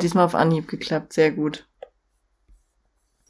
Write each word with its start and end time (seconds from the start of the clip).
Äh, 0.00 0.02
diesmal 0.02 0.24
auf 0.24 0.34
Anhieb 0.34 0.68
geklappt, 0.68 1.12
sehr 1.12 1.30
gut. 1.30 1.66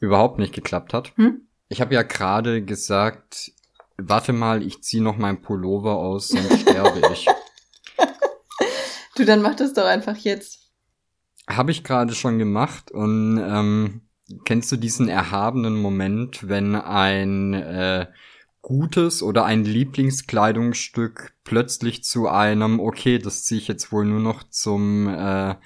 Überhaupt 0.00 0.38
nicht 0.38 0.54
geklappt 0.54 0.94
hat. 0.94 1.12
Hm? 1.16 1.42
Ich 1.68 1.80
habe 1.80 1.94
ja 1.94 2.02
gerade 2.02 2.64
gesagt, 2.64 3.52
warte 3.98 4.32
mal, 4.32 4.62
ich 4.62 4.82
zieh 4.82 5.00
noch 5.00 5.18
mein 5.18 5.42
Pullover 5.42 5.96
aus, 5.96 6.28
sonst 6.28 6.60
sterbe 6.62 7.02
ich. 7.12 7.26
Du, 9.16 9.26
dann 9.26 9.42
mach 9.42 9.54
das 9.54 9.74
doch 9.74 9.84
einfach 9.84 10.16
jetzt. 10.16 10.70
Habe 11.46 11.72
ich 11.72 11.84
gerade 11.84 12.14
schon 12.14 12.38
gemacht 12.38 12.90
und 12.90 13.36
ähm, 13.36 14.08
kennst 14.46 14.72
du 14.72 14.76
diesen 14.76 15.08
erhabenen 15.08 15.76
Moment, 15.76 16.48
wenn 16.48 16.74
ein 16.74 17.52
äh, 17.52 18.06
gutes 18.62 19.22
oder 19.22 19.44
ein 19.44 19.64
Lieblingskleidungsstück 19.64 21.34
plötzlich 21.44 22.02
zu 22.02 22.28
einem, 22.28 22.80
okay, 22.80 23.18
das 23.18 23.44
ziehe 23.44 23.60
ich 23.60 23.68
jetzt 23.68 23.92
wohl 23.92 24.06
nur 24.06 24.20
noch 24.20 24.42
zum 24.44 25.08
äh, 25.08 25.56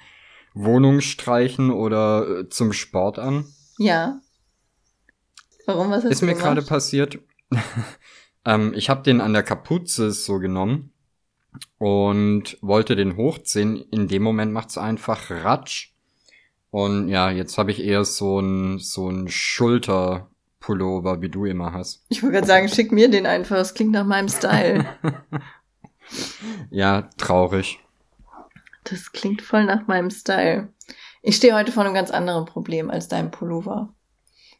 Wohnungsstreichen 0.55 1.71
oder 1.71 2.39
äh, 2.39 2.49
zum 2.49 2.73
Sport 2.73 3.19
an? 3.19 3.45
Ja. 3.77 4.19
Warum, 5.65 5.91
was 5.91 6.03
hast 6.03 6.11
Ist 6.11 6.21
du 6.21 6.25
mir 6.25 6.35
gerade 6.35 6.61
passiert. 6.61 7.19
ähm, 8.45 8.73
ich 8.75 8.89
habe 8.89 9.03
den 9.03 9.21
an 9.21 9.33
der 9.33 9.43
Kapuze 9.43 10.11
so 10.11 10.39
genommen 10.39 10.91
und 11.77 12.57
wollte 12.61 12.95
den 12.95 13.17
hochziehen. 13.17 13.77
In 13.91 14.07
dem 14.07 14.23
Moment 14.23 14.51
macht's 14.51 14.77
einfach 14.77 15.29
Ratsch. 15.29 15.91
Und 16.71 17.09
ja, 17.09 17.29
jetzt 17.29 17.57
habe 17.57 17.71
ich 17.71 17.83
eher 17.83 18.03
so 18.03 18.39
ein 18.39 18.79
so 18.79 19.09
ein 19.09 19.27
Schulterpullover, 19.29 21.21
wie 21.21 21.29
du 21.29 21.45
immer 21.45 21.73
hast. 21.73 22.03
Ich 22.09 22.21
wollte 22.23 22.35
gerade 22.35 22.47
sagen, 22.47 22.67
schick 22.67 22.91
mir 22.91 23.09
den 23.09 23.25
einfach, 23.25 23.55
das 23.55 23.73
klingt 23.73 23.91
nach 23.91 24.05
meinem 24.05 24.29
Style. 24.29 24.85
Ja, 26.69 27.09
traurig. 27.17 27.79
Das 28.85 29.11
klingt 29.11 29.41
voll 29.41 29.65
nach 29.65 29.87
meinem 29.87 30.09
Style. 30.09 30.69
Ich 31.21 31.35
stehe 31.35 31.55
heute 31.55 31.71
vor 31.71 31.83
einem 31.83 31.93
ganz 31.93 32.11
anderen 32.11 32.45
Problem 32.45 32.89
als 32.89 33.07
dein 33.07 33.31
Pullover. 33.31 33.93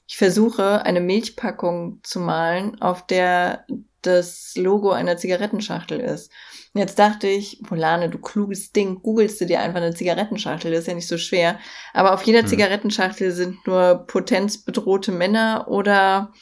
Ich 0.08 0.18
versuche, 0.18 0.84
eine 0.84 1.00
Milchpackung 1.00 2.00
zu 2.04 2.20
malen, 2.20 2.82
auf 2.82 3.06
der 3.08 3.66
das 4.02 4.54
Logo 4.56 4.92
einer 4.92 5.18
Zigarettenschachtel 5.18 6.00
ist. 6.00 6.32
Und 6.74 6.82
jetzt 6.82 7.00
dachte 7.00 7.28
ich, 7.28 7.62
Polane, 7.64 8.10
du 8.10 8.20
kluges 8.20 8.72
Ding, 8.72 9.02
googelst 9.02 9.42
du 9.42 9.46
dir 9.46 9.62
einfach 9.62 9.78
eine 9.78 9.96
Zigarettenschachtel, 9.96 10.72
das 10.72 10.82
ist 10.82 10.88
ja 10.88 10.94
nicht 10.94 11.08
so 11.08 11.18
schwer. 11.18 11.60
Aber 11.94 12.14
auf 12.14 12.24
jeder 12.24 12.42
Hm. 12.42 12.48
Zigarettenschachtel 12.48 13.32
sind 13.32 13.66
nur 13.66 14.06
potenzbedrohte 14.08 15.12
Männer 15.12 15.68
oder 15.70 16.34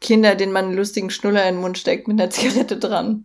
Kinder, 0.00 0.34
denen 0.34 0.52
man 0.52 0.66
einen 0.66 0.76
lustigen 0.76 1.10
Schnuller 1.10 1.46
in 1.48 1.56
den 1.56 1.60
Mund 1.60 1.78
steckt 1.78 2.08
mit 2.08 2.20
einer 2.20 2.30
Zigarette 2.30 2.78
dran. 2.78 3.24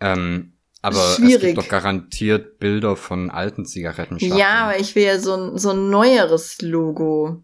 Ähm, 0.00 0.51
aber 0.82 0.96
es 0.98 1.16
Schwierig. 1.16 1.54
gibt 1.54 1.58
doch 1.58 1.68
garantiert 1.68 2.58
Bilder 2.58 2.96
von 2.96 3.30
alten 3.30 3.64
Zigarettenschachteln. 3.64 4.38
Ja, 4.38 4.64
aber 4.66 4.78
ich 4.80 4.94
will 4.94 5.04
ja 5.04 5.18
so 5.18 5.34
ein, 5.34 5.56
so 5.58 5.70
ein 5.70 5.88
neueres 5.90 6.60
Logo. 6.60 7.42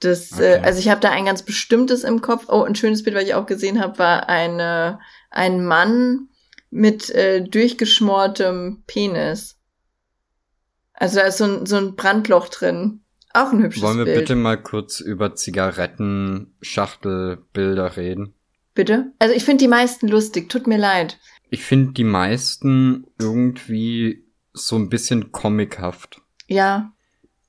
Das, 0.00 0.32
äh, 0.32 0.56
Okay. 0.56 0.60
also 0.64 0.78
ich 0.80 0.88
habe 0.88 1.00
da 1.00 1.10
ein 1.10 1.24
ganz 1.24 1.42
bestimmtes 1.44 2.02
im 2.04 2.20
Kopf. 2.20 2.46
Oh, 2.48 2.62
ein 2.64 2.74
schönes 2.74 3.02
Bild, 3.04 3.16
was 3.16 3.24
ich 3.24 3.34
auch 3.34 3.46
gesehen 3.46 3.80
habe, 3.80 3.98
war 4.00 4.28
eine, 4.28 4.98
ein 5.30 5.64
Mann 5.64 6.28
mit 6.70 7.08
äh, 7.10 7.42
durchgeschmortem 7.42 8.82
Penis. 8.86 9.56
Also 10.94 11.20
da 11.20 11.26
ist 11.26 11.38
so 11.38 11.44
ein, 11.44 11.66
so 11.66 11.76
ein 11.76 11.94
Brandloch 11.96 12.48
drin. 12.48 13.00
Auch 13.34 13.50
ein 13.52 13.62
hübsches 13.62 13.82
Wollen 13.82 13.98
wir 13.98 14.04
Bild. 14.04 14.18
bitte 14.18 14.34
mal 14.34 14.60
kurz 14.60 15.00
über 15.00 15.34
Zigarettenschachtelbilder 15.34 17.96
reden? 17.96 18.34
Bitte? 18.74 19.12
Also 19.18 19.34
ich 19.34 19.44
finde 19.44 19.64
die 19.64 19.68
meisten 19.68 20.08
lustig, 20.08 20.48
tut 20.48 20.66
mir 20.66 20.78
leid. 20.78 21.18
Ich 21.52 21.64
finde 21.64 21.92
die 21.92 22.02
meisten 22.04 23.06
irgendwie 23.18 24.24
so 24.54 24.76
ein 24.76 24.88
bisschen 24.88 25.32
comichaft. 25.32 26.22
Ja, 26.48 26.92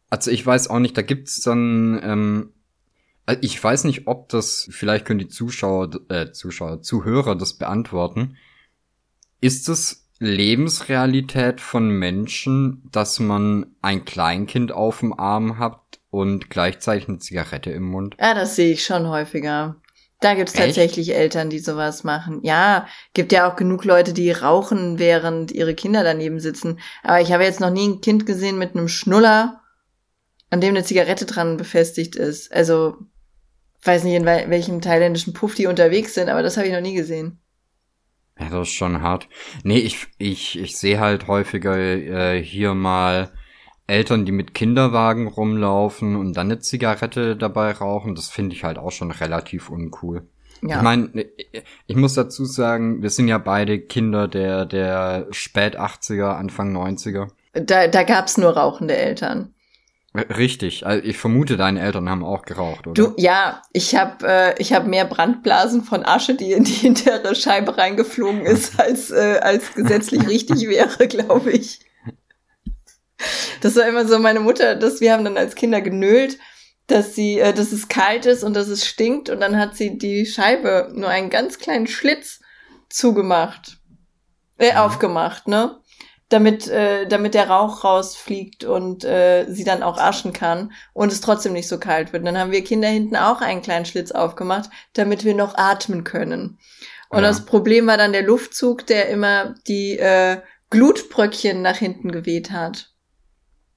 Also 0.10 0.30
ich 0.30 0.46
weiß 0.46 0.70
auch 0.70 0.80
nicht, 0.80 0.98
da 0.98 1.02
gibt's 1.02 1.40
dann, 1.40 2.02
ähm, 2.04 2.54
also 3.26 3.40
ich 3.42 3.64
weiß 3.64 3.86
nicht, 3.86 4.06
ob 4.08 4.28
das, 4.28 4.68
vielleicht 4.70 5.06
können 5.06 5.20
die 5.20 5.30
Zuschauer, 5.30 5.90
äh, 6.10 6.32
Zuschauer, 6.34 6.82
Zuhörer 6.82 7.38
das 7.38 7.54
beantworten. 7.54 8.36
Ist 9.40 9.70
es 9.70 10.10
Lebensrealität 10.20 11.62
von 11.62 11.90
Menschen, 11.90 12.84
dass 12.92 13.22
man 13.22 13.68
ein 13.82 14.04
Kleinkind 14.04 14.74
auf 14.74 15.00
dem 15.00 15.18
Arm 15.18 15.60
hat 15.60 16.02
und 16.10 16.50
gleichzeitig 16.50 17.08
eine 17.08 17.20
Zigarette 17.20 17.72
im 17.72 17.84
Mund? 17.84 18.18
Ja, 18.20 18.34
das 18.34 18.58
sehe 18.58 18.74
ich 18.74 18.84
schon 18.84 19.08
häufiger. 19.08 19.78
Da 20.24 20.36
gibt's 20.36 20.54
Echt? 20.54 20.64
tatsächlich 20.64 21.14
Eltern, 21.14 21.50
die 21.50 21.60
sowas 21.60 22.06
machen. 22.06 22.40
Ja, 22.44 22.88
gibt 23.14 23.34
ja 23.34 23.46
auch 23.46 23.58
genug 23.58 23.84
Leute, 23.84 24.14
die 24.14 24.32
rauchen, 24.32 24.98
während 24.98 25.52
ihre 25.52 25.76
Kinder 25.76 26.02
daneben 26.06 26.40
sitzen. 26.40 26.80
Aber 27.04 27.20
ich 27.20 27.34
habe 27.34 27.44
jetzt 27.44 27.60
noch 27.60 27.72
nie 27.72 27.90
ein 27.90 28.00
Kind 28.00 28.26
gesehen 28.26 28.58
mit 28.58 28.74
einem 28.74 28.88
Schnuller, 28.88 29.60
an 30.50 30.62
dem 30.62 30.76
eine 30.76 30.86
Zigarette 30.86 31.26
dran 31.26 31.58
befestigt 31.58 32.16
ist. 32.16 32.54
Also, 32.54 32.96
weiß 33.84 34.06
nicht, 34.06 34.16
in 34.16 34.24
wel 34.24 34.50
welchem 34.50 34.80
thailändischen 34.80 35.34
Puff 35.34 35.56
die 35.56 35.68
unterwegs 35.68 36.14
sind, 36.14 36.30
aber 36.30 36.42
das 36.42 36.56
habe 36.56 36.68
ich 36.68 36.74
noch 36.74 36.80
nie 36.80 36.96
gesehen. 36.96 37.42
Ja, 38.40 38.50
das 38.50 38.70
ist 38.70 38.76
schon 38.76 39.02
hart. 39.02 39.28
Nee, 39.66 39.80
ich, 39.80 40.08
ich, 40.20 40.58
ich 40.58 40.78
sehe 40.78 41.02
halt 41.02 41.28
häufiger 41.28 41.78
äh, 41.78 42.42
hier 42.42 42.74
mal 42.76 43.34
Eltern, 43.88 44.26
die 44.26 44.32
mit 44.32 44.54
Kinderwagen 44.54 45.28
rumlaufen 45.28 46.16
und 46.16 46.34
dann 46.34 46.48
eine 46.48 46.60
Zigarette 46.60 47.36
dabei 47.36 47.72
rauchen. 47.72 48.16
Das 48.16 48.30
finde 48.30 48.56
ich 48.56 48.64
halt 48.64 48.78
auch 48.78 48.92
schon 48.92 49.12
relativ 49.12 49.70
uncool. 49.70 50.28
Ja. 50.62 50.78
Ich 50.78 50.82
meine, 50.82 51.26
ich 51.88 51.96
muss 51.96 52.14
dazu 52.14 52.46
sagen, 52.46 53.02
wir 53.02 53.10
sind 53.10 53.28
ja 53.28 53.38
beide 53.38 53.80
Kinder 53.80 54.28
der, 54.28 54.66
der 54.66 55.28
Spät 55.32 55.78
80er, 55.78 56.36
Anfang 56.36 56.76
90er. 56.76 57.28
da, 57.54 57.88
da 57.88 58.04
gab's 58.04 58.38
nur 58.38 58.52
rauchende 58.56 58.96
Eltern. 58.96 59.54
Richtig, 60.16 60.86
also 60.86 61.04
ich 61.04 61.18
vermute, 61.18 61.58
deine 61.58 61.82
Eltern 61.82 62.08
haben 62.08 62.24
auch 62.24 62.44
geraucht, 62.44 62.86
oder? 62.86 62.94
Du, 62.94 63.14
ja, 63.18 63.64
ich 63.72 63.96
habe 63.96 64.28
äh, 64.28 64.62
ich 64.62 64.72
hab 64.72 64.86
mehr 64.86 65.06
Brandblasen 65.06 65.84
von 65.84 66.06
Asche, 66.06 66.36
die 66.36 66.52
in 66.52 66.64
die 66.64 66.72
hintere 66.72 67.34
Scheibe 67.34 67.76
reingeflogen 67.80 68.46
ist, 68.46 68.80
als, 68.80 69.10
äh, 69.10 69.40
als 69.42 69.74
gesetzlich 69.74 70.28
richtig 70.28 70.68
wäre, 70.68 71.08
glaube 71.08 71.52
ich. 71.52 71.80
Das 73.62 73.76
war 73.76 73.88
immer 73.88 74.06
so 74.08 74.20
meine 74.20 74.40
Mutter, 74.40 74.76
dass 74.76 75.02
wir 75.02 75.14
haben 75.14 75.24
dann 75.24 75.38
als 75.38 75.56
Kinder 75.56 75.82
genölt, 75.82 76.38
dass 76.88 77.16
sie, 77.16 77.40
äh, 77.40 77.54
dass 77.54 77.72
es 77.72 77.88
kalt 77.88 78.26
ist 78.26 78.44
und 78.44 78.56
dass 78.56 78.68
es 78.68 78.86
stinkt 78.86 79.30
und 79.30 79.40
dann 79.40 79.58
hat 79.58 79.76
sie 79.76 79.98
die 79.98 80.26
Scheibe 80.26 80.92
nur 80.94 81.10
einen 81.10 81.30
ganz 81.30 81.58
kleinen 81.60 81.88
Schlitz 81.88 82.42
zugemacht, 82.90 83.78
äh, 84.58 84.72
Mhm. 84.72 84.78
aufgemacht, 84.78 85.48
ne? 85.48 85.80
Damit, 86.30 86.68
äh, 86.68 87.08
damit 87.08 87.36
der 87.36 87.48
Rauch 87.50 87.84
rausfliegt 87.84 88.64
und 88.64 89.04
äh, 89.04 89.46
sie 89.50 89.64
dann 89.64 89.84
auch 89.84 89.98
aschen 90.00 90.34
kann 90.34 90.72
und 90.94 91.12
es 91.12 91.22
trotzdem 91.22 91.54
nicht 91.54 91.68
so 91.68 91.78
kalt 91.80 92.12
wird. 92.12 92.22
Und 92.22 92.26
dann 92.26 92.38
haben 92.40 92.52
wir 92.52 92.64
Kinder 92.64 92.88
hinten 92.88 93.16
auch 93.16 93.42
einen 93.42 93.62
kleinen 93.62 93.86
Schlitz 93.86 94.12
aufgemacht, 94.12 94.70
damit 94.94 95.26
wir 95.26 95.36
noch 95.36 95.56
atmen 95.56 96.04
können. 96.04 96.58
Und 97.10 97.20
Ja. 97.22 97.28
das 97.28 97.46
Problem 97.46 97.86
war 97.86 97.98
dann 97.98 98.14
der 98.14 98.24
Luftzug, 98.24 98.88
der 98.88 99.10
immer 99.10 99.54
die 99.68 100.00
äh, 100.00 100.38
Glutbröckchen 100.72 101.62
nach 101.62 101.78
hinten 101.78 102.12
geweht 102.12 102.50
hat. 102.50 102.93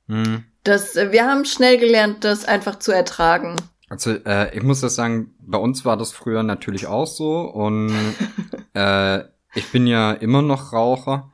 Hm. 0.08 0.44
Das, 0.64 0.96
äh, 0.96 1.12
wir 1.12 1.26
haben 1.26 1.44
schnell 1.44 1.78
gelernt, 1.78 2.24
das 2.24 2.44
einfach 2.44 2.78
zu 2.78 2.92
ertragen. 2.92 3.56
Also 3.88 4.12
äh, 4.12 4.56
ich 4.56 4.62
muss 4.62 4.80
das 4.80 4.96
sagen, 4.96 5.34
bei 5.40 5.58
uns 5.58 5.84
war 5.84 5.96
das 5.96 6.12
früher 6.12 6.42
natürlich 6.42 6.86
auch 6.86 7.06
so 7.06 7.42
und 7.42 7.92
äh, 8.74 9.20
ich 9.54 9.70
bin 9.70 9.86
ja 9.86 10.12
immer 10.12 10.42
noch 10.42 10.72
Raucher, 10.72 11.32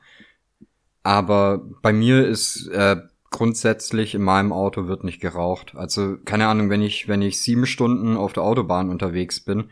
aber 1.01 1.57
bei 1.81 1.91
mir 1.91 2.27
ist 2.27 2.67
äh, 2.67 2.97
grundsätzlich 3.31 4.13
in 4.13 4.21
meinem 4.21 4.53
Auto 4.53 4.87
wird 4.87 5.03
nicht 5.03 5.19
geraucht. 5.19 5.73
Also 5.75 6.17
keine 6.23 6.47
Ahnung, 6.47 6.69
wenn 6.69 6.83
ich 6.83 7.07
wenn 7.07 7.23
ich 7.23 7.41
sieben 7.41 7.65
Stunden 7.65 8.15
auf 8.15 8.33
der 8.33 8.43
Autobahn 8.43 8.89
unterwegs 8.89 9.39
bin, 9.39 9.71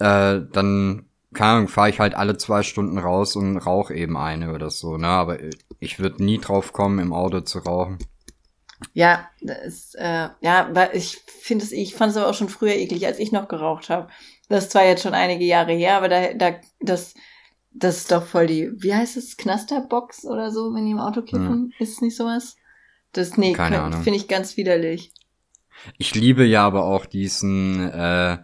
äh, 0.00 0.40
dann 0.52 1.06
keine 1.34 1.52
Ahnung, 1.52 1.68
fahre 1.68 1.90
ich 1.90 2.00
halt 2.00 2.14
alle 2.14 2.36
zwei 2.36 2.62
Stunden 2.62 2.98
raus 2.98 3.36
und 3.36 3.58
rauche 3.58 3.94
eben 3.94 4.16
eine 4.16 4.52
oder 4.54 4.70
so. 4.70 4.96
Ne, 4.96 5.08
aber 5.08 5.38
ich 5.80 5.98
würde 5.98 6.24
nie 6.24 6.38
drauf 6.38 6.72
kommen, 6.72 6.98
im 6.98 7.12
Auto 7.12 7.40
zu 7.40 7.58
rauchen. 7.58 7.98
Ja, 8.92 9.28
das, 9.40 9.94
äh, 9.94 10.28
ja, 10.40 10.68
weil 10.72 10.90
ich 10.94 11.18
finde 11.26 11.64
es, 11.64 11.72
ich 11.72 11.94
fand 11.94 12.10
es 12.10 12.16
aber 12.16 12.28
auch 12.28 12.34
schon 12.34 12.48
früher 12.48 12.74
eklig, 12.74 13.06
als 13.06 13.18
ich 13.18 13.32
noch 13.32 13.48
geraucht 13.48 13.88
habe. 13.88 14.08
Das 14.48 14.64
ist 14.64 14.72
zwar 14.72 14.84
jetzt 14.84 15.02
schon 15.02 15.14
einige 15.14 15.44
Jahre 15.44 15.72
her, 15.72 15.96
aber 15.96 16.08
da, 16.08 16.34
da, 16.34 16.56
das, 16.80 17.14
das 17.72 17.98
ist 17.98 18.12
doch 18.12 18.24
voll 18.24 18.46
die, 18.46 18.70
wie 18.76 18.94
heißt 18.94 19.16
es, 19.16 19.36
Knasterbox 19.36 20.24
oder 20.26 20.50
so, 20.50 20.74
wenn 20.74 20.84
die 20.84 20.92
im 20.92 21.00
Auto 21.00 21.22
kiffen? 21.22 21.72
Ist 21.78 21.94
es 21.94 22.00
nicht 22.00 22.16
sowas? 22.16 22.56
Das, 23.12 23.36
nee, 23.36 23.54
finde 23.54 24.16
ich 24.16 24.28
ganz 24.28 24.56
widerlich. 24.56 25.12
Ich 25.98 26.14
liebe 26.14 26.44
ja 26.44 26.66
aber 26.66 26.84
auch 26.84 27.06
diesen, 27.06 27.90
äh, 27.90 28.38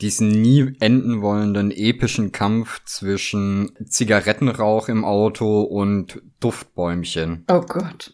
diesen 0.00 0.28
nie 0.28 0.74
enden 0.80 1.22
wollenden 1.22 1.70
epischen 1.70 2.32
Kampf 2.32 2.84
zwischen 2.84 3.72
Zigarettenrauch 3.86 4.88
im 4.88 5.04
Auto 5.04 5.62
und 5.62 6.22
Duftbäumchen. 6.40 7.44
Oh 7.50 7.62
Gott. 7.62 8.12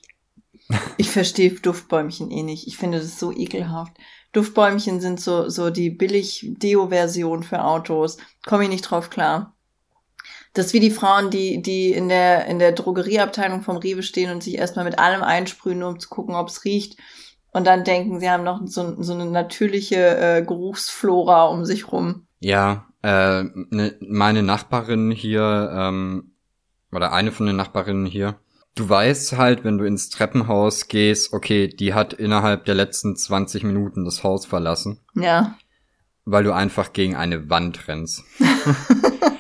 Ich 0.96 1.10
verstehe 1.10 1.50
Duftbäumchen 1.50 2.30
eh 2.30 2.42
nicht. 2.42 2.66
Ich 2.66 2.76
finde 2.76 2.98
das 2.98 3.18
so 3.18 3.32
ekelhaft. 3.32 3.92
Duftbäumchen 4.32 5.00
sind 5.00 5.20
so, 5.20 5.48
so 5.48 5.70
die 5.70 5.90
billig 5.90 6.46
Deo-Version 6.58 7.42
für 7.42 7.64
Autos. 7.64 8.16
Komme 8.46 8.64
ich 8.64 8.70
nicht 8.70 8.82
drauf 8.82 9.10
klar. 9.10 9.54
Das 10.54 10.66
ist 10.66 10.72
wie 10.74 10.80
die 10.80 10.90
Frauen, 10.90 11.30
die, 11.30 11.62
die 11.62 11.92
in 11.92 12.08
der, 12.08 12.46
in 12.46 12.58
der 12.58 12.72
Drogerieabteilung 12.72 13.62
vom 13.62 13.76
Rewe 13.76 14.02
stehen 14.02 14.30
und 14.30 14.42
sich 14.42 14.56
erstmal 14.56 14.84
mit 14.84 14.98
allem 14.98 15.22
einsprühen, 15.22 15.78
nur 15.78 15.90
um 15.90 15.98
zu 15.98 16.08
gucken, 16.08 16.34
ob 16.34 16.48
es 16.48 16.64
riecht. 16.64 16.96
Und 17.52 17.66
dann 17.66 17.84
denken, 17.84 18.18
sie 18.18 18.30
haben 18.30 18.44
noch 18.44 18.60
so, 18.64 19.00
so 19.02 19.12
eine 19.12 19.26
natürliche 19.26 20.16
äh, 20.16 20.42
Geruchsflora 20.42 21.44
um 21.44 21.64
sich 21.64 21.92
rum. 21.92 22.26
Ja, 22.40 22.86
äh, 23.02 23.44
ne, 23.70 23.94
meine 24.00 24.42
Nachbarin 24.42 25.10
hier, 25.10 25.70
ähm, 25.74 26.32
oder 26.90 27.12
eine 27.12 27.30
von 27.30 27.46
den 27.46 27.56
Nachbarinnen 27.56 28.06
hier, 28.06 28.36
du 28.74 28.88
weißt 28.88 29.36
halt, 29.36 29.64
wenn 29.64 29.78
du 29.78 29.84
ins 29.84 30.08
Treppenhaus 30.08 30.88
gehst, 30.88 31.32
okay, 31.32 31.68
die 31.68 31.94
hat 31.94 32.14
innerhalb 32.14 32.64
der 32.64 32.74
letzten 32.74 33.16
20 33.16 33.64
Minuten 33.64 34.04
das 34.04 34.24
Haus 34.24 34.46
verlassen. 34.46 35.00
Ja. 35.14 35.56
Weil 36.24 36.44
du 36.44 36.52
einfach 36.52 36.92
gegen 36.92 37.16
eine 37.16 37.50
Wand 37.50 37.86
rennst. 37.88 38.22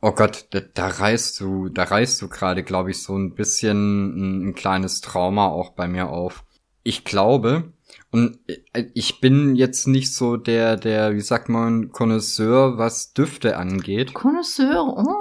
oh 0.00 0.12
Gott, 0.12 0.46
da, 0.50 0.60
da 0.60 0.88
reißt 0.88 1.40
du, 1.40 1.68
da 1.68 1.84
reißt 1.84 2.20
du 2.22 2.28
gerade, 2.28 2.62
glaube 2.62 2.90
ich, 2.90 3.02
so 3.02 3.16
ein 3.16 3.34
bisschen 3.34 4.08
ein, 4.16 4.48
ein 4.48 4.54
kleines 4.54 5.00
Trauma 5.00 5.48
auch 5.48 5.70
bei 5.70 5.88
mir 5.88 6.08
auf. 6.08 6.44
Ich 6.82 7.04
glaube, 7.04 7.72
und 8.10 8.38
äh, 8.46 8.86
ich 8.94 9.20
bin 9.20 9.56
jetzt 9.56 9.86
nicht 9.86 10.14
so 10.14 10.36
der, 10.36 10.76
der, 10.76 11.14
wie 11.14 11.20
sagt 11.20 11.48
man, 11.48 11.90
Connoisseur, 11.90 12.78
was 12.78 13.12
Düfte 13.12 13.56
angeht. 13.56 14.14
Connoisseur, 14.14 14.84
oh. 14.86 15.18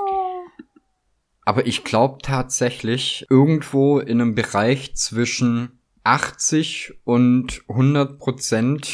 Aber 1.43 1.65
ich 1.65 1.83
glaube 1.83 2.19
tatsächlich 2.21 3.25
irgendwo 3.29 3.99
in 3.99 4.21
einem 4.21 4.35
Bereich 4.35 4.95
zwischen 4.95 5.79
80 6.03 6.93
und 7.03 7.61
100 7.69 8.19
Prozent 8.19 8.89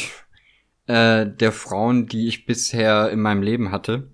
äh, 0.86 1.26
der 1.26 1.52
Frauen, 1.52 2.06
die 2.06 2.28
ich 2.28 2.46
bisher 2.46 3.10
in 3.10 3.20
meinem 3.20 3.42
Leben 3.42 3.72
hatte, 3.72 4.13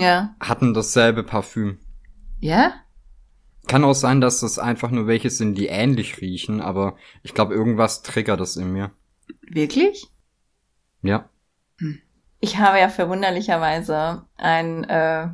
ja. 0.00 0.34
hatten 0.40 0.74
dasselbe 0.74 1.22
Parfüm. 1.22 1.78
Ja? 2.40 2.72
Kann 3.66 3.84
auch 3.84 3.94
sein, 3.94 4.20
dass 4.20 4.40
das 4.40 4.58
einfach 4.58 4.90
nur 4.90 5.06
welche 5.06 5.30
sind, 5.30 5.54
die 5.54 5.66
ähnlich 5.66 6.20
riechen, 6.20 6.60
aber 6.60 6.96
ich 7.22 7.34
glaube, 7.34 7.54
irgendwas 7.54 8.02
triggert 8.02 8.40
das 8.40 8.56
in 8.56 8.72
mir. 8.72 8.90
Wirklich? 9.42 10.08
Ja. 11.02 11.28
Hm. 11.78 12.00
Ich 12.40 12.58
habe 12.58 12.80
ja 12.80 12.88
verwunderlicherweise 12.88 14.26
ein, 14.36 14.84
äh, 14.84 15.28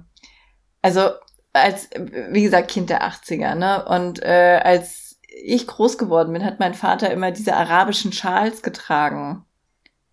also 0.83 1.11
als, 1.53 1.89
wie 2.31 2.43
gesagt, 2.43 2.69
Kind 2.69 2.91
der 2.91 3.09
80er, 3.09 3.55
ne? 3.55 3.85
Und 3.87 4.23
äh, 4.23 4.61
als 4.63 5.19
ich 5.43 5.67
groß 5.67 5.97
geworden 5.97 6.33
bin, 6.33 6.45
hat 6.45 6.61
mein 6.61 6.75
Vater 6.75 7.11
immer 7.11 7.31
diese 7.31 7.57
arabischen 7.57 8.13
Schals 8.13 8.63
getragen. 8.63 9.46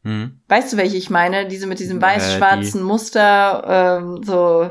Hm. 0.03 0.41
Weißt 0.47 0.73
du, 0.73 0.77
welche 0.77 0.97
ich 0.97 1.09
meine? 1.09 1.47
Diese 1.47 1.67
mit 1.67 1.79
diesem 1.79 2.00
äh, 2.00 2.01
weiß-schwarzen 2.01 2.81
äh, 2.81 2.83
Muster, 2.83 4.00
ähm, 4.01 4.23
so 4.23 4.69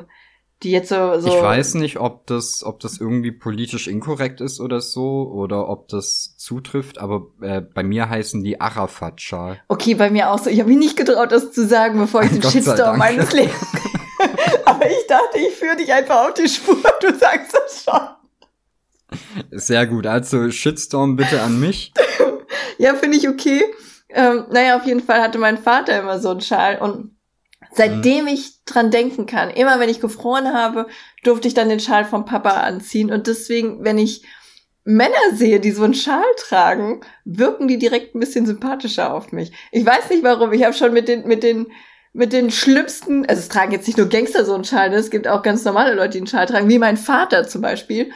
die 0.62 0.70
jetzt 0.70 0.90
so, 0.90 1.19
so. 1.19 1.29
Ich 1.29 1.43
weiß 1.43 1.75
nicht, 1.75 1.99
ob 1.99 2.26
das, 2.26 2.62
ob 2.64 2.81
das 2.81 2.99
irgendwie 2.99 3.32
politisch 3.32 3.88
inkorrekt 3.88 4.40
ist 4.40 4.61
oder 4.61 4.81
so, 4.81 5.29
oder 5.32 5.69
ob 5.69 5.88
das 5.88 6.37
zutrifft, 6.37 6.99
aber 6.99 7.26
äh, 7.40 7.61
bei 7.61 7.82
mir 7.82 8.08
heißen 8.08 8.43
die 8.44 8.61
Arafat-Schal. 8.61 9.61
Okay, 9.69 9.94
bei 9.94 10.11
mir 10.11 10.31
auch 10.31 10.38
so. 10.38 10.50
Ich 10.50 10.61
habe 10.61 10.70
mich 10.70 10.79
nicht 10.79 10.96
getraut, 10.96 11.32
das 11.32 11.52
zu 11.52 11.67
sagen, 11.67 11.99
bevor 11.99 12.23
ich 12.23 12.31
den 12.31 12.43
Shitstorm 12.43 12.99
meines 12.99 13.32
Lebens. 13.32 13.55
aber 14.64 14.87
ich 14.87 15.06
dachte, 15.08 15.38
ich 15.38 15.55
führe 15.55 15.76
dich 15.76 15.93
einfach 15.93 16.29
auf 16.29 16.34
die 16.34 16.49
Spur. 16.49 16.76
Du 17.00 17.14
sagst 17.17 17.55
das 17.55 17.84
schon. 17.84 19.19
Sehr 19.50 19.87
gut. 19.87 20.06
Also 20.06 20.50
Shitstorm 20.50 21.17
bitte 21.17 21.43
an 21.43 21.58
mich. 21.58 21.93
ja, 22.79 22.94
finde 22.94 23.19
ich 23.19 23.29
okay. 23.29 23.64
Ähm, 24.14 24.47
naja, 24.50 24.76
auf 24.76 24.85
jeden 24.85 25.03
Fall 25.03 25.23
hatte 25.23 25.38
mein 25.38 25.59
Vater 25.59 25.99
immer 25.99 26.19
so 26.19 26.31
einen 26.31 26.41
Schal 26.41 26.79
und 26.79 27.17
Seitdem 27.75 28.25
mhm. 28.25 28.32
ich 28.32 28.64
dran 28.64 28.91
denken 28.91 29.26
kann, 29.26 29.50
immer 29.50 29.81
wenn 29.81 29.88
ich 29.88 30.00
gefroren 30.00 30.53
habe, 30.53 30.87
durfte 31.25 31.49
ich 31.49 31.55
dann 31.55 31.70
den 31.70 31.81
Schal 31.81 32.05
vom 32.05 32.25
Papa 32.25 32.50
anziehen. 32.50 33.11
Und 33.11 33.26
deswegen, 33.26 33.82
wenn 33.82 33.99
ich 33.99 34.25
Männer 34.85 35.14
sehe, 35.35 35.59
die 35.59 35.70
so 35.70 35.85
einen 35.85 35.94
Schal 35.94 36.25
tragen, 36.37 37.00
wirken 37.25 37.69
die 37.69 37.79
direkt 37.79 38.14
ein 38.14 38.20
bisschen 38.20 38.47
sympathischer 38.47 39.14
auf 39.14 39.32
mich. 39.32 39.53
Ich 39.70 39.87
weiß 39.87 40.11
nicht 40.11 40.23
warum. 40.23 40.53
Ich 40.53 40.65
habe 40.65 40.75
schon 40.75 40.93
mit 40.93 41.08
den, 41.08 41.26
mit 41.26 41.43
den, 41.43 41.69
mit 42.12 42.32
den 42.32 42.50
schlimmsten, 42.50 43.25
also 43.26 43.41
es 43.41 43.49
tragen 43.49 43.73
jetzt 43.73 43.87
nicht 43.87 43.97
nur 43.97 44.08
Gangster 44.08 44.44
so 44.44 44.55
einen 44.55 44.65
Schal, 44.65 44.91
ne? 44.91 44.97
es 44.97 45.11
gibt 45.11 45.26
auch 45.26 45.43
ganz 45.43 45.65
normale 45.65 45.94
Leute, 45.94 46.11
die 46.11 46.19
einen 46.19 46.26
Schal 46.26 46.47
tragen, 46.47 46.69
wie 46.69 46.79
mein 46.79 46.99
Vater 46.99 47.49
zum 47.49 47.62
Beispiel. 47.62 48.11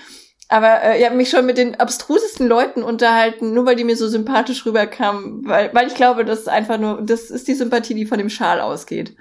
Aber 0.49 0.83
äh, 0.83 0.99
ich 0.99 1.05
habe 1.05 1.17
mich 1.17 1.31
schon 1.31 1.47
mit 1.47 1.59
den 1.59 1.75
abstrusesten 1.75 2.47
Leuten 2.47 2.83
unterhalten, 2.83 3.53
nur 3.53 3.67
weil 3.67 3.77
die 3.77 3.85
mir 3.85 3.97
so 3.97 4.09
sympathisch 4.09 4.65
rüberkamen, 4.65 5.47
weil, 5.47 5.75
weil 5.75 5.89
ich 5.89 5.95
glaube, 5.95 6.25
das 6.25 6.41
ist 6.41 6.49
einfach 6.49 6.79
nur, 6.79 7.03
das 7.03 7.31
ist 7.31 7.49
die 7.49 7.55
Sympathie, 7.55 7.95
die 7.95 8.07
von 8.07 8.19
dem 8.19 8.31
Schal 8.31 8.61
ausgeht. 8.61 9.17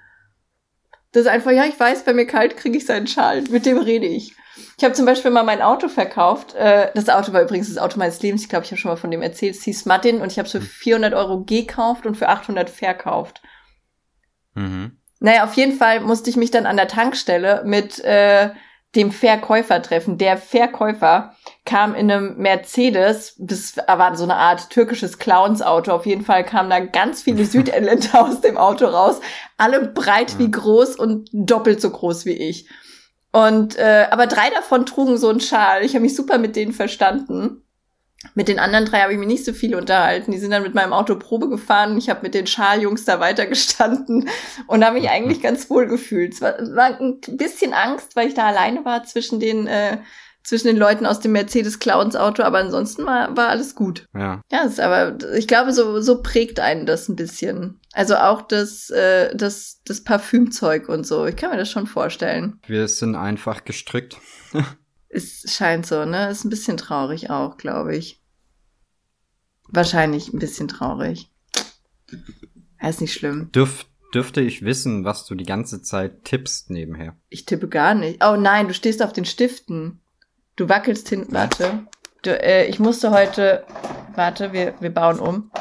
Das 1.12 1.24
ist 1.24 1.30
einfach, 1.30 1.51
ja, 1.51 1.66
ich 1.66 1.80
weiß, 1.80 2.06
wenn 2.06 2.18
mir 2.18 2.27
kalt, 2.27 2.57
kriege 2.57 2.77
ich 2.77 2.86
seinen 2.86 3.07
Schal. 3.07 3.42
Mit 3.50 3.66
dem 3.66 3.77
rede 3.77 4.06
ich. 4.06 4.36
Ich 4.77 4.83
habe 4.83 4.94
zum 4.94 5.06
Beispiel 5.06 5.31
mal 5.31 5.44
mein 5.44 5.62
Auto 5.62 5.88
verkauft. 5.88 6.54
Äh, 6.56 6.92
das 6.94 7.10
Auto 7.10 7.33
war 7.33 7.42
übrigens 7.42 7.69
das 7.69 7.78
Auto 7.78 7.98
meines 7.98 8.21
Lebens. 8.21 8.42
Ich 8.42 8.50
glaube, 8.50 8.66
ich 8.66 8.71
habe 8.71 8.80
schon 8.80 8.92
mal 8.92 8.98
von 8.98 9.12
dem 9.12 9.21
erzählt. 9.21 9.56
Es 9.56 9.63
hieß 9.63 9.86
Martin 9.86 10.21
und 10.21 10.31
ich 10.31 10.38
habe 10.38 10.45
es 10.45 10.51
für 10.51 10.62
400 10.62 11.13
hm. 11.13 11.18
Euro 11.18 11.44
gekauft 11.44 12.06
und 12.06 12.16
für 12.16 12.30
800 12.30 12.69
verkauft. 12.69 13.42
Mhm. 14.54 14.98
Naja, 15.19 15.45
auf 15.45 15.54
jeden 15.54 15.78
Fall 15.78 16.01
musste 16.01 16.30
ich 16.30 16.36
mich 16.36 16.51
dann 16.51 16.66
an 16.66 16.78
der 16.78 16.88
Tankstelle 16.88 17.63
mit 17.66 18.00
äh, 18.04 18.50
dem 18.95 19.12
Verkäufer 19.12 19.81
treffen. 19.81 20.18
Der 20.18 20.38
Verkäufer 20.38 21.33
kam 21.65 21.95
in 21.95 22.12
einem 22.12 22.38
Mercedes, 22.38 23.36
das 23.38 23.75
war 23.77 24.15
so 24.15 24.24
eine 24.24 24.36
Art 24.36 24.69
türkisches 24.69 25.18
Clowns-Auto. 25.18 25.92
Auf 25.92 26.06
jeden 26.06 26.24
Fall 26.24 26.44
kamen 26.44 26.69
da 26.69 26.80
ganz 26.80 27.24
viele 27.24 27.45
Südländer 27.45 28.25
aus 28.25 28.42
dem 28.42 28.57
Auto 28.57 28.86
raus, 28.86 29.19
alle 29.57 29.88
breit 29.88 30.38
wie 30.39 30.50
groß 30.50 30.95
und 30.95 31.30
doppelt 31.33 31.81
so 31.81 31.89
groß 31.89 32.25
wie 32.25 32.33
ich. 32.33 32.69
Und 33.31 33.75
äh, 33.77 34.07
aber 34.12 34.27
drei 34.27 34.50
davon 34.50 34.86
trugen 34.86 35.18
so 35.18 35.27
einen 35.27 35.42
Schal. 35.42 35.83
Ich 35.83 35.94
habe 35.94 36.03
mich 36.03 36.15
super 36.15 36.38
mit 36.38 36.56
denen 36.56 36.71
verstanden. 36.71 37.65
Mit 38.34 38.48
den 38.48 38.60
anderen 38.60 38.86
drei 38.86 39.02
habe 39.02 39.14
ich 39.14 39.20
mich 39.20 39.28
nicht 39.28 39.46
so 39.46 39.54
viel 39.54 39.76
unterhalten. 39.76 40.32
Die 40.32 40.40
sind 40.40 40.52
dann 40.52 40.64
mit 40.64 40.74
meinem 40.74 40.94
Auto 40.94 41.16
Probe 41.16 41.48
gefahren. 41.50 41.98
Ich 41.98 42.10
habe 42.10 42.22
mit 42.24 42.34
den 42.34 42.48
Schaljungs 42.48 43.06
da 43.06 43.20
weitergestanden 43.20 44.30
und 44.68 44.84
habe 44.84 45.00
mich 45.00 45.10
eigentlich 45.10 45.42
ganz 45.42 45.69
wohl 45.69 45.88
gefühlt. 45.88 46.34
Es 46.34 46.42
war, 46.42 46.54
war 46.76 47.00
ein 47.00 47.19
bisschen 47.22 47.74
Angst, 47.74 48.16
weil 48.16 48.28
ich 48.28 48.34
da 48.34 48.48
alleine 48.48 48.84
war 48.84 49.04
zwischen 49.04 49.40
den 49.40 49.68
äh, 49.68 49.98
zwischen 50.45 50.68
den 50.68 50.78
Leuten 50.78 51.07
aus 51.07 51.19
dem 51.19 51.31
Mercedes 51.31 51.80
Clowns 51.80 52.16
Auto, 52.16 52.44
aber 52.44 52.60
ansonsten 52.60 53.06
war, 53.06 53.36
war 53.36 53.50
alles 53.50 53.74
gut. 53.74 54.06
Ja. 54.14 54.42
Ja, 54.52 54.62
ist 54.62 54.80
aber 54.80 55.18
ich 55.36 55.48
glaube, 55.48 55.74
so, 55.74 56.00
so 56.02 56.22
prägt 56.22 56.60
einen 56.60 56.86
das 56.86 57.10
ein 57.10 57.16
bisschen. 57.16 57.80
Also 57.94 58.16
auch 58.16 58.44
das, 58.44 58.92
äh, 58.92 59.36
das, 59.36 59.81
das 59.86 60.04
Parfümzeug 60.04 60.88
und 60.88 61.06
so. 61.06 61.26
Ich 61.26 61.36
kann 61.36 61.50
mir 61.50 61.57
das 61.57 61.72
schon 61.72 61.88
vorstellen. 61.88 62.60
Wir 62.68 62.88
sind 62.88 63.16
einfach 63.16 63.66
gestrickt. 63.66 64.18
es 65.16 65.54
scheint 65.54 65.86
so, 65.86 66.06
ne? 66.06 66.30
Ist 66.30 66.44
ein 66.44 66.50
bisschen 66.50 66.78
traurig 66.78 67.30
auch, 67.30 67.57
glaube 67.57 67.95
ich. 67.95 68.22
Wahrscheinlich 69.68 70.34
ein 70.34 70.40
bisschen 70.40 70.68
traurig. 70.68 71.31
Ist 72.81 73.02
nicht 73.02 73.14
schlimm. 73.14 73.52
Dürf, 73.52 73.86
dürfte 74.14 74.42
ich 74.42 74.64
wissen, 74.64 75.06
was 75.06 75.26
du 75.26 75.36
die 75.36 75.45
ganze 75.45 75.81
Zeit 75.81 76.24
tippst 76.24 76.69
nebenher? 76.69 77.16
Ich 77.30 77.45
tippe 77.45 77.68
gar 77.68 77.95
nicht. 77.95 78.24
Oh 78.24 78.36
nein, 78.36 78.68
du 78.68 78.74
stehst 78.74 79.02
auf 79.02 79.14
den 79.14 79.26
Stiften. 79.26 80.02
Du 80.56 80.69
wackelst 80.69 81.10
hinten. 81.10 81.34
Warte. 81.34 81.88
Du, 82.22 82.31
äh, 82.42 82.66
ich 82.68 82.80
musste 82.80 83.12
heute. 83.12 83.66
Warte, 84.14 84.54
wir, 84.54 84.76
wir 84.80 84.94
bauen 84.94 85.19
um. 85.19 85.52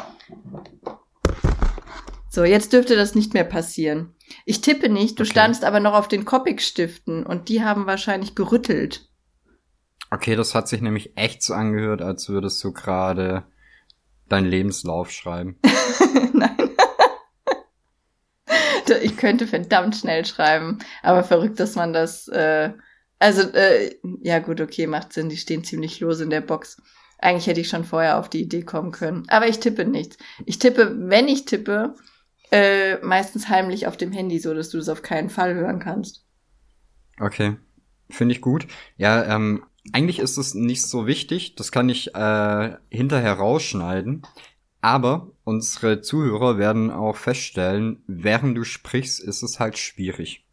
So, 2.28 2.44
jetzt 2.44 2.72
dürfte 2.72 2.96
das 2.96 3.14
nicht 3.14 3.32
mehr 3.32 3.44
passieren. 3.44 4.14
Ich 4.44 4.60
tippe 4.60 4.88
nicht, 4.88 5.18
du 5.18 5.22
okay. 5.22 5.30
standst 5.30 5.64
aber 5.64 5.80
noch 5.80 5.94
auf 5.94 6.08
den 6.08 6.24
Copic-Stiften 6.24 7.24
und 7.24 7.48
die 7.48 7.62
haben 7.62 7.86
wahrscheinlich 7.86 8.34
gerüttelt. 8.34 9.08
Okay, 10.10 10.36
das 10.36 10.54
hat 10.54 10.68
sich 10.68 10.80
nämlich 10.80 11.16
echt 11.16 11.42
so 11.42 11.54
angehört, 11.54 12.02
als 12.02 12.28
würdest 12.28 12.62
du 12.62 12.72
gerade 12.72 13.44
deinen 14.28 14.46
Lebenslauf 14.46 15.10
schreiben. 15.10 15.58
Nein. 16.32 16.70
ich 19.02 19.16
könnte 19.16 19.46
verdammt 19.46 19.96
schnell 19.96 20.24
schreiben, 20.24 20.78
aber 21.02 21.24
verrückt, 21.24 21.58
dass 21.58 21.74
man 21.74 21.92
das 21.92 22.28
äh, 22.28 22.72
also, 23.24 23.42
äh, 23.52 23.96
ja 24.22 24.38
gut, 24.40 24.60
okay, 24.60 24.86
macht 24.86 25.14
Sinn. 25.14 25.30
Die 25.30 25.38
stehen 25.38 25.64
ziemlich 25.64 26.00
lose 26.00 26.24
in 26.24 26.28
der 26.30 26.42
Box. 26.42 26.82
Eigentlich 27.18 27.46
hätte 27.46 27.60
ich 27.60 27.68
schon 27.68 27.84
vorher 27.84 28.18
auf 28.18 28.28
die 28.28 28.42
Idee 28.42 28.62
kommen 28.62 28.92
können. 28.92 29.24
Aber 29.28 29.48
ich 29.48 29.60
tippe 29.60 29.86
nichts. 29.86 30.18
Ich 30.44 30.58
tippe, 30.58 30.94
wenn 31.08 31.26
ich 31.28 31.46
tippe, 31.46 31.94
äh, 32.50 32.98
meistens 32.98 33.48
heimlich 33.48 33.86
auf 33.86 33.96
dem 33.96 34.12
Handy, 34.12 34.38
so 34.38 34.52
dass 34.52 34.68
du 34.68 34.76
das 34.76 34.90
auf 34.90 35.00
keinen 35.00 35.30
Fall 35.30 35.54
hören 35.54 35.78
kannst. 35.78 36.26
Okay. 37.18 37.56
Finde 38.10 38.34
ich 38.34 38.42
gut. 38.42 38.66
Ja, 38.98 39.24
ähm, 39.34 39.64
eigentlich 39.92 40.18
ist 40.18 40.36
es 40.38 40.54
nicht 40.54 40.82
so 40.82 41.06
wichtig. 41.06 41.56
Das 41.56 41.72
kann 41.72 41.88
ich 41.88 42.14
äh, 42.14 42.76
hinterher 42.90 43.34
rausschneiden. 43.34 44.22
Aber 44.80 45.30
unsere 45.44 46.02
Zuhörer 46.02 46.58
werden 46.58 46.90
auch 46.90 47.16
feststellen, 47.16 48.02
während 48.06 48.56
du 48.56 48.64
sprichst, 48.64 49.18
ist 49.20 49.42
es 49.42 49.58
halt 49.58 49.78
schwierig. 49.78 50.44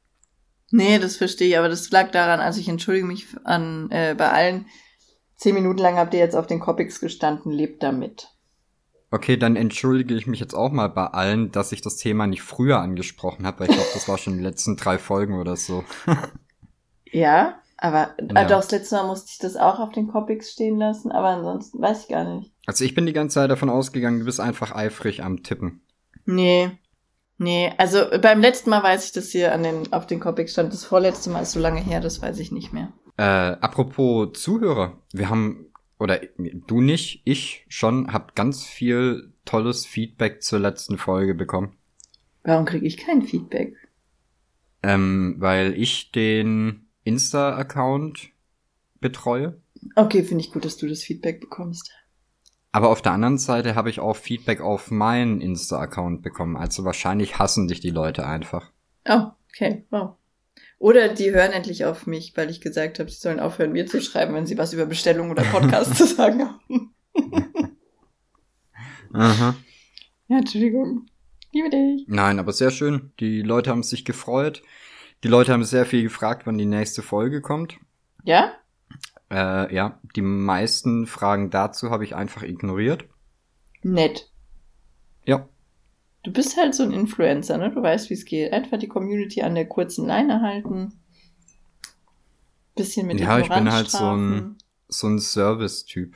Nee, 0.71 1.00
das 1.00 1.17
verstehe 1.17 1.50
ich, 1.50 1.57
aber 1.57 1.67
das 1.67 1.91
lag 1.91 2.11
daran, 2.11 2.39
also 2.39 2.61
ich 2.61 2.69
entschuldige 2.69 3.05
mich 3.05 3.27
an 3.43 3.91
äh, 3.91 4.15
bei 4.17 4.31
allen. 4.31 4.67
Zehn 5.35 5.53
Minuten 5.53 5.79
lang 5.79 5.97
habt 5.97 6.13
ihr 6.13 6.21
jetzt 6.21 6.35
auf 6.35 6.47
den 6.47 6.61
Copics 6.61 7.01
gestanden, 7.01 7.51
lebt 7.51 7.83
damit. 7.83 8.29
Okay, 9.09 9.35
dann 9.35 9.57
entschuldige 9.57 10.15
ich 10.15 10.27
mich 10.27 10.39
jetzt 10.39 10.53
auch 10.53 10.71
mal 10.71 10.88
bei 10.88 11.07
allen, 11.07 11.51
dass 11.51 11.73
ich 11.73 11.81
das 11.81 11.97
Thema 11.97 12.27
nicht 12.27 12.41
früher 12.41 12.79
angesprochen 12.79 13.45
habe, 13.45 13.59
weil 13.59 13.69
ich 13.69 13.75
glaube, 13.75 13.91
das 13.93 14.07
war 14.07 14.17
schon 14.17 14.38
die 14.38 14.43
letzten 14.43 14.77
drei 14.77 14.97
Folgen 14.97 15.38
oder 15.38 15.57
so. 15.57 15.83
ja, 17.11 17.59
aber 17.81 18.15
Ja. 18.19 18.43
doch, 18.43 18.61
das 18.61 18.71
letzte 18.71 18.95
Mal 18.95 19.07
musste 19.07 19.31
ich 19.31 19.39
das 19.39 19.57
auch 19.57 19.79
auf 19.79 19.91
den 19.91 20.07
Copics 20.07 20.51
stehen 20.51 20.77
lassen, 20.77 21.11
aber 21.11 21.29
ansonsten 21.29 21.81
weiß 21.81 22.03
ich 22.03 22.09
gar 22.09 22.23
nicht. 22.23 22.53
Also 22.67 22.85
ich 22.85 22.95
bin 22.95 23.05
die 23.05 23.13
ganze 23.13 23.35
Zeit 23.35 23.50
davon 23.51 23.69
ausgegangen, 23.69 24.19
du 24.19 24.25
bist 24.25 24.39
einfach 24.39 24.73
eifrig 24.73 25.23
am 25.23 25.43
Tippen. 25.43 25.81
Nee. 26.25 26.71
Nee, 27.38 27.73
also 27.77 28.05
beim 28.21 28.39
letzten 28.39 28.69
Mal 28.69 28.83
weiß 28.83 29.05
ich, 29.07 29.11
dass 29.13 29.31
hier 29.31 29.51
an 29.53 29.63
den, 29.63 29.91
auf 29.91 30.05
den 30.05 30.19
Copics 30.19 30.51
stand. 30.53 30.71
Das 30.71 30.85
vorletzte 30.85 31.31
Mal 31.31 31.41
ist 31.41 31.53
so 31.53 31.59
lange 31.59 31.81
her, 31.81 32.00
das 32.00 32.21
weiß 32.21 32.38
ich 32.39 32.51
nicht 32.51 32.71
mehr. 32.71 32.93
Äh, 33.17 33.23
apropos 33.23 34.39
Zuhörer, 34.39 35.01
wir 35.11 35.29
haben, 35.29 35.65
oder 35.97 36.19
du 36.38 36.81
nicht, 36.81 37.23
ich 37.25 37.65
schon, 37.67 38.13
hab 38.13 38.35
ganz 38.35 38.63
viel 38.63 39.33
tolles 39.43 39.88
Feedback 39.88 40.43
zur 40.43 40.59
letzten 40.59 41.00
Folge 41.00 41.33
bekommen. 41.33 41.75
Warum 42.43 42.65
kriege 42.65 42.85
ich 42.85 42.97
kein 42.97 43.23
Feedback? 43.23 43.75
Ähm, 44.83 45.35
weil 45.39 45.73
ich 45.73 46.11
den 46.11 46.90
Insta-Account 47.03 48.29
betreue. 49.00 49.62
Okay, 49.96 50.24
finde 50.24 50.43
ich 50.43 50.51
gut, 50.51 50.65
dass 50.65 50.77
du 50.77 50.88
das 50.88 51.03
Feedback 51.03 51.41
bekommst. 51.41 51.91
Aber 52.72 52.89
auf 52.89 53.01
der 53.01 53.12
anderen 53.12 53.38
Seite 53.38 53.75
habe 53.75 53.89
ich 53.89 54.00
auch 54.00 54.15
Feedback 54.15 54.62
auf 54.62 54.91
meinen 54.91 55.41
Insta-Account 55.41 56.22
bekommen. 56.22 56.55
Also 56.55 56.86
wahrscheinlich 56.86 57.38
hassen 57.38 57.67
dich 57.67 57.81
die 57.81 57.89
Leute 57.89 58.25
einfach. 58.25 58.72
Oh, 59.10 59.27
okay, 59.50 59.86
wow. 59.89 60.15
Oder 60.79 61.10
die 61.10 61.31
hören 61.31 61.51
endlich 61.51 61.86
auf 61.86 62.08
mich, 62.08 62.36
weil 62.36 62.50
ich 62.50 62.62
gesagt 62.62 63.00
habe, 63.00 63.10
sie 63.10 63.20
sollen 63.20 63.39
aufhören, 63.39 63.72
mir 63.72 63.86
zu 63.86 64.01
schreiben, 64.01 64.34
wenn 64.34 64.48
sie 64.48 64.58
was 64.58 64.74
über 64.74 64.86
Bestellung 64.86 65.29
oder 65.29 65.43
Podcast 65.43 65.96
zu 65.98 66.08
sagen 66.08 66.48
haben. 66.48 66.96
Aha. 69.13 69.55
Ja, 70.27 70.38
Entschuldigung. 70.38 71.05
Liebe 71.51 71.70
dich. 71.70 72.05
Nein, 72.08 72.39
aber 72.39 72.53
sehr 72.53 72.72
schön. 72.72 73.12
Die 73.20 73.41
Leute 73.41 73.70
haben 73.70 73.84
sich 73.84 74.05
gefreut. 74.05 74.63
Die 75.23 75.27
Leute 75.27 75.53
haben 75.53 75.63
sehr 75.63 75.85
viel 75.85 76.03
gefragt, 76.03 76.45
wann 76.45 76.57
die 76.57 76.65
nächste 76.65 77.01
Folge 77.01 77.41
kommt. 77.41 77.77
Ja? 78.23 78.53
Äh, 79.29 79.73
ja, 79.73 79.99
die 80.15 80.21
meisten 80.21 81.05
Fragen 81.07 81.49
dazu 81.49 81.89
habe 81.91 82.03
ich 82.03 82.15
einfach 82.15 82.43
ignoriert. 82.43 83.05
Nett. 83.83 84.29
Ja, 85.25 85.47
Du 86.23 86.31
bist 86.31 86.55
halt 86.55 86.75
so 86.75 86.83
ein 86.83 86.91
Influencer, 86.91 87.57
ne? 87.57 87.71
Du 87.71 87.81
weißt, 87.81 88.09
wie 88.09 88.13
es 88.13 88.25
geht. 88.25 88.53
Einfach 88.53 88.77
die 88.77 88.87
Community 88.87 89.41
an 89.41 89.55
der 89.55 89.65
kurzen 89.67 90.05
Leine 90.05 90.41
halten. 90.41 90.93
Bisschen 92.75 93.07
mit 93.07 93.19
Ja, 93.19 93.39
ich 93.39 93.49
bin 93.49 93.71
halt 93.71 93.89
so 93.89 93.97
strafen. 93.97 94.57
so 94.87 95.07
ein 95.07 95.19
Service-Typ. 95.19 96.15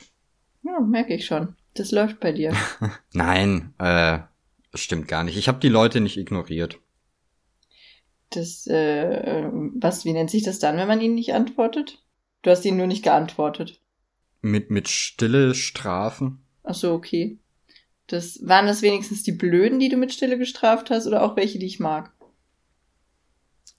Ja, 0.62 0.80
merke 0.80 1.14
ich 1.14 1.26
schon. 1.26 1.56
Das 1.74 1.90
läuft 1.90 2.20
bei 2.20 2.32
dir. 2.32 2.54
Nein, 3.12 3.74
äh, 3.78 4.20
stimmt 4.74 5.08
gar 5.08 5.24
nicht. 5.24 5.36
Ich 5.36 5.48
habe 5.48 5.58
die 5.58 5.68
Leute 5.68 6.00
nicht 6.00 6.16
ignoriert. 6.16 6.78
Das, 8.30 8.66
äh, 8.66 9.48
was, 9.74 10.04
wie 10.04 10.12
nennt 10.12 10.30
sich 10.30 10.42
das 10.42 10.58
dann, 10.58 10.76
wenn 10.76 10.88
man 10.88 11.00
ihnen 11.00 11.14
nicht 11.14 11.32
antwortet? 11.34 12.02
Du 12.42 12.50
hast 12.50 12.64
ihnen 12.64 12.76
nur 12.76 12.86
nicht 12.86 13.04
geantwortet. 13.04 13.80
Mit, 14.42 14.70
mit 14.70 14.88
stille 14.88 15.54
Strafen. 15.54 16.44
Ach 16.64 16.74
so, 16.74 16.92
okay. 16.92 17.38
Das, 18.08 18.38
waren 18.42 18.66
das 18.66 18.82
wenigstens 18.82 19.22
die 19.22 19.32
Blöden, 19.32 19.78
die 19.80 19.88
du 19.88 19.96
mit 19.96 20.12
Stille 20.12 20.38
gestraft 20.38 20.90
hast, 20.90 21.06
oder 21.06 21.22
auch 21.22 21.36
welche, 21.36 21.58
die 21.58 21.66
ich 21.66 21.80
mag? 21.80 22.12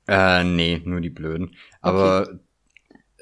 Äh, 0.08 0.44
nee, 0.44 0.82
nur 0.84 1.02
die 1.02 1.10
Blöden. 1.10 1.56
Aber 1.82 2.40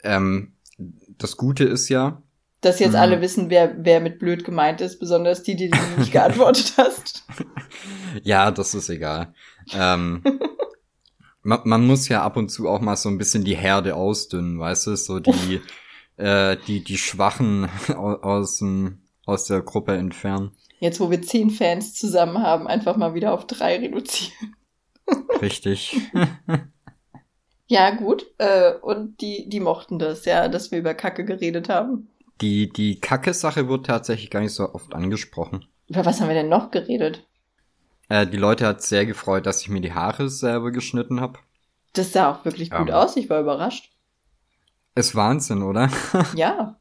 ähm, 0.04 0.54
das 0.78 1.38
Gute 1.38 1.64
ist 1.64 1.90
ja, 1.90 2.22
Dass 2.62 2.80
jetzt 2.80 2.94
Mhm. 2.94 3.00
alle 3.00 3.22
wissen, 3.22 3.50
wer, 3.50 3.76
wer 3.84 4.00
mit 4.00 4.20
blöd 4.20 4.44
gemeint 4.44 4.82
ist, 4.82 5.00
besonders 5.00 5.44
die, 5.44 5.56
die 5.56 5.70
du 5.70 5.78
nicht 5.98 6.12
geantwortet 6.12 6.74
hast. 6.78 7.26
ja, 8.24 8.52
das 8.52 8.74
ist 8.76 8.90
egal. 8.90 9.34
Ähm, 9.74 10.24
man, 11.46 11.62
man 11.64 11.86
muss 11.88 12.10
ja 12.10 12.24
ab 12.24 12.36
und 12.38 12.50
zu 12.50 12.68
auch 12.68 12.82
mal 12.82 12.98
so 12.98 13.08
ein 13.10 13.18
bisschen 13.18 13.44
die 13.46 13.56
Herde 13.56 13.96
ausdünnen, 13.96 14.60
weißt 14.60 14.88
du, 14.88 14.96
so 14.98 15.20
die, 15.20 15.62
äh, 16.18 16.58
die, 16.68 16.84
die 16.84 16.98
Schwachen 16.98 17.70
au- 17.90 18.20
aus, 18.22 18.58
dem, 18.58 19.04
aus 19.26 19.46
der 19.46 19.62
Gruppe 19.62 19.96
entfernen. 19.96 20.52
Jetzt, 20.80 21.00
wo 21.00 21.10
wir 21.10 21.22
zehn 21.22 21.50
Fans 21.50 21.94
zusammen 21.94 22.40
haben, 22.40 22.68
einfach 22.68 22.98
mal 22.98 23.14
wieder 23.14 23.34
auf 23.34 23.48
drei 23.48 23.78
reduzieren. 23.78 24.56
Richtig. 25.42 25.98
Ja, 27.68 27.92
gut. 27.92 28.26
Äh, 28.38 28.74
und 28.82 29.22
die, 29.22 29.48
die 29.50 29.60
mochten 29.60 30.00
das, 30.00 30.26
ja, 30.26 30.48
dass 30.48 30.72
wir 30.72 30.80
über 30.80 30.94
Kacke 30.94 31.26
geredet 31.26 31.70
haben. 31.70 32.10
Die, 32.42 32.70
die 32.70 33.00
Kacke-Sache 33.00 33.70
wird 33.70 33.86
tatsächlich 33.86 34.30
gar 34.30 34.42
nicht 34.42 34.54
so 34.54 34.74
oft 34.74 34.94
angesprochen. 34.94 35.66
Über 35.88 36.06
was 36.06 36.20
haben 36.20 36.28
wir 36.28 36.36
denn 36.36 36.50
noch 36.50 36.72
geredet? 36.72 37.26
Äh, 38.10 38.28
die 38.28 38.38
Leute 38.38 38.68
hat 38.68 38.82
sehr 38.84 39.06
gefreut, 39.06 39.46
dass 39.46 39.62
ich 39.62 39.70
mir 39.70 39.82
die 39.82 39.94
Haare 39.94 40.30
selber 40.30 40.72
geschnitten 40.72 41.22
habe. 41.22 41.40
Das 41.94 42.12
sah 42.12 42.32
auch 42.32 42.46
wirklich 42.46 42.70
gut 42.72 42.90
Ähm. 42.90 42.94
aus. 42.94 43.16
Ich 43.18 43.30
war 43.30 43.40
überrascht. 43.40 43.92
Ist 44.96 45.16
Wahnsinn, 45.16 45.62
oder? 45.64 45.90
Ja. 46.36 46.80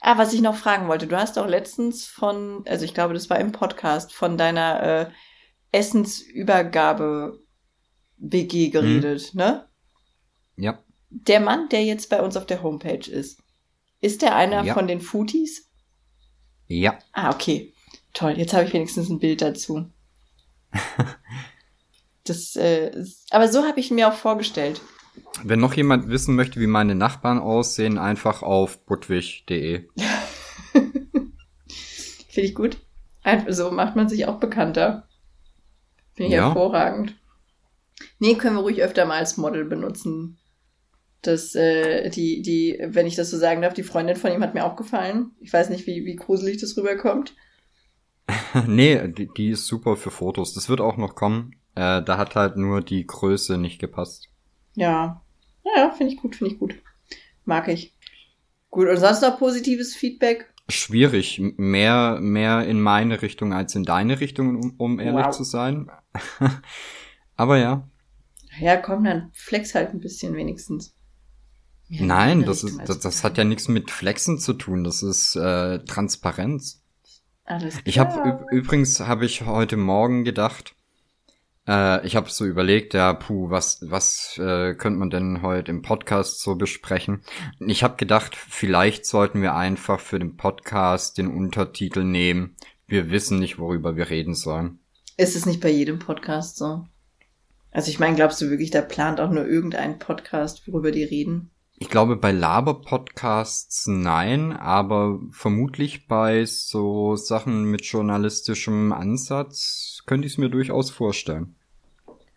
Ah, 0.00 0.18
was 0.18 0.32
ich 0.34 0.40
noch 0.40 0.56
fragen 0.56 0.88
wollte. 0.88 1.06
Du 1.06 1.16
hast 1.18 1.38
auch 1.38 1.46
letztens 1.48 2.06
von, 2.06 2.64
also 2.68 2.84
ich 2.84 2.94
glaube, 2.94 3.14
das 3.14 3.30
war 3.30 3.38
im 3.40 3.50
Podcast, 3.52 4.12
von 4.12 4.36
deiner 4.36 4.82
äh, 4.82 5.10
Essensübergabe-WG 5.72 8.68
geredet, 8.70 9.34
ne? 9.34 9.68
ja. 10.56 10.78
Der 11.08 11.38
Mann, 11.40 11.68
der 11.70 11.84
jetzt 11.84 12.10
bei 12.10 12.20
uns 12.20 12.36
auf 12.36 12.46
der 12.46 12.62
Homepage 12.62 13.08
ist, 13.10 13.40
ist 14.00 14.22
der 14.22 14.34
einer 14.36 14.64
Ja. 14.64 14.74
von 14.74 14.86
den 14.88 15.00
Footies? 15.00 15.70
Ja. 16.66 16.98
Ah, 17.12 17.30
okay. 17.32 17.72
Toll, 18.12 18.32
jetzt 18.36 18.52
habe 18.52 18.64
ich 18.64 18.72
wenigstens 18.72 19.08
ein 19.08 19.18
Bild 19.20 19.40
dazu. 19.40 19.88
Das, 22.24 22.56
äh, 22.56 22.90
aber 23.30 23.48
so 23.48 23.64
habe 23.64 23.78
ich 23.78 23.90
mir 23.90 24.08
auch 24.08 24.14
vorgestellt. 24.16 24.80
Wenn 25.44 25.60
noch 25.60 25.74
jemand 25.74 26.08
wissen 26.08 26.34
möchte, 26.34 26.60
wie 26.60 26.66
meine 26.66 26.94
Nachbarn 26.94 27.38
aussehen, 27.38 27.98
einfach 27.98 28.42
auf 28.42 28.84
budwig.de. 28.84 29.88
Finde 32.28 32.48
ich 32.48 32.54
gut. 32.54 32.78
Einfach 33.22 33.52
so 33.52 33.70
macht 33.70 33.96
man 33.96 34.08
sich 34.08 34.26
auch 34.26 34.38
bekannter. 34.38 35.08
Finde 36.14 36.30
ich 36.30 36.36
Ja. 36.36 36.46
hervorragend. 36.46 37.14
Nee, 38.18 38.34
können 38.34 38.56
wir 38.56 38.62
ruhig 38.62 38.82
öfter 38.82 39.04
mal 39.06 39.18
als 39.18 39.36
Model 39.36 39.64
benutzen. 39.64 40.38
Das, 41.22 41.54
äh, 41.54 42.10
die, 42.10 42.42
die, 42.42 42.78
wenn 42.88 43.06
ich 43.06 43.16
das 43.16 43.30
so 43.30 43.38
sagen 43.38 43.62
darf, 43.62 43.74
die 43.74 43.82
Freundin 43.82 44.16
von 44.16 44.32
ihm 44.32 44.42
hat 44.42 44.54
mir 44.54 44.64
auch 44.64 44.76
gefallen. 44.76 45.32
Ich 45.40 45.52
weiß 45.52 45.70
nicht, 45.70 45.86
wie, 45.86 46.04
wie 46.04 46.16
gruselig 46.16 46.58
das 46.58 46.76
rüberkommt. 46.76 47.34
nee, 48.66 49.08
die, 49.08 49.28
die 49.36 49.50
ist 49.50 49.66
super 49.66 49.96
für 49.96 50.10
Fotos. 50.10 50.54
Das 50.54 50.68
wird 50.68 50.80
auch 50.80 50.96
noch 50.96 51.14
kommen. 51.14 51.56
Äh, 51.74 52.02
da 52.02 52.16
hat 52.18 52.34
halt 52.34 52.56
nur 52.56 52.80
die 52.82 53.06
Größe 53.06 53.58
nicht 53.58 53.78
gepasst. 53.78 54.28
Ja. 54.74 55.22
Ja, 55.64 55.72
ja, 55.76 55.90
finde 55.90 56.14
ich 56.14 56.20
gut, 56.20 56.36
finde 56.36 56.52
ich 56.54 56.58
gut. 56.58 56.74
Mag 57.44 57.68
ich. 57.68 57.94
Gut, 58.70 58.88
und 58.88 58.96
sonst 58.98 59.22
noch 59.22 59.38
positives 59.38 59.94
Feedback? 59.94 60.52
Schwierig. 60.68 61.40
Mehr, 61.56 62.18
mehr 62.20 62.66
in 62.66 62.80
meine 62.80 63.22
Richtung 63.22 63.52
als 63.52 63.74
in 63.74 63.84
deine 63.84 64.20
Richtung, 64.20 64.56
um, 64.56 64.74
um 64.78 65.00
ehrlich 65.00 65.26
Wow. 65.26 65.36
zu 65.36 65.44
sein. 65.44 65.90
Aber 67.36 67.58
ja. 67.58 67.88
Ja, 68.58 68.76
komm, 68.76 69.04
dann 69.04 69.30
flex 69.34 69.74
halt 69.74 69.90
ein 69.90 70.00
bisschen 70.00 70.34
wenigstens. 70.34 70.94
In 71.88 72.06
Nein, 72.06 72.42
das 72.44 72.64
Richtung 72.64 72.80
ist, 72.80 72.88
das, 72.88 72.98
das 73.00 73.24
hat 73.24 73.38
ja 73.38 73.44
nichts 73.44 73.68
mit 73.68 73.90
Flexen 73.90 74.38
zu 74.38 74.54
tun. 74.54 74.82
Das 74.82 75.02
ist 75.02 75.36
äh, 75.36 75.78
Transparenz. 75.84 76.82
Alles 77.46 77.80
Ich 77.84 77.98
habe 77.98 78.12
klar. 78.12 78.46
übrigens 78.50 79.00
habe 79.00 79.24
ich 79.24 79.42
heute 79.46 79.76
Morgen 79.76 80.24
gedacht, 80.24 80.74
äh, 81.68 82.04
ich 82.06 82.16
habe 82.16 82.28
so 82.30 82.44
überlegt, 82.44 82.94
ja, 82.94 83.14
puh, 83.14 83.50
was 83.50 83.78
was 83.88 84.36
äh, 84.38 84.74
könnte 84.74 84.98
man 84.98 85.10
denn 85.10 85.42
heute 85.42 85.70
im 85.70 85.82
Podcast 85.82 86.40
so 86.40 86.56
besprechen? 86.56 87.22
Ich 87.60 87.82
habe 87.84 87.96
gedacht, 87.96 88.34
vielleicht 88.36 89.06
sollten 89.06 89.42
wir 89.42 89.54
einfach 89.54 90.00
für 90.00 90.18
den 90.18 90.36
Podcast 90.36 91.18
den 91.18 91.28
Untertitel 91.28 92.04
nehmen. 92.04 92.56
Wir 92.86 93.10
wissen 93.10 93.38
nicht, 93.38 93.58
worüber 93.58 93.96
wir 93.96 94.10
reden 94.10 94.34
sollen. 94.34 94.80
Ist 95.18 95.36
es 95.36 95.46
nicht 95.46 95.60
bei 95.60 95.70
jedem 95.70 95.98
Podcast 95.98 96.56
so? 96.56 96.86
Also 97.70 97.90
ich 97.90 97.98
meine, 97.98 98.16
glaubst 98.16 98.40
du 98.40 98.50
wirklich, 98.50 98.70
da 98.70 98.80
plant 98.82 99.20
auch 99.20 99.30
nur 99.30 99.46
irgendein 99.46 99.98
Podcast, 99.98 100.66
worüber 100.66 100.90
die 100.90 101.04
reden? 101.04 101.50
Ich 101.78 101.90
glaube 101.90 102.16
bei 102.16 102.32
Laber-Podcasts 102.32 103.86
nein, 103.86 104.52
aber 104.52 105.20
vermutlich 105.30 106.08
bei 106.08 106.44
so 106.46 107.16
Sachen 107.16 107.64
mit 107.64 107.84
journalistischem 107.84 108.92
Ansatz 108.92 110.02
könnte 110.06 110.26
ich 110.26 110.32
es 110.34 110.38
mir 110.38 110.48
durchaus 110.48 110.90
vorstellen. 110.90 111.54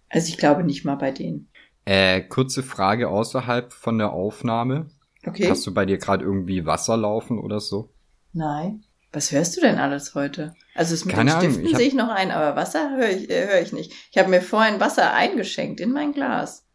Also 0.10 0.27
ich 0.29 0.38
glaube 0.38 0.63
nicht 0.63 0.84
mal 0.84 0.96
bei 0.96 1.12
denen. 1.12 1.50
Äh, 1.86 2.22
kurze 2.22 2.63
Frage 2.63 3.08
außerhalb 3.10 3.72
von 3.72 3.98
der 3.98 4.12
Aufnahme. 4.12 4.88
Okay? 5.25 5.50
Hast 5.50 5.65
du 5.65 5.74
bei 5.74 5.86
dir 5.86 5.98
gerade 5.98 6.24
irgendwie 6.25 6.65
Wasser 6.65 6.98
laufen 6.98 7.39
oder 7.39 7.60
so? 7.62 7.93
Nein. 8.34 8.84
Was 9.12 9.31
hörst 9.31 9.58
du 9.58 9.62
denn 9.62 9.79
alles 9.79 10.13
heute? 10.13 10.53
Also 10.75 10.93
es 10.93 11.03
mit 11.05 11.15
Keine 11.15 11.31
den 11.31 11.38
Ahnung, 11.38 11.50
Stiften 11.51 11.65
ich 11.65 11.74
hab- 11.74 11.79
sehe 11.79 11.88
ich 11.88 11.96
noch 11.96 12.10
ein, 12.10 12.29
aber 12.29 12.55
Wasser 12.55 12.91
höre 12.96 13.10
ich, 13.10 13.29
äh, 13.29 13.48
höre 13.48 13.62
ich 13.62 13.74
nicht. 13.74 13.91
Ich 14.12 14.17
habe 14.19 14.29
mir 14.29 14.41
vorhin 14.41 14.79
Wasser 14.79 15.13
eingeschenkt 15.13 15.79
in 15.79 15.91
mein 15.91 16.13
Glas. 16.13 16.65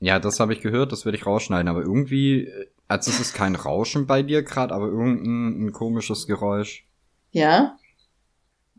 Ja, 0.00 0.18
das 0.18 0.38
habe 0.38 0.52
ich 0.52 0.60
gehört, 0.60 0.92
das 0.92 1.04
werde 1.04 1.18
ich 1.18 1.26
rausschneiden, 1.26 1.68
aber 1.68 1.82
irgendwie, 1.82 2.46
äh, 2.46 2.66
also 2.86 3.10
es 3.10 3.20
ist 3.20 3.34
kein 3.34 3.56
Rauschen 3.56 4.06
bei 4.06 4.22
dir 4.22 4.42
gerade, 4.42 4.74
aber 4.74 4.86
irgendein 4.86 5.66
ein 5.66 5.72
komisches 5.72 6.26
Geräusch. 6.26 6.86
Ja? 7.30 7.76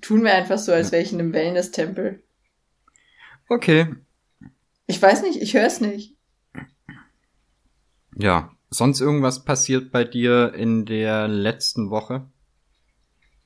Tun 0.02 0.24
wir 0.24 0.34
einfach 0.34 0.58
so, 0.58 0.72
als 0.72 0.92
wäre 0.92 1.04
ich 1.04 1.12
in 1.12 1.20
einem 1.20 1.34
Wellness-Tempel. 1.34 2.24
Okay. 3.50 3.96
Ich 4.88 5.02
weiß 5.02 5.24
nicht, 5.24 5.42
ich 5.42 5.54
höre 5.54 5.68
es 5.68 5.82
nicht. 5.82 6.16
Ja. 8.16 8.52
Sonst 8.72 9.02
irgendwas 9.02 9.46
passiert 9.46 9.92
bei 9.92 10.04
dir 10.04 10.54
in 10.54 10.86
der 10.86 11.28
letzten 11.28 11.90
Woche? 11.90 12.28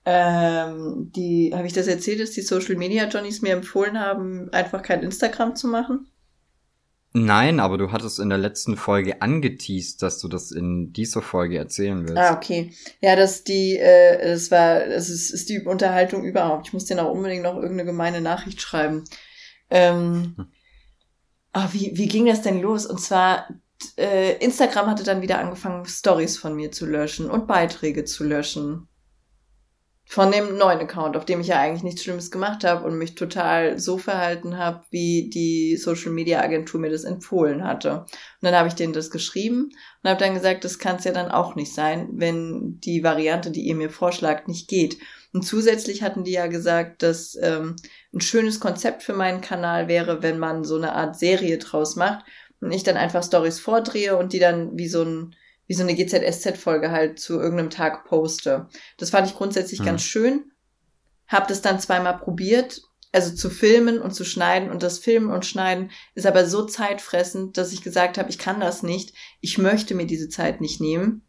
Ähm, 0.06 1.12
die, 1.16 1.54
habe 1.56 1.66
ich 1.66 1.72
das 1.72 1.88
erzählt, 1.88 2.20
dass 2.20 2.32
die 2.32 2.42
Social 2.42 2.76
Media 2.76 3.08
Johnnies 3.08 3.42
mir 3.42 3.54
empfohlen 3.54 3.98
haben, 3.98 4.52
einfach 4.52 4.82
kein 4.82 5.02
Instagram 5.02 5.56
zu 5.56 5.70
machen? 5.70 6.08
Nein, 7.16 7.60
aber 7.60 7.78
du 7.78 7.92
hattest 7.92 8.20
in 8.20 8.30
der 8.30 8.40
letzten 8.40 8.76
Folge 8.76 9.22
angeteased, 9.22 10.02
dass 10.02 10.20
du 10.20 10.28
das 10.28 10.52
in 10.52 10.94
dieser 10.94 11.22
Folge 11.22 11.60
erzählen 11.60 12.08
willst. 12.08 12.18
Ah, 12.18 12.34
okay. 12.34 12.74
Ja, 13.02 13.16
das 13.16 13.44
die, 13.44 13.78
äh, 13.78 14.32
das 14.32 14.50
war, 14.50 14.80
das 14.88 15.10
ist, 15.10 15.30
ist 15.30 15.48
die 15.50 15.62
Unterhaltung 15.62 16.24
überhaupt. 16.24 16.68
Ich 16.68 16.74
muss 16.74 16.86
dir 16.86 17.00
auch 17.04 17.12
unbedingt 17.12 17.44
noch 17.44 17.56
irgendeine 17.56 17.86
gemeine 17.86 18.20
Nachricht 18.20 18.62
schreiben. 18.62 19.04
Ähm, 19.70 20.34
hm. 20.36 20.48
ah, 21.54 21.70
wie, 21.72 21.92
wie 21.96 22.08
ging 22.08 22.26
das 22.26 22.42
denn 22.42 22.62
los? 22.62 22.88
Und 22.88 23.00
zwar, 23.00 23.48
äh, 23.96 24.38
Instagram 24.38 24.88
hatte 24.88 25.04
dann 25.04 25.22
wieder 25.22 25.38
angefangen, 25.38 25.86
Stories 25.86 26.38
von 26.40 26.56
mir 26.56 26.72
zu 26.72 26.88
löschen 26.88 27.30
und 27.30 27.46
Beiträge 27.46 28.06
zu 28.06 28.24
löschen 28.24 28.88
von 30.14 30.32
dem 30.32 30.60
neuen 30.60 30.78
Account, 30.78 31.18
auf 31.18 31.26
dem 31.26 31.42
ich 31.42 31.48
ja 31.48 31.60
eigentlich 31.60 31.82
nichts 31.82 32.04
Schlimmes 32.04 32.30
gemacht 32.30 32.64
habe 32.64 32.86
und 32.86 33.00
mich 33.00 33.16
total 33.16 33.80
so 33.80 33.98
verhalten 33.98 34.60
habe, 34.60 34.86
wie 34.92 35.28
die 35.32 35.76
Social 35.76 36.12
Media 36.12 36.40
Agentur 36.40 36.80
mir 36.80 36.92
das 36.92 37.04
empfohlen 37.04 37.64
hatte. 37.64 38.02
Und 38.02 38.08
dann 38.42 38.54
habe 38.54 38.68
ich 38.68 38.76
denen 38.76 38.94
das 38.94 39.10
geschrieben 39.10 39.72
und 40.04 40.10
habe 40.12 40.20
dann 40.20 40.36
gesagt, 40.36 40.66
das 40.66 40.78
kann 40.78 40.98
es 40.98 41.04
ja 41.04 41.14
dann 41.14 41.32
auch 41.32 41.56
nicht 41.56 41.74
sein, 41.74 42.10
wenn 42.12 42.80
die 42.82 43.04
Variante, 43.04 43.50
die 43.50 43.64
ihr 43.64 43.74
mir 43.74 43.90
vorschlagt, 43.90 44.48
nicht 44.48 44.68
geht. 44.68 45.00
Und 45.34 45.48
zusätzlich 45.48 46.04
hatten 46.04 46.24
die 46.24 46.34
ja 46.34 46.46
gesagt, 46.46 47.02
dass 47.02 47.36
ähm, 47.42 47.76
ein 48.14 48.22
schönes 48.22 48.60
Konzept 48.60 49.02
für 49.02 49.14
meinen 49.14 49.42
Kanal 49.42 49.88
wäre, 49.88 50.22
wenn 50.22 50.38
man 50.38 50.64
so 50.64 50.76
eine 50.76 50.94
Art 50.94 51.18
Serie 51.18 51.58
draus 51.58 51.96
macht 51.96 52.24
und 52.62 52.72
ich 52.72 52.84
dann 52.84 52.98
einfach 52.98 53.24
Stories 53.24 53.60
vordrehe 53.60 54.16
und 54.16 54.32
die 54.32 54.40
dann 54.40 54.78
wie 54.78 54.90
so 54.90 55.02
ein 55.02 55.36
wie 55.68 55.74
so 55.74 55.84
eine 55.84 55.96
GZSZ-Folge 55.96 56.92
halt 56.92 57.20
zu 57.20 57.40
irgendeinem 57.40 57.70
Tag 57.70 58.06
poste. 58.06 58.68
Das 58.98 59.10
fand 59.10 59.28
ich 59.28 59.36
grundsätzlich 59.36 59.80
mhm. 59.80 59.86
ganz 59.86 60.04
schön. 60.04 60.52
Hab 61.28 61.48
das 61.48 61.62
dann 61.62 61.80
zweimal 61.80 62.18
probiert, 62.18 62.82
also 63.12 63.34
zu 63.34 63.50
filmen 63.50 64.00
und 64.00 64.14
zu 64.14 64.26
schneiden. 64.26 64.70
Und 64.70 64.84
das 64.84 65.00
Filmen 65.00 65.32
und 65.32 65.46
Schneiden 65.46 65.92
ist 66.16 66.26
aber 66.26 66.46
so 66.46 66.66
zeitfressend, 66.66 67.58
dass 67.58 67.72
ich 67.72 67.82
gesagt 67.82 68.18
habe, 68.18 68.30
ich 68.30 68.38
kann 68.38 68.60
das 68.60 68.84
nicht. 68.84 69.16
Ich 69.40 69.58
möchte 69.58 69.96
mir 69.96 70.06
diese 70.06 70.30
Zeit 70.30 70.60
nicht 70.60 70.82
nehmen, 70.82 71.22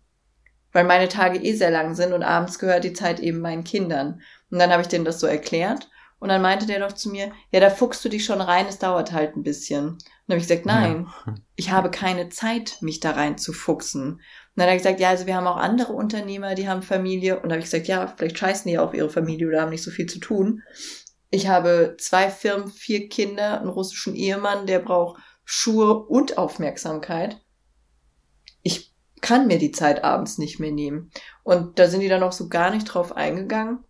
weil 0.73 0.85
meine 0.85 1.09
Tage 1.09 1.39
eh 1.39 1.55
sehr 1.55 1.71
lang 1.71 1.95
sind 1.95 2.13
und 2.13 2.23
abends 2.23 2.59
gehört 2.59 2.85
die 2.85 2.95
Zeit 2.95 3.21
eben 3.21 3.41
meinen 3.41 3.65
Kindern. 3.65 4.21
Und 4.51 4.59
dann 4.59 4.71
habe 4.71 4.83
ich 4.83 4.89
denen 4.89 5.05
das 5.05 5.21
so 5.21 5.27
erklärt. 5.27 5.89
Und 6.25 6.31
dann 6.31 6.41
meinte 6.41 6.65
der 6.65 6.81
doch 6.81 6.93
zu 6.93 7.11
mir, 7.11 7.33
ja, 7.53 7.61
da 7.61 7.69
fuchst 7.69 8.03
du 8.03 8.09
dich 8.09 8.25
schon 8.25 8.41
rein, 8.41 8.65
es 8.67 8.79
dauert 8.79 9.13
halt 9.13 9.37
ein 9.37 9.43
bisschen. 9.43 9.89
Und 9.89 10.03
dann 10.27 10.37
habe 10.37 10.41
ich 10.41 10.49
gesagt, 10.49 10.65
nein, 10.65 11.07
ja. 11.27 11.35
ich 11.55 11.71
habe 11.71 11.91
keine 11.91 12.31
Zeit, 12.31 12.79
mich 12.81 12.99
da 13.01 13.11
rein 13.11 13.37
zu 13.37 13.53
fuchsen. 13.53 14.13
Und 14.13 14.21
dann 14.57 14.65
hat 14.65 14.73
er 14.73 14.79
gesagt, 14.79 15.01
ja, 15.01 15.11
also 15.11 15.27
wir 15.27 15.37
haben 15.37 15.47
auch 15.47 15.59
andere 15.59 15.93
Unternehmer, 15.93 16.55
die 16.55 16.67
haben 16.67 16.81
Familie. 16.81 17.37
Und 17.37 17.43
dann 17.43 17.51
habe 17.53 17.59
ich 17.59 17.67
gesagt, 17.67 17.89
ja, 17.89 18.07
vielleicht 18.07 18.39
scheißen 18.39 18.67
die 18.67 18.77
ja 18.77 18.83
auf 18.83 18.95
ihre 18.95 19.11
Familie 19.11 19.49
oder 19.49 19.61
haben 19.61 19.69
nicht 19.69 19.83
so 19.83 19.91
viel 19.91 20.07
zu 20.07 20.19
tun. 20.19 20.63
Ich 21.29 21.49
habe 21.49 21.97
zwei 21.99 22.31
Firmen, 22.31 22.69
vier 22.69 23.11
Kinder, 23.11 23.61
einen 23.61 23.69
russischen 23.69 24.15
Ehemann, 24.15 24.67
der 24.67 24.79
braucht 24.79 25.21
Schuhe 25.45 26.07
und 26.07 26.39
Aufmerksamkeit. 26.39 27.39
Ich 28.63 28.95
kann 29.21 29.47
mir 29.47 29.59
die 29.59 29.73
Zeit 29.73 30.03
abends 30.03 30.39
nicht 30.39 30.59
mehr 30.59 30.73
nehmen. 30.73 31.11
Und 31.43 31.79
da 31.79 31.87
sind 31.87 32.01
die 32.01 32.09
dann 32.09 32.23
auch 32.23 32.33
so 32.33 32.49
gar 32.49 32.71
nicht 32.71 32.85
drauf 32.85 33.15
eingegangen 33.15 33.85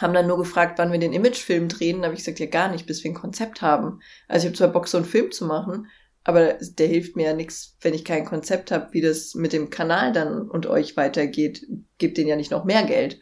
haben 0.00 0.14
dann 0.14 0.26
nur 0.26 0.38
gefragt, 0.38 0.78
wann 0.78 0.92
wir 0.92 0.98
den 0.98 1.12
Imagefilm 1.12 1.68
drehen. 1.68 1.98
Da 1.98 2.06
habe 2.06 2.14
ich 2.14 2.20
gesagt, 2.20 2.40
ja 2.40 2.46
gar 2.46 2.70
nicht, 2.70 2.86
bis 2.86 3.04
wir 3.04 3.10
ein 3.10 3.16
Konzept 3.16 3.62
haben. 3.62 4.00
Also 4.28 4.46
ich 4.46 4.50
habe 4.50 4.58
zwar 4.58 4.68
Bock, 4.68 4.88
so 4.88 4.98
einen 4.98 5.06
Film 5.06 5.30
zu 5.30 5.46
machen, 5.46 5.88
aber 6.24 6.54
der 6.54 6.86
hilft 6.88 7.16
mir 7.16 7.26
ja 7.26 7.34
nichts, 7.34 7.76
wenn 7.82 7.94
ich 7.94 8.04
kein 8.04 8.24
Konzept 8.24 8.70
habe, 8.70 8.92
wie 8.92 9.00
das 9.00 9.34
mit 9.34 9.52
dem 9.52 9.70
Kanal 9.70 10.12
dann 10.12 10.48
und 10.48 10.66
euch 10.66 10.96
weitergeht. 10.96 11.66
Gibt 11.98 12.16
denen 12.16 12.28
ja 12.28 12.36
nicht 12.36 12.50
noch 12.50 12.64
mehr 12.64 12.84
Geld. 12.84 13.20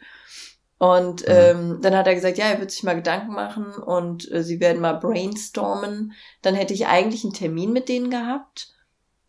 Und 0.77 1.21
mhm. 1.21 1.33
ähm, 1.33 1.79
dann 1.81 1.95
hat 1.95 2.07
er 2.07 2.15
gesagt, 2.15 2.37
ja, 2.37 2.45
er 2.45 2.59
wird 2.59 2.71
sich 2.71 2.83
mal 2.83 2.95
Gedanken 2.95 3.33
machen 3.33 3.73
und 3.73 4.29
äh, 4.31 4.43
sie 4.43 4.59
werden 4.59 4.81
mal 4.81 4.93
brainstormen. 4.93 6.13
Dann 6.41 6.55
hätte 6.55 6.73
ich 6.73 6.87
eigentlich 6.87 7.23
einen 7.23 7.33
Termin 7.33 7.71
mit 7.71 7.87
denen 7.87 8.09
gehabt, 8.09 8.73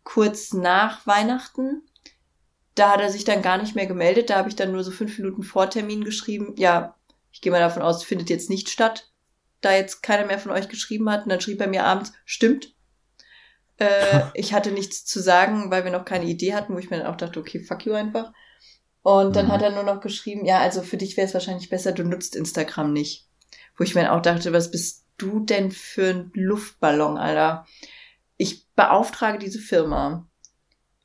kurz 0.03 0.53
nach 0.53 1.05
Weihnachten. 1.05 1.83
Da 2.75 2.91
hat 2.91 3.01
er 3.01 3.09
sich 3.09 3.23
dann 3.23 3.41
gar 3.41 3.57
nicht 3.57 3.75
mehr 3.75 3.85
gemeldet. 3.85 4.29
Da 4.29 4.37
habe 4.37 4.49
ich 4.49 4.55
dann 4.55 4.71
nur 4.71 4.83
so 4.83 4.91
fünf 4.91 5.17
Minuten 5.17 5.43
vor 5.43 5.69
Termin 5.69 6.03
geschrieben, 6.03 6.55
ja, 6.57 6.94
ich 7.35 7.41
gehe 7.41 7.51
mal 7.51 7.59
davon 7.59 7.81
aus, 7.81 8.05
findet 8.05 8.29
jetzt 8.29 8.49
nicht 8.49 8.69
statt, 8.69 9.11
da 9.59 9.73
jetzt 9.73 10.01
keiner 10.01 10.25
mehr 10.25 10.39
von 10.39 10.53
euch 10.53 10.69
geschrieben 10.69 11.09
hat. 11.09 11.23
Und 11.23 11.29
dann 11.29 11.41
schrieb 11.41 11.59
er 11.59 11.67
mir 11.67 11.83
abends, 11.83 12.13
stimmt. 12.23 12.73
Äh, 13.75 14.21
ich 14.35 14.53
hatte 14.53 14.71
nichts 14.71 15.03
zu 15.03 15.19
sagen, 15.19 15.69
weil 15.69 15.83
wir 15.83 15.91
noch 15.91 16.05
keine 16.05 16.23
Idee 16.23 16.53
hatten, 16.53 16.73
wo 16.73 16.77
ich 16.77 16.89
mir 16.89 16.99
dann 16.99 17.07
auch 17.07 17.17
dachte, 17.17 17.37
okay, 17.37 17.59
fuck 17.59 17.85
you 17.85 17.91
einfach. 17.91 18.31
Und 19.01 19.35
dann 19.35 19.47
mhm. 19.47 19.51
hat 19.51 19.61
er 19.63 19.71
nur 19.71 19.83
noch 19.83 19.99
geschrieben, 19.99 20.45
ja, 20.45 20.59
also 20.59 20.81
für 20.81 20.95
dich 20.95 21.17
wäre 21.17 21.27
es 21.27 21.33
wahrscheinlich 21.33 21.69
besser, 21.69 21.91
du 21.91 22.05
nutzt 22.05 22.37
Instagram 22.37 22.93
nicht. 22.93 23.27
Wo 23.75 23.83
ich 23.83 23.95
mir 23.95 24.13
auch 24.13 24.21
dachte, 24.21 24.53
was 24.53 24.71
bist 24.71 25.05
du 25.17 25.41
denn 25.41 25.71
für 25.71 26.11
ein 26.11 26.31
Luftballon, 26.35 27.17
Alter? 27.17 27.65
Ich 28.37 28.65
beauftrage 28.75 29.39
diese 29.39 29.59
Firma, 29.59 30.25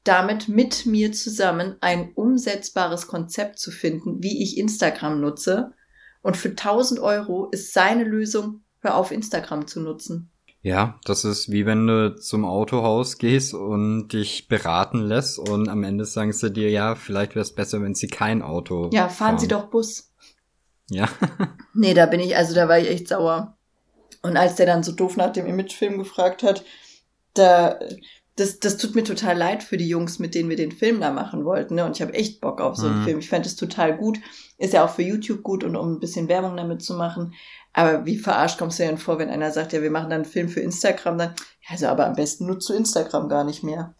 damit 0.04 0.46
mit 0.46 0.86
mir 0.86 1.10
zusammen 1.10 1.76
ein 1.80 2.12
umsetzbares 2.12 3.08
Konzept 3.08 3.58
zu 3.58 3.72
finden, 3.72 4.22
wie 4.22 4.44
ich 4.44 4.58
Instagram 4.58 5.20
nutze. 5.20 5.72
Und 6.22 6.36
für 6.36 6.50
1000 6.50 7.00
Euro 7.00 7.48
ist 7.50 7.72
seine 7.72 8.04
Lösung, 8.04 8.62
hör 8.80 8.96
auf 8.96 9.10
Instagram 9.10 9.66
zu 9.66 9.80
nutzen. 9.80 10.30
Ja, 10.62 11.00
das 11.04 11.24
ist 11.24 11.50
wie 11.50 11.64
wenn 11.64 11.86
du 11.86 12.16
zum 12.16 12.44
Autohaus 12.44 13.16
gehst 13.16 13.54
und 13.54 14.08
dich 14.08 14.46
beraten 14.46 15.00
lässt 15.00 15.38
und 15.38 15.70
am 15.70 15.84
Ende 15.84 16.04
sagen 16.04 16.32
sie 16.34 16.50
dir, 16.50 16.70
ja, 16.70 16.96
vielleicht 16.96 17.34
wäre 17.34 17.42
es 17.42 17.54
besser, 17.54 17.80
wenn 17.80 17.94
sie 17.94 18.08
kein 18.08 18.42
Auto. 18.42 18.90
Ja, 18.92 19.08
fahren, 19.08 19.16
fahren. 19.16 19.38
Sie 19.38 19.48
doch 19.48 19.70
Bus. 19.70 20.12
Ja. 20.90 21.08
nee, 21.74 21.94
da 21.94 22.04
bin 22.04 22.20
ich, 22.20 22.36
also 22.36 22.54
da 22.54 22.68
war 22.68 22.78
ich 22.78 22.90
echt 22.90 23.08
sauer. 23.08 23.56
Und 24.22 24.36
als 24.36 24.56
der 24.56 24.66
dann 24.66 24.82
so 24.82 24.92
doof 24.92 25.16
nach 25.16 25.32
dem 25.32 25.46
Imagefilm 25.46 25.96
gefragt 25.96 26.42
hat, 26.42 26.62
da 27.32 27.78
das, 28.40 28.58
das 28.58 28.78
tut 28.78 28.94
mir 28.94 29.04
total 29.04 29.36
leid 29.36 29.62
für 29.62 29.76
die 29.76 29.88
Jungs, 29.88 30.18
mit 30.18 30.34
denen 30.34 30.48
wir 30.48 30.56
den 30.56 30.72
Film 30.72 31.00
da 31.00 31.12
machen 31.12 31.44
wollten. 31.44 31.74
Ne? 31.74 31.84
Und 31.84 31.96
ich 31.96 32.02
habe 32.02 32.14
echt 32.14 32.40
Bock 32.40 32.60
auf 32.62 32.74
so 32.76 32.86
einen 32.86 33.00
mhm. 33.00 33.04
Film. 33.04 33.18
Ich 33.18 33.28
fände 33.28 33.46
es 33.46 33.54
total 33.54 33.96
gut. 33.96 34.18
Ist 34.56 34.72
ja 34.72 34.82
auch 34.84 34.90
für 34.90 35.02
YouTube 35.02 35.42
gut 35.42 35.62
und 35.62 35.76
um 35.76 35.92
ein 35.92 36.00
bisschen 36.00 36.28
Werbung 36.28 36.56
damit 36.56 36.82
zu 36.82 36.94
machen. 36.94 37.34
Aber 37.74 38.06
wie 38.06 38.16
verarscht 38.16 38.58
kommst 38.58 38.78
du 38.78 38.84
denn 38.84 38.96
vor, 38.96 39.18
wenn 39.18 39.28
einer 39.28 39.50
sagt, 39.50 39.74
ja, 39.74 39.82
wir 39.82 39.90
machen 39.90 40.08
dann 40.08 40.22
einen 40.22 40.30
Film 40.30 40.48
für 40.48 40.60
Instagram, 40.60 41.18
dann, 41.18 41.34
ja, 41.62 41.72
also 41.72 41.86
aber 41.88 42.06
am 42.06 42.16
besten 42.16 42.46
nutzt 42.46 42.68
du 42.68 42.72
Instagram 42.72 43.28
gar 43.28 43.44
nicht 43.44 43.62
mehr. 43.62 43.94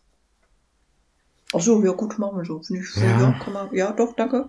Ach 1.53 1.61
so, 1.61 1.83
ja 1.85 1.93
gut, 1.93 2.19
machen 2.19 2.39
wir 2.39 2.45
so. 2.45 2.63
Finde 2.63 2.83
ich, 2.83 2.97
ja. 2.97 3.21
ja, 3.21 3.41
kann 3.45 3.53
man, 3.53 3.75
ja, 3.75 3.93
doch, 3.93 4.15
danke. 4.17 4.49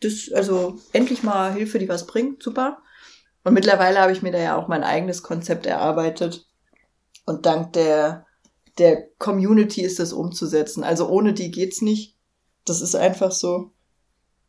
Das, 0.00 0.30
also, 0.34 0.78
endlich 0.92 1.22
mal 1.22 1.52
Hilfe, 1.52 1.78
die 1.78 1.88
was 1.88 2.06
bringt, 2.06 2.42
super. 2.42 2.78
Und 3.44 3.54
mittlerweile 3.54 4.00
habe 4.00 4.12
ich 4.12 4.22
mir 4.22 4.32
da 4.32 4.38
ja 4.38 4.56
auch 4.56 4.68
mein 4.68 4.82
eigenes 4.82 5.22
Konzept 5.22 5.64
erarbeitet. 5.64 6.46
Und 7.24 7.46
dank 7.46 7.72
der 7.74 8.26
der 8.78 9.08
Community 9.18 9.82
ist 9.82 9.98
das 9.98 10.12
umzusetzen. 10.12 10.84
Also 10.84 11.08
ohne 11.08 11.32
die 11.32 11.50
geht's 11.50 11.82
nicht. 11.82 12.16
Das 12.64 12.80
ist 12.80 12.94
einfach 12.94 13.32
so. 13.32 13.72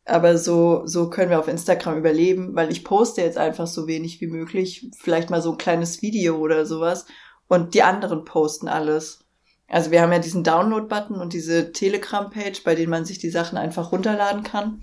Aber 0.04 0.38
so, 0.38 0.82
so 0.86 1.10
können 1.10 1.30
wir 1.30 1.38
auf 1.38 1.48
Instagram 1.48 1.98
überleben, 1.98 2.54
weil 2.54 2.70
ich 2.72 2.84
poste 2.84 3.22
jetzt 3.22 3.38
einfach 3.38 3.66
so 3.66 3.86
wenig 3.86 4.20
wie 4.20 4.26
möglich. 4.26 4.90
Vielleicht 4.98 5.30
mal 5.30 5.42
so 5.42 5.52
ein 5.52 5.58
kleines 5.58 6.02
Video 6.02 6.38
oder 6.38 6.66
sowas. 6.66 7.06
Und 7.48 7.74
die 7.74 7.82
anderen 7.82 8.24
posten 8.24 8.68
alles. 8.68 9.24
Also 9.68 9.90
wir 9.90 10.02
haben 10.02 10.12
ja 10.12 10.18
diesen 10.18 10.42
Download-Button 10.42 11.20
und 11.20 11.32
diese 11.32 11.72
Telegram-Page, 11.72 12.64
bei 12.64 12.74
denen 12.74 12.90
man 12.90 13.04
sich 13.04 13.18
die 13.18 13.30
Sachen 13.30 13.56
einfach 13.56 13.92
runterladen 13.92 14.42
kann. 14.42 14.82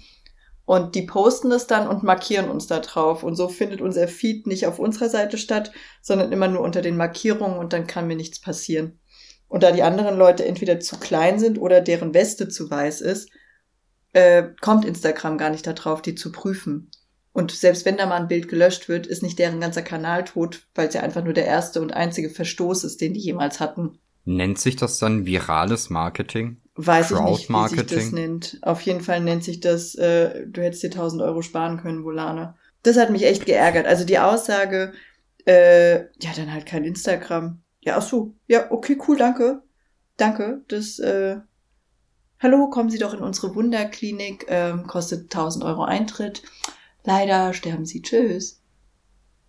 Und 0.65 0.95
die 0.95 1.03
posten 1.03 1.51
es 1.51 1.67
dann 1.67 1.87
und 1.87 2.03
markieren 2.03 2.49
uns 2.49 2.67
da 2.67 2.79
drauf. 2.79 3.23
Und 3.23 3.35
so 3.35 3.47
findet 3.47 3.81
unser 3.81 4.07
Feed 4.07 4.47
nicht 4.47 4.67
auf 4.67 4.79
unserer 4.79 5.09
Seite 5.09 5.37
statt, 5.37 5.71
sondern 6.01 6.31
immer 6.31 6.47
nur 6.47 6.61
unter 6.61 6.81
den 6.81 6.97
Markierungen 6.97 7.57
und 7.57 7.73
dann 7.73 7.87
kann 7.87 8.07
mir 8.07 8.17
nichts 8.17 8.39
passieren. 8.39 8.99
Und 9.47 9.63
da 9.63 9.71
die 9.71 9.83
anderen 9.83 10.17
Leute 10.17 10.45
entweder 10.45 10.79
zu 10.79 10.97
klein 10.97 11.39
sind 11.39 11.57
oder 11.57 11.81
deren 11.81 12.13
Weste 12.13 12.49
zu 12.49 12.69
weiß 12.69 13.01
ist, 13.01 13.29
äh, 14.13 14.49
kommt 14.61 14.85
Instagram 14.85 15.37
gar 15.37 15.49
nicht 15.49 15.65
darauf, 15.67 16.01
die 16.01 16.15
zu 16.15 16.31
prüfen. 16.31 16.91
Und 17.33 17.51
selbst 17.51 17.85
wenn 17.85 17.97
da 17.97 18.07
mal 18.07 18.19
ein 18.19 18.27
Bild 18.27 18.47
gelöscht 18.47 18.89
wird, 18.89 19.05
ist 19.05 19.21
nicht 19.21 19.37
deren 19.37 19.61
ganzer 19.61 19.83
Kanal 19.83 20.23
tot, 20.23 20.67
weil 20.73 20.87
es 20.87 20.95
ja 20.95 21.01
einfach 21.01 21.23
nur 21.23 21.33
der 21.33 21.45
erste 21.45 21.81
und 21.81 21.93
einzige 21.93 22.31
Verstoß 22.31 22.83
ist, 22.83 22.99
den 22.99 23.13
die 23.13 23.19
jemals 23.19 23.59
hatten. 23.59 23.99
Nennt 24.25 24.57
sich 24.57 24.75
das 24.75 24.97
dann 24.97 25.25
virales 25.25 25.89
Marketing? 25.89 26.57
Weiß 26.75 27.11
ich 27.11 27.19
nicht, 27.19 27.49
wie 27.49 27.67
sich 27.69 27.85
das 27.85 28.11
nennt. 28.11 28.57
Auf 28.61 28.81
jeden 28.81 29.01
Fall 29.01 29.21
nennt 29.21 29.43
sich 29.43 29.59
das, 29.59 29.95
äh, 29.95 30.47
du 30.47 30.61
hättest 30.61 30.83
dir 30.83 30.89
1000 30.89 31.21
Euro 31.21 31.41
sparen 31.41 31.77
können, 31.77 32.03
Volane. 32.03 32.55
Das 32.83 32.97
hat 32.97 33.09
mich 33.09 33.23
echt 33.23 33.45
geärgert. 33.45 33.85
Also 33.85 34.03
die 34.03 34.19
Aussage, 34.19 34.93
äh, 35.45 35.99
ja, 35.99 36.31
dann 36.35 36.51
halt 36.51 36.65
kein 36.65 36.83
Instagram. 36.83 37.61
Ja, 37.87 37.95
ach 37.99 38.01
so. 38.01 38.35
Ja, 38.47 38.69
okay, 38.69 38.99
cool, 39.07 39.15
danke. 39.15 39.63
Danke. 40.17 40.61
Das, 40.67 40.99
äh, 40.99 41.37
hallo, 42.37 42.69
kommen 42.69 42.89
Sie 42.89 42.97
doch 42.97 43.13
in 43.13 43.21
unsere 43.21 43.55
Wunderklinik, 43.55 44.45
ähm, 44.49 44.85
kostet 44.87 45.31
1000 45.31 45.63
Euro 45.63 45.85
Eintritt. 45.85 46.43
Leider 47.05 47.53
sterben 47.53 47.85
Sie. 47.85 48.01
Tschüss. 48.01 48.61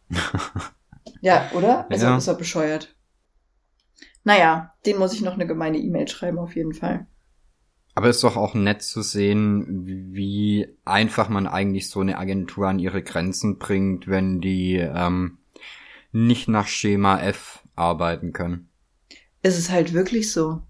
ja, 1.21 1.51
oder? 1.53 1.91
Also 1.91 2.07
Ja. 2.07 2.17
ist 2.17 2.29
er 2.29 2.35
bescheuert. 2.35 2.95
Naja, 4.23 4.73
den 4.87 4.99
muss 4.99 5.15
ich 5.15 5.23
noch 5.23 5.35
eine 5.35 5.49
gemeine 5.49 5.79
E-Mail 5.79 6.07
schreiben, 6.07 6.39
auf 6.39 6.55
jeden 6.55 6.75
Fall. 6.75 7.09
Aber 7.97 8.09
ist 8.09 8.23
doch 8.23 8.37
auch 8.37 8.55
nett 8.55 8.83
zu 8.83 9.03
sehen, 9.03 9.85
wie 9.85 10.79
einfach 10.85 11.29
man 11.29 11.49
eigentlich 11.49 11.91
so 11.91 11.99
eine 11.99 12.19
Agentur 12.19 12.69
an 12.69 12.79
ihre 12.79 13.03
Grenzen 13.03 13.59
bringt, 13.59 14.07
wenn 14.07 14.41
die 14.41 14.77
ähm, 14.77 15.39
nicht 16.13 16.47
nach 16.47 16.69
Schema 16.69 17.21
F 17.21 17.58
arbeiten 17.79 18.33
können. 18.33 18.69
Es 19.43 19.59
ist 19.59 19.71
halt 19.71 19.93
wirklich 19.93 20.33
so. 20.33 20.63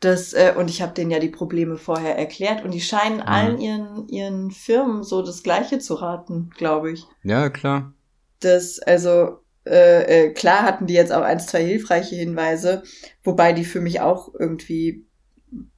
Das, 0.00 0.32
äh, 0.34 0.54
und 0.56 0.68
ich 0.68 0.82
habe 0.82 0.92
denen 0.94 1.10
ja 1.10 1.18
die 1.18 1.28
Probleme 1.30 1.76
vorher 1.76 2.18
erklärt 2.18 2.64
und 2.64 2.72
die 2.72 2.80
scheinen 2.80 3.18
Mhm. 3.18 3.22
allen 3.22 3.60
ihren, 3.60 4.08
ihren 4.08 4.50
Firmen 4.50 5.02
so 5.02 5.22
das 5.22 5.42
Gleiche 5.42 5.78
zu 5.78 5.94
raten, 5.94 6.50
glaube 6.56 6.92
ich. 6.92 7.04
Ja, 7.22 7.48
klar. 7.48 7.94
Das, 8.40 8.78
also, 8.80 9.38
äh, 9.66 10.26
äh, 10.26 10.32
klar 10.34 10.62
hatten 10.64 10.86
die 10.86 10.94
jetzt 10.94 11.12
auch 11.12 11.22
ein, 11.22 11.40
zwei 11.40 11.64
hilfreiche 11.64 12.16
Hinweise, 12.16 12.82
wobei 13.22 13.52
die 13.54 13.64
für 13.64 13.80
mich 13.80 14.00
auch 14.00 14.34
irgendwie 14.38 15.06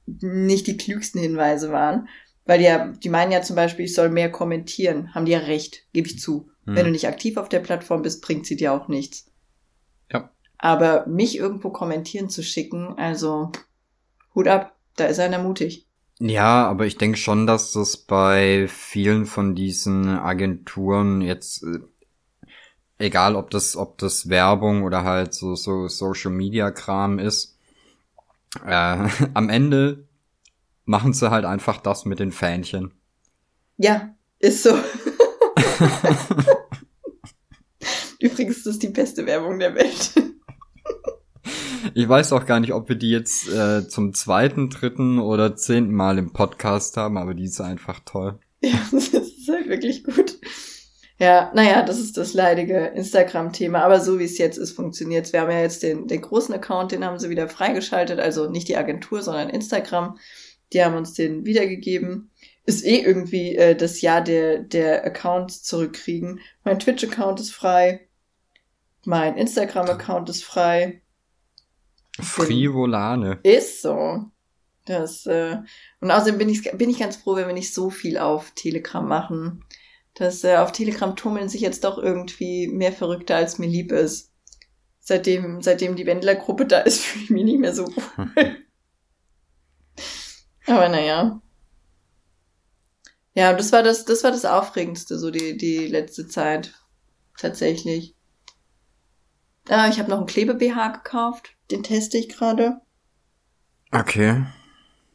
nicht 0.05 0.67
die 0.67 0.77
klügsten 0.77 1.21
Hinweise 1.21 1.71
waren. 1.71 2.07
Weil 2.45 2.59
die 2.59 2.65
ja, 2.65 2.87
die 2.87 3.09
meinen 3.09 3.31
ja 3.31 3.41
zum 3.41 3.55
Beispiel, 3.55 3.85
ich 3.85 3.93
soll 3.93 4.09
mehr 4.09 4.31
kommentieren. 4.31 5.13
Haben 5.13 5.25
die 5.25 5.33
ja 5.33 5.39
recht, 5.39 5.85
gebe 5.93 6.07
ich 6.07 6.19
zu. 6.19 6.49
Hm. 6.65 6.75
Wenn 6.75 6.85
du 6.85 6.91
nicht 6.91 7.07
aktiv 7.07 7.37
auf 7.37 7.49
der 7.49 7.59
Plattform 7.59 8.01
bist, 8.01 8.21
bringt 8.21 8.45
sie 8.45 8.55
dir 8.55 8.73
auch 8.73 8.87
nichts. 8.87 9.25
Aber 10.57 11.05
mich 11.07 11.37
irgendwo 11.37 11.69
kommentieren 11.69 12.29
zu 12.29 12.43
schicken, 12.43 12.97
also 12.97 13.51
Hut 14.33 14.47
ab, 14.47 14.75
da 14.95 15.05
ist 15.05 15.19
einer 15.19 15.39
mutig. 15.39 15.87
Ja, 16.19 16.67
aber 16.67 16.87
ich 16.87 16.97
denke 16.97 17.17
schon, 17.17 17.45
dass 17.45 17.73
das 17.73 17.97
bei 17.97 18.67
vielen 18.67 19.25
von 19.25 19.53
diesen 19.53 20.09
Agenturen 20.09 21.21
jetzt, 21.21 21.63
äh, 21.63 21.79
egal 22.97 23.35
ob 23.35 23.51
das, 23.51 23.77
ob 23.77 23.99
das 23.99 24.29
Werbung 24.29 24.83
oder 24.83 25.03
halt 25.03 25.35
so, 25.35 25.55
so 25.55 25.87
Social 25.87 26.31
Media 26.31 26.71
Kram 26.71 27.19
ist, 27.19 27.59
äh, 28.65 29.07
am 29.35 29.49
Ende 29.49 30.07
machen 30.85 31.13
sie 31.13 31.29
halt 31.29 31.45
einfach 31.45 31.77
das 31.81 32.05
mit 32.05 32.19
den 32.19 32.31
Fähnchen. 32.31 32.93
Ja, 33.77 34.15
ist 34.39 34.63
so. 34.63 34.71
Übrigens 38.19 38.57
ist 38.57 38.65
das 38.65 38.79
die 38.79 38.87
beste 38.87 39.27
Werbung 39.27 39.59
der 39.59 39.75
Welt. 39.75 40.13
Ich 41.93 42.09
weiß 42.09 42.33
auch 42.33 42.45
gar 42.45 42.59
nicht, 42.59 42.73
ob 42.73 42.89
wir 42.89 42.95
die 42.95 43.11
jetzt 43.11 43.47
äh, 43.47 43.87
zum 43.87 44.13
zweiten, 44.13 44.69
dritten 44.69 45.19
oder 45.19 45.55
zehnten 45.55 45.93
Mal 45.93 46.17
im 46.17 46.33
Podcast 46.33 46.97
haben, 46.97 47.17
aber 47.17 47.33
die 47.33 47.45
ist 47.45 47.61
einfach 47.61 48.01
toll. 48.03 48.39
Ja, 48.61 48.79
das 48.91 49.09
ist 49.09 49.49
halt 49.49 49.69
wirklich 49.69 50.03
gut. 50.03 50.37
Ja, 51.19 51.51
naja, 51.55 51.81
das 51.81 51.99
ist 51.99 52.17
das 52.17 52.33
leidige 52.33 52.77
Instagram-Thema. 52.77 53.81
Aber 53.83 53.99
so 53.99 54.19
wie 54.19 54.25
es 54.25 54.37
jetzt 54.37 54.57
ist, 54.57 54.73
funktioniert's. 54.73 55.33
Wir 55.33 55.41
haben 55.41 55.51
ja 55.51 55.61
jetzt 55.61 55.81
den, 55.81 56.07
den 56.07 56.21
großen 56.21 56.53
Account, 56.53 56.91
den 56.91 57.03
haben 57.03 57.17
sie 57.17 57.29
wieder 57.29 57.49
freigeschaltet. 57.49 58.19
Also 58.19 58.49
nicht 58.49 58.67
die 58.67 58.77
Agentur, 58.77 59.23
sondern 59.23 59.49
Instagram. 59.49 60.17
Die 60.73 60.83
haben 60.83 60.95
uns 60.95 61.13
den 61.13 61.45
wiedergegeben. 61.45 62.29
Ist 62.65 62.85
eh 62.85 62.99
irgendwie 62.99 63.55
äh, 63.55 63.75
das 63.75 64.01
Jahr 64.01 64.21
der, 64.21 64.59
der 64.59 65.05
Accounts 65.05 65.63
zurückkriegen. 65.63 66.39
Mein 66.63 66.79
Twitch-Account 66.79 67.39
ist 67.39 67.51
frei. 67.51 68.06
Mein 69.07 69.37
Instagram-Account 69.37 70.29
ist 70.29 70.43
frei. 70.43 71.01
Frivolane. 72.19 73.39
Ist 73.41 73.81
so. 73.81 74.25
Das, 74.83 75.25
äh, 75.25 75.59
und 76.01 76.11
außerdem 76.11 76.37
bin 76.37 76.49
ich, 76.49 76.69
bin 76.73 76.89
ich 76.89 76.99
ganz 76.99 77.15
froh, 77.15 77.37
wenn 77.37 77.47
wir 77.47 77.53
nicht 77.53 77.73
so 77.73 77.89
viel 77.89 78.17
auf 78.17 78.51
Telegram 78.51 79.07
machen. 79.07 79.63
Das, 80.13 80.43
äh, 80.43 80.57
auf 80.57 80.73
Telegram 80.73 81.15
tummeln 81.15 81.47
sich 81.47 81.61
jetzt 81.61 81.85
doch 81.85 81.97
irgendwie 81.97 82.67
mehr 82.67 82.91
Verrückte, 82.91 83.33
als 83.33 83.59
mir 83.59 83.67
lieb 83.67 83.93
ist. 83.93 84.33
Seitdem, 84.99 85.61
seitdem 85.61 85.95
die 85.95 86.05
Wendler-Gruppe 86.05 86.65
da 86.65 86.81
ist, 86.81 86.99
fühle 87.05 87.23
ich 87.23 87.29
mich 87.29 87.43
nicht 87.45 87.59
mehr 87.59 87.73
so 87.73 87.87
wohl. 87.87 88.57
Aber 90.67 90.89
naja. 90.89 91.41
Ja, 93.35 93.53
das 93.53 93.71
war 93.71 93.83
das, 93.83 94.03
das 94.03 94.25
war 94.25 94.31
das 94.31 94.43
Aufregendste, 94.43 95.17
so 95.17 95.31
die, 95.31 95.55
die 95.55 95.87
letzte 95.87 96.27
Zeit. 96.27 96.73
Tatsächlich. 97.37 98.16
Ah, 99.69 99.87
ich 99.89 99.99
habe 99.99 100.09
noch 100.09 100.17
einen 100.17 100.27
Klebe-BH 100.27 100.89
gekauft. 100.89 101.55
Den 101.71 101.83
teste 101.83 102.17
ich 102.17 102.29
gerade. 102.29 102.79
Okay. 103.91 104.43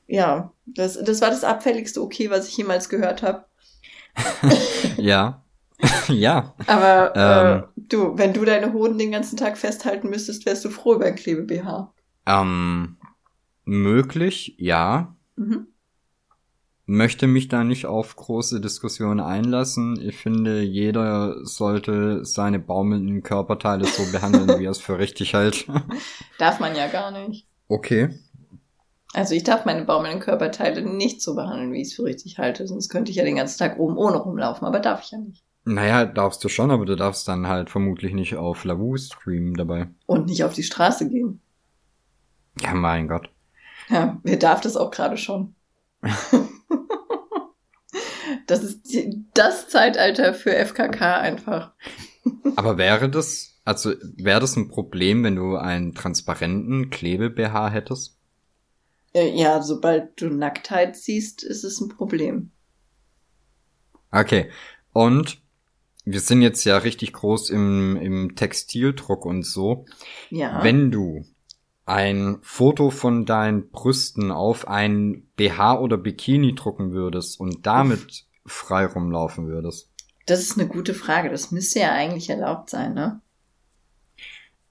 Ja, 0.06 0.52
das, 0.66 1.02
das 1.02 1.20
war 1.20 1.30
das 1.30 1.44
abfälligste 1.44 2.02
Okay, 2.02 2.30
was 2.30 2.48
ich 2.48 2.56
jemals 2.56 2.88
gehört 2.88 3.22
habe. 3.22 3.46
Ja. 4.98 5.42
ja. 6.08 6.54
Aber 6.66 7.12
Ähm. 7.16 7.62
äh, 7.62 7.82
du, 7.88 8.18
wenn 8.18 8.32
du 8.32 8.44
deine 8.44 8.72
Hoden 8.72 8.98
den 8.98 9.10
ganzen 9.10 9.36
Tag 9.36 9.56
festhalten 9.58 10.10
müsstest, 10.10 10.46
wärst 10.46 10.64
du 10.64 10.70
froh 10.70 10.94
über 10.94 11.06
ein 11.06 11.16
Klebe-BH. 11.16 11.92
Ähm, 12.26 12.98
möglich, 13.64 14.54
ja. 14.58 15.16
Mhm. 15.36 15.68
Möchte 16.92 17.26
mich 17.26 17.48
da 17.48 17.64
nicht 17.64 17.86
auf 17.86 18.16
große 18.16 18.60
Diskussionen 18.60 19.20
einlassen. 19.20 19.98
Ich 19.98 20.18
finde, 20.18 20.60
jeder 20.60 21.42
sollte 21.42 22.22
seine 22.26 22.58
baumelnden 22.58 23.22
Körperteile 23.22 23.86
so 23.86 24.02
behandeln, 24.12 24.46
wie 24.60 24.66
er 24.66 24.72
es 24.72 24.78
für 24.78 24.98
richtig 24.98 25.32
hält. 25.32 25.66
Darf 26.36 26.60
man 26.60 26.76
ja 26.76 26.88
gar 26.88 27.10
nicht. 27.10 27.46
Okay. 27.66 28.10
Also 29.14 29.34
ich 29.34 29.42
darf 29.42 29.64
meine 29.64 29.86
baumelnden 29.86 30.20
Körperteile 30.20 30.82
nicht 30.82 31.22
so 31.22 31.34
behandeln, 31.34 31.72
wie 31.72 31.80
ich 31.80 31.88
es 31.88 31.94
für 31.94 32.04
richtig 32.04 32.36
halte. 32.36 32.66
Sonst 32.66 32.90
könnte 32.90 33.10
ich 33.10 33.16
ja 33.16 33.24
den 33.24 33.36
ganzen 33.36 33.58
Tag 33.58 33.78
oben 33.78 33.96
ohne 33.96 34.18
rumlaufen, 34.18 34.66
aber 34.66 34.78
darf 34.78 35.02
ich 35.02 35.12
ja 35.12 35.18
nicht. 35.18 35.42
Naja, 35.64 36.04
darfst 36.04 36.44
du 36.44 36.50
schon, 36.50 36.70
aber 36.70 36.84
du 36.84 36.94
darfst 36.94 37.26
dann 37.26 37.48
halt 37.48 37.70
vermutlich 37.70 38.12
nicht 38.12 38.36
auf 38.36 38.64
Lavu 38.64 38.98
streamen 38.98 39.54
dabei. 39.54 39.88
Und 40.04 40.26
nicht 40.26 40.44
auf 40.44 40.52
die 40.52 40.62
Straße 40.62 41.08
gehen. 41.08 41.40
Ja, 42.60 42.74
mein 42.74 43.08
Gott. 43.08 43.30
Ja, 43.88 44.20
wer 44.22 44.36
darf 44.36 44.60
das 44.60 44.76
auch 44.76 44.90
gerade 44.90 45.16
schon? 45.16 45.54
das 48.46 48.62
ist 48.62 48.96
das 49.34 49.68
Zeitalter 49.68 50.34
für 50.34 50.54
FKK 50.54 51.20
einfach. 51.20 51.72
Aber 52.56 52.78
wäre 52.78 53.08
das, 53.10 53.60
also 53.64 53.92
wäre 54.16 54.40
das 54.40 54.56
ein 54.56 54.68
Problem, 54.68 55.24
wenn 55.24 55.36
du 55.36 55.56
einen 55.56 55.94
transparenten 55.94 56.90
Klebe-BH 56.90 57.70
hättest? 57.70 58.16
Äh, 59.14 59.30
Ja, 59.36 59.62
sobald 59.62 60.20
du 60.20 60.28
Nacktheit 60.28 60.96
siehst, 60.96 61.42
ist 61.42 61.64
es 61.64 61.80
ein 61.80 61.88
Problem. 61.88 62.50
Okay. 64.10 64.50
Und 64.92 65.38
wir 66.04 66.20
sind 66.20 66.42
jetzt 66.42 66.64
ja 66.64 66.78
richtig 66.78 67.12
groß 67.12 67.50
im, 67.50 67.96
im 67.96 68.34
Textildruck 68.34 69.24
und 69.24 69.44
so. 69.44 69.86
Ja. 70.30 70.62
Wenn 70.62 70.90
du 70.90 71.24
ein 71.84 72.38
Foto 72.42 72.90
von 72.90 73.26
deinen 73.26 73.70
Brüsten 73.70 74.30
auf 74.30 74.68
ein 74.68 75.26
BH 75.36 75.80
oder 75.80 75.96
Bikini 75.96 76.54
drucken 76.54 76.92
würdest 76.92 77.40
und 77.40 77.66
damit 77.66 78.26
frei 78.46 78.86
rumlaufen 78.86 79.48
würdest. 79.48 79.90
Das 80.26 80.40
ist 80.40 80.58
eine 80.58 80.68
gute 80.68 80.94
Frage. 80.94 81.30
Das 81.30 81.50
müsste 81.50 81.80
ja 81.80 81.92
eigentlich 81.92 82.30
erlaubt 82.30 82.70
sein, 82.70 82.94
ne? 82.94 83.20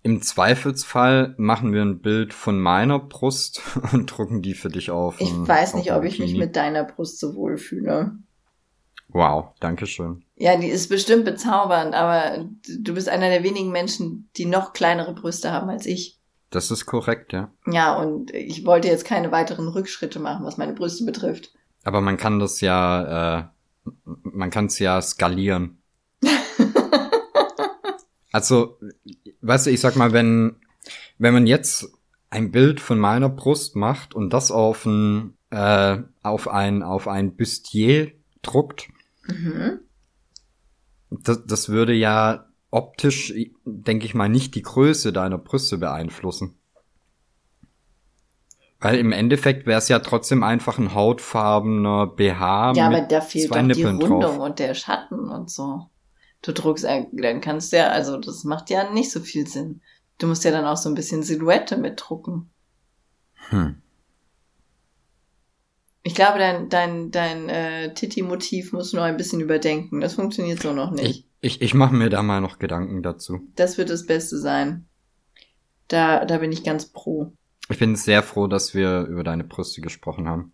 Im 0.03 0.21
Zweifelsfall 0.21 1.35
machen 1.37 1.73
wir 1.73 1.83
ein 1.83 1.99
Bild 1.99 2.33
von 2.33 2.59
meiner 2.59 2.97
Brust 2.97 3.61
und 3.91 4.07
drucken 4.07 4.41
die 4.41 4.53
für 4.53 4.69
dich 4.69 4.89
auf. 4.89 5.19
Ich 5.19 5.31
weiß 5.31 5.75
nicht, 5.75 5.93
ob 5.93 6.03
ich 6.03 6.19
mich 6.19 6.35
mit 6.35 6.55
deiner 6.55 6.83
Brust 6.83 7.19
so 7.19 7.35
wohl 7.35 7.57
fühle. 7.57 8.13
Wow, 9.09 9.49
danke 9.59 9.85
schön. 9.85 10.23
Ja, 10.37 10.55
die 10.55 10.69
ist 10.69 10.87
bestimmt 10.87 11.25
bezaubernd, 11.25 11.93
aber 11.93 12.45
du 12.79 12.93
bist 12.93 13.09
einer 13.09 13.29
der 13.29 13.43
wenigen 13.43 13.71
Menschen, 13.71 14.29
die 14.37 14.45
noch 14.45 14.71
kleinere 14.71 15.13
Brüste 15.13 15.51
haben 15.51 15.69
als 15.69 15.85
ich. 15.85 16.20
Das 16.51 16.69
ist 16.69 16.85
korrekt, 16.85 17.33
ja. 17.33 17.49
Ja, 17.65 17.95
und 17.95 18.31
ich 18.31 18.65
wollte 18.65 18.89
jetzt 18.89 19.05
keine 19.05 19.31
weiteren 19.31 19.69
Rückschritte 19.69 20.19
machen, 20.19 20.45
was 20.45 20.57
meine 20.57 20.73
Brüste 20.73 21.05
betrifft. 21.05 21.53
Aber 21.83 22.01
man 22.01 22.17
kann 22.17 22.39
das 22.39 22.61
ja, 22.61 23.39
äh, 23.39 23.43
man 24.03 24.51
kann 24.51 24.65
es 24.65 24.77
ja 24.77 25.01
skalieren. 25.01 25.81
also, 28.31 28.77
weißt 29.41 29.65
du, 29.65 29.71
ich 29.71 29.79
sag 29.79 29.95
mal, 29.95 30.11
wenn, 30.11 30.57
wenn 31.17 31.33
man 31.33 31.47
jetzt 31.47 31.91
ein 32.29 32.51
Bild 32.51 32.79
von 32.79 32.99
meiner 32.99 33.29
Brust 33.29 33.75
macht 33.75 34.13
und 34.13 34.31
das 34.31 34.51
auf 34.51 34.85
ein, 34.85 35.37
äh, 35.51 35.97
auf 36.21 36.47
ein, 36.47 36.83
auf 36.83 37.07
ein 37.07 37.35
Bustier 37.35 38.11
druckt, 38.41 38.89
Mhm. 39.27 39.79
das, 41.11 41.45
das 41.45 41.69
würde 41.69 41.93
ja 41.93 42.50
optisch, 42.71 43.33
denke 43.65 44.05
ich 44.05 44.13
mal, 44.13 44.29
nicht 44.29 44.55
die 44.55 44.61
Größe 44.63 45.13
deiner 45.13 45.37
Brüste 45.37 45.77
beeinflussen. 45.77 46.55
Weil 48.79 48.97
im 48.97 49.11
Endeffekt 49.11 49.67
wäre 49.67 49.77
es 49.77 49.89
ja 49.89 49.99
trotzdem 49.99 50.41
einfach 50.41 50.79
ein 50.79 50.95
hautfarbener 50.95 52.07
BH 52.07 52.73
Ja, 52.73 52.89
mit 52.89 52.97
aber 52.97 53.07
da 53.07 53.21
fehlt 53.21 53.51
doch 53.51 53.57
die 53.57 53.63
Nippeln 53.63 53.97
Rundung 53.97 54.37
drauf. 54.37 54.39
und 54.39 54.59
der 54.59 54.73
Schatten 54.73 55.29
und 55.29 55.51
so. 55.51 55.87
Du 56.41 56.51
druckst, 56.51 56.85
ein- 56.85 57.07
dann 57.15 57.41
kannst 57.41 57.71
du 57.71 57.77
ja, 57.77 57.89
also 57.89 58.17
das 58.17 58.43
macht 58.43 58.71
ja 58.71 58.91
nicht 58.91 59.11
so 59.11 59.19
viel 59.19 59.45
Sinn. 59.47 59.81
Du 60.17 60.25
musst 60.25 60.43
ja 60.43 60.49
dann 60.51 60.65
auch 60.65 60.77
so 60.77 60.89
ein 60.89 60.95
bisschen 60.95 61.21
Silhouette 61.21 61.77
mitdrucken. 61.77 62.49
Hm. 63.49 63.75
Ich 66.03 66.15
glaube, 66.15 66.39
dein, 66.39 66.69
dein, 66.69 67.11
dein 67.11 67.47
äh, 67.49 67.93
Titi-Motiv 67.93 68.73
musst 68.73 68.93
du 68.93 68.97
noch 68.97 69.03
ein 69.03 69.17
bisschen 69.17 69.39
überdenken. 69.41 70.01
Das 70.01 70.15
funktioniert 70.15 70.59
so 70.59 70.73
noch 70.73 70.89
nicht. 70.89 71.07
Ich, 71.19 71.25
Ich, 71.41 71.61
ich 71.61 71.73
mache 71.73 71.95
mir 71.95 72.09
da 72.09 72.21
mal 72.21 72.39
noch 72.39 72.59
Gedanken 72.59 73.01
dazu. 73.01 73.41
Das 73.55 73.77
wird 73.77 73.89
das 73.89 74.05
Beste 74.05 74.37
sein. 74.37 74.85
Da, 75.87 76.23
da 76.23 76.37
bin 76.37 76.51
ich 76.51 76.63
ganz 76.63 76.85
pro. 76.85 77.33
Ich 77.69 77.79
bin 77.79 77.95
sehr 77.95 78.21
froh, 78.21 78.47
dass 78.47 78.75
wir 78.75 79.01
über 79.01 79.23
deine 79.23 79.43
Brüste 79.43 79.81
gesprochen 79.81 80.29
haben. 80.29 80.53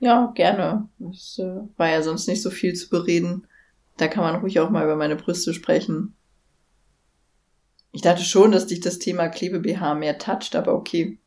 Ja, 0.00 0.32
gerne. 0.34 0.88
Es 1.10 1.38
äh, 1.38 1.60
war 1.76 1.88
ja 1.88 2.02
sonst 2.02 2.26
nicht 2.28 2.42
so 2.42 2.50
viel 2.50 2.72
zu 2.74 2.88
bereden. 2.88 3.46
Da 3.98 4.08
kann 4.08 4.24
man 4.24 4.40
ruhig 4.40 4.58
auch 4.58 4.70
mal 4.70 4.84
über 4.84 4.96
meine 4.96 5.16
Brüste 5.16 5.52
sprechen. 5.54 6.16
Ich 7.92 8.00
dachte 8.00 8.24
schon, 8.24 8.52
dass 8.52 8.66
dich 8.66 8.80
das 8.80 8.98
Thema 8.98 9.28
Klebe-BH 9.28 9.94
mehr 9.94 10.18
toucht, 10.18 10.56
aber 10.56 10.74
okay. 10.74 11.18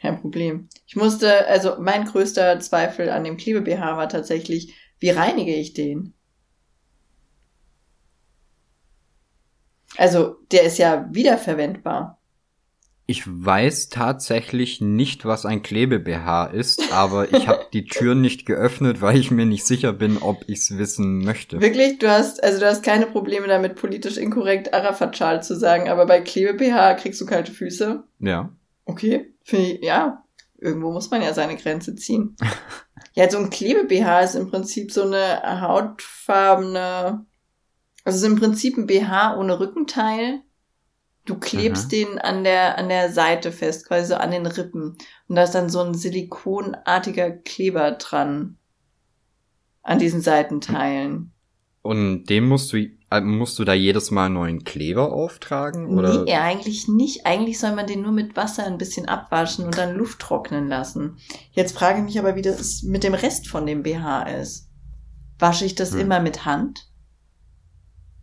Kein 0.00 0.20
Problem. 0.20 0.68
Ich 0.86 0.94
musste, 0.94 1.46
also 1.48 1.76
mein 1.80 2.04
größter 2.04 2.60
Zweifel 2.60 3.10
an 3.10 3.24
dem 3.24 3.36
Klebe-BH 3.36 3.96
war 3.96 4.08
tatsächlich, 4.08 4.74
wie 4.98 5.10
reinige 5.10 5.54
ich 5.54 5.72
den? 5.72 6.14
Also, 9.96 10.36
der 10.52 10.64
ist 10.64 10.78
ja 10.78 11.08
wiederverwendbar. 11.10 12.16
Ich 13.08 13.22
weiß 13.24 13.88
tatsächlich 13.88 14.80
nicht, 14.80 15.24
was 15.24 15.46
ein 15.46 15.62
Klebe-BH 15.62 16.46
ist, 16.46 16.92
aber 16.92 17.32
ich 17.32 17.46
habe 17.46 17.66
die 17.72 17.84
Tür 17.84 18.16
nicht 18.16 18.46
geöffnet, 18.46 19.00
weil 19.00 19.16
ich 19.16 19.30
mir 19.30 19.46
nicht 19.46 19.64
sicher 19.64 19.92
bin, 19.92 20.18
ob 20.18 20.42
ich's 20.48 20.76
wissen 20.76 21.24
möchte. 21.24 21.60
Wirklich? 21.60 22.00
Du 22.00 22.10
hast, 22.10 22.42
also 22.42 22.58
du 22.58 22.66
hast 22.66 22.82
keine 22.82 23.06
Probleme 23.06 23.46
damit, 23.46 23.76
politisch 23.76 24.16
inkorrekt 24.16 24.74
Arafat-Schal 24.74 25.40
zu 25.44 25.54
sagen, 25.54 25.88
aber 25.88 26.06
bei 26.06 26.20
Klebe-BH 26.20 26.94
kriegst 26.94 27.20
du 27.20 27.26
kalte 27.26 27.52
Füße? 27.52 28.02
Ja. 28.18 28.50
Okay. 28.86 29.32
Finde 29.44 29.66
ich, 29.66 29.84
ja. 29.84 30.24
Irgendwo 30.58 30.90
muss 30.90 31.08
man 31.10 31.22
ja 31.22 31.32
seine 31.32 31.56
Grenze 31.56 31.94
ziehen. 31.94 32.34
ja, 33.14 33.30
so 33.30 33.38
ein 33.38 33.50
Klebe-BH 33.50 34.20
ist 34.22 34.34
im 34.34 34.50
Prinzip 34.50 34.90
so 34.90 35.02
eine 35.02 35.60
hautfarbene, 35.60 37.24
also 38.06 38.16
es 38.16 38.22
ist 38.22 38.28
im 38.28 38.38
Prinzip 38.38 38.78
ein 38.78 38.86
BH 38.86 39.36
ohne 39.36 39.60
Rückenteil 39.60 40.42
Du 41.26 41.34
klebst 41.34 41.86
mhm. 41.86 41.90
den 41.90 42.18
an 42.18 42.44
der, 42.44 42.78
an 42.78 42.88
der 42.88 43.12
Seite 43.12 43.50
fest, 43.50 43.86
quasi 43.86 44.06
so 44.06 44.14
an 44.14 44.30
den 44.30 44.46
Rippen. 44.46 44.96
Und 45.28 45.36
da 45.36 45.42
ist 45.42 45.54
dann 45.56 45.68
so 45.68 45.80
ein 45.80 45.92
silikonartiger 45.92 47.30
Kleber 47.30 47.92
dran. 47.92 48.56
An 49.82 49.98
diesen 49.98 50.20
Seitenteilen. 50.20 51.32
Und 51.82 52.24
dem 52.24 52.48
musst 52.48 52.72
du, 52.72 52.78
äh, 53.10 53.20
musst 53.20 53.58
du 53.58 53.64
da 53.64 53.72
jedes 53.72 54.10
Mal 54.10 54.26
einen 54.26 54.34
neuen 54.34 54.64
Kleber 54.64 55.12
auftragen? 55.12 55.86
Oder? 55.86 56.24
Nee, 56.24 56.34
eigentlich 56.34 56.88
nicht. 56.88 57.26
Eigentlich 57.26 57.58
soll 57.58 57.74
man 57.74 57.86
den 57.86 58.02
nur 58.02 58.10
mit 58.10 58.36
Wasser 58.36 58.64
ein 58.64 58.78
bisschen 58.78 59.06
abwaschen 59.06 59.64
und 59.64 59.78
dann 59.78 59.96
Luft 59.96 60.18
trocknen 60.20 60.68
lassen. 60.68 61.18
Jetzt 61.52 61.76
frage 61.76 61.98
ich 61.98 62.04
mich 62.04 62.18
aber, 62.18 62.34
wie 62.34 62.42
das 62.42 62.82
mit 62.82 63.04
dem 63.04 63.14
Rest 63.14 63.48
von 63.48 63.66
dem 63.66 63.84
BH 63.84 64.22
ist. 64.40 64.68
Wasche 65.38 65.64
ich 65.64 65.76
das 65.76 65.92
hm. 65.92 66.00
immer 66.00 66.20
mit 66.20 66.44
Hand? 66.44 66.88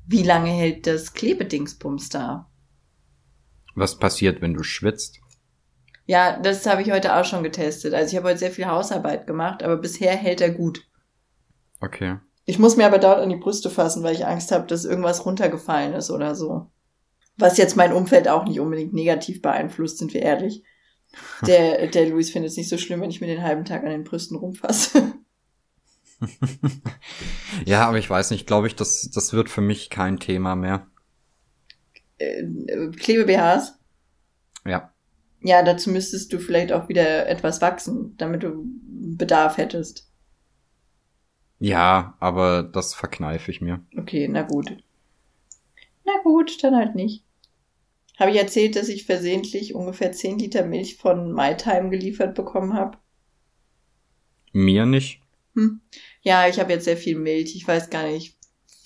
Wie 0.06 0.24
lange 0.24 0.50
hält 0.50 0.88
das 0.88 1.14
Klebedingsbums 1.14 2.10
da? 2.10 2.50
Was 3.76 3.98
passiert, 3.98 4.42
wenn 4.42 4.54
du 4.54 4.64
schwitzt? 4.64 5.20
Ja, 6.06 6.38
das 6.38 6.66
habe 6.66 6.82
ich 6.82 6.92
heute 6.92 7.16
auch 7.16 7.26
schon 7.26 7.44
getestet. 7.44 7.94
Also 7.94 8.12
ich 8.12 8.18
habe 8.18 8.30
heute 8.30 8.40
sehr 8.40 8.52
viel 8.52 8.66
Hausarbeit 8.66 9.26
gemacht, 9.26 9.64
aber 9.64 9.78
bisher 9.78 10.16
hält 10.16 10.42
er 10.42 10.52
gut. 10.52 10.84
Okay. 11.80 12.18
Ich 12.46 12.60
muss 12.60 12.76
mir 12.76 12.86
aber 12.86 13.00
dort 13.00 13.20
an 13.20 13.30
die 13.30 13.38
Brüste 13.38 13.70
fassen, 13.70 14.04
weil 14.04 14.16
ich 14.16 14.26
Angst 14.26 14.52
habe, 14.52 14.68
dass 14.68 14.84
irgendwas 14.84 15.26
runtergefallen 15.26 15.94
ist 15.94 16.12
oder 16.12 16.36
so. 16.36 16.70
Was 17.38 17.58
jetzt 17.58 17.78
mein 17.78 17.94
Umfeld 17.94 18.28
auch 18.28 18.46
nicht 18.46 18.60
unbedingt 18.60 18.94
negativ 18.94 19.42
beeinflusst, 19.42 19.98
sind 19.98 20.14
wir 20.14 20.22
ehrlich. 20.22 20.64
Der, 21.46 21.86
der 21.86 22.10
Luis 22.10 22.32
findet 22.32 22.50
es 22.50 22.58
nicht 22.58 22.70
so 22.70 22.78
schlimm, 22.80 23.02
wenn 23.02 23.12
ich 23.12 23.22
mir 23.22 23.28
den 23.28 23.44
halben 23.44 23.66
Tag 23.66 23.84
an 23.84 23.92
den 23.92 24.04
Brüsten 24.04 24.36
rumfasse. 24.36 25.14
ja, 27.66 27.88
aber 27.88 27.98
ich 27.98 28.10
weiß 28.10 28.32
nicht, 28.32 28.48
glaube 28.48 28.68
ich, 28.68 28.76
das, 28.76 29.10
das 29.14 29.34
wird 29.34 29.50
für 29.50 29.62
mich 29.62 29.90
kein 29.90 30.20
Thema 30.20 30.56
mehr 30.56 30.88
äh, 32.24 32.88
Klebe-BHs. 32.92 33.80
Ja. 34.66 34.92
Ja, 35.42 35.62
dazu 35.62 35.90
müsstest 35.90 36.32
du 36.32 36.40
vielleicht 36.40 36.72
auch 36.72 36.88
wieder 36.88 37.28
etwas 37.28 37.62
wachsen, 37.62 38.16
damit 38.18 38.44
du 38.44 38.66
Bedarf 39.18 39.58
hättest. 39.58 40.10
Ja, 41.60 42.16
aber 42.20 42.64
das 42.64 42.94
verkneife 42.94 43.52
ich 43.52 43.62
mir. 43.62 43.82
Okay, 43.98 44.28
na 44.28 44.44
gut. 44.44 44.78
Na 46.06 46.14
gut, 46.24 46.64
dann 46.64 46.76
halt 46.76 46.96
nicht. 46.96 47.24
Habe 48.18 48.32
ich 48.32 48.38
erzählt, 48.38 48.76
dass 48.76 48.90
ich 48.90 49.06
versehentlich 49.06 49.74
ungefähr 49.74 50.12
10 50.12 50.40
Liter 50.40 50.66
Milch 50.66 50.98
von 50.98 51.34
MyTime 51.34 51.90
geliefert 51.90 52.36
bekommen 52.36 52.74
habe? 52.74 52.98
Mir 54.52 54.86
nicht. 54.86 55.23
Hm. 55.56 55.82
Ja, 56.22 56.48
ich 56.48 56.60
habe 56.60 56.72
jetzt 56.72 56.86
sehr 56.86 56.98
viel 56.98 57.18
Milch. 57.18 57.56
Ich 57.56 57.68
weiß 57.68 57.90
gar 57.90 58.04
nicht, 58.04 58.38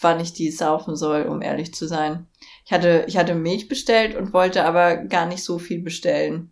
wann 0.01 0.19
ich 0.19 0.33
die 0.33 0.51
saufen 0.51 0.95
soll, 0.95 1.23
um 1.23 1.41
ehrlich 1.41 1.73
zu 1.73 1.87
sein. 1.87 2.27
Ich 2.65 2.71
hatte, 2.71 3.05
ich 3.07 3.17
hatte 3.17 3.35
Milch 3.35 3.67
bestellt 3.67 4.15
und 4.15 4.33
wollte 4.33 4.63
aber 4.65 4.97
gar 4.97 5.25
nicht 5.25 5.43
so 5.43 5.59
viel 5.59 5.81
bestellen. 5.81 6.51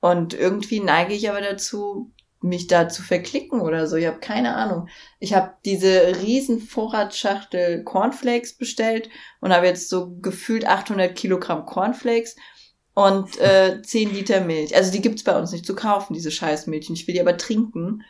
Und 0.00 0.34
irgendwie 0.34 0.80
neige 0.80 1.14
ich 1.14 1.28
aber 1.28 1.40
dazu, 1.40 2.12
mich 2.42 2.66
da 2.66 2.88
zu 2.88 3.02
verklicken 3.02 3.60
oder 3.60 3.86
so. 3.86 3.96
Ich 3.96 4.06
habe 4.06 4.18
keine 4.18 4.54
Ahnung. 4.54 4.88
Ich 5.18 5.34
habe 5.34 5.52
diese 5.64 6.22
riesen 6.22 6.58
Vorratsschachtel 6.58 7.84
Cornflakes 7.84 8.56
bestellt 8.56 9.10
und 9.40 9.52
habe 9.52 9.66
jetzt 9.66 9.90
so 9.90 10.16
gefühlt 10.20 10.66
800 10.66 11.14
Kilogramm 11.14 11.66
Cornflakes 11.66 12.36
und 12.94 13.38
äh, 13.38 13.82
10 13.82 14.14
Liter 14.14 14.40
Milch. 14.40 14.74
Also 14.74 14.90
die 14.90 15.02
gibt's 15.02 15.24
bei 15.24 15.38
uns 15.38 15.52
nicht 15.52 15.66
zu 15.66 15.74
kaufen, 15.74 16.14
diese 16.14 16.30
Scheißmilch. 16.30 16.88
Ich 16.90 17.06
will 17.06 17.14
die 17.14 17.20
aber 17.20 17.36
trinken 17.36 18.02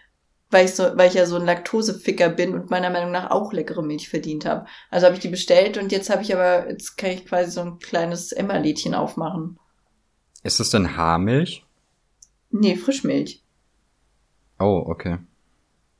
weil 0.51 0.65
ich 0.65 0.75
so, 0.75 0.85
weil 0.97 1.09
ich 1.09 1.15
ja 1.15 1.27
so 1.27 1.37
ein 1.37 1.47
Laktoseficker 1.47 2.29
bin 2.29 2.55
und 2.55 2.71
meiner 2.71 2.91
Meinung 2.91 3.13
nach 3.13 3.31
auch 3.31 3.53
leckere 3.53 3.83
Milch 3.83 4.09
verdient 4.09 4.45
habe. 4.45 4.67
Also 4.91 5.07
habe 5.07 5.15
ich 5.15 5.23
die 5.23 5.29
bestellt 5.29 5.79
und 5.79 5.93
jetzt 5.93 6.11
habe 6.11 6.23
ich 6.23 6.35
aber, 6.35 6.69
jetzt 6.69 6.97
kann 6.97 7.11
ich 7.11 7.27
quasi 7.27 7.51
so 7.51 7.61
ein 7.61 7.79
kleines 7.79 8.33
Emmerlädchen 8.33 8.95
aufmachen. 8.95 9.59
Ist 10.43 10.59
das 10.59 10.71
denn 10.71 10.97
Haarmilch? 10.97 11.65
Nee, 12.51 12.77
Frischmilch. 12.77 13.43
Oh, 14.59 14.85
okay. 14.87 15.19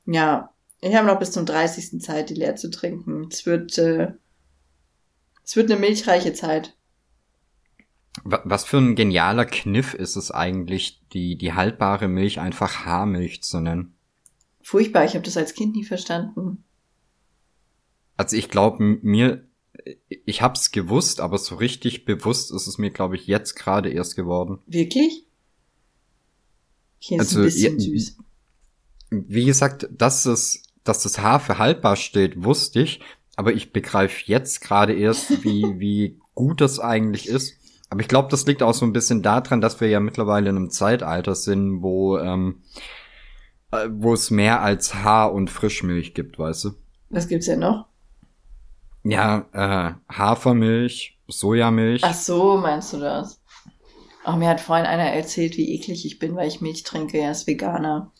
Ja, 0.05 0.51
ich 0.81 0.95
habe 0.95 1.07
noch 1.07 1.19
bis 1.19 1.31
zum 1.31 1.45
30. 1.45 2.01
Zeit, 2.01 2.29
die 2.29 2.33
leer 2.33 2.55
zu 2.55 2.69
trinken. 2.69 3.27
Es 3.31 3.45
wird, 3.45 3.77
äh, 3.77 4.13
es 5.43 5.55
wird 5.55 5.71
eine 5.71 5.79
milchreiche 5.79 6.33
Zeit. 6.33 6.75
Was 8.25 8.65
für 8.65 8.77
ein 8.77 8.95
genialer 8.95 9.45
Kniff 9.45 9.93
ist 9.93 10.17
es 10.17 10.31
eigentlich, 10.31 11.01
die, 11.13 11.37
die 11.37 11.53
haltbare 11.53 12.09
Milch 12.09 12.39
einfach 12.39 12.85
Haarmilch 12.85 13.41
zu 13.41 13.61
nennen? 13.61 13.95
Furchtbar, 14.63 15.05
ich 15.05 15.13
habe 15.13 15.25
das 15.25 15.37
als 15.37 15.53
Kind 15.53 15.75
nie 15.75 15.83
verstanden. 15.83 16.63
Also 18.17 18.35
ich 18.35 18.49
glaube 18.49 18.83
mir, 19.01 19.47
ich 20.25 20.41
hab's 20.41 20.71
gewusst, 20.71 21.19
aber 21.19 21.37
so 21.37 21.55
richtig 21.55 22.05
bewusst 22.05 22.51
ist 22.51 22.67
es 22.67 22.77
mir, 22.77 22.91
glaube 22.91 23.15
ich, 23.15 23.27
jetzt 23.27 23.55
gerade 23.55 23.89
erst 23.89 24.15
geworden. 24.15 24.59
Wirklich? 24.67 25.25
Hier 26.99 27.19
ist 27.19 27.29
also, 27.29 27.39
ein 27.39 27.45
bisschen 27.45 27.79
ja, 27.79 27.79
süß. 27.79 28.17
Wie 29.09 29.45
gesagt, 29.45 29.89
dass 29.91 30.25
es, 30.25 30.63
dass 30.83 31.03
das 31.03 31.19
Haar 31.19 31.39
für 31.39 31.57
haltbar 31.57 31.95
steht, 31.95 32.43
wusste 32.43 32.81
ich, 32.81 33.01
aber 33.35 33.53
ich 33.53 33.73
begreife 33.73 34.23
jetzt 34.25 34.61
gerade 34.61 34.93
erst, 34.93 35.43
wie, 35.43 35.63
wie 35.79 36.19
gut 36.35 36.61
das 36.61 36.79
eigentlich 36.79 37.27
ist. 37.27 37.55
Aber 37.89 38.01
ich 38.01 38.07
glaube, 38.07 38.29
das 38.29 38.45
liegt 38.45 38.63
auch 38.63 38.73
so 38.73 38.85
ein 38.85 38.93
bisschen 38.93 39.21
daran, 39.21 39.59
dass 39.59 39.81
wir 39.81 39.89
ja 39.89 39.99
mittlerweile 39.99 40.49
in 40.49 40.55
einem 40.55 40.69
Zeitalter 40.69 41.35
sind, 41.35 41.81
wo 41.81 42.17
ähm, 42.19 42.61
äh, 42.69 43.00
wo 43.89 44.13
es 44.13 44.31
mehr 44.31 44.61
als 44.61 44.93
Haar- 44.93 45.33
und 45.33 45.49
Frischmilch 45.49 46.13
gibt, 46.13 46.37
weißt 46.37 46.65
du? 46.65 46.71
Was 47.09 47.27
gibt's 47.27 47.45
denn 47.45 47.59
noch? 47.59 47.85
Ja, 49.03 49.45
äh, 49.53 50.13
Hafermilch, 50.13 51.17
Sojamilch. 51.27 52.03
Ach 52.03 52.13
so, 52.13 52.57
meinst 52.57 52.93
du 52.93 52.99
das? 52.99 53.39
Oh, 54.25 54.33
mir 54.33 54.49
hat 54.49 54.61
vorhin 54.61 54.85
einer 54.85 55.03
erzählt, 55.11 55.57
wie 55.57 55.73
eklig 55.73 56.05
ich 56.05 56.19
bin, 56.19 56.35
weil 56.35 56.47
ich 56.47 56.61
Milch 56.61 56.83
trinke. 56.83 57.17
Er 57.17 57.31
ist 57.31 57.47
Veganer. 57.47 58.11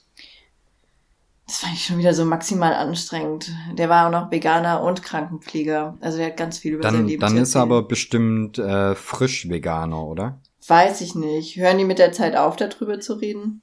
Das 1.45 1.59
fand 1.59 1.73
ich 1.73 1.83
schon 1.83 1.97
wieder 1.97 2.13
so 2.13 2.25
maximal 2.25 2.73
anstrengend. 2.73 3.51
Der 3.73 3.89
war 3.89 4.07
auch 4.07 4.11
noch 4.11 4.31
Veganer 4.31 4.81
und 4.81 5.03
Krankenpfleger. 5.03 5.97
Also 5.99 6.17
der 6.17 6.27
hat 6.27 6.37
ganz 6.37 6.57
viel 6.57 6.73
über 6.75 6.83
dann, 6.83 6.95
sein 6.95 7.07
Leben 7.07 7.21
Dann 7.21 7.37
ist 7.37 7.55
er 7.55 7.61
aber 7.61 7.83
bestimmt 7.83 8.57
äh, 8.57 8.95
frisch 8.95 9.49
Veganer, 9.49 10.03
oder? 10.03 10.39
Weiß 10.65 11.01
ich 11.01 11.13
nicht. 11.13 11.57
Hören 11.57 11.77
die 11.77 11.85
mit 11.85 11.99
der 11.99 12.13
Zeit 12.13 12.35
auf, 12.35 12.55
darüber 12.55 12.99
zu 12.99 13.15
reden? 13.15 13.61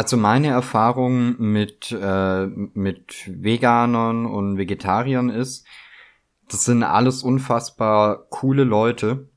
Also 0.00 0.16
meine 0.16 0.48
Erfahrung 0.48 1.38
mit, 1.38 1.92
äh, 1.92 2.46
mit 2.46 3.16
Veganern 3.26 4.24
und 4.24 4.56
Vegetariern 4.56 5.28
ist, 5.28 5.66
das 6.48 6.64
sind 6.64 6.82
alles 6.82 7.22
unfassbar 7.22 8.24
coole 8.30 8.64
Leute. 8.64 9.28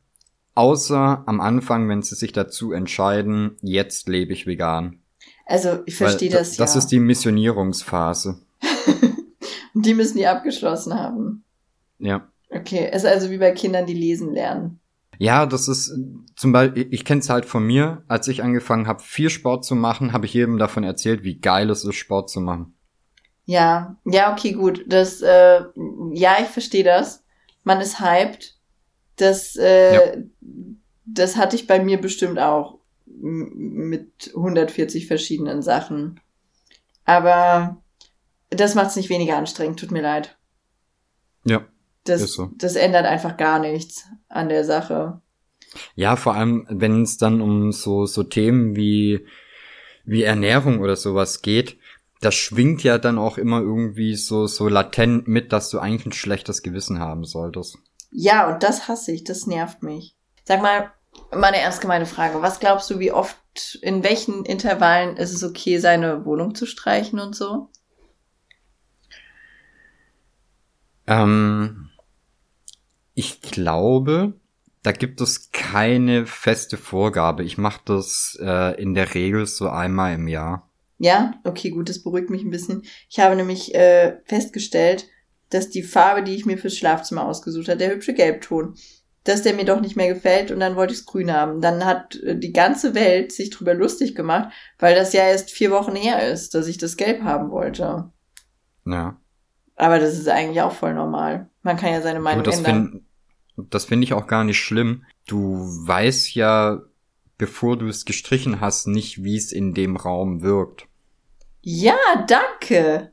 Außer 0.56 1.24
am 1.26 1.42
Anfang, 1.42 1.90
wenn 1.90 2.02
sie 2.02 2.16
sich 2.16 2.32
dazu 2.32 2.72
entscheiden, 2.72 3.58
jetzt 3.62 4.08
lebe 4.08 4.32
ich 4.32 4.48
vegan. 4.48 5.02
Also 5.46 5.80
ich 5.86 5.98
verstehe 5.98 6.30
das 6.30 6.56
ja. 6.56 6.64
Das 6.64 6.78
ist 6.78 6.88
die 6.94 7.00
Missionierungsphase. 7.00 8.40
Und 9.74 9.86
die 9.86 9.96
müssen 9.96 10.18
die 10.18 10.28
abgeschlossen 10.28 10.98
haben. 10.98 11.44
Ja. 12.00 12.26
Okay, 12.50 12.88
es 12.90 13.04
ist 13.04 13.10
also 13.10 13.30
wie 13.32 13.38
bei 13.38 13.52
Kindern, 13.52 13.86
die 13.86 13.96
lesen 13.96 14.34
lernen. 14.34 14.80
Ja, 15.20 15.46
das 15.46 15.68
ist 15.68 15.94
zum 16.36 16.52
Beispiel, 16.52 16.88
ich 16.92 17.06
kenne 17.06 17.22
es 17.22 17.30
halt 17.30 17.46
von 17.46 17.66
mir, 17.66 18.04
als 18.08 18.28
ich 18.28 18.44
angefangen 18.44 18.88
habe, 18.88 19.02
viel 19.02 19.30
Sport 19.30 19.66
zu 19.66 19.76
machen, 19.76 20.14
habe 20.14 20.26
ich 20.26 20.34
jedem 20.34 20.58
davon 20.58 20.84
erzählt, 20.84 21.24
wie 21.24 21.40
geil 21.40 21.70
es 21.70 21.84
ist, 21.84 21.96
Sport 21.96 22.30
zu 22.30 22.42
machen. 22.42 22.76
Ja, 23.46 23.98
ja, 24.06 24.32
okay, 24.32 24.54
gut. 24.54 24.86
Das, 24.88 25.22
äh, 25.22 25.62
ja, 26.14 26.38
ich 26.42 26.48
verstehe 26.48 26.84
das. 26.84 27.24
man 27.64 27.82
ist 27.82 28.00
hyped. 28.00 28.56
Das, 29.18 29.56
äh, 29.56 29.94
ja. 29.94 30.24
das 31.06 31.38
hatte 31.38 31.56
ich 31.56 31.68
bei 31.68 31.84
mir 31.84 32.02
bestimmt 32.02 32.40
auch 32.40 32.80
mit 33.06 34.32
140 34.36 35.08
verschiedenen 35.08 35.62
Sachen. 35.62 36.20
Aber 37.06 37.84
das 38.50 38.76
macht 38.76 38.88
es 38.88 38.96
nicht 38.96 39.10
weniger 39.10 39.38
anstrengend, 39.38 39.80
tut 39.80 39.92
mir 39.92 40.02
leid. 40.02 40.38
Ja. 41.46 41.66
Das, 42.04 42.34
so. 42.34 42.52
das 42.56 42.76
ändert 42.76 43.06
einfach 43.06 43.38
gar 43.38 43.60
nichts 43.60 44.06
an 44.30 44.50
der 44.50 44.66
Sache. 44.66 45.22
Ja, 45.96 46.16
vor 46.16 46.36
allem, 46.36 46.68
wenn 46.70 47.02
es 47.02 47.18
dann 47.18 47.42
um 47.42 47.72
so, 47.72 48.06
so 48.06 48.24
Themen 48.24 48.76
wie, 48.76 49.26
wie 50.06 50.24
Ernährung 50.24 50.80
oder 50.80 50.96
sowas 50.96 51.42
geht, 51.42 51.78
das 52.22 52.36
schwingt 52.36 52.84
ja 52.84 52.98
dann 52.98 53.18
auch 53.18 53.38
immer 53.38 53.60
irgendwie 53.60 54.16
so, 54.16 54.48
so 54.48 54.68
latent 54.68 55.28
mit, 55.28 55.52
dass 55.52 55.70
du 55.70 55.80
eigentlich 55.80 56.06
ein 56.06 56.14
schlechtes 56.14 56.62
Gewissen 56.62 57.00
haben 57.00 57.26
solltest. 57.26 57.78
Ja, 58.12 58.54
und 58.54 58.64
das 58.64 58.88
hasse 58.88 59.12
ich, 59.12 59.24
das 59.24 59.48
nervt 59.48 59.84
mich. 59.84 60.16
Sag 60.44 60.62
mal, 60.62 60.92
meine 61.36 61.58
ernst 61.58 61.82
gemeine 61.82 62.06
Frage. 62.06 62.42
Was 62.42 62.60
glaubst 62.60 62.90
du, 62.90 63.00
wie 63.00 63.12
oft, 63.12 63.38
in 63.82 64.04
welchen 64.04 64.46
Intervallen 64.46 65.18
ist 65.18 65.34
es 65.34 65.44
okay, 65.44 65.80
seine 65.80 66.26
Wohnung 66.26 66.56
zu 66.56 66.66
streichen 66.66 67.20
und 67.20 67.36
so? 67.36 67.70
Ähm, 71.08 71.90
ich 73.14 73.42
glaube, 73.42 74.34
da 74.82 74.92
gibt 74.92 75.22
es 75.22 75.52
keine 75.52 76.26
feste 76.26 76.78
Vorgabe. 76.78 77.44
Ich 77.44 77.58
mache 77.58 77.82
das 77.86 78.38
äh, 78.42 78.80
in 78.82 78.94
der 78.94 79.14
Regel 79.14 79.46
so 79.46 79.70
einmal 79.70 80.14
im 80.14 80.28
Jahr. 80.28 80.70
Ja, 80.98 81.34
okay, 81.44 81.70
gut, 81.70 81.90
das 81.90 82.04
beruhigt 82.04 82.30
mich 82.30 82.44
ein 82.44 82.52
bisschen. 82.52 82.84
Ich 83.10 83.20
habe 83.20 83.36
nämlich 83.36 83.74
äh, 83.76 84.18
festgestellt, 84.26 85.08
dass 85.50 85.70
die 85.70 85.84
Farbe, 85.84 86.24
die 86.24 86.36
ich 86.36 86.46
mir 86.46 86.58
fürs 86.58 86.76
Schlafzimmer 86.76 87.26
ausgesucht 87.26 87.68
habe, 87.70 87.78
der 87.78 87.92
hübsche 87.92 88.14
Gelbton, 88.14 88.76
dass 89.24 89.42
der 89.42 89.54
mir 89.54 89.66
doch 89.66 89.80
nicht 89.80 89.96
mehr 89.96 90.14
gefällt 90.14 90.52
und 90.52 90.60
dann 90.60 90.76
wollte 90.76 90.94
ich 90.94 91.00
es 91.00 91.06
grün 91.06 91.32
haben. 91.32 91.62
Dann 91.62 91.86
hat 91.86 92.16
äh, 92.18 92.38
die 92.38 92.52
ganze 92.52 92.94
Welt 92.94 93.32
sich 93.32 93.50
drüber 93.52 93.74
lustig 93.74 94.16
gemacht, 94.16 94.50
weil 94.80 94.96
das 94.96 95.14
ja 95.14 95.24
erst 95.24 95.52
vier 95.52 95.72
Wochen 95.72 95.96
her 95.96 96.30
ist, 96.30 96.56
dass 96.56 96.68
ich 96.68 96.78
das 96.78 96.98
Gelb 96.98 97.24
haben 97.24 97.52
wollte. 97.52 98.12
Ja. 98.86 99.18
Aber 99.76 100.00
das 100.00 100.18
ist 100.18 100.28
eigentlich 100.28 100.62
auch 100.62 100.74
voll 100.74 100.94
normal. 100.94 101.50
Man 101.64 101.78
kann 101.78 101.92
ja 101.92 102.02
seine 102.02 102.20
Meinung 102.20 102.44
das 102.44 102.58
ändern. 102.58 103.04
Find, 103.56 103.74
das 103.74 103.86
finde 103.86 104.04
ich 104.06 104.14
auch 104.14 104.28
gar 104.28 104.44
nicht 104.44 104.60
schlimm. 104.60 105.06
Du 105.26 105.58
weißt 105.88 106.36
ja, 106.36 106.82
bevor 107.38 107.78
du 107.78 107.88
es 107.88 108.06
gestrichen 108.06 108.62
hast, 108.62 108.88
nicht, 108.88 109.24
wie 109.24 109.38
es 109.38 109.52
in 109.52 109.74
dem 109.74 109.96
Raum 109.96 110.42
wirkt. 110.42 110.88
Ja, 111.62 111.98
danke. 112.28 113.12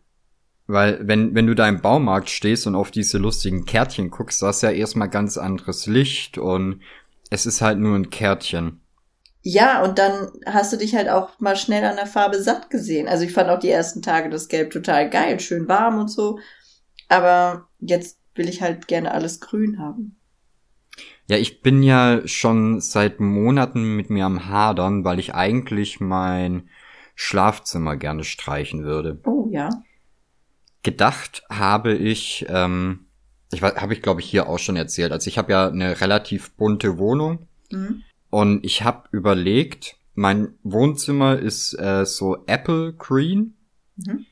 Weil 0.66 1.00
wenn, 1.02 1.34
wenn 1.34 1.46
du 1.46 1.54
da 1.54 1.68
im 1.68 1.80
Baumarkt 1.80 2.30
stehst 2.30 2.66
und 2.66 2.74
auf 2.74 2.90
diese 2.90 3.18
lustigen 3.18 3.64
Kärtchen 3.64 4.10
guckst, 4.10 4.42
da 4.42 4.50
ist 4.50 4.62
ja 4.62 4.70
erstmal 4.70 5.08
ganz 5.08 5.36
anderes 5.36 5.86
Licht 5.86 6.38
und 6.38 6.80
es 7.30 7.46
ist 7.46 7.60
halt 7.60 7.78
nur 7.78 7.96
ein 7.96 8.10
Kärtchen. 8.10 8.80
Ja, 9.42 9.82
und 9.82 9.98
dann 9.98 10.30
hast 10.46 10.72
du 10.72 10.76
dich 10.76 10.94
halt 10.94 11.08
auch 11.08 11.40
mal 11.40 11.56
schnell 11.56 11.84
an 11.84 11.96
der 11.96 12.06
Farbe 12.06 12.40
satt 12.40 12.70
gesehen. 12.70 13.08
Also 13.08 13.24
ich 13.24 13.32
fand 13.32 13.48
auch 13.48 13.58
die 13.58 13.70
ersten 13.70 14.02
Tage 14.02 14.28
das 14.30 14.48
Gelb 14.48 14.70
total 14.70 15.08
geil, 15.10 15.40
schön 15.40 15.66
warm 15.66 15.98
und 15.98 16.08
so. 16.08 16.38
Aber 17.08 17.68
jetzt 17.80 18.19
will 18.40 18.48
ich 18.48 18.60
halt 18.60 18.88
gerne 18.88 19.12
alles 19.12 19.40
grün 19.40 19.78
haben. 19.78 20.16
Ja, 21.28 21.36
ich 21.36 21.62
bin 21.62 21.84
ja 21.84 22.26
schon 22.26 22.80
seit 22.80 23.20
Monaten 23.20 23.94
mit 23.94 24.10
mir 24.10 24.26
am 24.26 24.46
Hadern, 24.46 25.04
weil 25.04 25.20
ich 25.20 25.32
eigentlich 25.34 26.00
mein 26.00 26.68
Schlafzimmer 27.14 27.96
gerne 27.96 28.24
streichen 28.24 28.82
würde. 28.82 29.20
Oh 29.24 29.46
ja. 29.52 29.70
Gedacht 30.82 31.44
habe 31.48 31.94
ich, 31.94 32.46
ähm, 32.48 33.06
ich 33.52 33.62
habe 33.62 33.94
ich 33.94 34.02
glaube 34.02 34.20
ich 34.20 34.26
hier 34.26 34.48
auch 34.48 34.58
schon 34.58 34.74
erzählt. 34.74 35.12
Also 35.12 35.28
ich 35.28 35.38
habe 35.38 35.52
ja 35.52 35.68
eine 35.68 36.00
relativ 36.00 36.50
bunte 36.56 36.98
Wohnung. 36.98 37.46
Mhm 37.70 38.02
und 38.30 38.64
ich 38.64 38.82
habe 38.82 39.08
überlegt, 39.10 39.96
mein 40.14 40.54
Wohnzimmer 40.62 41.38
ist 41.38 41.74
äh, 41.78 42.06
so 42.06 42.44
Apple 42.46 42.94
Green. 42.94 43.56
Mhm. 43.96 44.26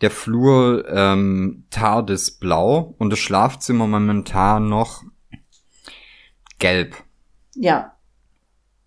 Der 0.00 0.10
Flur 0.10 0.86
ähm, 0.88 1.64
Tardis 1.70 2.30
blau 2.30 2.94
und 2.98 3.10
das 3.10 3.18
Schlafzimmer 3.18 3.86
momentan 3.86 4.68
noch 4.68 5.02
gelb. 6.58 6.96
Ja. 7.54 7.96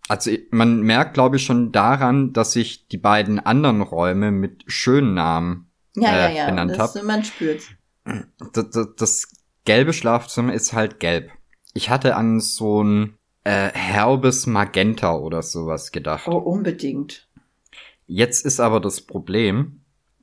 Also 0.08 0.32
man 0.52 0.82
merkt, 0.82 1.14
glaube 1.14 1.38
ich, 1.38 1.46
schon 1.46 1.72
daran, 1.72 2.34
dass 2.34 2.56
ich 2.56 2.88
die 2.88 2.98
beiden 2.98 3.40
anderen 3.40 3.82
Räume 3.82 4.32
mit 4.32 4.64
schönen 4.68 5.14
Namen 5.14 5.70
ja, 5.96 6.10
äh, 6.10 6.14
ja, 6.14 6.30
ja. 6.30 6.50
benannt 6.50 6.78
habe. 6.78 7.04
Man 7.04 7.24
spürt. 7.24 7.64
Das, 8.54 8.70
das, 8.72 8.88
das 8.98 9.28
gelbe 9.66 9.94
Schlafzimmer 9.94 10.54
ist 10.54 10.74
halt 10.74 11.00
gelb. 11.00 11.32
Ich 11.74 11.90
hatte 11.90 12.16
an 12.16 12.40
so 12.40 12.84
ein 12.84 13.18
äh, 13.44 13.70
herbes 13.72 14.48
Magenta 14.48 15.16
oder 15.16 15.44
sowas 15.44 15.92
gedacht. 15.92 16.28
Oh, 16.28 16.38
unbedingt. 16.38 17.28
Jetzt 18.08 18.46
ist 18.46 18.60
aber 18.60 18.80
das 18.80 19.02
Problem, 19.02 19.79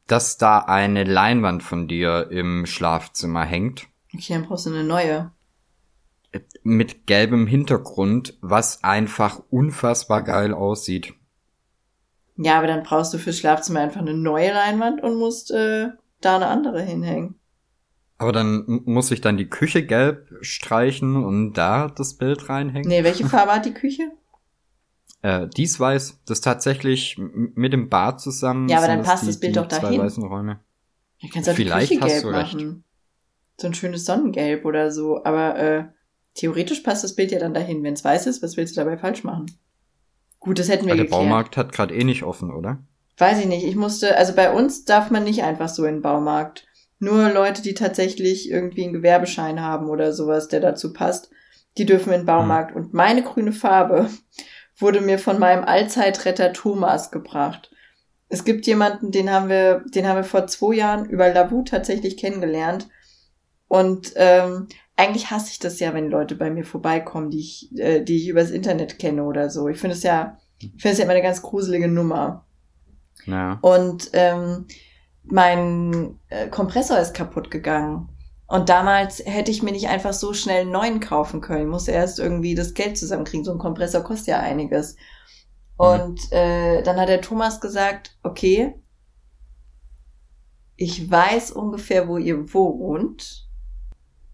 dass 0.07 0.39
da 0.39 0.59
eine 0.59 1.05
Leinwand 1.05 1.63
von 1.63 1.89
dir 1.89 2.29
im 2.31 2.67
Schlafzimmer 2.67 3.45
hängt. 3.45 3.89
Okay, 4.15 4.35
dann 4.35 4.47
brauchst 4.47 4.67
du 4.67 4.71
eine 4.71 4.85
neue. 4.85 5.33
Mit 6.63 7.07
gelbem 7.07 7.47
Hintergrund, 7.47 8.37
was 8.41 8.85
einfach 8.85 9.41
unfassbar 9.51 10.23
geil 10.23 10.53
aussieht. 10.53 11.15
Ja, 12.37 12.59
aber 12.59 12.67
dann 12.67 12.83
brauchst 12.83 13.15
du 13.15 13.19
fürs 13.19 13.39
Schlafzimmer 13.39 13.81
einfach 13.81 14.01
eine 14.01 14.15
neue 14.15 14.53
Leinwand 14.53 15.03
und 15.03 15.19
musst 15.19 15.51
äh, 15.51 15.89
da 16.21 16.37
eine 16.37 16.49
andere 16.49 16.83
hinhängen. 16.83 17.37
Aber 18.19 18.33
dann 18.33 18.83
muss 18.85 19.11
ich 19.11 19.21
dann 19.21 19.37
die 19.37 19.49
Küche 19.49 19.85
gelb 19.85 20.29
streichen 20.41 21.25
und 21.25 21.55
da 21.55 21.89
das 21.89 22.15
Bild 22.15 22.49
reinhängen? 22.49 22.89
Nee, 22.89 23.05
welche 23.05 23.27
Farbe 23.27 23.53
hat 23.53 23.67
die 23.67 23.75
Küche? 23.75 24.11
Äh, 25.23 25.49
dies 25.57 25.79
weiß, 25.81 26.21
das 26.27 26.41
tatsächlich 26.41 27.17
mit 27.19 27.73
dem 27.73 27.89
Bad 27.89 28.21
zusammen. 28.21 28.69
Ja, 28.69 28.79
aber 28.79 28.87
dann 28.87 29.03
passt 29.03 29.25
die, 29.25 29.29
das 29.29 29.41
Bild 29.41 29.57
doch 29.57 29.67
dahin. 29.67 29.99
Zwei 29.99 30.05
weißen 30.05 30.23
Räume. 30.25 30.61
Ja, 31.19 31.29
kannst 31.33 31.49
du 31.49 31.53
auch 31.53 31.57
Vielleicht 31.57 31.91
die 31.91 31.99
Küche 31.99 32.23
gelb 32.23 32.33
machen. 32.33 32.85
So 33.59 33.67
ein 33.67 33.75
schönes 33.75 34.05
Sonnengelb 34.05 34.65
oder 34.65 34.91
so. 34.91 35.25
Aber 35.25 35.59
äh, 35.59 35.85
theoretisch 36.35 36.81
passt 36.81 37.05
das 37.05 37.17
Bild 37.17 37.33
ja 37.33 37.39
dann 37.39 37.55
dahin. 37.55 37.83
Wenn 37.83 37.95
es 37.95 38.05
weiß 38.05 38.27
ist, 38.27 38.43
was 38.43 38.57
willst 38.57 38.77
du 38.77 38.81
dabei 38.81 38.99
falsch 38.99 39.25
machen? 39.25 39.47
Gut, 40.39 40.59
das 40.59 40.69
hätten 40.69 40.87
wir 40.87 40.93
aber 40.93 41.03
Der 41.03 41.11
Baumarkt 41.11 41.57
hat 41.57 41.73
gerade 41.73 41.95
eh 41.95 42.05
nicht 42.05 42.23
offen, 42.23 42.53
oder? 42.53 42.79
Weiß 43.19 43.41
ich 43.41 43.47
nicht. 43.47 43.65
Ich 43.65 43.77
musste, 43.77 44.17
also 44.17 44.35
bei 44.35 44.53
uns 44.53 44.85
darf 44.85 45.11
man 45.11 45.25
nicht 45.25 45.43
einfach 45.43 45.69
so 45.69 45.85
in 45.87 45.97
den 45.97 46.03
Baumarkt. 46.03 46.67
Nur 46.99 47.31
Leute, 47.31 47.63
die 47.63 47.75
tatsächlich 47.75 48.51
irgendwie 48.51 48.85
einen 48.85 48.93
Gewerbeschein 48.93 49.61
haben 49.61 49.89
oder 49.89 50.13
sowas, 50.13 50.49
der 50.49 50.61
dazu 50.61 50.93
passt, 50.93 51.31
die 51.79 51.87
dürfen 51.87 52.13
in 52.13 52.21
den 52.21 52.27
Baumarkt. 52.27 52.75
Mhm. 52.75 52.77
Und 52.77 52.95
meine 52.95 53.23
grüne 53.23 53.53
Farbe 53.53 54.09
wurde 54.79 55.01
mir 55.01 55.19
von 55.19 55.39
meinem 55.39 55.65
Allzeitretter 55.65 56.53
Thomas 56.53 57.11
gebracht. 57.11 57.71
Es 58.29 58.45
gibt 58.45 58.67
jemanden, 58.67 59.11
den 59.11 59.31
haben 59.31 59.49
wir, 59.49 59.85
den 59.95 60.07
haben 60.07 60.17
wir 60.17 60.25
vor 60.25 60.47
zwei 60.47 60.75
Jahren 60.75 61.07
über 61.07 61.33
Lavu 61.33 61.63
tatsächlich 61.63 62.17
kennengelernt. 62.17 62.89
Und 63.69 64.13
ähm, 64.17 64.69
eigentlich 64.97 65.31
hasse 65.31 65.51
ich 65.51 65.59
das 65.59 65.81
ja, 65.81 65.95
wenn 65.95 66.11
Leute 66.11 66.35
bei 66.35 66.51
mir 66.51 66.65
vorbeikommen, 66.65 67.31
die 67.31 67.41
ich, 67.41 67.79
äh, 67.79 68.03
die 68.03 68.17
ich 68.17 68.29
übers 68.29 68.51
Internet 68.51 68.99
kenne 68.99 69.25
oder 69.25 69.51
so. 69.51 69.69
Ich 69.69 69.79
finde 69.79 69.97
es 69.97 70.03
ja, 70.03 70.39
ich 70.59 70.71
finde 70.71 70.93
es 70.93 70.99
ja 70.99 71.05
immer 71.05 71.13
eine 71.13 71.23
ganz 71.23 71.43
gruselige 71.43 71.89
Nummer. 71.89 72.47
Ja. 73.27 73.59
Und 73.63 74.11
ähm, 74.13 74.67
mein 75.25 76.19
äh, 76.29 76.49
Kompressor 76.49 76.99
ist 76.99 77.15
kaputt 77.15 77.51
gegangen. 77.51 78.09
Und 78.49 78.69
damals 78.69 79.21
hätte 79.25 79.51
ich 79.51 79.63
mir 79.63 79.73
nicht 79.73 79.89
einfach 79.89 80.13
so 80.13 80.33
schnell 80.33 80.63
einen 80.63 80.71
neuen 80.71 81.01
kaufen 81.01 81.41
können. 81.41 81.63
Ich 81.63 81.71
musste 81.71 81.91
erst 81.91 82.19
irgendwie 82.19 82.55
das 82.55 82.75
Geld 82.75 82.97
zusammenkriegen. 82.97 83.45
So 83.45 83.53
ein 83.53 83.59
Kompressor 83.59 84.03
kostet 84.03 84.29
ja 84.29 84.41
einiges. 84.41 84.95
Mhm. 85.79 85.87
Und 85.87 86.33
äh, 86.33 86.83
dann 86.83 87.01
hat 87.01 87.09
der 87.09 87.21
Thomas 87.21 87.61
gesagt, 87.61 88.17
okay, 88.23 88.75
ich 90.77 91.11
weiß 91.11 91.53
ungefähr, 91.53 92.07
wo 92.07 92.19
ihr 92.19 92.53
wohnt. 92.53 93.49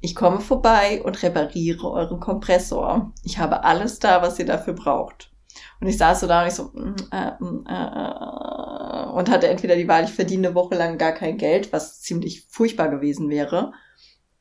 Ich 0.00 0.14
komme 0.14 0.40
vorbei 0.40 1.00
und 1.04 1.22
repariere 1.22 1.88
euren 1.88 2.18
Kompressor. 2.18 3.12
Ich 3.22 3.38
habe 3.38 3.62
alles 3.64 4.00
da, 4.00 4.20
was 4.20 4.38
ihr 4.38 4.46
dafür 4.46 4.74
braucht. 4.74 5.32
Und 5.80 5.86
ich 5.86 5.96
saß 5.96 6.20
so 6.20 6.26
da 6.26 6.42
und 6.42 6.48
ich 6.48 6.54
so, 6.54 6.64
mm, 6.64 6.96
äh, 7.12 7.30
mm, 7.38 7.66
äh, 7.68 7.86
äh, 7.86 9.06
und 9.12 9.30
hatte 9.30 9.48
entweder 9.48 9.76
die 9.76 9.86
Wahl, 9.86 10.04
ich 10.04 10.12
verdiene 10.12 10.48
eine 10.48 10.56
Woche 10.56 10.74
lang 10.74 10.98
gar 10.98 11.12
kein 11.12 11.38
Geld, 11.38 11.72
was 11.72 12.00
ziemlich 12.00 12.46
furchtbar 12.48 12.88
gewesen 12.88 13.28
wäre. 13.28 13.72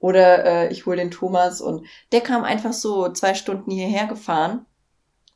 Oder 0.02 0.46
äh, 0.46 0.72
ich 0.72 0.86
hole 0.86 0.98
den 0.98 1.12
Thomas 1.12 1.62
und 1.62 1.86
der 2.12 2.22
kam 2.22 2.44
einfach 2.44 2.74
so 2.74 3.10
zwei 3.10 3.36
Stunden 3.36 3.70
hierher 3.70 4.08
gefahren 4.08 4.66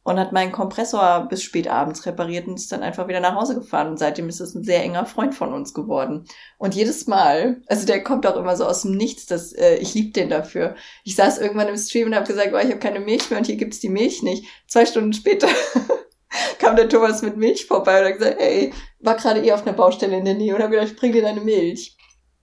und 0.03 0.19
hat 0.19 0.33
meinen 0.33 0.51
Kompressor 0.51 1.27
bis 1.29 1.43
spät 1.43 1.67
abends 1.67 2.05
repariert 2.05 2.47
und 2.47 2.55
ist 2.55 2.71
dann 2.71 2.81
einfach 2.81 3.07
wieder 3.07 3.19
nach 3.19 3.35
Hause 3.35 3.55
gefahren. 3.55 3.89
Und 3.89 3.99
seitdem 3.99 4.27
ist 4.27 4.39
es 4.39 4.55
ein 4.55 4.63
sehr 4.63 4.81
enger 4.81 5.05
Freund 5.05 5.35
von 5.35 5.53
uns 5.53 5.73
geworden. 5.73 6.25
Und 6.57 6.73
jedes 6.73 7.05
Mal, 7.05 7.61
also 7.67 7.85
der 7.85 8.03
kommt 8.03 8.25
auch 8.25 8.37
immer 8.37 8.55
so 8.55 8.65
aus 8.65 8.81
dem 8.81 8.91
Nichts, 8.97 9.27
dass 9.27 9.53
äh, 9.53 9.75
ich 9.75 9.93
lieb 9.93 10.15
den 10.15 10.29
dafür. 10.29 10.75
Ich 11.03 11.15
saß 11.15 11.37
irgendwann 11.37 11.69
im 11.69 11.77
Stream 11.77 12.07
und 12.07 12.15
habe 12.15 12.27
gesagt, 12.27 12.51
oh, 12.53 12.57
ich 12.57 12.69
habe 12.69 12.79
keine 12.79 12.99
Milch 12.99 13.29
mehr 13.29 13.37
und 13.39 13.45
hier 13.45 13.57
gibt's 13.57 13.79
die 13.79 13.89
Milch 13.89 14.23
nicht. 14.23 14.45
Zwei 14.67 14.87
Stunden 14.87 15.13
später 15.13 15.47
kam 16.59 16.75
der 16.75 16.89
Thomas 16.89 17.21
mit 17.21 17.37
Milch 17.37 17.67
vorbei 17.67 17.99
und 17.99 18.05
hat 18.07 18.17
gesagt, 18.19 18.39
hey, 18.39 18.73
war 18.99 19.15
gerade 19.15 19.43
eh 19.43 19.51
auf 19.53 19.65
einer 19.65 19.75
Baustelle 19.75 20.17
in 20.17 20.25
der 20.25 20.33
Nähe 20.33 20.55
und 20.55 20.61
habe 20.61 20.71
gedacht, 20.71 20.91
ich 20.91 20.97
bring 20.97 21.13
dir 21.13 21.21
deine 21.21 21.41
Milch. 21.41 21.97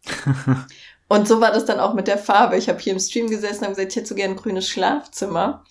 Und 1.12 1.28
so 1.28 1.42
war 1.42 1.52
das 1.52 1.66
dann 1.66 1.78
auch 1.78 1.92
mit 1.92 2.08
der 2.08 2.16
Farbe. 2.16 2.56
Ich 2.56 2.70
habe 2.70 2.78
hier 2.78 2.94
im 2.94 2.98
Stream 2.98 3.28
gesessen 3.28 3.58
und 3.58 3.64
habe 3.64 3.74
gesagt, 3.74 3.92
ich 3.92 3.96
hätte 3.96 4.08
so 4.08 4.14
gerne 4.14 4.32
ein 4.32 4.40
grünes 4.40 4.66
Schlafzimmer. 4.66 5.62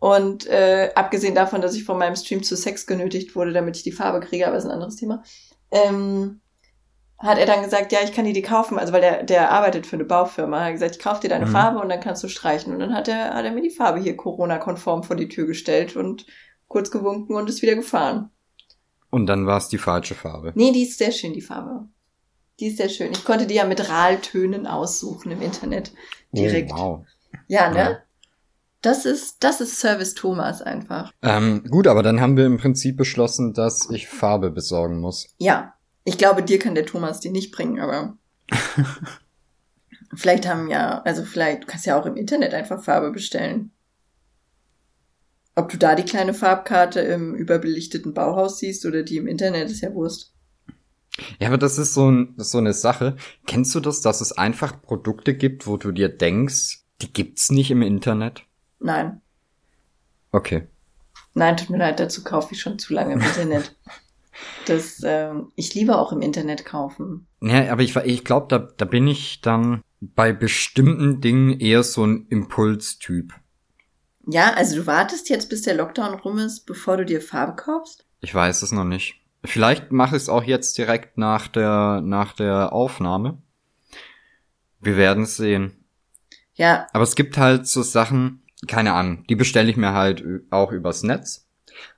Und 0.00 0.48
äh, 0.48 0.90
abgesehen 0.96 1.36
davon, 1.36 1.60
dass 1.60 1.76
ich 1.76 1.84
von 1.84 1.96
meinem 1.96 2.16
Stream 2.16 2.42
zu 2.42 2.56
Sex 2.56 2.88
genötigt 2.88 3.36
wurde, 3.36 3.52
damit 3.52 3.76
ich 3.76 3.84
die 3.84 3.92
Farbe 3.92 4.18
kriege, 4.18 4.48
aber 4.48 4.56
das 4.56 4.64
ist 4.64 4.70
ein 4.70 4.74
anderes 4.74 4.96
Thema, 4.96 5.22
ähm, 5.70 6.40
hat 7.18 7.38
er 7.38 7.46
dann 7.46 7.62
gesagt, 7.62 7.92
ja, 7.92 8.00
ich 8.02 8.12
kann 8.12 8.24
dir 8.24 8.32
die 8.32 8.42
kaufen, 8.42 8.80
also 8.80 8.92
weil 8.92 9.00
der, 9.00 9.22
der 9.22 9.52
arbeitet 9.52 9.86
für 9.86 9.94
eine 9.94 10.06
Baufirma, 10.06 10.58
er 10.58 10.64
hat 10.64 10.72
gesagt, 10.72 10.96
ich 10.96 11.02
kaufe 11.02 11.20
dir 11.20 11.28
deine 11.28 11.46
mhm. 11.46 11.52
Farbe 11.52 11.78
und 11.78 11.88
dann 11.88 12.00
kannst 12.00 12.24
du 12.24 12.28
streichen. 12.28 12.72
Und 12.72 12.80
dann 12.80 12.92
hat 12.92 13.06
er, 13.06 13.34
hat 13.34 13.44
er 13.44 13.52
mir 13.52 13.62
die 13.62 13.70
Farbe 13.70 14.00
hier 14.00 14.16
Corona-konform 14.16 15.04
vor 15.04 15.14
die 15.14 15.28
Tür 15.28 15.46
gestellt 15.46 15.94
und 15.94 16.26
kurz 16.66 16.90
gewunken 16.90 17.36
und 17.36 17.48
ist 17.48 17.62
wieder 17.62 17.76
gefahren. 17.76 18.30
Und 19.10 19.26
dann 19.26 19.46
war 19.46 19.58
es 19.58 19.68
die 19.68 19.78
falsche 19.78 20.16
Farbe. 20.16 20.50
Nee, 20.56 20.72
die 20.72 20.82
ist 20.82 20.98
sehr 20.98 21.12
schön, 21.12 21.32
die 21.32 21.42
Farbe. 21.42 21.86
Die 22.60 22.66
ist 22.66 22.76
sehr 22.76 22.90
schön. 22.90 23.12
Ich 23.12 23.24
konnte 23.24 23.46
die 23.46 23.54
ja 23.54 23.64
mit 23.64 23.88
Raltönen 23.88 24.66
aussuchen 24.66 25.32
im 25.32 25.40
Internet. 25.40 25.92
Oh, 26.30 26.36
direkt. 26.36 26.72
Oh, 26.72 26.76
wow. 26.76 27.06
Ja, 27.48 27.70
ne? 27.70 27.78
Ja. 27.78 27.98
Das 28.82 29.04
ist, 29.04 29.36
das 29.40 29.60
ist 29.60 29.78
Service 29.78 30.14
Thomas 30.14 30.62
einfach. 30.62 31.12
Ähm, 31.22 31.64
gut, 31.70 31.86
aber 31.86 32.02
dann 32.02 32.20
haben 32.20 32.36
wir 32.36 32.46
im 32.46 32.58
Prinzip 32.58 32.96
beschlossen, 32.96 33.52
dass 33.52 33.90
ich 33.90 34.08
Farbe 34.08 34.50
besorgen 34.50 35.00
muss. 35.00 35.34
Ja. 35.38 35.74
Ich 36.04 36.16
glaube, 36.16 36.42
dir 36.42 36.58
kann 36.58 36.74
der 36.74 36.86
Thomas 36.86 37.20
die 37.20 37.30
nicht 37.30 37.52
bringen, 37.52 37.78
aber 37.78 38.16
vielleicht 40.14 40.48
haben 40.48 40.68
ja, 40.70 41.02
also 41.02 41.24
vielleicht, 41.24 41.64
du 41.64 41.66
kannst 41.66 41.86
ja 41.86 42.00
auch 42.00 42.06
im 42.06 42.16
Internet 42.16 42.54
einfach 42.54 42.82
Farbe 42.82 43.10
bestellen. 43.10 43.70
Ob 45.54 45.68
du 45.68 45.76
da 45.76 45.94
die 45.94 46.04
kleine 46.04 46.32
Farbkarte 46.32 47.00
im 47.00 47.34
überbelichteten 47.34 48.14
Bauhaus 48.14 48.58
siehst 48.58 48.86
oder 48.86 49.02
die 49.02 49.18
im 49.18 49.26
Internet, 49.26 49.70
ist 49.70 49.82
ja 49.82 49.92
Wurst. 49.92 50.32
Ja, 51.38 51.48
aber 51.48 51.58
das 51.58 51.78
ist 51.78 51.94
so, 51.94 52.10
ein, 52.10 52.34
das 52.36 52.46
ist 52.46 52.52
so 52.52 52.58
eine 52.58 52.72
Sache. 52.72 53.16
Kennst 53.46 53.74
du 53.74 53.80
das, 53.80 54.00
dass 54.00 54.20
es 54.20 54.32
einfach 54.32 54.80
Produkte 54.80 55.34
gibt, 55.34 55.66
wo 55.66 55.76
du 55.76 55.92
dir 55.92 56.08
denkst, 56.08 56.80
die 57.02 57.12
gibt's 57.12 57.50
nicht 57.50 57.70
im 57.70 57.82
Internet? 57.82 58.44
Nein. 58.78 59.20
Okay. 60.32 60.68
Nein, 61.34 61.56
tut 61.56 61.70
mir 61.70 61.78
leid, 61.78 62.00
dazu 62.00 62.24
kaufe 62.24 62.54
ich 62.54 62.60
schon 62.60 62.78
zu 62.78 62.94
lange 62.94 63.14
im 63.14 63.20
Internet. 63.20 63.76
das, 64.66 65.00
ähm, 65.04 65.52
ich 65.56 65.74
liebe 65.74 65.98
auch 65.98 66.12
im 66.12 66.22
Internet 66.22 66.64
kaufen. 66.64 67.26
Ja, 67.40 67.70
aber 67.70 67.82
ich, 67.82 67.94
ich 67.96 68.24
glaube, 68.24 68.46
da, 68.48 68.58
da 68.58 68.84
bin 68.84 69.06
ich 69.06 69.40
dann 69.40 69.82
bei 70.00 70.32
bestimmten 70.32 71.20
Dingen 71.20 71.58
eher 71.60 71.82
so 71.82 72.04
ein 72.04 72.26
Impulstyp. 72.28 73.34
Ja, 74.26 74.52
also 74.54 74.76
du 74.76 74.86
wartest 74.86 75.28
jetzt, 75.28 75.50
bis 75.50 75.62
der 75.62 75.74
Lockdown 75.74 76.14
rum 76.20 76.38
ist, 76.38 76.66
bevor 76.66 76.96
du 76.96 77.04
dir 77.04 77.20
Farbe 77.20 77.56
kaufst? 77.56 78.04
Ich 78.20 78.34
weiß 78.34 78.62
es 78.62 78.72
noch 78.72 78.84
nicht. 78.84 79.19
Vielleicht 79.44 79.90
mache 79.90 80.16
ich 80.16 80.22
es 80.22 80.28
auch 80.28 80.44
jetzt 80.44 80.76
direkt 80.76 81.16
nach 81.16 81.48
der, 81.48 82.02
nach 82.04 82.32
der 82.34 82.72
Aufnahme. 82.72 83.38
Wir 84.80 84.96
werden 84.96 85.24
es 85.24 85.36
sehen. 85.36 85.84
Ja. 86.54 86.86
Aber 86.92 87.04
es 87.04 87.16
gibt 87.16 87.38
halt 87.38 87.66
so 87.66 87.82
Sachen, 87.82 88.42
keine 88.66 88.92
Ahnung, 88.92 89.24
die 89.28 89.36
bestelle 89.36 89.70
ich 89.70 89.76
mir 89.76 89.92
halt 89.92 90.22
auch 90.50 90.72
übers 90.72 91.02
Netz. 91.02 91.46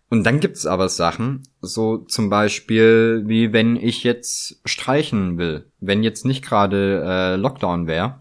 Und 0.08 0.24
dann 0.24 0.40
gibt's 0.40 0.66
aber 0.66 0.88
Sachen, 0.88 1.42
so 1.62 1.96
zum 1.96 2.28
Beispiel, 2.28 3.22
wie 3.26 3.52
wenn 3.52 3.76
ich 3.76 4.04
jetzt 4.04 4.60
streichen 4.66 5.38
will. 5.38 5.70
Wenn 5.80 6.02
jetzt 6.02 6.26
nicht 6.26 6.44
gerade 6.44 7.02
äh, 7.04 7.36
Lockdown 7.36 7.86
wäre, 7.86 8.20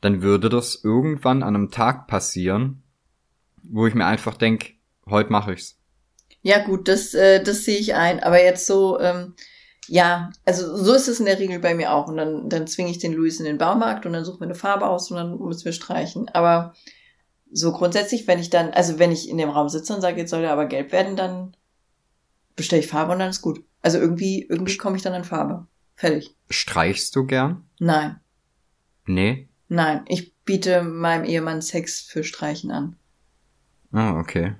dann 0.00 0.22
würde 0.22 0.48
das 0.48 0.82
irgendwann 0.82 1.42
an 1.42 1.54
einem 1.54 1.70
Tag 1.70 2.06
passieren, 2.06 2.82
wo 3.62 3.86
ich 3.86 3.94
mir 3.94 4.06
einfach 4.06 4.36
denk, 4.36 4.74
heute 5.06 5.30
mache 5.30 5.52
ich's. 5.52 5.77
Ja, 6.42 6.64
gut, 6.64 6.88
das, 6.88 7.14
äh, 7.14 7.42
das 7.42 7.64
sehe 7.64 7.78
ich 7.78 7.94
ein. 7.94 8.20
Aber 8.20 8.42
jetzt 8.42 8.66
so, 8.66 9.00
ähm, 9.00 9.34
ja, 9.86 10.30
also 10.44 10.76
so 10.76 10.94
ist 10.94 11.08
es 11.08 11.20
in 11.20 11.26
der 11.26 11.38
Regel 11.38 11.58
bei 11.58 11.74
mir 11.74 11.92
auch. 11.92 12.08
Und 12.08 12.16
dann, 12.16 12.48
dann 12.48 12.66
zwinge 12.66 12.90
ich 12.90 12.98
den 12.98 13.12
Luis 13.12 13.38
in 13.38 13.46
den 13.46 13.58
Baumarkt 13.58 14.06
und 14.06 14.12
dann 14.12 14.24
suchen 14.24 14.40
wir 14.40 14.46
eine 14.46 14.54
Farbe 14.54 14.86
aus 14.86 15.10
und 15.10 15.16
dann 15.16 15.38
müssen 15.38 15.64
wir 15.64 15.72
streichen. 15.72 16.28
Aber 16.28 16.74
so 17.50 17.72
grundsätzlich, 17.72 18.26
wenn 18.26 18.38
ich 18.38 18.50
dann, 18.50 18.70
also 18.70 18.98
wenn 18.98 19.12
ich 19.12 19.28
in 19.28 19.38
dem 19.38 19.50
Raum 19.50 19.68
sitze 19.68 19.94
und 19.94 20.00
sage, 20.00 20.18
jetzt 20.18 20.30
soll 20.30 20.42
der 20.42 20.52
aber 20.52 20.66
gelb 20.66 20.92
werden, 20.92 21.16
dann 21.16 21.56
bestelle 22.56 22.82
ich 22.82 22.88
Farbe 22.88 23.12
und 23.12 23.18
dann 23.18 23.30
ist 23.30 23.42
gut. 23.42 23.64
Also 23.80 23.98
irgendwie, 23.98 24.46
irgendwie 24.48 24.76
komme 24.76 24.96
ich 24.96 25.02
dann 25.02 25.14
an 25.14 25.24
Farbe. 25.24 25.66
Fertig. 25.94 26.36
Streichst 26.50 27.16
du 27.16 27.24
gern? 27.24 27.64
Nein. 27.78 28.20
Nee? 29.06 29.48
Nein, 29.68 30.04
ich 30.08 30.34
biete 30.44 30.82
meinem 30.82 31.24
Ehemann 31.24 31.62
Sex 31.62 32.00
für 32.00 32.24
Streichen 32.24 32.70
an. 32.70 32.96
Ah, 33.92 34.18
okay. 34.18 34.54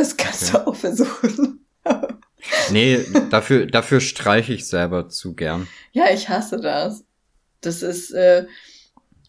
Das 0.00 0.16
kannst 0.16 0.54
okay. 0.54 0.64
du 0.64 0.70
auch 0.70 0.76
versuchen. 0.76 1.66
nee, 2.70 3.04
dafür, 3.28 3.66
dafür 3.66 4.00
streiche 4.00 4.54
ich 4.54 4.66
selber 4.66 5.10
zu 5.10 5.34
gern. 5.34 5.68
Ja, 5.92 6.06
ich 6.10 6.30
hasse 6.30 6.58
das. 6.58 7.04
Das 7.60 7.82
ist, 7.82 8.10
äh, 8.12 8.46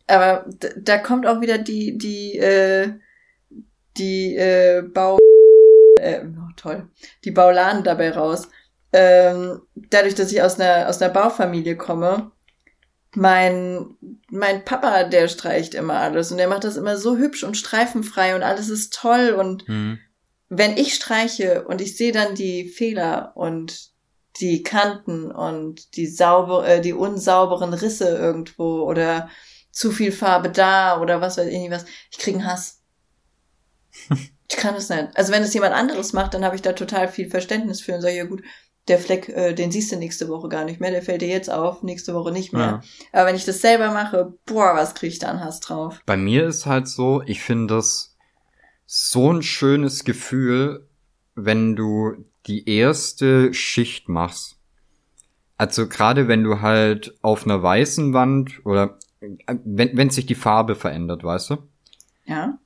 aber 0.08 0.46
da 0.78 0.98
kommt 0.98 1.28
auch 1.28 1.42
wieder 1.42 1.58
die, 1.58 1.98
die, 1.98 2.38
äh, 2.38 2.94
die 3.98 4.38
äh, 4.38 4.82
Bau, 4.82 5.18
äh, 6.00 6.22
oh, 6.24 6.54
toll, 6.56 6.88
die 7.26 7.32
Bauladen 7.32 7.84
dabei 7.84 8.12
raus. 8.12 8.48
Ähm, 8.94 9.64
dadurch, 9.76 10.16
dass 10.16 10.32
ich 10.32 10.42
aus 10.42 10.58
einer, 10.58 10.88
aus 10.88 11.02
einer 11.02 11.12
Baufamilie 11.12 11.76
komme, 11.76 12.32
mein, 13.14 13.98
mein 14.30 14.64
Papa, 14.64 15.04
der 15.04 15.28
streicht 15.28 15.74
immer 15.74 15.96
alles 15.96 16.32
und 16.32 16.38
der 16.38 16.48
macht 16.48 16.64
das 16.64 16.78
immer 16.78 16.96
so 16.96 17.18
hübsch 17.18 17.44
und 17.44 17.58
streifenfrei 17.58 18.36
und 18.36 18.44
alles 18.44 18.70
ist 18.70 18.94
toll 18.94 19.36
und 19.38 19.68
mhm. 19.68 20.00
Wenn 20.54 20.76
ich 20.76 20.94
streiche 20.94 21.64
und 21.64 21.80
ich 21.80 21.96
sehe 21.96 22.12
dann 22.12 22.36
die 22.36 22.68
Fehler 22.68 23.32
und 23.36 23.92
die 24.42 24.64
Kanten 24.64 25.32
und 25.32 25.96
die 25.96 26.08
sauber, 26.08 26.68
äh, 26.68 26.82
die 26.82 26.92
unsauberen 26.92 27.74
Risse 27.74 28.10
irgendwo 28.10 28.82
oder 28.84 29.30
zu 29.72 29.92
viel 29.92 30.12
Farbe 30.12 30.50
da 30.50 31.00
oder 31.00 31.22
was 31.22 31.38
weiß 31.38 31.48
ich 31.48 31.58
nicht 31.58 31.72
was. 31.72 31.86
Ich 32.12 32.18
krieg 32.18 32.36
einen 32.36 32.46
Hass. 32.46 32.82
ich 34.50 34.58
kann 34.58 34.76
es 34.76 34.90
nicht. 34.90 35.08
Also 35.16 35.32
wenn 35.32 35.42
es 35.42 35.54
jemand 35.54 35.74
anderes 35.74 36.12
macht, 36.12 36.34
dann 36.34 36.44
habe 36.44 36.58
ich 36.58 36.62
da 36.62 36.74
total 36.74 37.08
viel 37.08 37.30
Verständnis 37.30 37.80
für 37.80 37.96
und 37.96 38.02
sage, 38.02 38.18
ja 38.18 38.26
gut, 38.26 38.44
der 38.90 39.00
Fleck, 39.00 39.30
äh, 39.30 39.54
den 39.54 39.72
siehst 39.72 39.94
du 39.94 39.96
nächste 39.96 40.28
Woche 40.28 40.50
gar 40.50 40.66
nicht 40.66 40.82
mehr, 40.82 40.92
der 40.92 41.02
fällt 41.02 41.22
dir 41.22 41.30
jetzt 41.30 41.50
auf, 41.50 41.82
nächste 41.82 42.14
Woche 42.14 42.34
nicht 42.34 42.52
mehr. 42.52 42.62
Ja. 42.62 42.82
Aber 43.14 43.28
wenn 43.28 43.38
ich 43.38 43.46
das 43.46 43.62
selber 43.62 43.92
mache, 43.92 44.34
boah, 44.46 44.76
was 44.76 44.96
krieg 44.96 45.14
ich 45.14 45.20
da 45.20 45.30
an 45.30 45.40
Hass 45.40 45.62
drauf. 45.62 46.02
Bei 46.06 46.18
mir 46.18 46.46
ist 46.46 46.66
halt 46.66 46.90
so, 46.90 47.22
ich 47.26 47.42
finde 47.42 47.76
das 47.76 48.11
so 48.94 49.32
ein 49.32 49.42
schönes 49.42 50.04
Gefühl, 50.04 50.86
wenn 51.34 51.78
du 51.78 52.26
die 52.46 52.68
erste 52.68 53.54
Schicht 53.54 54.10
machst. 54.10 54.58
Also 55.56 55.88
gerade 55.88 56.28
wenn 56.28 56.44
du 56.44 56.60
halt 56.60 57.18
auf 57.22 57.46
einer 57.46 57.64
weißen 57.64 58.14
Wand 58.14 58.66
oder 58.66 59.00
wenn, 59.22 59.96
wenn 59.96 60.10
sich 60.10 60.26
die 60.26 60.36
Farbe 60.36 60.76
verändert, 60.76 61.24
weißt 61.24 61.52
du? 61.52 61.58
Ja. 62.26 62.60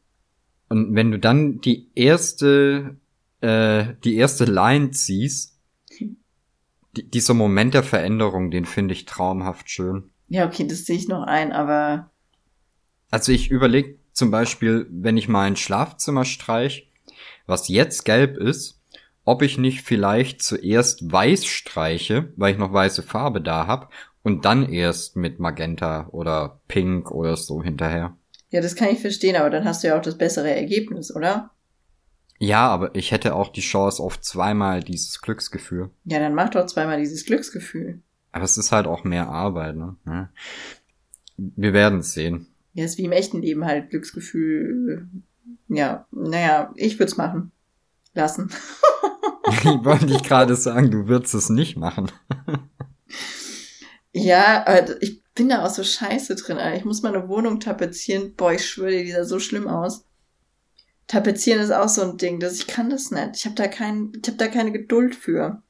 Und 0.67 0.95
wenn 0.95 1.11
du 1.11 1.19
dann 1.19 1.61
die 1.61 1.91
erste, 1.93 2.95
äh, 3.41 3.93
die 4.03 4.15
erste 4.15 4.45
Line 4.45 4.89
ziehst, 4.89 5.59
die, 5.91 7.07
dieser 7.07 7.36
Moment 7.36 7.76
der 7.76 7.84
Veränderung, 7.84 8.49
den 8.49 8.65
finde 8.65 8.95
ich 8.95 9.05
traumhaft 9.05 9.69
schön. 9.69 10.09
Ja, 10.30 10.47
okay, 10.47 10.65
das 10.65 10.86
sehe 10.86 10.97
ich 10.97 11.07
noch 11.07 11.21
ein, 11.21 11.51
aber. 11.51 12.09
Also 13.11 13.32
ich 13.32 13.51
überlege 13.51 13.99
zum 14.16 14.32
Beispiel, 14.32 14.88
wenn 14.89 15.18
ich 15.18 15.28
mal 15.28 15.43
ein 15.43 15.57
Schlafzimmer 15.57 16.24
streich, 16.24 16.89
was 17.45 17.68
jetzt 17.68 18.05
gelb 18.05 18.38
ist, 18.38 18.82
ob 19.26 19.41
ich 19.41 19.57
nicht 19.57 19.82
vielleicht 19.82 20.41
zuerst 20.41 21.11
weiß 21.11 21.45
streiche, 21.45 22.32
weil 22.38 22.53
ich 22.53 22.57
noch 22.57 22.72
weiße 22.72 23.03
Farbe 23.03 23.41
da 23.41 23.68
habe, 23.68 23.89
und 24.24 24.45
dann 24.45 24.72
erst 24.72 25.18
mit 25.18 25.39
Magenta 25.39 26.07
oder 26.11 26.61
Pink 26.68 27.11
oder 27.11 27.36
so 27.36 27.61
hinterher. 27.61 28.18
Ja, 28.49 28.61
das 28.61 28.76
kann 28.76 28.89
ich 28.89 28.99
verstehen, 28.99 29.36
aber 29.36 29.49
dann 29.49 29.66
hast 29.66 29.84
du 29.84 29.89
ja 29.89 29.97
auch 29.97 30.01
das 30.01 30.18
bessere 30.18 30.49
Ergebnis, 30.49 31.13
oder? 31.13 31.51
Ja, 32.39 32.68
aber 32.70 32.95
ich 32.95 33.11
hätte 33.11 33.36
auch 33.36 33.49
die 33.49 33.61
Chance 33.61 34.01
auf 34.01 34.22
zweimal 34.22 34.82
dieses 34.82 35.22
Glücksgefühl. 35.22 35.91
Ja, 36.05 36.20
dann 36.20 36.36
mach 36.36 36.49
doch 36.49 36.66
zweimal 36.66 36.99
dieses 36.99 37.26
Glücksgefühl. 37.26 38.01
Aber 38.32 38.45
es 38.45 38.57
ist 38.57 38.72
halt 38.72 38.88
auch 38.88 39.03
mehr 39.03 39.30
Arbeit, 39.30 39.76
ne? 39.76 40.30
Wir 41.38 41.74
werden 41.74 41.99
es 41.99 42.13
sehen. 42.13 42.47
Ja, 42.76 42.84
ist 42.84 42.97
wie 42.97 43.05
im 43.05 43.13
echten 43.13 43.41
Leben 43.41 43.65
halt 43.65 43.89
Glücksgefühl. 43.89 45.07
Ja, 45.69 46.05
naja, 46.11 46.73
ich 46.76 46.99
würde 46.99 47.11
es 47.11 47.17
machen. 47.17 47.51
Lassen. 48.13 48.51
ich 49.47 49.65
wollte 49.65 50.05
dich 50.05 50.23
gerade 50.23 50.55
sagen, 50.55 50.91
du 50.91 51.07
würdest 51.07 51.34
es 51.34 51.49
nicht 51.49 51.78
machen. 51.78 52.11
Ja, 54.17 54.65
ich 55.01 55.21
bin 55.34 55.49
da 55.49 55.65
auch 55.65 55.69
so 55.69 55.84
scheiße 55.84 56.36
drin. 56.36 56.57
Alter. 56.57 56.78
Ich 56.78 56.86
muss 56.86 57.01
meine 57.01 57.28
Wohnung 57.28 57.59
tapezieren. 57.59 58.34
Boah, 58.36 58.53
ich 58.53 58.65
schwöre 58.65 58.91
dir, 58.91 59.03
die 59.03 59.11
sah 59.11 59.26
so 59.26 59.39
schlimm 59.39 59.67
aus. 59.67 60.05
Tapezieren 61.07 61.59
ist 61.59 61.71
auch 61.71 61.89
so 61.89 62.01
ein 62.01 62.17
Ding, 62.17 62.39
dass 62.39 62.55
ich 62.55 62.65
kann 62.65 62.89
das 62.89 63.11
nicht. 63.11 63.32
Ich 63.36 63.45
habe 63.45 63.55
da 63.55 63.67
kein, 63.67 64.13
ich 64.15 64.26
habe 64.30 64.38
da 64.38 64.47
keine 64.47 64.71
Geduld 64.71 65.15
für. 65.15 65.61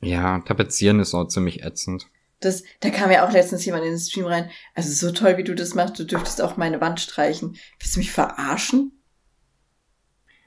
Ja, 0.00 0.38
tapezieren 0.38 1.00
ist 1.00 1.14
auch 1.14 1.26
ziemlich 1.26 1.64
ätzend. 1.64 2.06
Das, 2.40 2.62
da 2.80 2.90
kam 2.90 3.10
ja 3.10 3.26
auch 3.26 3.32
letztens 3.32 3.64
jemand 3.64 3.84
in 3.84 3.90
den 3.90 3.98
Stream 3.98 4.26
rein. 4.26 4.50
Also 4.74 4.90
so 4.90 5.12
toll, 5.12 5.36
wie 5.38 5.44
du 5.44 5.54
das 5.54 5.74
machst, 5.74 5.98
du 5.98 6.04
dürftest 6.04 6.42
auch 6.42 6.56
meine 6.56 6.80
Wand 6.80 7.00
streichen. 7.00 7.56
Willst 7.78 7.96
du 7.96 8.00
mich 8.00 8.12
verarschen? 8.12 8.92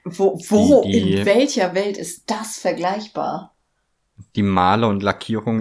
Wo, 0.04 0.40
wo, 0.48 0.82
die, 0.84 0.92
die, 0.92 1.14
in 1.14 1.26
welcher 1.26 1.74
Welt 1.74 1.98
ist 1.98 2.30
das 2.30 2.58
vergleichbar? 2.58 3.54
die 4.36 4.42
Maler- 4.42 4.88
und 4.88 5.02
Lackierung 5.02 5.60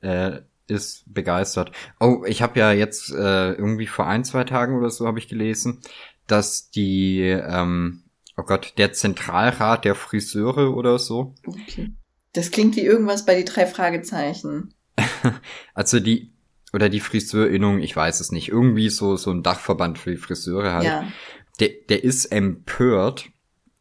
äh, 0.00 0.40
ist 0.66 1.04
begeistert. 1.12 1.72
Oh, 2.00 2.24
ich 2.26 2.42
habe 2.42 2.58
ja 2.58 2.72
jetzt 2.72 3.10
äh, 3.10 3.52
irgendwie 3.52 3.86
vor 3.86 4.06
ein, 4.06 4.24
zwei 4.24 4.44
Tagen 4.44 4.76
oder 4.76 4.90
so 4.90 5.06
habe 5.06 5.18
ich 5.18 5.28
gelesen, 5.28 5.80
dass 6.26 6.70
die, 6.70 7.20
ähm, 7.20 8.04
oh 8.36 8.42
Gott, 8.42 8.74
der 8.76 8.92
Zentralrat 8.92 9.84
der 9.84 9.94
Friseure 9.94 10.74
oder 10.74 10.98
so. 10.98 11.34
Okay. 11.46 11.94
Das 12.34 12.50
klingt 12.50 12.76
wie 12.76 12.82
irgendwas 12.82 13.24
bei 13.24 13.34
die 13.34 13.46
drei 13.46 13.66
Fragezeichen. 13.66 14.74
also 15.74 16.00
die, 16.00 16.32
oder 16.72 16.88
die 16.88 17.00
Friseurinnung, 17.00 17.80
ich 17.80 17.94
weiß 17.94 18.20
es 18.20 18.32
nicht, 18.32 18.48
irgendwie 18.48 18.88
so, 18.88 19.16
so 19.16 19.30
ein 19.30 19.42
Dachverband 19.42 19.98
für 19.98 20.10
die 20.10 20.16
Friseure 20.16 20.72
halt. 20.72 20.84
Ja. 20.84 21.12
Der, 21.60 21.70
der 21.88 22.04
ist 22.04 22.26
empört, 22.26 23.30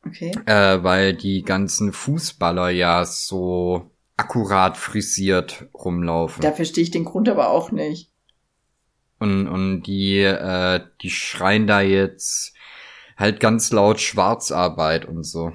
okay. 0.05 0.31
äh, 0.45 0.83
weil 0.83 1.13
die 1.13 1.43
ganzen 1.43 1.93
Fußballer 1.93 2.69
ja 2.69 3.05
so 3.05 3.91
akkurat 4.15 4.77
frisiert 4.77 5.67
rumlaufen. 5.73 6.41
Da 6.41 6.51
verstehe 6.51 6.83
ich 6.83 6.91
den 6.91 7.05
Grund 7.05 7.29
aber 7.29 7.49
auch 7.49 7.71
nicht. 7.71 8.11
Und, 9.19 9.47
und 9.47 9.83
die, 9.83 10.21
äh, 10.21 10.81
die 11.01 11.09
schreien 11.09 11.67
da 11.67 11.81
jetzt 11.81 12.53
halt 13.15 13.39
ganz 13.39 13.71
laut 13.71 13.99
Schwarzarbeit 13.99 15.05
und 15.05 15.23
so. 15.23 15.53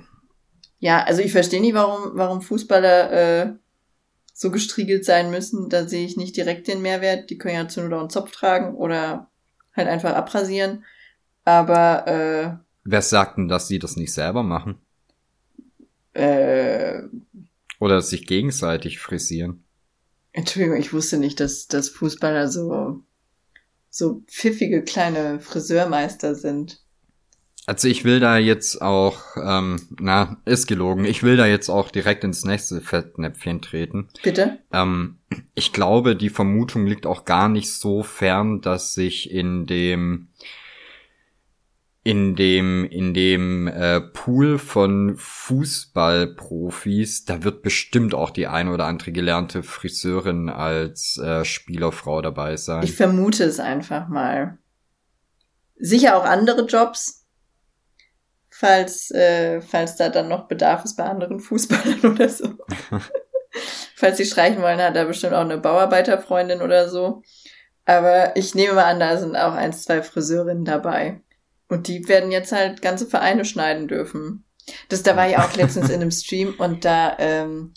Ja, 0.79 1.05
also 1.05 1.23
ich 1.23 1.31
verstehe 1.31 1.61
nicht, 1.61 1.75
warum, 1.75 2.13
warum 2.15 2.43
Fußballer 2.43 3.13
äh, 3.13 3.53
so 4.33 4.51
gestriegelt 4.51 5.05
sein 5.05 5.31
müssen. 5.31 5.69
Da 5.69 5.87
sehe 5.87 6.07
ich 6.07 6.17
nicht 6.17 6.37
direkt 6.37 6.69
den 6.69 6.83
Mehrwert. 6.83 7.31
Die 7.31 7.39
können 7.39 7.55
ja 7.55 7.69
zu 7.69 7.83
nur 7.83 8.01
einen 8.01 8.11
Zopf 8.11 8.31
tragen 8.33 8.75
oder 8.75 9.31
halt 9.75 9.89
einfach 9.89 10.15
abrasieren. 10.15 10.85
Aber 11.45 12.07
äh, 12.07 12.57
Wer 12.85 13.03
sagt 13.03 13.39
denn, 13.39 13.49
dass 13.49 13.69
sie 13.69 13.79
das 13.79 13.97
nicht 13.97 14.13
selber 14.13 14.43
machen? 14.43 14.79
Äh, 16.15 17.03
Oder 17.79 18.01
sich 18.03 18.27
gegenseitig 18.27 18.99
frisieren? 18.99 19.65
Entschuldigung, 20.33 20.79
ich 20.79 20.93
wusste 20.93 21.19
nicht, 21.19 21.41
dass, 21.41 21.69
dass 21.69 21.89
Fußballer 21.89 22.49
so, 22.49 23.03
so 23.91 24.23
pfiffige 24.27 24.83
kleine 24.83 25.41
Friseurmeister 25.41 26.35
sind. 26.35 26.82
Also 27.65 27.87
ich 27.87 28.05
will 28.05 28.19
da 28.19 28.39
jetzt 28.39 28.83
auch, 28.83 29.21
ähm, 29.37 29.81
na, 30.01 30.39
ist 30.45 30.67
gelogen, 30.67 31.05
ich 31.05 31.23
will 31.23 31.37
da 31.37 31.47
jetzt 31.47 31.69
auch 31.69 31.93
direkt 31.93 32.25
ins 32.25 32.45
nächste 32.45 32.81
Fettnäpfchen 32.81 33.63
treten. 33.63 34.09
Bitte? 34.25 34.59
Ähm, 34.73 35.19
ich 35.55 35.73
glaube, 35.73 36.17
die 36.17 36.31
Vermutung 36.31 36.87
liegt 36.87 37.07
auch 37.07 37.25
gar 37.25 37.49
nicht 37.49 37.73
so 37.73 38.03
fern, 38.03 38.63
dass 38.63 38.95
sich 38.95 39.31
in 39.31 39.67
dem 39.67 40.27
in 42.05 42.35
dem 42.35 42.85
in 42.85 43.15
dem 43.15 43.69
äh, 43.69 44.01
Pool 44.01 44.59
von 44.59 45.15
Fußballprofis, 45.17 47.27
da 47.27 47.45
wird 47.45 47.63
bestimmt 47.63 48.13
auch 48.13 48.31
die 48.31 48.49
eine 48.49 48.73
oder 48.73 48.87
andere 48.87 49.13
gelernte 49.13 49.63
Friseurin 49.63 50.49
als 50.49 51.17
äh, 51.19 51.45
Spielerfrau 51.45 52.21
dabei 52.23 52.57
sein. 52.57 52.83
Ich 52.83 52.97
vermute 52.97 53.45
es 53.45 53.61
einfach 53.61 54.09
mal. 54.09 54.59
Sicher 55.77 56.17
auch 56.17 56.25
andere 56.25 56.67
Jobs, 56.67 57.22
falls 58.63 59.11
äh, 59.11 59.61
falls 59.61 59.97
da 59.97 60.09
dann 60.09 60.29
noch 60.29 60.47
Bedarf 60.47 60.85
ist 60.85 60.97
bei 60.97 61.03
anderen 61.03 61.41
Fußballern 61.41 62.01
oder 62.13 62.29
so. 62.29 62.55
falls 63.97 64.19
sie 64.19 64.25
streichen 64.25 64.63
wollen, 64.63 64.81
hat 64.81 64.95
er 64.95 65.05
bestimmt 65.05 65.35
auch 65.35 65.41
eine 65.41 65.59
Bauarbeiterfreundin 65.59 66.63
oder 66.63 66.89
so. 66.89 67.23
Aber 67.87 68.37
ich 68.37 68.55
nehme 68.55 68.75
mal 68.75 68.85
an, 68.85 69.01
da 69.01 69.19
sind 69.19 69.35
auch 69.35 69.55
ein, 69.55 69.73
zwei 69.73 70.01
Friseurinnen 70.01 70.65
dabei. 70.65 71.21
Und 71.69 71.89
die 71.89 72.07
werden 72.07 72.31
jetzt 72.31 72.53
halt 72.53 72.83
ganze 72.83 73.07
Vereine 73.07 73.45
schneiden 73.45 73.89
dürfen. 73.89 74.45
Das, 74.89 75.03
da 75.03 75.17
war 75.17 75.29
ich 75.29 75.39
auch 75.39 75.57
letztens 75.57 75.89
in 75.89 76.01
einem 76.01 76.11
Stream 76.13 76.55
und 76.57 76.85
da, 76.85 77.17
ähm, 77.19 77.75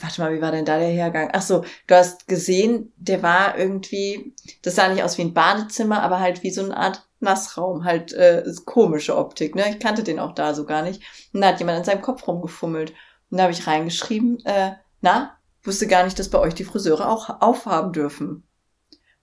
warte 0.00 0.20
mal, 0.20 0.34
wie 0.34 0.40
war 0.40 0.50
denn 0.50 0.64
da 0.64 0.80
der 0.80 0.88
Hergang? 0.88 1.30
Ach 1.32 1.42
so, 1.42 1.64
du 1.86 1.94
hast 1.94 2.26
gesehen, 2.26 2.92
der 2.96 3.22
war 3.22 3.56
irgendwie, 3.56 4.34
das 4.62 4.74
sah 4.74 4.88
nicht 4.88 5.04
aus 5.04 5.18
wie 5.18 5.22
ein 5.22 5.34
Badezimmer, 5.34 6.02
aber 6.02 6.18
halt 6.18 6.42
wie 6.42 6.50
so 6.50 6.64
eine 6.64 6.76
Art 6.76 7.07
Nassraum, 7.20 7.84
halt 7.84 8.12
äh, 8.12 8.44
komische 8.64 9.16
Optik, 9.16 9.54
ne? 9.54 9.70
Ich 9.70 9.80
kannte 9.80 10.02
den 10.02 10.18
auch 10.18 10.32
da 10.32 10.54
so 10.54 10.64
gar 10.64 10.82
nicht. 10.82 11.02
Und 11.32 11.40
da 11.40 11.48
hat 11.48 11.58
jemand 11.58 11.78
in 11.78 11.84
seinem 11.84 12.02
Kopf 12.02 12.26
rumgefummelt. 12.26 12.92
Und 13.30 13.38
da 13.38 13.44
habe 13.44 13.52
ich 13.52 13.66
reingeschrieben, 13.66 14.44
äh, 14.44 14.72
na, 15.00 15.38
wusste 15.62 15.86
gar 15.86 16.04
nicht, 16.04 16.18
dass 16.18 16.30
bei 16.30 16.38
euch 16.38 16.54
die 16.54 16.64
Friseure 16.64 17.08
auch 17.08 17.40
aufhaben 17.40 17.92
dürfen. 17.92 18.44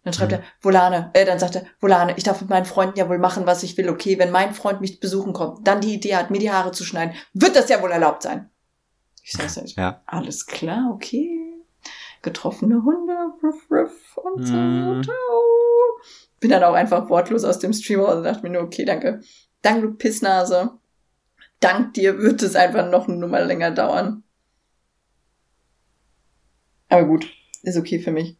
Dann 0.03 0.13
schreibt 0.13 0.33
mhm. 0.33 0.37
er, 0.37 0.43
Volane, 0.61 1.09
äh, 1.13 1.25
dann 1.25 1.39
sagt 1.39 1.55
er, 1.55 1.65
Volane, 1.79 2.13
ich 2.15 2.23
darf 2.23 2.39
mit 2.39 2.49
meinen 2.49 2.65
Freunden 2.65 2.99
ja 2.99 3.09
wohl 3.09 3.17
machen, 3.17 3.47
was 3.47 3.63
ich 3.63 3.75
will, 3.75 3.89
okay, 3.89 4.19
wenn 4.19 4.29
mein 4.29 4.53
Freund 4.53 4.79
mich 4.79 4.99
besuchen 4.99 5.33
kommt, 5.33 5.67
dann 5.67 5.81
die 5.81 5.95
Idee 5.95 6.15
hat, 6.15 6.29
mir 6.29 6.37
die 6.37 6.51
Haare 6.51 6.71
zu 6.71 6.83
schneiden, 6.83 7.15
wird 7.33 7.55
das 7.55 7.69
ja 7.69 7.81
wohl 7.81 7.91
erlaubt 7.91 8.21
sein. 8.21 8.51
Ich 9.23 9.31
sag's 9.31 9.57
halt, 9.57 9.75
ja. 9.75 10.03
alles 10.05 10.45
klar, 10.45 10.91
okay. 10.93 11.41
Getroffene 12.21 12.83
Hunde, 12.83 13.17
ruff, 13.41 13.71
ruff 13.71 14.17
und 14.17 14.45
so, 14.45 14.53
mhm. 14.53 15.01
Bin 16.45 16.51
dann 16.51 16.63
auch 16.63 16.73
einfach 16.73 17.09
wortlos 17.09 17.43
aus 17.43 17.59
dem 17.59 17.73
Stream 17.73 18.01
raus 18.01 18.17
und 18.17 18.23
dachte 18.23 18.43
mir 18.43 18.51
nur, 18.51 18.61
okay, 18.61 18.85
danke. 18.85 19.21
Dank, 19.61 19.81
du 19.81 19.93
Pissnase. 19.93 20.71
Dank 21.59 21.93
dir 21.95 22.19
wird 22.19 22.43
es 22.43 22.55
einfach 22.55 22.89
noch 22.89 23.07
eine 23.07 23.17
Nummer 23.17 23.41
länger 23.41 23.71
dauern. 23.71 24.23
Aber 26.89 27.05
gut, 27.05 27.27
ist 27.63 27.77
okay 27.77 27.99
für 27.99 28.11
mich 28.11 28.37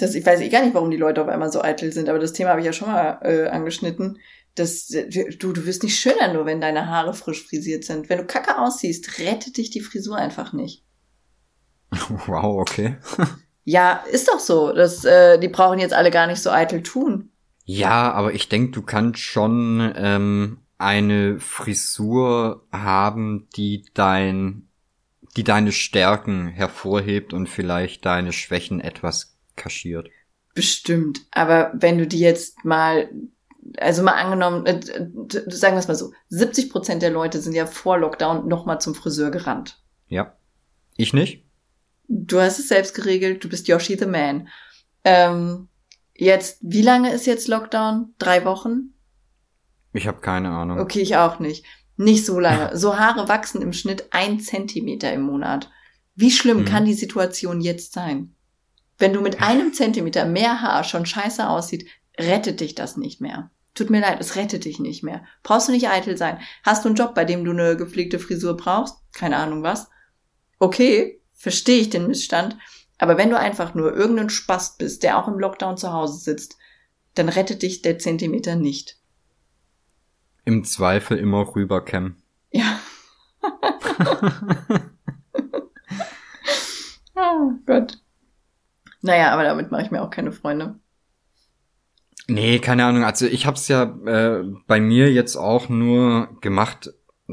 das, 0.00 0.14
ich 0.14 0.24
weiß 0.24 0.40
eh 0.40 0.48
gar 0.48 0.64
nicht, 0.64 0.74
warum 0.74 0.90
die 0.90 0.96
Leute 0.96 1.20
auf 1.22 1.28
einmal 1.28 1.52
so 1.52 1.62
eitel 1.62 1.92
sind, 1.92 2.08
aber 2.08 2.18
das 2.18 2.32
Thema 2.32 2.50
habe 2.50 2.60
ich 2.60 2.66
ja 2.66 2.72
schon 2.72 2.88
mal 2.88 3.18
äh, 3.22 3.48
angeschnitten. 3.48 4.18
Das, 4.54 4.88
du, 4.88 5.52
du 5.52 5.66
wirst 5.66 5.82
nicht 5.82 5.98
schöner, 5.98 6.32
nur 6.32 6.44
wenn 6.44 6.60
deine 6.60 6.88
Haare 6.88 7.14
frisch 7.14 7.46
frisiert 7.46 7.84
sind. 7.84 8.08
Wenn 8.08 8.18
du 8.18 8.26
kacke 8.26 8.58
aussiehst, 8.58 9.18
rettet 9.20 9.56
dich 9.56 9.70
die 9.70 9.80
Frisur 9.80 10.16
einfach 10.16 10.52
nicht. 10.52 10.84
Wow, 12.26 12.60
okay. 12.60 12.96
ja, 13.64 14.04
ist 14.10 14.28
doch 14.28 14.40
so. 14.40 14.72
Das, 14.72 15.04
äh, 15.04 15.38
die 15.38 15.48
brauchen 15.48 15.78
jetzt 15.78 15.94
alle 15.94 16.10
gar 16.10 16.26
nicht 16.26 16.42
so 16.42 16.50
eitel 16.50 16.82
tun. 16.82 17.30
Ja, 17.64 18.12
aber 18.12 18.32
ich 18.34 18.48
denke, 18.48 18.72
du 18.72 18.82
kannst 18.82 19.20
schon 19.20 19.92
ähm, 19.94 20.58
eine 20.78 21.38
Frisur 21.38 22.66
haben, 22.72 23.48
die 23.54 23.84
dein, 23.94 24.68
die 25.36 25.44
deine 25.44 25.72
Stärken 25.72 26.48
hervorhebt 26.48 27.32
und 27.32 27.48
vielleicht 27.48 28.04
deine 28.06 28.32
Schwächen 28.32 28.80
etwas 28.80 29.36
kaschiert. 29.56 30.08
Bestimmt. 30.54 31.20
Aber 31.30 31.70
wenn 31.74 31.98
du 31.98 32.06
die 32.06 32.18
jetzt 32.18 32.64
mal, 32.64 33.08
also 33.76 34.02
mal 34.02 34.14
angenommen, 34.14 34.66
äh, 34.66 34.80
sagen 35.46 35.74
wir 35.74 35.80
es 35.80 35.88
mal 35.88 35.94
so, 35.94 36.12
70 36.28 36.70
Prozent 36.70 37.02
der 37.02 37.10
Leute 37.10 37.40
sind 37.40 37.54
ja 37.54 37.66
vor 37.66 37.98
Lockdown 37.98 38.48
nochmal 38.48 38.80
zum 38.80 38.94
Friseur 38.94 39.30
gerannt. 39.30 39.80
Ja. 40.08 40.34
Ich 40.96 41.12
nicht? 41.12 41.44
Du 42.12 42.40
hast 42.40 42.58
es 42.58 42.66
selbst 42.66 42.94
geregelt, 42.94 43.44
du 43.44 43.48
bist 43.48 43.68
Yoshi 43.68 43.96
the 43.96 44.04
Man. 44.04 44.48
Ähm, 45.04 45.68
jetzt, 46.12 46.58
wie 46.60 46.82
lange 46.82 47.12
ist 47.12 47.24
jetzt 47.24 47.46
Lockdown? 47.46 48.14
Drei 48.18 48.44
Wochen? 48.44 48.94
Ich 49.92 50.08
habe 50.08 50.20
keine 50.20 50.50
Ahnung. 50.50 50.80
Okay, 50.80 51.00
ich 51.00 51.14
auch 51.14 51.38
nicht. 51.38 51.64
Nicht 51.96 52.26
so 52.26 52.40
lange. 52.40 52.72
So 52.76 52.98
Haare 52.98 53.28
wachsen 53.28 53.62
im 53.62 53.72
Schnitt 53.72 54.06
ein 54.10 54.40
Zentimeter 54.40 55.12
im 55.12 55.22
Monat. 55.22 55.70
Wie 56.16 56.32
schlimm 56.32 56.58
hm. 56.58 56.64
kann 56.64 56.84
die 56.84 56.94
Situation 56.94 57.60
jetzt 57.60 57.92
sein? 57.92 58.34
Wenn 58.98 59.12
du 59.12 59.20
mit 59.20 59.40
einem 59.48 59.72
Zentimeter 59.72 60.24
mehr 60.24 60.60
Haar 60.60 60.82
schon 60.82 61.06
scheiße 61.06 61.48
aussieht, 61.48 61.88
rettet 62.18 62.58
dich 62.58 62.74
das 62.74 62.96
nicht 62.96 63.20
mehr. 63.20 63.52
Tut 63.74 63.88
mir 63.88 64.00
leid, 64.00 64.18
es 64.18 64.34
rettet 64.34 64.64
dich 64.64 64.80
nicht 64.80 65.04
mehr. 65.04 65.24
Brauchst 65.44 65.68
du 65.68 65.72
nicht 65.72 65.88
eitel 65.88 66.16
sein. 66.16 66.40
Hast 66.64 66.84
du 66.84 66.88
einen 66.88 66.96
Job, 66.96 67.14
bei 67.14 67.24
dem 67.24 67.44
du 67.44 67.52
eine 67.52 67.76
gepflegte 67.76 68.18
Frisur 68.18 68.56
brauchst? 68.56 68.96
Keine 69.12 69.36
Ahnung 69.36 69.62
was. 69.62 69.88
Okay, 70.58 71.19
verstehe 71.40 71.80
ich 71.80 71.88
den 71.88 72.06
Missstand. 72.06 72.58
Aber 72.98 73.16
wenn 73.16 73.30
du 73.30 73.38
einfach 73.38 73.74
nur 73.74 73.96
irgendein 73.96 74.28
Spast 74.28 74.76
bist, 74.76 75.02
der 75.02 75.16
auch 75.18 75.26
im 75.26 75.38
Lockdown 75.38 75.78
zu 75.78 75.90
Hause 75.90 76.18
sitzt, 76.18 76.58
dann 77.14 77.30
rettet 77.30 77.62
dich 77.62 77.80
der 77.80 77.98
Zentimeter 77.98 78.56
nicht. 78.56 78.98
Im 80.44 80.64
Zweifel 80.64 81.16
immer 81.16 81.54
rüberkämmen. 81.54 82.22
Ja. 82.50 82.78
oh 87.14 87.52
Gott. 87.66 87.98
Naja, 89.00 89.32
aber 89.32 89.44
damit 89.44 89.70
mache 89.70 89.82
ich 89.82 89.90
mir 89.90 90.02
auch 90.02 90.10
keine 90.10 90.32
Freunde. 90.32 90.78
Nee, 92.28 92.58
keine 92.58 92.84
Ahnung. 92.84 93.04
Also 93.04 93.24
ich 93.24 93.46
habe 93.46 93.56
es 93.56 93.66
ja 93.68 93.84
äh, 93.84 94.44
bei 94.66 94.78
mir 94.78 95.10
jetzt 95.10 95.36
auch 95.36 95.70
nur 95.70 96.38
gemacht, 96.42 96.92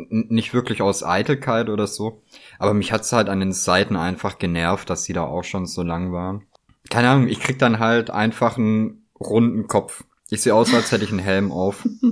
nicht 0.09 0.53
wirklich 0.53 0.81
aus 0.81 1.03
Eitelkeit 1.03 1.69
oder 1.69 1.87
so. 1.87 2.21
Aber 2.59 2.73
mich 2.73 2.91
hat's 2.91 3.11
halt 3.11 3.29
an 3.29 3.39
den 3.39 3.53
Seiten 3.53 3.95
einfach 3.95 4.39
genervt, 4.39 4.89
dass 4.89 5.03
sie 5.03 5.13
da 5.13 5.23
auch 5.23 5.43
schon 5.43 5.65
so 5.65 5.83
lang 5.83 6.11
waren. 6.11 6.45
Keine 6.89 7.09
Ahnung, 7.09 7.27
ich 7.27 7.39
krieg 7.39 7.59
dann 7.59 7.79
halt 7.79 8.09
einfach 8.09 8.57
einen 8.57 9.05
runden 9.19 9.67
Kopf. 9.67 10.03
Ich 10.29 10.41
sehe 10.41 10.53
aus, 10.53 10.73
als 10.73 10.91
hätte 10.91 11.03
ich 11.03 11.11
einen 11.11 11.19
Helm 11.19 11.51
auf. 11.51 11.87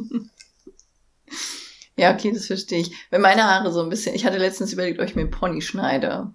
ja, 1.98 2.14
okay, 2.14 2.32
das 2.32 2.48
verstehe 2.48 2.80
ich. 2.80 2.92
Wenn 3.10 3.22
meine 3.22 3.44
Haare 3.44 3.72
so 3.72 3.82
ein 3.82 3.90
bisschen, 3.90 4.16
ich 4.16 4.26
hatte 4.26 4.38
letztens 4.38 4.74
überlegt, 4.74 5.00
ob 5.00 5.06
ich 5.06 5.16
mir 5.16 5.22
einen 5.22 5.32
Pony 5.32 5.62
schneide. 5.62 6.34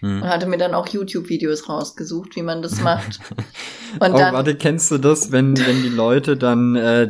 Hm. 0.00 0.22
Und 0.22 0.28
hatte 0.28 0.46
mir 0.46 0.58
dann 0.58 0.74
auch 0.74 0.88
YouTube-Videos 0.88 1.68
rausgesucht, 1.68 2.36
wie 2.36 2.42
man 2.42 2.62
das 2.62 2.80
macht. 2.80 3.20
Und 4.00 4.12
oh, 4.12 4.18
dann, 4.18 4.34
warte, 4.34 4.54
kennst 4.56 4.90
du 4.90 4.98
das, 4.98 5.32
wenn, 5.32 5.58
wenn 5.58 5.82
die 5.82 5.88
Leute 5.88 6.36
dann 6.36 6.76
äh, 6.76 7.08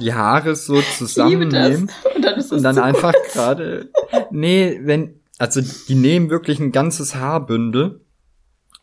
die 0.00 0.12
Haare 0.12 0.54
so 0.54 0.80
zusammennehmen 0.98 1.90
und 2.14 2.22
dann, 2.22 2.40
und 2.40 2.62
dann 2.62 2.78
einfach 2.78 3.14
gerade. 3.32 3.90
Nee, 4.30 4.80
wenn, 4.82 5.20
also 5.38 5.62
die 5.88 5.94
nehmen 5.94 6.28
wirklich 6.28 6.60
ein 6.60 6.72
ganzes 6.72 7.14
Haarbündel 7.14 8.00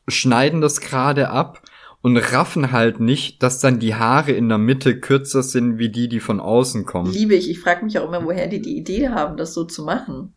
schneiden 0.07 0.61
das 0.61 0.81
gerade 0.81 1.29
ab 1.29 1.61
und 2.01 2.17
raffen 2.17 2.71
halt 2.71 2.99
nicht, 2.99 3.43
dass 3.43 3.59
dann 3.59 3.79
die 3.79 3.95
Haare 3.95 4.31
in 4.31 4.49
der 4.49 4.57
Mitte 4.57 4.99
kürzer 4.99 5.43
sind 5.43 5.77
wie 5.77 5.89
die, 5.89 6.07
die 6.07 6.19
von 6.19 6.39
außen 6.39 6.85
kommen. 6.85 7.11
Liebe 7.11 7.35
ich. 7.35 7.49
Ich 7.49 7.59
frage 7.59 7.83
mich 7.83 7.97
auch 7.99 8.07
immer, 8.07 8.23
woher 8.23 8.47
die 8.47 8.61
die 8.61 8.77
Idee 8.77 9.09
haben, 9.09 9.37
das 9.37 9.53
so 9.53 9.65
zu 9.65 9.83
machen. 9.83 10.33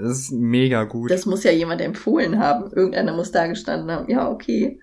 Das 0.00 0.18
ist 0.18 0.32
mega 0.32 0.84
gut. 0.84 1.10
Das 1.10 1.26
muss 1.26 1.44
ja 1.44 1.50
jemand 1.50 1.80
empfohlen 1.80 2.38
haben. 2.38 2.72
Irgendeiner 2.72 3.12
muss 3.14 3.30
da 3.32 3.46
gestanden 3.46 3.90
haben. 3.90 4.10
Ja, 4.10 4.30
okay. 4.30 4.80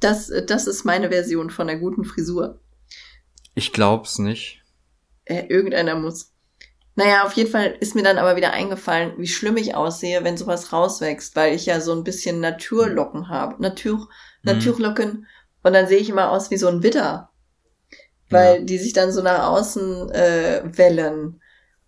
Das, 0.00 0.30
das 0.46 0.66
ist 0.66 0.84
meine 0.84 1.10
Version 1.10 1.50
von 1.50 1.68
einer 1.68 1.78
guten 1.78 2.04
Frisur. 2.04 2.60
Ich 3.54 3.72
glaub's 3.72 4.18
nicht. 4.18 4.62
Äh, 5.24 5.46
irgendeiner 5.48 5.94
muss. 5.96 6.32
Naja, 6.96 7.24
auf 7.24 7.32
jeden 7.32 7.50
Fall 7.50 7.74
ist 7.80 7.94
mir 7.96 8.02
dann 8.04 8.18
aber 8.18 8.36
wieder 8.36 8.52
eingefallen, 8.52 9.14
wie 9.18 9.26
schlimm 9.26 9.56
ich 9.56 9.74
aussehe, 9.74 10.22
wenn 10.22 10.36
sowas 10.36 10.72
rauswächst, 10.72 11.34
weil 11.34 11.54
ich 11.54 11.66
ja 11.66 11.80
so 11.80 11.92
ein 11.92 12.04
bisschen 12.04 12.38
Naturlocken 12.40 13.28
habe. 13.28 13.60
Natur, 13.60 14.08
Naturlocken. 14.42 15.26
Und 15.62 15.72
dann 15.72 15.88
sehe 15.88 15.98
ich 15.98 16.10
immer 16.10 16.30
aus 16.30 16.50
wie 16.50 16.56
so 16.58 16.68
ein 16.68 16.82
Widder. 16.82 17.30
Weil 18.30 18.58
Ja. 18.58 18.64
die 18.64 18.78
sich 18.78 18.92
dann 18.92 19.10
so 19.12 19.22
nach 19.22 19.48
außen 19.48 20.10
äh, 20.10 20.62
wellen. 20.76 21.40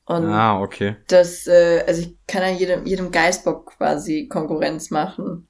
Und 0.07 0.25
Ah, 0.25 0.61
okay. 0.61 0.97
das, 1.09 1.47
äh, 1.47 1.85
also 1.87 2.01
ich 2.01 2.17
kann 2.27 2.43
ja 2.43 2.51
jedem, 2.51 2.87
jedem 2.87 3.11
Geißbock 3.11 3.77
quasi 3.77 4.29
Konkurrenz 4.29 4.91
machen. 4.91 5.49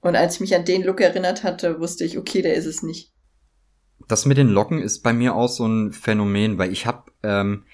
Und 0.00 0.16
als 0.16 0.34
ich 0.34 0.40
mich 0.40 0.54
an 0.54 0.64
den 0.64 0.84
Look 0.84 1.00
erinnert 1.00 1.42
hatte, 1.42 1.80
wusste 1.80 2.04
ich, 2.04 2.16
okay, 2.16 2.42
der 2.42 2.54
ist 2.54 2.66
es 2.66 2.82
nicht. 2.82 3.12
Das 4.06 4.26
mit 4.26 4.38
den 4.38 4.48
Locken 4.48 4.80
ist 4.80 5.02
bei 5.02 5.12
mir 5.12 5.34
auch 5.34 5.48
so 5.48 5.66
ein 5.66 5.92
Phänomen, 5.92 6.58
weil 6.58 6.70
ich 6.72 6.86
habe 6.86 7.10
ähm, 7.22 7.64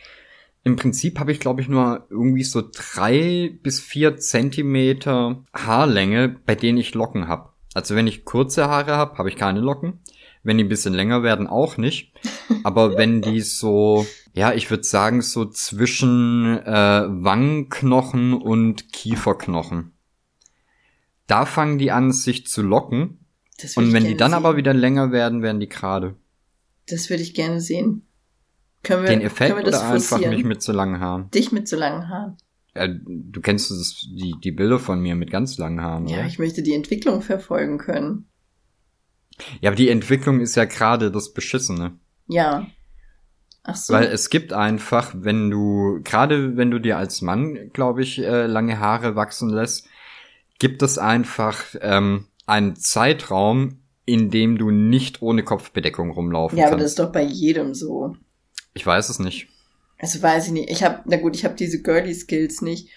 im 0.62 0.76
Prinzip 0.76 1.18
habe 1.18 1.32
ich 1.32 1.40
glaube 1.40 1.60
ich 1.60 1.68
nur 1.68 2.06
irgendwie 2.08 2.44
so 2.44 2.62
drei 2.62 3.58
bis 3.62 3.80
vier 3.80 4.16
Zentimeter 4.16 5.44
Haarlänge, 5.52 6.28
bei 6.46 6.54
denen 6.54 6.78
ich 6.78 6.94
Locken 6.94 7.28
habe. 7.28 7.50
Also 7.74 7.96
wenn 7.96 8.06
ich 8.06 8.24
kurze 8.24 8.68
Haare 8.68 8.96
habe, 8.96 9.18
habe 9.18 9.28
ich 9.28 9.36
keine 9.36 9.60
Locken. 9.60 10.00
Wenn 10.42 10.56
die 10.58 10.64
ein 10.64 10.68
bisschen 10.68 10.94
länger 10.94 11.22
werden, 11.22 11.46
auch 11.46 11.76
nicht. 11.76 12.12
Aber 12.64 12.96
wenn 12.96 13.20
die 13.20 13.40
so, 13.40 14.06
ja, 14.32 14.52
ich 14.54 14.70
würde 14.70 14.84
sagen 14.84 15.20
so 15.22 15.44
zwischen 15.44 16.58
äh, 16.58 17.04
Wangenknochen 17.08 18.32
und 18.34 18.92
Kieferknochen, 18.92 19.92
da 21.26 21.46
fangen 21.46 21.78
die 21.78 21.90
an, 21.92 22.12
sich 22.12 22.46
zu 22.46 22.62
locken. 22.62 23.18
Das 23.60 23.76
Und 23.76 23.92
wenn 23.92 24.04
die 24.04 24.16
dann 24.16 24.30
sehen. 24.30 24.36
aber 24.38 24.56
wieder 24.56 24.72
länger 24.74 25.12
werden, 25.12 25.42
werden 25.42 25.60
die 25.60 25.68
gerade. 25.68 26.16
Das 26.88 27.10
würde 27.10 27.22
ich 27.22 27.34
gerne 27.34 27.60
sehen. 27.60 28.06
Können 28.82 29.02
wir, 29.02 29.10
Den 29.10 29.20
Effekt 29.20 29.52
können 29.54 29.64
wir 29.64 29.70
das 29.70 29.80
oder 29.82 29.90
einfach 29.92 30.08
forcieren? 30.08 30.34
mich 30.34 30.44
mit 30.44 30.62
so 30.62 30.72
langen 30.72 30.98
Haaren? 31.00 31.30
Dich 31.30 31.52
mit 31.52 31.68
so 31.68 31.76
langen 31.76 32.08
Haaren. 32.08 32.36
Ja, 32.74 32.86
du 32.88 33.40
kennst 33.42 33.70
das, 33.70 34.06
die, 34.10 34.34
die 34.42 34.52
Bilder 34.52 34.78
von 34.78 35.00
mir 35.00 35.14
mit 35.16 35.30
ganz 35.30 35.58
langen 35.58 35.82
Haaren, 35.82 36.06
Ja, 36.08 36.18
oder? 36.20 36.26
ich 36.26 36.38
möchte 36.38 36.62
die 36.62 36.72
Entwicklung 36.72 37.20
verfolgen 37.20 37.76
können. 37.78 38.29
Ja, 39.60 39.70
aber 39.70 39.76
die 39.76 39.88
Entwicklung 39.88 40.40
ist 40.40 40.54
ja 40.54 40.64
gerade 40.64 41.10
das 41.10 41.32
Beschissene. 41.32 41.92
Ja. 42.26 42.66
Ach 43.62 43.76
so. 43.76 43.92
Weil 43.92 44.04
es 44.04 44.30
gibt 44.30 44.52
einfach, 44.52 45.12
wenn 45.14 45.50
du, 45.50 46.00
gerade 46.02 46.56
wenn 46.56 46.70
du 46.70 46.78
dir 46.78 46.96
als 46.96 47.22
Mann, 47.22 47.70
glaube 47.72 48.02
ich, 48.02 48.18
äh, 48.18 48.46
lange 48.46 48.78
Haare 48.80 49.16
wachsen 49.16 49.50
lässt, 49.50 49.86
gibt 50.58 50.82
es 50.82 50.98
einfach 50.98 51.64
ähm, 51.80 52.26
einen 52.46 52.76
Zeitraum, 52.76 53.80
in 54.06 54.30
dem 54.30 54.58
du 54.58 54.70
nicht 54.70 55.22
ohne 55.22 55.42
Kopfbedeckung 55.42 56.10
rumlaufen 56.10 56.58
ja, 56.58 56.66
aber 56.66 56.72
kannst. 56.72 56.84
das 56.84 56.92
ist 56.92 56.98
doch 56.98 57.12
bei 57.12 57.22
jedem 57.22 57.74
so. 57.74 58.16
ich 58.74 58.84
weiß 58.84 59.08
es 59.08 59.18
nicht. 59.18 59.48
Also 59.98 60.22
weiß 60.22 60.46
ich 60.46 60.52
nicht. 60.52 60.70
Ich 60.70 60.82
habe, 60.82 61.00
na 61.04 61.16
gut, 61.18 61.36
ich 61.36 61.44
habe 61.44 61.54
diese 61.54 61.82
girly 61.82 62.14
Skills 62.14 62.62
nicht, 62.62 62.88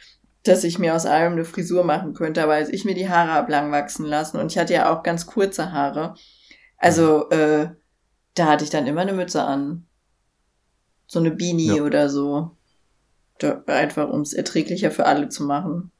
dass 0.43 0.63
ich 0.63 0.77
mir 0.77 0.93
aus 0.95 1.05
allem 1.05 1.33
eine 1.33 1.45
Frisur 1.45 1.83
machen 1.83 2.13
könnte. 2.13 2.43
Aber 2.43 2.53
als 2.53 2.69
ich 2.69 2.85
mir 2.85 2.95
die 2.95 3.09
Haare 3.09 3.31
hab 3.31 3.49
lang 3.49 3.71
wachsen 3.71 4.05
lassen 4.05 4.37
und 4.37 4.51
ich 4.51 4.57
hatte 4.57 4.73
ja 4.73 4.93
auch 4.93 5.03
ganz 5.03 5.25
kurze 5.25 5.71
Haare, 5.71 6.15
also 6.77 7.29
äh, 7.29 7.69
da 8.35 8.45
hatte 8.47 8.63
ich 8.63 8.69
dann 8.69 8.87
immer 8.87 9.01
eine 9.01 9.13
Mütze 9.13 9.43
an, 9.43 9.85
so 11.07 11.19
eine 11.19 11.31
Beanie 11.31 11.77
Ja. 11.77 11.83
oder 11.83 12.09
so, 12.09 12.57
da, 13.39 13.63
einfach 13.67 14.09
um 14.09 14.21
es 14.21 14.33
erträglicher 14.33 14.91
für 14.91 15.05
alle 15.05 15.29
zu 15.29 15.43
machen. 15.45 15.91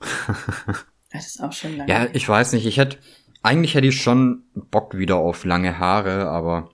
das 1.12 1.26
ist 1.26 1.42
auch 1.42 1.52
schon 1.52 1.76
lange. 1.76 1.90
Ja, 1.90 2.06
ich 2.12 2.28
weiß 2.28 2.52
nicht. 2.52 2.66
Ich 2.66 2.76
hätte, 2.76 2.98
eigentlich 3.42 3.74
hätte 3.74 3.86
ich 3.86 4.00
schon 4.00 4.44
Bock 4.54 4.98
wieder 4.98 5.16
auf 5.16 5.44
lange 5.44 5.78
Haare, 5.78 6.28
aber 6.28 6.70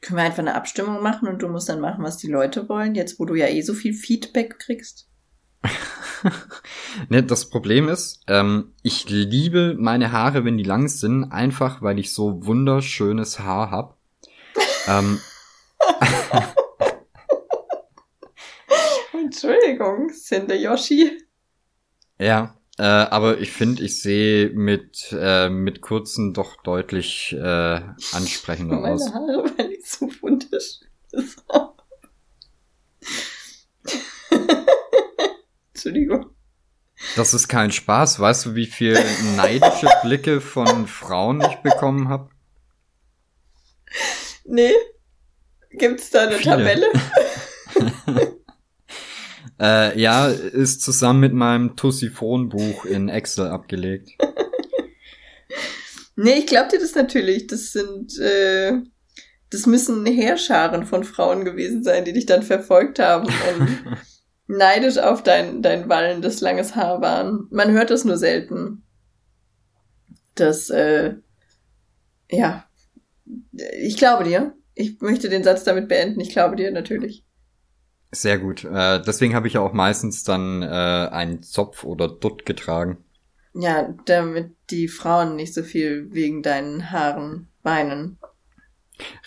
Können 0.00 0.18
wir 0.18 0.24
einfach 0.24 0.40
eine 0.40 0.54
Abstimmung 0.54 1.02
machen 1.02 1.26
und 1.28 1.42
du 1.42 1.48
musst 1.48 1.68
dann 1.68 1.80
machen, 1.80 2.04
was 2.04 2.18
die 2.18 2.28
Leute 2.30 2.68
wollen, 2.68 2.94
jetzt 2.94 3.18
wo 3.18 3.24
du 3.24 3.34
ja 3.34 3.46
eh 3.48 3.62
so 3.62 3.74
viel 3.74 3.94
Feedback 3.94 4.58
kriegst? 4.58 5.08
Ne, 7.08 7.22
das 7.22 7.48
Problem 7.48 7.88
ist, 7.88 8.22
ähm, 8.28 8.74
ich 8.82 9.08
liebe 9.08 9.74
meine 9.78 10.12
Haare, 10.12 10.44
wenn 10.44 10.58
die 10.58 10.64
lang 10.64 10.88
sind, 10.88 11.24
einfach 11.32 11.80
weil 11.80 11.98
ich 11.98 12.12
so 12.12 12.44
wunderschönes 12.44 13.38
Haar 13.38 13.70
hab. 13.70 13.96
ähm, 14.88 15.18
Entschuldigung, 19.12 20.10
Cinder 20.10 20.54
Yoshi. 20.54 21.12
ja, 22.18 22.54
äh, 22.78 22.82
aber 22.82 23.38
ich 23.38 23.52
finde, 23.52 23.82
ich 23.82 24.00
sehe 24.00 24.50
mit 24.50 25.14
äh, 25.18 25.48
mit 25.48 25.80
kurzen 25.80 26.34
doch 26.34 26.62
deutlich 26.62 27.32
äh, 27.32 27.80
ansprechender 28.12 28.80
Meine 28.80 28.94
aus. 28.94 29.12
Haare, 29.12 29.44
weil 29.56 29.72
ich 29.72 29.86
so 29.86 30.10
wunderschön 30.20 30.88
ist. 31.12 31.42
Entschuldigung. 35.84 36.30
Das 37.16 37.34
ist 37.34 37.48
kein 37.48 37.72
Spaß. 37.72 38.20
Weißt 38.20 38.46
du, 38.46 38.54
wie 38.54 38.66
viel 38.66 38.94
neidische 39.36 39.88
Blicke 40.02 40.40
von 40.40 40.86
Frauen 40.86 41.40
ich 41.40 41.56
bekommen 41.56 42.08
habe? 42.08 42.30
Nee. 44.44 44.72
Gibt's 45.70 46.10
da 46.10 46.28
eine 46.28 46.36
Viele. 46.36 46.56
Tabelle? 46.56 46.86
Äh, 49.60 50.00
ja, 50.00 50.26
ist 50.26 50.82
zusammen 50.82 51.20
mit 51.20 51.34
meinem 51.34 51.76
Tussiphon-Buch 51.76 52.84
in 52.84 53.08
Excel 53.08 53.46
abgelegt. 53.46 54.10
Nee, 56.14 56.40
ich 56.40 56.46
glaub 56.46 56.68
dir 56.68 56.78
das 56.78 56.94
natürlich. 56.94 57.46
Das 57.46 57.72
sind, 57.72 58.18
äh, 58.18 58.74
das 59.50 59.66
müssen 59.66 60.04
Heerscharen 60.04 60.84
von 60.84 61.04
Frauen 61.04 61.44
gewesen 61.44 61.82
sein, 61.82 62.04
die 62.04 62.12
dich 62.12 62.26
dann 62.26 62.42
verfolgt 62.42 62.98
haben 62.98 63.26
und 63.26 63.96
neidisch 64.52 64.98
auf 64.98 65.22
dein, 65.22 65.62
dein 65.62 65.88
wallendes 65.88 66.40
langes 66.40 66.76
Haar 66.76 67.00
waren. 67.00 67.46
Man 67.50 67.72
hört 67.72 67.90
das 67.90 68.04
nur 68.04 68.18
selten. 68.18 68.82
Das, 70.34 70.70
äh, 70.70 71.14
ja. 72.30 72.64
Ich 73.80 73.96
glaube 73.96 74.24
dir. 74.24 74.54
Ich 74.74 75.00
möchte 75.00 75.28
den 75.28 75.44
Satz 75.44 75.64
damit 75.64 75.88
beenden. 75.88 76.20
Ich 76.20 76.30
glaube 76.30 76.56
dir 76.56 76.70
natürlich. 76.70 77.24
Sehr 78.10 78.38
gut. 78.38 78.64
Äh, 78.64 79.02
deswegen 79.02 79.34
habe 79.34 79.46
ich 79.46 79.54
ja 79.54 79.60
auch 79.60 79.72
meistens 79.72 80.22
dann 80.22 80.62
äh, 80.62 80.66
einen 80.66 81.42
Zopf 81.42 81.84
oder 81.84 82.08
Dutt 82.08 82.44
getragen. 82.44 82.98
Ja, 83.54 83.94
damit 84.06 84.54
die 84.70 84.88
Frauen 84.88 85.36
nicht 85.36 85.54
so 85.54 85.62
viel 85.62 86.12
wegen 86.12 86.42
deinen 86.42 86.90
Haaren 86.90 87.48
weinen. 87.62 88.18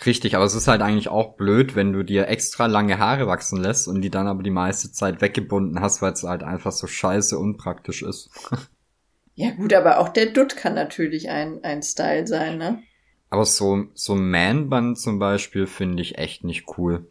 Richtig, 0.04 0.36
aber 0.36 0.44
es 0.44 0.54
ist 0.54 0.68
halt 0.68 0.82
eigentlich 0.82 1.08
auch 1.08 1.36
blöd, 1.36 1.74
wenn 1.74 1.92
du 1.92 2.02
dir 2.02 2.28
extra 2.28 2.66
lange 2.66 2.98
Haare 2.98 3.26
wachsen 3.26 3.60
lässt 3.60 3.88
und 3.88 4.02
die 4.02 4.10
dann 4.10 4.26
aber 4.26 4.42
die 4.42 4.50
meiste 4.50 4.92
Zeit 4.92 5.20
weggebunden 5.20 5.80
hast, 5.80 6.02
weil 6.02 6.12
es 6.12 6.22
halt 6.22 6.42
einfach 6.42 6.72
so 6.72 6.86
scheiße 6.86 7.38
unpraktisch 7.38 8.02
ist. 8.02 8.30
Ja 9.38 9.50
gut, 9.50 9.74
aber 9.74 9.98
auch 9.98 10.08
der 10.08 10.24
Dutt 10.24 10.56
kann 10.56 10.72
natürlich 10.72 11.28
ein, 11.28 11.62
ein 11.62 11.82
Style 11.82 12.26
sein, 12.26 12.56
ne? 12.56 12.82
Aber 13.28 13.44
so, 13.44 13.84
so 13.92 14.14
Man-Bun 14.14 14.96
zum 14.96 15.18
Beispiel 15.18 15.66
finde 15.66 16.02
ich 16.02 16.16
echt 16.16 16.42
nicht 16.42 16.78
cool. 16.78 17.06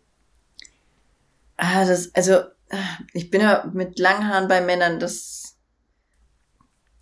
Ah, 1.55 1.85
das, 1.85 2.15
also, 2.15 2.39
ich 3.13 3.29
bin 3.29 3.41
ja 3.41 3.69
mit 3.73 3.99
langen 3.99 4.27
Haaren 4.27 4.47
bei 4.47 4.61
Männern, 4.61 4.99
das, 4.99 5.44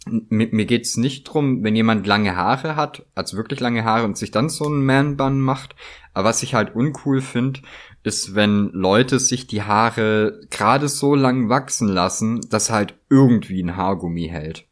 Mir, 0.05 0.49
mir 0.51 0.65
geht's 0.65 0.97
nicht 0.97 1.23
drum, 1.23 1.63
wenn 1.63 1.75
jemand 1.75 2.05
lange 2.05 2.35
Haare 2.35 2.75
hat, 2.75 3.05
also 3.15 3.37
wirklich 3.37 3.61
lange 3.61 3.85
Haare 3.85 4.03
und 4.03 4.17
sich 4.17 4.31
dann 4.31 4.49
so 4.49 4.65
einen 4.65 4.85
Man-Bun 4.85 5.39
macht. 5.39 5.75
Aber 6.13 6.29
was 6.29 6.43
ich 6.43 6.53
halt 6.53 6.75
uncool 6.75 7.21
finde, 7.21 7.61
ist, 8.03 8.35
wenn 8.35 8.69
Leute 8.73 9.19
sich 9.19 9.47
die 9.47 9.63
Haare 9.63 10.41
gerade 10.49 10.89
so 10.89 11.15
lang 11.15 11.47
wachsen 11.47 11.87
lassen, 11.87 12.41
dass 12.49 12.69
halt 12.69 12.95
irgendwie 13.09 13.63
ein 13.63 13.77
Haargummi 13.77 14.27
hält. 14.27 14.65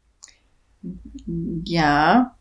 ja, 1.64 2.36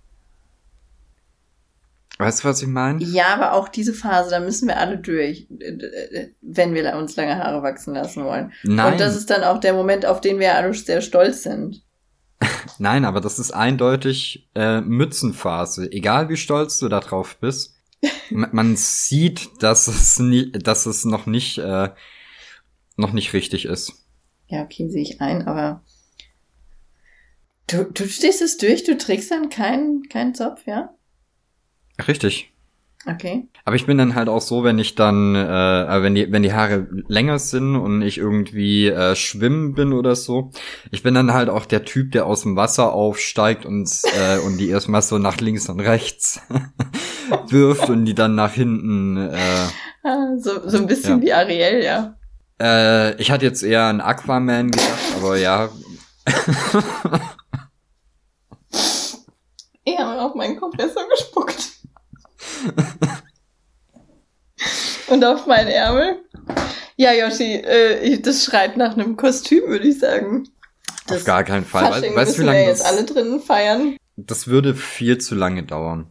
Weißt 2.22 2.44
du, 2.44 2.50
was 2.50 2.62
ich 2.62 2.68
meine? 2.68 3.04
ja, 3.04 3.34
aber 3.34 3.54
auch 3.54 3.68
diese 3.68 3.94
Phase, 3.96 4.30
da 4.30 4.40
müssen 4.40 4.68
wir 4.68 4.78
alle 4.78 5.00
durch, 5.00 5.48
wenn 5.50 6.76
wir 6.76 6.96
uns 6.96 7.16
lange 7.16 7.36
Haare 7.38 7.64
wachsen 7.64 7.96
lassen 7.96 8.24
wollen. 8.24 8.52
Nein, 8.62 8.94
Und 8.94 9.02
das 9.02 9.16
ist 9.16 9.32
dann 9.32 9.44
auch 9.44 9.60
der 9.60 9.74
Moment, 9.74 10.06
auf 10.06 10.22
den 10.22 10.38
wir 10.38 10.54
alle 10.54 10.72
sehr 10.76 11.02
stolz 11.02 11.42
sind. 11.42 11.82
Nein, 12.80 13.06
aber 13.06 13.22
das 13.22 13.40
ist 13.40 13.52
eindeutig 13.52 14.50
äh, 14.56 14.82
Mützenphase. 14.82 15.92
Egal 15.92 16.30
wie 16.30 16.38
stolz 16.38 16.80
du 16.80 16.90
da 16.90 17.00
drauf 17.00 17.38
bist, 17.40 17.76
man, 18.30 18.76
sieht, 18.76 19.50
dass 19.60 19.88
es 19.88 20.20
nie, 20.20 20.52
dass 20.52 20.86
es 20.86 21.06
noch 21.06 21.26
nicht, 21.26 21.60
äh, 21.60 21.90
noch 22.98 23.14
nicht 23.14 23.34
richtig 23.34 23.66
ist. 23.66 23.94
Ja, 24.48 24.64
okay, 24.64 24.90
sehe 24.90 25.04
ich 25.04 25.22
ein, 25.22 25.48
aber 25.48 25.84
Du, 27.72 27.86
du 27.86 28.06
stehst 28.10 28.42
es 28.42 28.58
durch, 28.58 28.84
du 28.84 28.98
trägst 28.98 29.32
dann 29.32 29.50
keinen 29.50 30.10
keinen 30.10 30.36
Zopf, 30.36 30.68
ja? 30.68 30.94
Richtig. 32.06 32.51
Okay. 33.08 33.48
Aber 33.66 33.76
ich 33.76 33.88
bin 33.88 33.98
dann 33.98 34.14
halt 34.14 34.30
auch 34.30 34.42
so, 34.42 34.64
wenn 34.64 34.78
ich 34.78 34.94
dann, 34.94 35.36
äh, 35.36 36.04
wenn 36.04 36.14
die, 36.14 36.32
wenn 36.32 36.44
die 36.44 36.54
Haare 36.54 36.88
länger 37.08 37.40
sind 37.40 37.76
und 37.76 38.04
ich 38.04 38.20
irgendwie 38.20 38.88
äh, 38.88 39.16
schwimmen 39.16 39.74
bin 39.74 39.92
oder 39.92 40.16
so, 40.16 40.52
ich 40.92 41.02
bin 41.02 41.16
dann 41.16 41.34
halt 41.34 41.50
auch 41.50 41.66
der 41.66 41.84
Typ, 41.84 42.12
der 42.12 42.28
aus 42.28 42.44
dem 42.44 42.56
Wasser 42.56 42.94
aufsteigt 42.94 43.66
und 43.66 43.90
äh, 44.20 44.38
und 44.40 44.60
die 44.60 44.70
erstmal 44.70 45.02
so 45.02 45.18
nach 45.18 45.38
links 45.38 45.68
und 45.68 45.80
rechts 45.80 46.42
wirft 47.48 47.90
und 47.90 48.06
die 48.06 48.14
dann 48.14 48.36
nach 48.36 48.54
hinten. 48.54 49.18
Äh, 49.18 49.38
ah, 50.04 50.38
so 50.38 50.70
so 50.70 50.78
ein 50.78 50.86
bisschen 50.86 51.24
ja. 51.24 51.26
wie 51.26 51.34
Ariel, 51.34 51.84
ja. 51.84 52.16
Äh, 52.62 53.20
ich 53.20 53.32
hatte 53.32 53.46
jetzt 53.46 53.64
eher 53.64 53.84
an 53.84 54.00
Aquaman 54.00 54.70
gedacht, 54.70 55.16
aber 55.18 55.38
ja. 55.38 55.70
Ich 59.84 59.98
habe 59.98 60.22
auf 60.22 60.36
meinen 60.36 60.60
Kompressor 60.60 61.10
gespuckt. 61.10 61.81
Und 65.08 65.26
auf 65.26 65.46
meinen 65.48 65.68
Ärmel. 65.68 66.24
Ja, 66.96 67.14
Yoshi, 67.14 67.56
äh, 67.56 68.20
das 68.20 68.46
schreit 68.46 68.78
nach 68.78 68.94
einem 68.94 69.18
Kostüm, 69.18 69.68
würde 69.68 69.88
ich 69.88 70.00
sagen. 70.00 70.48
Das 71.08 71.20
auf 71.20 71.26
gar 71.26 71.44
keinen 71.44 71.66
Fall. 71.66 71.92
Fasching 71.92 72.16
weißt 72.16 72.38
du, 72.38 72.42
wie 72.42 72.46
lange 72.46 72.60
wir 72.60 72.68
jetzt 72.68 72.86
alle 72.86 73.04
drinnen 73.04 73.42
feiern? 73.42 73.98
Das 74.16 74.48
würde 74.48 74.76
viel 74.76 75.18
zu 75.18 75.36
lange 75.36 75.64
dauern. 75.64 76.08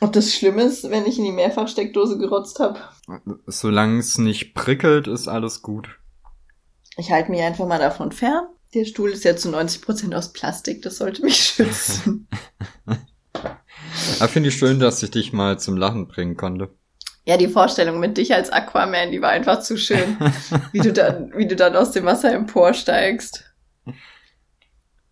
Ob 0.00 0.12
das 0.12 0.34
schlimm 0.34 0.58
ist, 0.58 0.90
wenn 0.90 1.06
ich 1.06 1.18
in 1.18 1.24
die 1.24 1.32
Mehrfachsteckdose 1.32 2.18
gerotzt 2.18 2.58
habe? 2.58 2.80
Solange 3.46 4.00
es 4.00 4.18
nicht 4.18 4.54
prickelt, 4.54 5.06
ist 5.06 5.28
alles 5.28 5.62
gut. 5.62 5.88
Ich 6.96 7.10
halte 7.10 7.30
mich 7.30 7.42
einfach 7.42 7.66
mal 7.66 7.78
davon 7.78 8.10
fern. 8.10 8.48
Der 8.74 8.84
Stuhl 8.84 9.10
ist 9.10 9.24
ja 9.24 9.36
zu 9.36 9.48
90% 9.48 10.14
aus 10.14 10.32
Plastik, 10.32 10.82
das 10.82 10.96
sollte 10.96 11.22
mich 11.22 11.36
schützen. 11.44 12.28
Aber 14.18 14.28
finde 14.28 14.48
ich 14.48 14.56
schön, 14.56 14.78
dass 14.78 15.02
ich 15.02 15.10
dich 15.10 15.32
mal 15.32 15.58
zum 15.58 15.76
Lachen 15.76 16.08
bringen 16.08 16.36
konnte. 16.36 16.70
Ja, 17.24 17.36
die 17.36 17.48
Vorstellung 17.48 17.98
mit 17.98 18.16
dich 18.18 18.32
als 18.32 18.50
Aquaman, 18.50 19.10
die 19.10 19.20
war 19.20 19.30
einfach 19.30 19.60
zu 19.60 19.76
schön. 19.76 20.16
wie 20.72 20.78
du 20.80 20.92
dann, 20.92 21.32
wie 21.36 21.46
du 21.46 21.56
dann 21.56 21.74
aus 21.74 21.90
dem 21.90 22.04
Wasser 22.04 22.32
emporsteigst. 22.32 23.44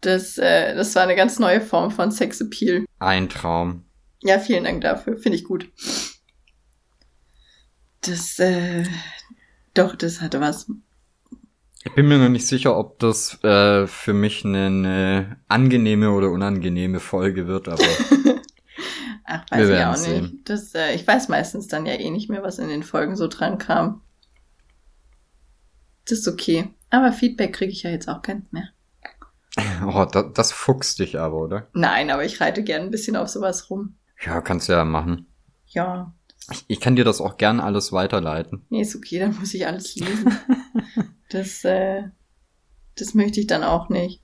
Das, 0.00 0.38
äh, 0.38 0.74
das 0.74 0.94
war 0.94 1.02
eine 1.02 1.16
ganz 1.16 1.38
neue 1.38 1.60
Form 1.60 1.90
von 1.90 2.12
Sexappeal. 2.12 2.84
Ein 3.00 3.28
Traum. 3.28 3.84
Ja, 4.22 4.38
vielen 4.38 4.64
Dank 4.64 4.82
dafür. 4.82 5.16
Finde 5.16 5.38
ich 5.38 5.44
gut. 5.44 5.68
Das, 8.02 8.38
äh, 8.38 8.84
doch, 9.72 9.96
das 9.96 10.20
hatte 10.20 10.40
was. 10.40 10.66
Ich 11.84 11.92
bin 11.94 12.06
mir 12.06 12.18
noch 12.18 12.28
nicht 12.28 12.46
sicher, 12.46 12.78
ob 12.78 12.98
das 12.98 13.42
äh, 13.44 13.86
für 13.86 14.14
mich 14.14 14.44
eine, 14.44 14.66
eine 14.66 15.36
angenehme 15.48 16.12
oder 16.12 16.30
unangenehme 16.30 17.00
Folge 17.00 17.46
wird, 17.46 17.68
aber 17.68 17.82
Ach, 19.24 19.44
weiß 19.50 19.68
ich 19.68 19.84
auch 19.84 20.06
nicht. 20.06 20.48
Das, 20.48 20.74
äh, 20.74 20.94
ich 20.94 21.06
weiß 21.06 21.28
meistens 21.28 21.66
dann 21.66 21.86
ja 21.86 21.94
eh 21.94 22.10
nicht 22.10 22.28
mehr, 22.28 22.42
was 22.42 22.58
in 22.58 22.68
den 22.68 22.82
Folgen 22.82 23.16
so 23.16 23.26
dran 23.26 23.58
kam. 23.58 24.02
Das 26.06 26.18
ist 26.18 26.28
okay. 26.28 26.68
Aber 26.90 27.12
Feedback 27.12 27.54
kriege 27.54 27.72
ich 27.72 27.82
ja 27.82 27.90
jetzt 27.90 28.08
auch 28.08 28.22
keins 28.22 28.50
mehr. 28.52 28.68
Oh, 29.86 30.04
das, 30.04 30.24
das 30.34 30.52
fuchst 30.52 30.98
dich 30.98 31.18
aber, 31.18 31.36
oder? 31.36 31.68
Nein, 31.74 32.10
aber 32.10 32.24
ich 32.24 32.40
reite 32.40 32.64
gern 32.64 32.82
ein 32.82 32.90
bisschen 32.90 33.14
auf 33.14 33.28
sowas 33.28 33.70
rum. 33.70 33.94
Ja, 34.24 34.40
kannst 34.40 34.68
ja 34.68 34.84
machen. 34.84 35.26
Ja. 35.68 36.12
Ich, 36.50 36.64
ich 36.66 36.80
kann 36.80 36.96
dir 36.96 37.04
das 37.04 37.20
auch 37.20 37.36
gern 37.36 37.60
alles 37.60 37.92
weiterleiten. 37.92 38.66
Nee, 38.68 38.82
ist 38.82 38.96
okay, 38.96 39.20
dann 39.20 39.38
muss 39.38 39.54
ich 39.54 39.64
alles 39.66 39.94
lesen. 39.94 40.36
das, 41.30 41.64
äh, 41.64 42.02
das 42.96 43.14
möchte 43.14 43.38
ich 43.38 43.46
dann 43.46 43.62
auch 43.62 43.88
nicht. 43.88 44.23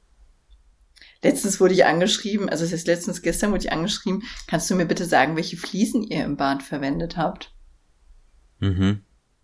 Letztens 1.22 1.60
wurde 1.60 1.74
ich 1.74 1.84
angeschrieben, 1.84 2.48
also 2.48 2.64
es 2.64 2.72
ist 2.72 2.86
letztens 2.86 3.20
gestern 3.22 3.50
wurde 3.50 3.64
ich 3.64 3.72
angeschrieben, 3.72 4.22
kannst 4.46 4.70
du 4.70 4.74
mir 4.74 4.86
bitte 4.86 5.04
sagen, 5.04 5.36
welche 5.36 5.56
Fliesen 5.56 6.02
ihr 6.02 6.24
im 6.24 6.36
Bad 6.36 6.62
verwendet 6.62 7.16
habt? 7.16 7.52
Mhm. 8.58 9.02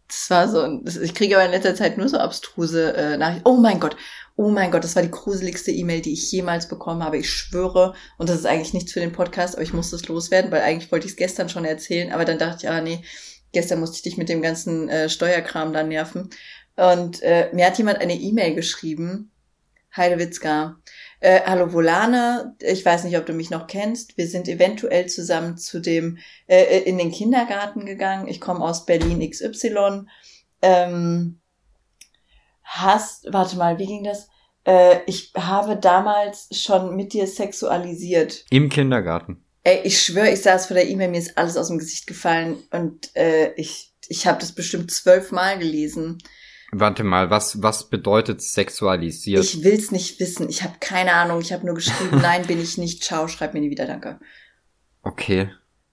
Das 0.09 0.31
war 0.31 0.49
so, 0.49 0.83
ich 1.03 1.15
kriege 1.15 1.37
aber 1.37 1.45
in 1.45 1.51
letzter 1.51 1.75
Zeit 1.75 1.99
nur 1.99 2.09
so 2.09 2.19
abstruse 2.19 2.95
äh, 2.95 3.17
Nachrichten. 3.17 3.49
Oh 3.49 3.57
mein 3.57 3.81
Gott, 3.81 3.97
oh 4.37 4.51
mein 4.51 4.71
Gott, 4.71 4.85
das 4.85 4.95
war 4.95 5.03
die 5.03 5.11
gruseligste 5.11 5.73
E-Mail, 5.73 6.01
die 6.01 6.13
ich 6.13 6.31
jemals 6.31 6.69
bekommen 6.69 7.03
habe. 7.03 7.19
Ich 7.19 7.29
schwöre, 7.29 7.95
und 8.17 8.29
das 8.29 8.39
ist 8.39 8.47
eigentlich 8.47 8.73
nichts 8.73 8.93
für 8.93 9.01
den 9.01 9.13
Podcast, 9.13 9.55
aber 9.55 9.65
ich 9.65 9.73
muss 9.73 9.91
das 9.91 10.07
loswerden, 10.07 10.53
weil 10.53 10.63
eigentlich 10.63 10.93
wollte 10.93 11.07
ich 11.07 11.13
es 11.13 11.19
gestern 11.19 11.49
schon 11.49 11.65
erzählen, 11.65 12.13
aber 12.13 12.25
dann 12.25 12.39
dachte 12.39 12.67
ich, 12.67 12.71
ah 12.71 12.81
nee, 12.81 13.03
gestern 13.53 13.81
musste 13.81 13.97
ich 13.97 14.03
dich 14.03 14.17
mit 14.17 14.29
dem 14.29 14.43
ganzen 14.43 14.89
äh, 14.89 15.09
Steuerkram 15.09 15.73
dann 15.73 15.89
nerven. 15.89 16.31
Und 16.77 17.23
äh, 17.23 17.51
mir 17.53 17.67
hat 17.67 17.79
jemand 17.79 17.99
eine 17.99 18.15
E-Mail 18.15 18.55
geschrieben, 18.55 19.33
Heidewitzka. 19.97 20.77
Äh, 21.21 21.41
hallo 21.47 21.73
Volana, 21.73 22.55
ich 22.61 22.85
weiß 22.85 23.05
nicht, 23.05 23.17
ob 23.17 23.25
du 23.25 23.33
mich 23.33 23.51
noch 23.51 23.67
kennst. 23.67 24.19
Wir 24.19 24.29
sind 24.29 24.49
eventuell 24.49 25.07
zusammen 25.07 25.57
zu 25.57 25.81
dem 25.81 26.19
äh, 26.47 26.63
äh 26.63 26.83
in 26.83 26.99
den 26.99 27.11
Kindergarten 27.11 27.87
gegangen. 27.87 28.29
Ich 28.29 28.41
komme 28.41 28.61
aus 28.61 28.85
Berlin 28.85 29.29
XY. 29.29 30.03
Ähm, 30.61 31.41
hast, 32.63 33.33
warte 33.33 33.57
mal, 33.57 33.79
wie 33.79 33.87
ging 33.87 34.05
das? 34.05 34.29
Äh, 34.65 34.99
ich 35.07 35.33
habe 35.37 35.77
damals 35.77 36.49
schon 36.53 36.97
mit 36.97 37.15
dir 37.15 37.27
sexualisiert. 37.27 38.45
Im 38.51 38.69
Kindergarten. 38.69 39.43
Ey, 39.65 39.81
ich 39.85 40.01
schwöre, 40.01 40.31
ich 40.31 40.43
saß 40.43 40.67
vor 40.67 40.75
der 40.75 40.89
E-Mail, 40.89 41.09
mir 41.09 41.19
ist 41.19 41.39
alles 41.39 41.57
aus 41.57 41.69
dem 41.69 41.79
Gesicht 41.79 42.07
gefallen 42.07 42.63
und 42.71 43.17
äh, 43.17 43.53
ich, 43.55 43.93
ich 44.07 44.27
habe 44.27 44.39
das 44.39 44.53
bestimmt 44.53 44.91
zwölfmal 44.91 45.59
gelesen. 45.59 46.19
Warte 46.79 47.05
mal, 47.05 47.31
was, 47.31 47.63
was 47.63 47.89
bedeutet 47.89 48.43
sexualisiert? 48.43 49.43
Ich 49.43 49.65
will's 49.65 49.93
nicht 49.93 50.21
wissen. 50.21 50.49
Ich 50.49 50.63
habe 50.63 50.75
keine 50.79 51.15
Ahnung. 51.15 51.41
Ich 51.41 51.53
habe 51.53 51.65
nur 51.65 51.75
geschrieben, 51.75 52.19
nein, 52.23 52.47
bin 52.47 52.61
ich 52.61 52.77
nicht. 52.77 53.03
Ciao, 53.03 53.29
schreib 53.29 53.55
mir 53.55 53.61
nie 53.61 53.71
wieder, 53.71 53.87
danke. 53.87 54.19
Okay. 55.03 55.51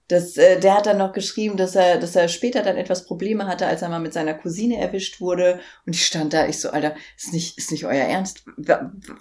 Das, 0.08 0.36
äh, 0.36 0.60
der 0.60 0.76
hat 0.76 0.84
dann 0.84 0.98
noch 0.98 1.14
geschrieben, 1.14 1.56
dass 1.56 1.74
er, 1.74 1.98
dass 1.98 2.14
er 2.14 2.28
später 2.28 2.62
dann 2.62 2.76
etwas 2.76 3.06
Probleme 3.06 3.46
hatte, 3.46 3.66
als 3.66 3.80
er 3.80 3.88
mal 3.88 4.00
mit 4.00 4.12
seiner 4.12 4.34
Cousine 4.34 4.76
erwischt 4.76 5.22
wurde. 5.22 5.60
Und 5.86 5.94
ich 5.94 6.04
stand 6.04 6.34
da, 6.34 6.46
ich 6.46 6.60
so, 6.60 6.68
Alter, 6.68 6.94
ist 7.16 7.32
nicht, 7.32 7.56
ist 7.56 7.70
nicht 7.70 7.86
euer 7.86 8.04
Ernst? 8.04 8.44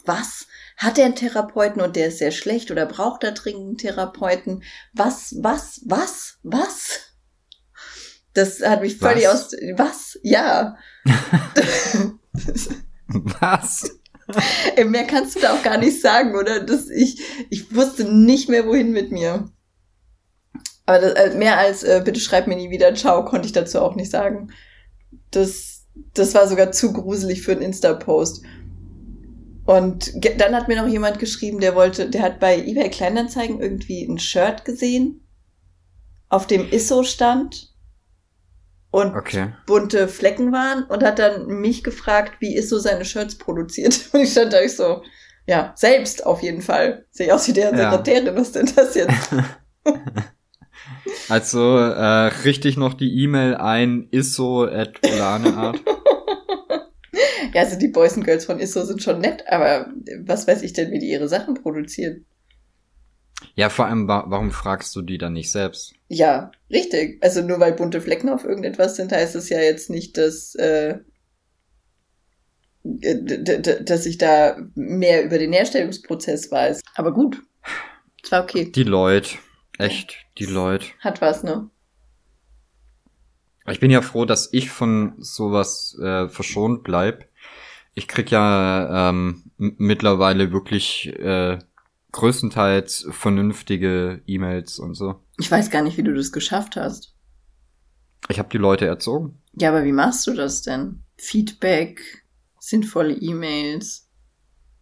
Was? 0.04 0.48
Hat 0.76 0.98
er 0.98 1.06
einen 1.06 1.16
Therapeuten 1.16 1.82
und 1.82 1.96
der 1.96 2.08
ist 2.08 2.18
sehr 2.18 2.32
schlecht 2.32 2.72
oder 2.72 2.86
braucht 2.86 3.24
er 3.24 3.32
dringend 3.32 3.68
einen 3.68 3.78
Therapeuten? 3.78 4.64
Was, 4.92 5.36
was, 5.40 5.82
was, 5.86 6.40
was? 6.44 7.13
Das 8.34 8.62
hat 8.62 8.82
mich 8.82 8.98
völlig 8.98 9.26
was? 9.26 9.54
aus, 9.54 9.56
was? 9.78 10.20
Ja. 10.24 10.76
Was? 13.06 14.00
Mehr 14.86 15.06
kannst 15.06 15.36
du 15.36 15.40
da 15.42 15.54
auch 15.54 15.62
gar 15.62 15.78
nicht 15.78 16.02
sagen, 16.02 16.36
oder? 16.36 16.62
Das, 16.62 16.90
ich, 16.90 17.22
ich 17.50 17.76
wusste 17.76 18.06
nicht 18.06 18.50
mehr, 18.50 18.66
wohin 18.66 18.92
mit 18.92 19.12
mir. 19.12 19.52
Aber 20.86 21.00
das, 21.00 21.14
äh, 21.14 21.38
mehr 21.38 21.58
als 21.58 21.84
äh, 21.84 22.02
bitte 22.04 22.20
schreib 22.20 22.48
mir 22.48 22.56
nie 22.56 22.70
wieder 22.70 22.96
Ciao 22.96 23.24
konnte 23.24 23.46
ich 23.46 23.54
dazu 23.54 23.82
auch 23.82 23.96
nicht 23.96 24.12
sagen. 24.12 24.52
Das, 25.32 25.86
das 26.14 26.34
war 26.34 26.48
sogar 26.48 26.72
zu 26.72 26.94
gruselig 26.94 27.42
für 27.42 27.52
einen 27.52 27.62
Insta-Post. 27.62 28.44
Und 29.66 30.12
dann 30.38 30.56
hat 30.56 30.68
mir 30.68 30.82
noch 30.82 30.90
jemand 30.90 31.20
geschrieben, 31.20 31.60
der 31.60 31.76
wollte, 31.76 32.10
der 32.10 32.22
hat 32.22 32.40
bei 32.40 32.58
eBay 32.58 32.90
Kleinanzeigen 32.90 33.62
irgendwie 33.62 34.04
ein 34.04 34.20
Shirt 34.20 34.66
gesehen, 34.66 35.22
auf 36.28 36.48
dem 36.48 36.68
Isso 36.70 37.04
stand 37.04 37.73
und 38.94 39.16
okay. 39.16 39.48
bunte 39.66 40.08
Flecken 40.08 40.52
waren 40.52 40.84
und 40.84 41.04
hat 41.04 41.18
dann 41.18 41.48
mich 41.48 41.84
gefragt, 41.84 42.34
wie 42.42 42.56
ist 42.56 42.70
so 42.70 42.78
seine 42.78 43.06
Shirts 43.06 43.40
produziert. 43.40 44.10
Und 44.14 44.22
ich 44.22 44.32
stand 44.32 44.54
da 44.54 44.62
ich 44.62 44.76
so, 44.76 45.02
ja, 45.48 45.74
selbst 45.76 46.24
auf 46.28 46.44
jeden 46.44 46.62
Fall. 46.62 47.04
Sehe 47.10 47.26
ich 47.26 47.34
aus 47.34 47.48
wie 47.48 47.54
deren 47.54 47.76
ja. 47.76 47.90
Sekretärin, 47.90 48.36
was 48.36 48.52
denn 48.52 48.70
das 48.76 48.94
jetzt? 48.94 49.32
also 51.28 51.80
äh, 51.80 52.28
richtig 52.46 52.78
noch 52.78 52.94
die 52.94 53.24
E-Mail 53.24 53.56
ein, 53.56 54.10
isso 54.12 54.66
at 54.66 55.04
Art. 55.20 55.82
ja, 57.52 57.62
also 57.62 57.80
die 57.80 57.88
Boys 57.88 58.14
and 58.14 58.26
Girls 58.26 58.46
von 58.46 58.60
Isso 58.60 58.86
sind 58.86 59.02
schon 59.02 59.22
nett, 59.22 59.44
aber 59.48 59.88
was 60.24 60.48
weiß 60.48 60.62
ich 60.62 60.74
denn, 60.74 60.92
wie 60.92 61.00
die 61.00 61.10
ihre 61.10 61.28
Sachen 61.28 61.56
produzieren? 61.56 62.26
Ja, 63.56 63.70
vor 63.70 63.86
allem, 63.86 64.08
warum 64.08 64.52
fragst 64.52 64.96
du 64.96 65.02
die 65.02 65.18
dann 65.18 65.34
nicht 65.34 65.52
selbst? 65.52 65.94
Ja, 66.08 66.52
richtig. 66.70 67.24
Also 67.24 67.42
nur 67.42 67.60
weil 67.60 67.74
bunte 67.74 68.02
Flecken 68.02 68.30
auf 68.30 68.44
irgendetwas 68.44 68.96
sind, 68.96 69.12
heißt 69.12 69.36
es 69.36 69.50
ja 69.50 69.60
jetzt 69.60 69.90
nicht, 69.90 70.18
dass, 70.18 70.56
äh, 70.56 71.00
dass 72.84 74.06
ich 74.06 74.18
da 74.18 74.58
mehr 74.76 75.24
über 75.24 75.38
den 75.38 75.54
Herstellungsprozess 75.54 76.52
weiß. 76.52 76.82
Aber 76.96 77.14
gut. 77.14 77.42
Es 78.24 78.32
war 78.32 78.44
okay. 78.44 78.72
Die 78.72 78.84
Leute. 78.84 79.38
Echt, 79.78 80.18
die 80.38 80.46
Leute. 80.46 80.88
Hat 81.00 81.22
was, 81.22 81.44
ne? 81.44 81.70
Ich 83.70 83.80
bin 83.80 83.92
ja 83.92 84.02
froh, 84.02 84.26
dass 84.26 84.52
ich 84.52 84.70
von 84.70 85.14
sowas 85.20 85.98
äh, 86.02 86.28
verschont 86.28 86.84
bleib. 86.84 87.30
Ich 87.96 88.08
krieg 88.08 88.32
ja 88.32 89.10
ähm, 89.10 89.52
mittlerweile 89.58 90.52
wirklich 90.52 91.08
äh, 91.20 91.60
größtenteils 92.14 93.08
vernünftige 93.12 94.22
E-Mails 94.26 94.80
und 94.80 94.94
so. 94.94 95.20
Ich 95.40 95.52
weiß 95.52 95.70
gar 95.70 95.82
nicht, 95.82 95.98
wie 95.98 96.04
du 96.04 96.14
das 96.14 96.32
geschafft 96.32 96.78
hast. 96.78 97.16
Ich 98.30 98.40
habe 98.40 98.50
die 98.50 98.58
Leute 98.58 98.86
erzogen. 98.86 99.42
Ja, 99.60 99.70
aber 99.70 99.84
wie 99.84 99.92
machst 99.92 100.26
du 100.28 100.34
das 100.34 100.62
denn? 100.62 101.04
Feedback, 101.18 102.24
sinnvolle 102.60 103.14
E-Mails. 103.14 104.10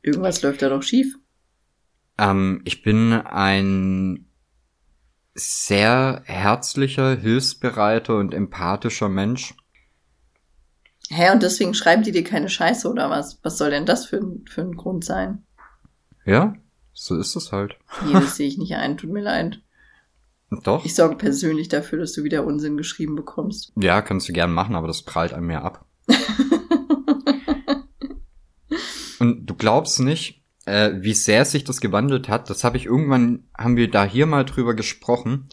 Irgendwas 0.04 0.42
läuft 0.44 0.62
da 0.62 0.70
doch 0.70 0.84
schief. 0.84 1.18
Ähm, 2.18 2.62
ich 2.66 2.84
bin 2.84 3.14
ein 3.14 4.28
sehr 5.34 6.22
herzlicher, 6.26 7.16
hilfsbereiter 7.16 8.18
und 8.18 8.34
empathischer 8.34 9.10
Mensch. 9.10 9.56
Hä, 11.10 11.32
und 11.32 11.44
deswegen 11.44 11.74
schreiben 11.74 12.04
die 12.04 12.12
dir 12.12 12.24
keine 12.24 12.50
Scheiße 12.50 12.90
oder 12.90 13.10
was? 13.10 13.40
Was 13.44 13.58
soll 13.58 13.70
denn 13.70 13.86
das 13.86 14.06
für, 14.06 14.22
für 14.50 14.62
ein 14.62 14.76
Grund 14.76 15.04
sein? 15.04 15.44
Ja, 16.26 16.56
so 16.94 17.18
ist 17.18 17.36
es 17.36 17.52
halt. 17.52 17.76
Nee, 18.06 18.14
das 18.14 18.36
sehe 18.38 18.48
ich 18.48 18.58
nicht 18.58 18.76
ein, 18.76 18.98
tut 18.98 19.12
mir 19.12 19.22
leid. 19.22 19.62
Doch. 20.64 20.84
Ich 20.84 20.96
sorge 20.96 21.16
persönlich 21.16 21.70
dafür, 21.70 22.00
dass 22.00 22.12
du 22.12 22.24
wieder 22.26 22.46
Unsinn 22.46 22.76
geschrieben 22.76 23.16
bekommst. 23.16 23.72
Ja, 23.78 24.02
kannst 24.02 24.28
du 24.28 24.34
gern 24.34 24.52
machen, 24.52 24.76
aber 24.76 24.88
das 24.88 25.04
prallt 25.04 25.32
einem 25.34 25.48
mehr 25.48 25.64
ab. 25.64 25.86
und 29.20 29.46
du 29.46 29.56
glaubst 29.56 30.02
nicht, 30.02 30.44
äh, 30.66 30.92
wie 30.96 31.14
sehr 31.14 31.46
sich 31.46 31.64
das 31.64 31.80
gewandelt 31.80 32.28
hat. 32.28 32.50
Das 32.50 32.66
habe 32.66 32.76
ich 32.76 32.86
irgendwann, 32.86 33.46
haben 33.58 33.78
wir 33.78 33.90
da 33.90 34.04
hier 34.04 34.26
mal 34.26 34.44
drüber 34.44 34.74
gesprochen, 34.74 35.48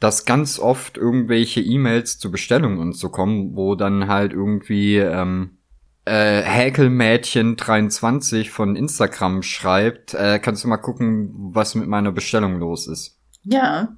dass 0.00 0.24
ganz 0.24 0.58
oft 0.58 0.96
irgendwelche 0.96 1.60
E-Mails 1.60 2.18
zu 2.18 2.32
Bestellungen 2.32 2.78
und 2.78 2.96
so 2.96 3.10
kommen, 3.10 3.54
wo 3.54 3.76
dann 3.76 4.08
halt 4.08 4.32
irgendwie 4.32 4.96
ähm, 4.96 5.58
äh, 6.04 6.42
Häkelmädchen23 6.42 8.50
von 8.50 8.76
Instagram 8.76 9.42
schreibt, 9.42 10.14
äh, 10.14 10.38
kannst 10.38 10.64
du 10.64 10.68
mal 10.68 10.78
gucken, 10.78 11.30
was 11.54 11.74
mit 11.74 11.88
meiner 11.88 12.12
Bestellung 12.12 12.58
los 12.58 12.86
ist. 12.86 13.18
Ja. 13.44 13.96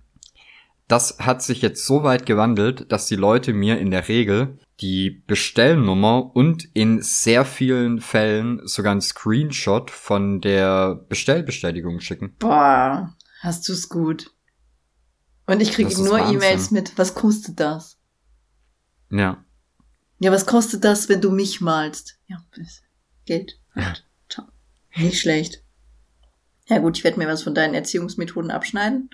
Das 0.86 1.18
hat 1.18 1.42
sich 1.42 1.62
jetzt 1.62 1.86
so 1.86 2.02
weit 2.02 2.26
gewandelt, 2.26 2.92
dass 2.92 3.06
die 3.06 3.16
Leute 3.16 3.54
mir 3.54 3.78
in 3.78 3.90
der 3.90 4.08
Regel 4.08 4.58
die 4.80 5.22
Bestellnummer 5.26 6.34
und 6.34 6.64
in 6.74 7.00
sehr 7.00 7.44
vielen 7.44 8.00
Fällen 8.00 8.66
sogar 8.66 8.92
einen 8.92 9.00
Screenshot 9.00 9.90
von 9.90 10.40
der 10.40 10.94
Bestellbestätigung 10.94 12.00
schicken. 12.00 12.34
Boah, 12.38 13.14
hast 13.40 13.68
du's 13.68 13.88
gut. 13.88 14.30
Und 15.46 15.60
ich 15.60 15.72
kriege 15.72 16.02
nur. 16.02 16.18
E-Mails 16.18 16.70
mit, 16.70 16.98
was 16.98 17.14
kostet 17.14 17.60
das? 17.60 17.98
Ja. 19.10 19.44
Ja, 20.24 20.32
was 20.32 20.46
kostet 20.46 20.84
das, 20.84 21.10
wenn 21.10 21.20
du 21.20 21.30
mich 21.30 21.60
malst? 21.60 22.18
Ja, 22.28 22.38
Geld. 23.26 23.60
Ciao. 24.30 24.46
Nicht 24.96 25.20
schlecht. 25.20 25.62
Ja 26.66 26.78
gut, 26.78 26.96
ich 26.96 27.04
werde 27.04 27.18
mir 27.18 27.28
was 27.28 27.42
von 27.42 27.54
deinen 27.54 27.74
Erziehungsmethoden 27.74 28.50
abschneiden. 28.50 29.10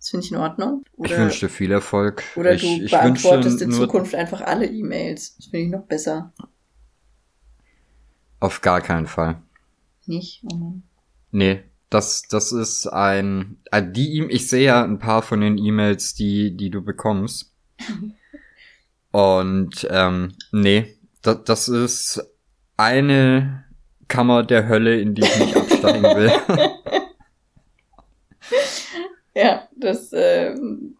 Das 0.00 0.08
finde 0.08 0.26
ich 0.26 0.32
in 0.32 0.38
Ordnung. 0.38 0.82
ich 0.94 0.98
Oder, 0.98 1.18
wünsche 1.18 1.46
dir 1.46 1.48
viel 1.48 1.70
Erfolg. 1.70 2.24
oder 2.34 2.54
ich, 2.54 2.62
du 2.62 2.82
ich 2.86 2.90
beantwortest 2.90 3.62
in 3.62 3.70
Zukunft 3.70 4.16
einfach 4.16 4.40
alle 4.40 4.66
E-Mails. 4.66 5.36
Das 5.36 5.46
finde 5.46 5.66
ich 5.66 5.70
noch 5.70 5.86
besser. 5.86 6.32
Auf 8.40 8.60
gar 8.60 8.80
keinen 8.80 9.06
Fall. 9.06 9.40
Nicht? 10.06 10.42
Oh 10.42 10.56
Mann. 10.56 10.82
Nee, 11.30 11.62
das, 11.88 12.22
das 12.22 12.50
ist 12.50 12.88
ein, 12.88 13.58
äh, 13.70 13.80
die, 13.88 14.18
E- 14.18 14.26
ich 14.28 14.48
sehe 14.48 14.64
ja 14.64 14.82
ein 14.82 14.98
paar 14.98 15.22
von 15.22 15.40
den 15.40 15.56
E-Mails, 15.56 16.14
die, 16.14 16.56
die 16.56 16.70
du 16.70 16.82
bekommst. 16.82 17.54
Und, 19.10 19.86
ähm, 19.90 20.34
nee, 20.52 20.96
das, 21.22 21.44
das 21.44 21.68
ist 21.68 22.22
eine 22.76 23.64
Kammer 24.08 24.42
der 24.42 24.68
Hölle, 24.68 25.00
in 25.00 25.14
die 25.14 25.22
ich 25.22 25.38
nicht 25.38 25.56
absteigen 25.56 26.02
will. 26.02 26.32
Ja, 29.34 29.68
das, 29.76 30.10
ähm, 30.12 30.96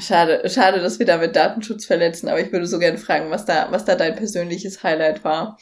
schade, 0.00 0.48
schade, 0.48 0.80
dass 0.80 1.00
wir 1.00 1.06
damit 1.06 1.34
Datenschutz 1.34 1.84
verletzen, 1.86 2.28
aber 2.28 2.40
ich 2.40 2.52
würde 2.52 2.68
so 2.68 2.78
gerne 2.78 2.98
fragen, 2.98 3.30
was 3.30 3.44
da, 3.44 3.66
was 3.70 3.84
da 3.84 3.96
dein 3.96 4.14
persönliches 4.14 4.84
Highlight 4.84 5.24
war. 5.24 5.58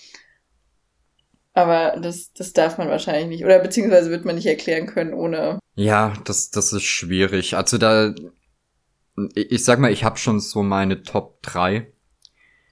Aber 1.55 1.99
das, 2.01 2.33
das 2.35 2.53
darf 2.53 2.77
man 2.77 2.91
wahrscheinlich 2.91 3.29
nicht. 3.29 3.45
Oder 3.45 3.59
beziehungsweise 3.59 4.11
wird 4.11 4.27
man 4.27 4.35
nicht 4.35 4.47
erklären 4.47 4.87
können, 4.87 5.15
ohne. 5.15 5.59
ja, 5.75 6.13
das, 6.25 6.51
das 6.51 6.73
ist 6.73 6.85
schwierig. 6.85 7.57
Also 7.57 7.79
da, 7.79 8.15
ich 9.35 9.65
sag 9.65 9.79
mal, 9.79 9.93
ich 9.93 10.05
habe 10.05 10.19
schon 10.19 10.41
so 10.41 10.63
meine 10.63 11.03
Top 11.03 11.43
3. 11.43 11.93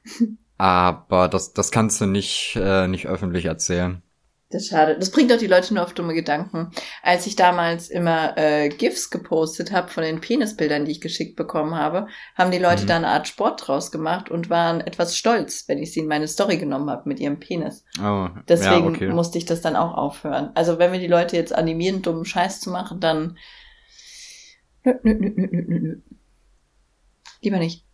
Aber 0.58 1.28
das, 1.28 1.52
das 1.52 1.70
kannst 1.70 2.00
du 2.00 2.06
nicht, 2.06 2.56
äh, 2.60 2.88
nicht 2.88 3.06
öffentlich 3.06 3.44
erzählen. 3.44 4.02
Das 4.50 4.62
ist 4.62 4.70
schade. 4.70 4.96
Das 4.98 5.10
bringt 5.10 5.30
doch 5.30 5.36
die 5.36 5.46
Leute 5.46 5.74
nur 5.74 5.82
auf 5.84 5.92
dumme 5.92 6.14
Gedanken. 6.14 6.70
Als 7.02 7.26
ich 7.26 7.36
damals 7.36 7.90
immer 7.90 8.36
äh, 8.38 8.70
GIFs 8.70 9.10
gepostet 9.10 9.72
habe 9.72 9.88
von 9.88 10.02
den 10.02 10.22
Penisbildern, 10.22 10.86
die 10.86 10.92
ich 10.92 11.02
geschickt 11.02 11.36
bekommen 11.36 11.74
habe, 11.74 12.08
haben 12.34 12.50
die 12.50 12.58
Leute 12.58 12.84
Mhm. 12.84 12.86
da 12.86 12.96
eine 12.96 13.08
Art 13.08 13.28
Sport 13.28 13.66
draus 13.68 13.90
gemacht 13.92 14.30
und 14.30 14.48
waren 14.48 14.80
etwas 14.80 15.18
stolz, 15.18 15.64
wenn 15.68 15.76
ich 15.76 15.92
sie 15.92 16.00
in 16.00 16.06
meine 16.06 16.26
Story 16.28 16.56
genommen 16.56 16.88
habe 16.88 17.06
mit 17.06 17.20
ihrem 17.20 17.38
Penis. 17.38 17.84
Oh, 18.02 18.28
Deswegen 18.48 18.72
ja, 18.84 18.90
okay. 18.90 19.08
musste 19.10 19.36
ich 19.36 19.44
das 19.44 19.60
dann 19.60 19.76
auch 19.76 19.94
aufhören. 19.94 20.50
Also 20.54 20.78
wenn 20.78 20.92
wir 20.92 20.98
die 20.98 21.08
Leute 21.08 21.36
jetzt 21.36 21.54
animieren, 21.54 22.00
dummen 22.00 22.24
Scheiß 22.24 22.60
zu 22.60 22.70
machen, 22.70 23.00
dann 23.00 23.36
nö, 24.84 24.94
nö, 25.02 25.14
nö, 25.14 25.30
nö, 25.36 25.46
nö, 25.66 25.78
nö. 25.78 25.96
Lieber 27.42 27.58
nicht. 27.58 27.84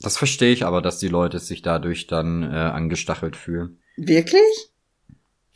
Das 0.00 0.16
verstehe 0.16 0.52
ich 0.52 0.64
aber, 0.64 0.80
dass 0.80 0.98
die 0.98 1.08
Leute 1.08 1.38
sich 1.40 1.62
dadurch 1.62 2.06
dann 2.06 2.42
äh, 2.42 2.46
angestachelt 2.46 3.36
fühlen. 3.36 3.78
Wirklich? 3.96 4.42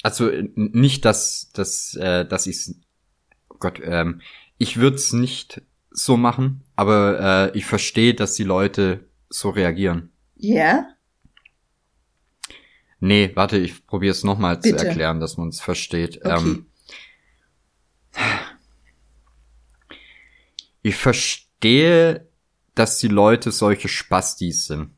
Also 0.03 0.29
äh, 0.29 0.49
nicht, 0.55 1.05
dass, 1.05 1.51
dass, 1.53 1.95
äh, 1.95 2.27
dass 2.27 2.47
ich 2.47 2.75
oh 3.49 3.57
Gott, 3.59 3.81
ähm, 3.83 4.21
ich 4.59 4.79
würde 4.79 4.97
es 4.97 5.13
nicht 5.13 5.63
so 5.91 6.17
machen, 6.17 6.65
aber 6.75 7.53
äh, 7.53 7.59
ich 7.59 7.67
verstehe, 7.67 8.15
dass 8.15 8.35
die 8.35 8.45
Leute 8.45 9.09
so 9.29 9.51
reagieren. 9.51 10.11
Ja? 10.37 10.87
Nee, 12.99 13.33
warte, 13.35 13.59
ich 13.59 13.87
probiere 13.87 14.13
es 14.13 14.25
nochmal 14.25 14.61
zu 14.61 14.77
erklären, 14.77 15.21
dass 15.21 15.37
man 15.37 15.49
es 15.49 15.61
versteht. 15.61 16.25
Okay. 16.25 16.37
Ähm, 16.39 16.67
ich 20.83 20.97
verstehe, 20.97 22.29
dass 22.75 22.99
die 22.99 23.09
Leute 23.09 23.53
solche 23.53 23.89
Spastis 23.89 24.67
sind. 24.67 24.91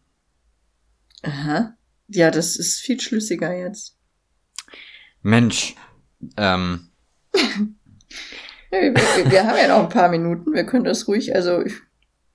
Aha. 1.23 1.77
Ja, 2.09 2.31
das 2.31 2.57
ist 2.57 2.81
viel 2.81 3.01
schlüssiger 3.01 3.57
jetzt. 3.57 3.97
Mensch, 5.23 5.75
ähm, 6.37 6.91
wir, 8.71 8.95
wir 9.31 9.47
haben 9.47 9.57
ja 9.57 9.69
noch 9.69 9.85
ein 9.85 9.89
paar 9.89 10.09
Minuten. 10.11 10.53
Wir 10.53 10.65
können 10.67 10.85
das 10.85 11.09
ruhig, 11.09 11.35
also 11.35 11.65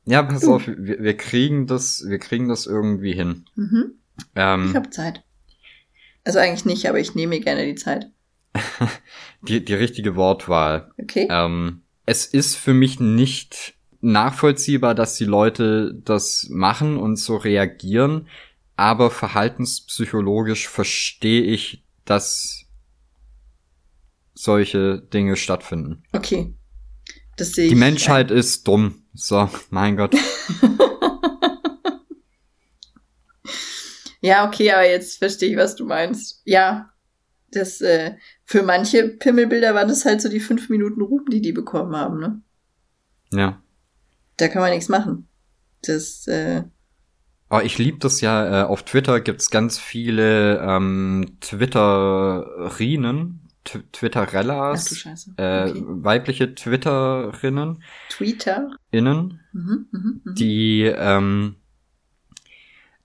ja, 0.06 0.24
pass 0.24 0.42
Du. 0.42 0.56
auf, 0.56 0.66
wir, 0.68 1.04
wir 1.04 1.16
kriegen 1.18 1.68
das, 1.68 2.04
wir 2.08 2.18
kriegen 2.18 2.48
das 2.48 2.66
irgendwie 2.66 3.14
hin. 3.14 3.46
mhm, 3.56 3.94
Ähm, 4.36 4.70
ich 4.70 4.76
habe 4.76 4.90
Zeit. 4.90 5.24
Also 6.24 6.40
eigentlich 6.40 6.66
nicht, 6.66 6.88
aber 6.88 7.00
ich 7.00 7.14
nehme 7.16 7.36
mir 7.36 7.42
gerne 7.42 7.66
die 7.66 7.76
Zeit. 7.76 8.12
die, 9.44 9.64
die 9.64 9.74
richtige 9.76 10.16
Wortwahl. 10.16 10.92
Okay? 11.00 11.28
Ähm, 11.30 11.84
es 12.08 12.26
ist 12.26 12.56
für 12.56 12.74
mich 12.74 13.00
nicht 13.00 13.76
nachvollziehbar, 14.02 14.95
dass 14.95 15.16
die 15.16 15.26
Leute 15.26 15.93
das 16.04 16.47
machen 16.50 16.97
und 16.97 17.18
so 17.18 17.38
reagieren, 17.38 18.28
aber 18.76 19.12
verhaltenspsychologisch 19.12 20.68
verstehe 20.68 21.43
ich, 21.43 21.84
dass 22.06 22.66
solche 24.34 25.00
Dinge 25.00 25.36
stattfinden. 25.36 26.04
Okay. 26.14 26.54
Das 27.36 27.52
sehe 27.52 27.66
ich. 27.66 27.72
Die 27.72 27.78
Menschheit 27.78 28.32
ist 28.32 28.68
dumm. 28.68 29.04
So, 29.14 29.50
mein 29.70 29.97
Gott. 29.97 30.16
Ja, 34.22 34.47
okay, 34.47 34.72
aber 34.72 34.88
jetzt 34.88 35.18
verstehe 35.18 35.52
ich, 35.52 35.58
was 35.58 35.76
du 35.76 35.86
meinst. 35.86 36.41
Ja, 36.45 36.91
das, 37.52 37.82
äh, 37.82 38.16
für 38.43 38.64
manche 38.64 39.08
Pimmelbilder 39.08 39.74
waren 39.74 39.88
das 39.88 40.06
halt 40.06 40.22
so 40.22 40.30
die 40.30 40.39
fünf 40.39 40.70
Minuten 40.70 41.02
Ruhm, 41.02 41.26
die 41.32 41.41
die 41.41 41.54
bekommen 41.54 41.95
haben, 41.95 42.20
ne? 42.20 42.41
Ja. 43.32 43.62
Da 44.40 44.48
kann 44.48 44.62
man 44.62 44.72
nichts 44.72 44.90
machen. 44.90 45.28
Das, 45.84 46.28
äh, 46.28 46.64
Aber 47.50 47.64
ich 47.64 47.78
liebe 47.78 48.00
das 48.00 48.22
ja, 48.22 48.62
äh, 48.62 48.66
auf 48.66 48.84
Twitter 48.84 49.20
gibt's 49.22 49.50
ganz 49.50 49.80
viele 49.80 50.60
ähm, 50.60 51.38
Twitterinen, 51.42 53.42
du 53.72 53.80
Twitterellas, 53.92 55.06
äh, 55.38 55.70
Okay. 55.70 55.84
weibliche 55.86 56.56
Twitterinnen, 56.56 57.84
Twitter. 58.10 58.70
innen, 58.92 59.40
Mhm, 59.52 59.88
mhm, 59.92 60.22
mhm. 60.24 60.36
die, 60.36 60.84
ähm, 60.84 61.56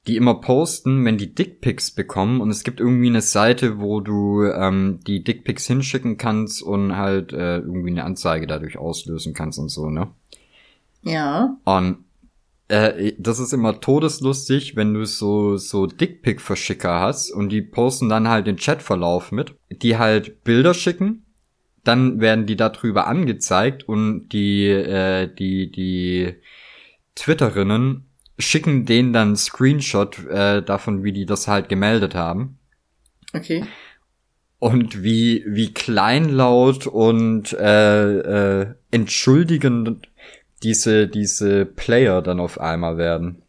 die 0.07 0.16
immer 0.16 0.35
posten, 0.41 1.05
wenn 1.07 1.16
die 1.16 1.35
Dickpics 1.35 1.93
bekommen 1.93 2.43
und 2.43 2.51
es 2.51 2.62
gibt 2.62 2.78
irgendwie 2.80 3.07
eine 3.09 3.22
Seite, 3.22 3.80
wo 3.80 4.01
du 4.01 4.45
ähm, 4.45 5.01
die 5.07 5.24
Dickpics 5.24 5.66
hinschicken 5.66 6.18
kannst 6.18 6.62
und 6.62 6.95
halt 6.97 7.32
äh, 7.32 7.59
irgendwie 7.59 7.89
eine 7.91 8.05
Anzeige 8.05 8.47
dadurch 8.47 8.76
auslösen 8.76 9.32
kannst 9.32 9.59
und 9.59 9.70
so, 9.70 9.89
ne? 9.89 10.09
Ja. 11.05 11.57
Und 11.64 12.05
äh, 12.68 13.12
das 13.18 13.38
ist 13.38 13.52
immer 13.52 13.80
todeslustig, 13.80 14.76
wenn 14.76 14.94
du 14.94 15.05
so 15.05 15.57
so 15.57 15.86
Dickpick-Verschicker 15.86 17.00
hast 17.00 17.30
und 17.30 17.50
die 17.50 17.62
posten 17.62 18.09
dann 18.09 18.28
halt 18.28 18.46
den 18.46 18.57
Chatverlauf 18.57 19.32
mit, 19.32 19.55
die 19.70 19.98
halt 19.98 20.44
Bilder 20.44 20.74
schicken, 20.74 21.24
dann 21.84 22.20
werden 22.20 22.46
die 22.46 22.57
darüber 22.57 23.07
angezeigt 23.07 23.86
und 23.88 24.28
die 24.30 24.66
äh, 24.68 25.32
die 25.32 25.70
die 25.70 26.34
Twitterinnen 27.14 28.07
schicken 28.38 28.84
denen 28.84 29.12
dann 29.12 29.28
einen 29.28 29.36
Screenshot 29.36 30.26
äh, 30.26 30.62
davon, 30.62 31.05
wie 31.05 31.12
die 31.12 31.26
das 31.26 31.46
halt 31.46 31.68
gemeldet 31.68 32.14
haben. 32.14 32.59
Okay. 33.32 33.64
und 34.61 35.02
wie, 35.02 35.44
wie 35.46 35.74
kleinlaut 35.74 36.86
und 36.86 37.52
äh, 37.52 38.61
äh, 38.62 38.74
entschuldigend 38.90 40.09
diese, 40.64 41.06
diese 41.06 41.66
Player 41.66 42.22
dann 42.22 42.40
auf 42.40 42.60
einmal 42.60 42.96
werden. 42.96 43.42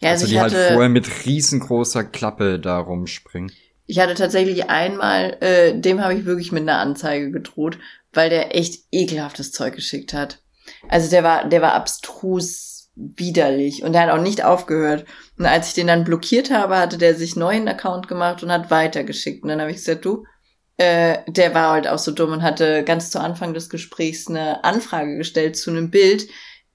Ja, 0.00 0.10
also, 0.10 0.24
also 0.24 0.34
die 0.34 0.40
halt 0.40 0.52
hatte, 0.52 0.62
halt 0.62 0.72
vorher 0.72 0.88
mit 0.88 1.26
riesengroßer 1.26 2.04
Klappe 2.04 2.58
da 2.58 2.78
rumspringen. 2.78 3.52
Ich 3.86 3.98
hatte 3.98 4.14
tatsächlich 4.14 4.70
einmal, 4.70 5.36
äh, 5.40 5.78
dem 5.78 6.00
habe 6.00 6.14
ich 6.14 6.24
wirklich 6.24 6.52
mit 6.52 6.62
einer 6.62 6.78
Anzeige 6.78 7.30
gedroht, 7.30 7.78
weil 8.12 8.30
der 8.30 8.56
echt 8.56 8.84
ekelhaftes 8.90 9.52
Zeug 9.52 9.74
geschickt 9.74 10.14
hat. 10.14 10.40
Also 10.88 11.10
der 11.10 11.22
war, 11.22 11.48
der 11.48 11.60
war 11.60 11.74
abstrus 11.74 12.90
widerlich 12.96 13.82
und 13.82 13.92
der 13.92 14.02
hat 14.02 14.10
auch 14.10 14.22
nicht 14.22 14.44
aufgehört. 14.44 15.04
Und 15.38 15.46
als 15.46 15.68
ich 15.68 15.74
den 15.74 15.88
dann 15.88 16.04
blockiert 16.04 16.50
habe, 16.50 16.78
hatte 16.78 16.96
der 16.96 17.14
sich 17.14 17.36
neuen 17.36 17.68
Account 17.68 18.08
gemacht 18.08 18.42
und 18.42 18.52
hat 18.52 18.70
weitergeschickt. 18.70 19.42
Und 19.42 19.50
dann 19.50 19.60
habe 19.60 19.70
ich 19.70 19.78
gesagt, 19.78 20.04
du, 20.04 20.24
äh, 20.76 21.18
der 21.28 21.54
war 21.54 21.72
halt 21.72 21.88
auch 21.88 21.98
so 21.98 22.12
dumm 22.12 22.32
und 22.32 22.42
hatte 22.42 22.84
ganz 22.84 23.10
zu 23.10 23.20
Anfang 23.20 23.54
des 23.54 23.68
Gesprächs 23.68 24.28
eine 24.28 24.64
Anfrage 24.64 25.16
gestellt 25.16 25.56
zu 25.56 25.70
einem 25.70 25.90
Bild, 25.90 26.28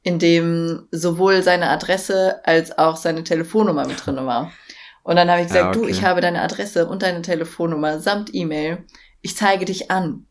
in 0.03 0.19
dem 0.19 0.87
sowohl 0.91 1.43
seine 1.43 1.69
Adresse 1.69 2.41
als 2.45 2.77
auch 2.77 2.95
seine 2.95 3.23
Telefonnummer 3.23 3.85
mit 3.85 4.05
drin 4.05 4.17
war. 4.17 4.51
Und 5.03 5.15
dann 5.15 5.29
habe 5.29 5.41
ich 5.41 5.47
gesagt, 5.47 5.63
ja, 5.63 5.69
okay. 5.69 5.79
du, 5.79 5.87
ich 5.87 6.03
habe 6.03 6.21
deine 6.21 6.41
Adresse 6.41 6.87
und 6.87 7.01
deine 7.01 7.21
Telefonnummer 7.21 7.99
samt 7.99 8.33
E-Mail. 8.33 8.85
Ich 9.21 9.35
zeige 9.35 9.65
dich 9.65 9.91
an 9.91 10.25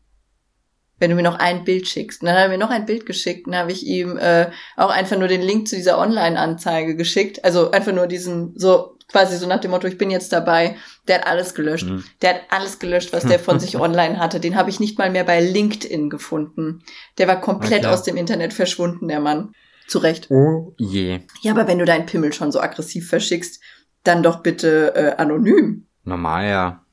wenn 0.99 1.09
du 1.09 1.15
mir 1.15 1.23
noch 1.23 1.39
ein 1.39 1.63
Bild 1.63 1.87
schickst. 1.87 2.21
Und 2.21 2.27
dann 2.27 2.35
hat 2.35 2.43
er 2.43 2.49
mir 2.49 2.57
noch 2.57 2.69
ein 2.69 2.85
Bild 2.85 3.05
geschickt 3.05 3.47
und 3.47 3.55
habe 3.55 3.71
ich 3.71 3.85
ihm 3.85 4.17
äh, 4.17 4.51
auch 4.75 4.89
einfach 4.89 5.17
nur 5.17 5.27
den 5.27 5.41
Link 5.41 5.67
zu 5.67 5.75
dieser 5.75 5.97
Online-Anzeige 5.97 6.95
geschickt. 6.95 7.43
Also 7.43 7.71
einfach 7.71 7.93
nur 7.93 8.07
diesen, 8.07 8.57
so 8.57 8.97
quasi 9.11 9.37
so 9.37 9.47
nach 9.47 9.59
dem 9.59 9.71
Motto, 9.71 9.87
ich 9.87 9.97
bin 9.97 10.11
jetzt 10.11 10.31
dabei. 10.31 10.77
Der 11.07 11.19
hat 11.19 11.27
alles 11.27 11.55
gelöscht. 11.55 11.87
Mhm. 11.87 12.03
Der 12.21 12.35
hat 12.35 12.41
alles 12.49 12.79
gelöscht, 12.79 13.11
was 13.11 13.25
der 13.25 13.39
von 13.39 13.59
sich 13.59 13.75
online 13.79 14.19
hatte. 14.19 14.39
Den 14.39 14.55
habe 14.55 14.69
ich 14.69 14.79
nicht 14.79 14.97
mal 14.97 15.09
mehr 15.09 15.23
bei 15.23 15.41
LinkedIn 15.41 16.09
gefunden. 16.09 16.83
Der 17.17 17.27
war 17.27 17.41
komplett 17.41 17.85
okay. 17.85 17.93
aus 17.93 18.03
dem 18.03 18.17
Internet 18.17 18.53
verschwunden, 18.53 19.07
der 19.07 19.19
Mann. 19.19 19.53
Zu 19.87 19.97
Recht. 19.99 20.29
Oh 20.29 20.73
je. 20.77 21.21
Ja, 21.41 21.51
aber 21.51 21.67
wenn 21.67 21.79
du 21.79 21.85
deinen 21.85 22.05
Pimmel 22.05 22.31
schon 22.31 22.51
so 22.51 22.61
aggressiv 22.61 23.09
verschickst, 23.09 23.59
dann 24.03 24.23
doch 24.23 24.41
bitte 24.43 24.93
äh, 24.95 25.15
anonym. 25.21 25.87
Normal, 26.03 26.47
ja. 26.47 26.85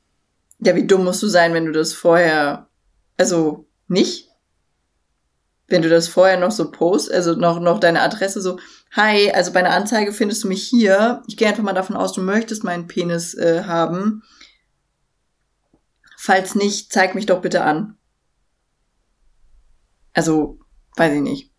Ja, 0.59 0.75
wie 0.75 0.87
dumm 0.87 1.03
musst 1.03 1.21
du 1.21 1.27
sein, 1.27 1.53
wenn 1.53 1.65
du 1.65 1.71
das 1.71 1.93
vorher, 1.93 2.67
also 3.17 3.67
nicht? 3.87 4.29
Wenn 5.67 5.83
du 5.83 5.89
das 5.89 6.07
vorher 6.07 6.39
noch 6.39 6.51
so 6.51 6.71
post, 6.71 7.11
also 7.11 7.35
noch, 7.35 7.59
noch 7.59 7.79
deine 7.79 8.01
Adresse 8.01 8.41
so, 8.41 8.57
hi, 8.91 9.31
also 9.31 9.53
bei 9.53 9.59
einer 9.59 9.73
Anzeige 9.73 10.13
findest 10.13 10.43
du 10.43 10.47
mich 10.47 10.63
hier. 10.67 11.23
Ich 11.27 11.37
gehe 11.37 11.47
einfach 11.47 11.63
mal 11.63 11.73
davon 11.73 11.95
aus, 11.95 12.13
du 12.13 12.21
möchtest 12.21 12.63
meinen 12.63 12.87
Penis 12.87 13.33
äh, 13.33 13.63
haben. 13.65 14.23
Falls 16.17 16.55
nicht, 16.55 16.91
zeig 16.91 17.15
mich 17.15 17.25
doch 17.25 17.41
bitte 17.41 17.63
an. 17.63 17.97
Also, 20.13 20.59
weiß 20.95 21.13
ich 21.13 21.21
nicht. 21.21 21.51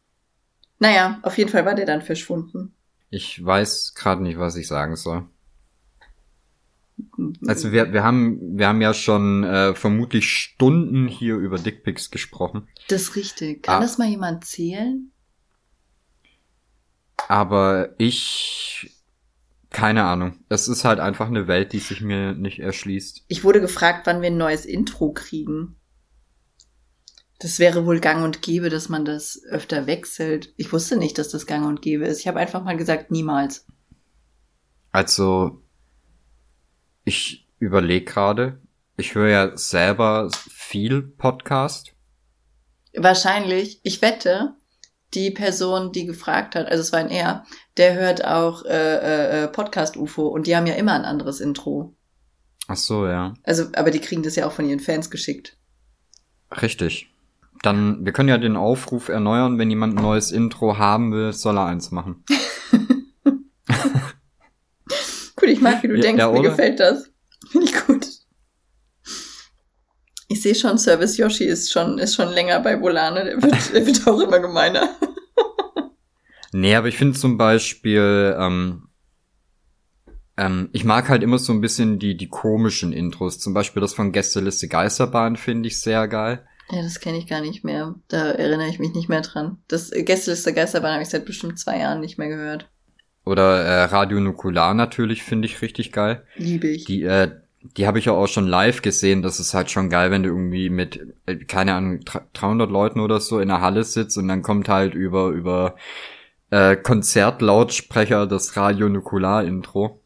Naja, 0.78 1.18
auf 1.22 1.38
jeden 1.38 1.50
Fall 1.50 1.64
war 1.64 1.74
der 1.74 1.86
dann 1.86 2.02
verschwunden. 2.02 2.74
Ich 3.10 3.44
weiß 3.44 3.94
gerade 3.94 4.22
nicht, 4.22 4.38
was 4.38 4.56
ich 4.56 4.68
sagen 4.68 4.96
soll. 4.96 5.26
Also 7.46 7.72
wir, 7.72 7.92
wir 7.92 8.02
haben 8.02 8.58
wir 8.58 8.68
haben 8.68 8.80
ja 8.80 8.92
schon 8.92 9.44
äh, 9.44 9.74
vermutlich 9.74 10.28
Stunden 10.28 11.06
hier 11.06 11.36
über 11.36 11.58
Dickpics 11.58 12.10
gesprochen. 12.10 12.68
Das 12.88 13.02
ist 13.02 13.16
richtig. 13.16 13.62
Kann 13.62 13.76
ah. 13.76 13.80
das 13.80 13.98
mal 13.98 14.08
jemand 14.08 14.44
zählen? 14.44 15.12
Aber 17.28 17.90
ich 17.98 18.98
keine 19.70 20.04
Ahnung. 20.04 20.38
Es 20.48 20.66
ist 20.66 20.84
halt 20.84 20.98
einfach 20.98 21.26
eine 21.26 21.46
Welt, 21.46 21.72
die 21.72 21.78
sich 21.78 22.00
mir 22.00 22.32
nicht 22.32 22.58
erschließt. 22.58 23.24
Ich 23.28 23.44
wurde 23.44 23.60
gefragt, 23.60 24.06
wann 24.06 24.22
wir 24.22 24.28
ein 24.28 24.36
neues 24.36 24.64
Intro 24.64 25.12
kriegen. 25.12 25.76
Das 27.38 27.58
wäre 27.58 27.86
wohl 27.86 28.00
gang 28.00 28.24
und 28.24 28.42
gäbe, 28.42 28.70
dass 28.70 28.88
man 28.88 29.04
das 29.04 29.40
öfter 29.48 29.86
wechselt. 29.86 30.52
Ich 30.56 30.72
wusste 30.72 30.96
nicht, 30.96 31.18
dass 31.18 31.28
das 31.28 31.46
gang 31.46 31.66
und 31.66 31.82
gäbe 31.82 32.06
ist. 32.06 32.20
Ich 32.20 32.28
habe 32.28 32.40
einfach 32.40 32.64
mal 32.64 32.76
gesagt, 32.76 33.10
niemals. 33.10 33.66
Also 34.90 35.62
ich 37.04 37.46
überlege 37.58 38.06
gerade, 38.06 38.60
ich 38.96 39.14
höre 39.14 39.28
ja 39.28 39.56
selber 39.56 40.30
viel 40.50 41.02
Podcast. 41.02 41.92
Wahrscheinlich. 42.96 43.80
Ich 43.84 44.02
wette, 44.02 44.56
die 45.14 45.30
Person, 45.30 45.92
die 45.92 46.06
gefragt 46.06 46.54
hat, 46.54 46.66
also 46.66 46.80
es 46.80 46.92
war 46.92 47.00
ein 47.00 47.10
Er, 47.10 47.44
der 47.76 47.94
hört 47.94 48.24
auch 48.24 48.64
äh, 48.64 48.68
äh, 48.68 49.44
äh, 49.44 49.48
Podcast 49.48 49.96
UFO 49.96 50.28
und 50.28 50.46
die 50.46 50.56
haben 50.56 50.66
ja 50.66 50.74
immer 50.74 50.92
ein 50.92 51.04
anderes 51.04 51.40
Intro. 51.40 51.94
Ach 52.66 52.76
so, 52.76 53.06
ja. 53.06 53.34
Also, 53.44 53.66
aber 53.74 53.90
die 53.90 54.00
kriegen 54.00 54.22
das 54.22 54.36
ja 54.36 54.46
auch 54.46 54.52
von 54.52 54.68
ihren 54.68 54.80
Fans 54.80 55.10
geschickt. 55.10 55.56
Richtig. 56.60 57.10
Dann, 57.62 58.04
wir 58.04 58.12
können 58.12 58.28
ja 58.28 58.38
den 58.38 58.56
Aufruf 58.56 59.08
erneuern, 59.08 59.58
wenn 59.58 59.70
jemand 59.70 59.96
ein 59.96 60.02
neues 60.02 60.30
Intro 60.30 60.78
haben 60.78 61.12
will, 61.12 61.32
soll 61.32 61.56
er 61.56 61.66
eins 61.66 61.90
machen. 61.90 62.24
Cool, 65.40 65.50
ich 65.50 65.60
mag, 65.60 65.82
wie 65.82 65.88
du 65.88 65.94
ja, 65.94 66.00
denkst, 66.00 66.20
ja, 66.20 66.32
mir 66.32 66.42
gefällt 66.42 66.80
das. 66.80 67.10
Finde 67.48 67.66
ich 67.66 67.86
gut. 67.86 68.06
Ich 70.28 70.42
sehe 70.42 70.54
schon, 70.54 70.78
Service 70.78 71.16
Yoshi 71.16 71.44
ist 71.44 71.72
schon, 71.72 71.98
ist 71.98 72.14
schon 72.14 72.28
länger 72.28 72.60
bei 72.60 72.80
Volane, 72.80 73.24
der 73.24 73.42
wird, 73.42 73.74
der 73.74 73.86
wird 73.86 74.06
auch 74.06 74.20
immer 74.20 74.38
gemeiner. 74.40 74.90
nee, 76.52 76.74
aber 76.74 76.88
ich 76.88 76.98
finde 76.98 77.18
zum 77.18 77.38
Beispiel, 77.38 78.36
ähm, 78.38 78.88
ähm, 80.36 80.68
ich 80.72 80.84
mag 80.84 81.08
halt 81.08 81.22
immer 81.22 81.38
so 81.38 81.52
ein 81.54 81.62
bisschen 81.62 81.98
die, 81.98 82.14
die 82.16 82.28
komischen 82.28 82.92
Intros. 82.92 83.40
Zum 83.40 83.54
Beispiel 83.54 83.80
das 83.80 83.94
von 83.94 84.12
Gästeliste 84.12 84.68
Geisterbahn 84.68 85.36
finde 85.36 85.68
ich 85.68 85.80
sehr 85.80 86.06
geil. 86.08 86.46
Ja, 86.70 86.82
das 86.82 87.00
kenne 87.00 87.16
ich 87.16 87.26
gar 87.26 87.40
nicht 87.40 87.64
mehr. 87.64 87.94
Da 88.08 88.30
erinnere 88.32 88.68
ich 88.68 88.78
mich 88.78 88.94
nicht 88.94 89.08
mehr 89.08 89.22
dran. 89.22 89.56
Das 89.66 89.90
Gästeliste 89.90 90.52
Geisterbahn 90.52 90.92
habe 90.92 91.02
ich 91.02 91.08
seit 91.08 91.24
bestimmt 91.24 91.58
zwei 91.58 91.78
Jahren 91.78 92.00
nicht 92.00 92.18
mehr 92.18 92.28
gehört. 92.28 92.68
Oder 93.24 93.62
äh, 93.62 93.84
Radio 93.84 94.20
Nukular 94.20 94.74
natürlich 94.74 95.22
finde 95.22 95.46
ich 95.46 95.60
richtig 95.60 95.92
geil. 95.92 96.24
Liebe 96.36 96.68
ich. 96.68 96.84
Die, 96.84 97.02
äh, 97.02 97.30
die 97.60 97.86
habe 97.86 97.98
ich 97.98 98.04
ja 98.04 98.12
auch 98.12 98.28
schon 98.28 98.46
live 98.46 98.82
gesehen. 98.82 99.22
Das 99.22 99.40
ist 99.40 99.54
halt 99.54 99.70
schon 99.70 99.90
geil, 99.90 100.10
wenn 100.10 100.22
du 100.22 100.28
irgendwie 100.28 100.70
mit, 100.70 101.00
äh, 101.26 101.36
keine 101.36 101.74
Ahnung, 101.74 102.00
300 102.32 102.70
Leuten 102.70 103.00
oder 103.00 103.20
so 103.20 103.40
in 103.40 103.48
der 103.48 103.60
Halle 103.60 103.84
sitzt 103.84 104.16
und 104.16 104.28
dann 104.28 104.42
kommt 104.42 104.68
halt 104.68 104.94
über, 104.94 105.28
über 105.28 105.76
äh, 106.50 106.76
Konzertlautsprecher 106.76 108.26
das 108.26 108.56
Radio 108.56 108.88
Nukular 108.88 109.44
Intro. 109.44 110.00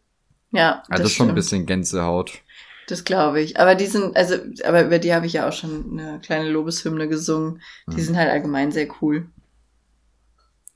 Ja. 0.51 0.83
Also 0.89 1.03
das 1.03 1.13
ist 1.13 1.17
schon 1.17 1.29
ein 1.29 1.35
bisschen 1.35 1.67
Gänsehaut. 1.67 2.43
Das 2.89 3.05
glaube 3.05 3.41
ich. 3.41 3.59
Aber 3.61 3.75
die 3.75 3.87
sind, 3.87 4.17
also, 4.17 4.37
aber 4.65 4.85
über 4.85 4.99
die 4.99 5.15
habe 5.15 5.27
ich 5.27 5.35
ja 5.35 5.49
auch 5.49 5.53
schon 5.53 5.99
eine 5.99 6.21
kleine 6.21 6.51
Lobeshymne 6.51 7.09
gesungen. 7.09 7.61
Die 7.87 7.97
mhm. 7.97 8.01
sind 8.01 8.17
halt 8.17 8.31
allgemein 8.31 8.73
sehr 8.73 8.89
cool. 9.01 9.27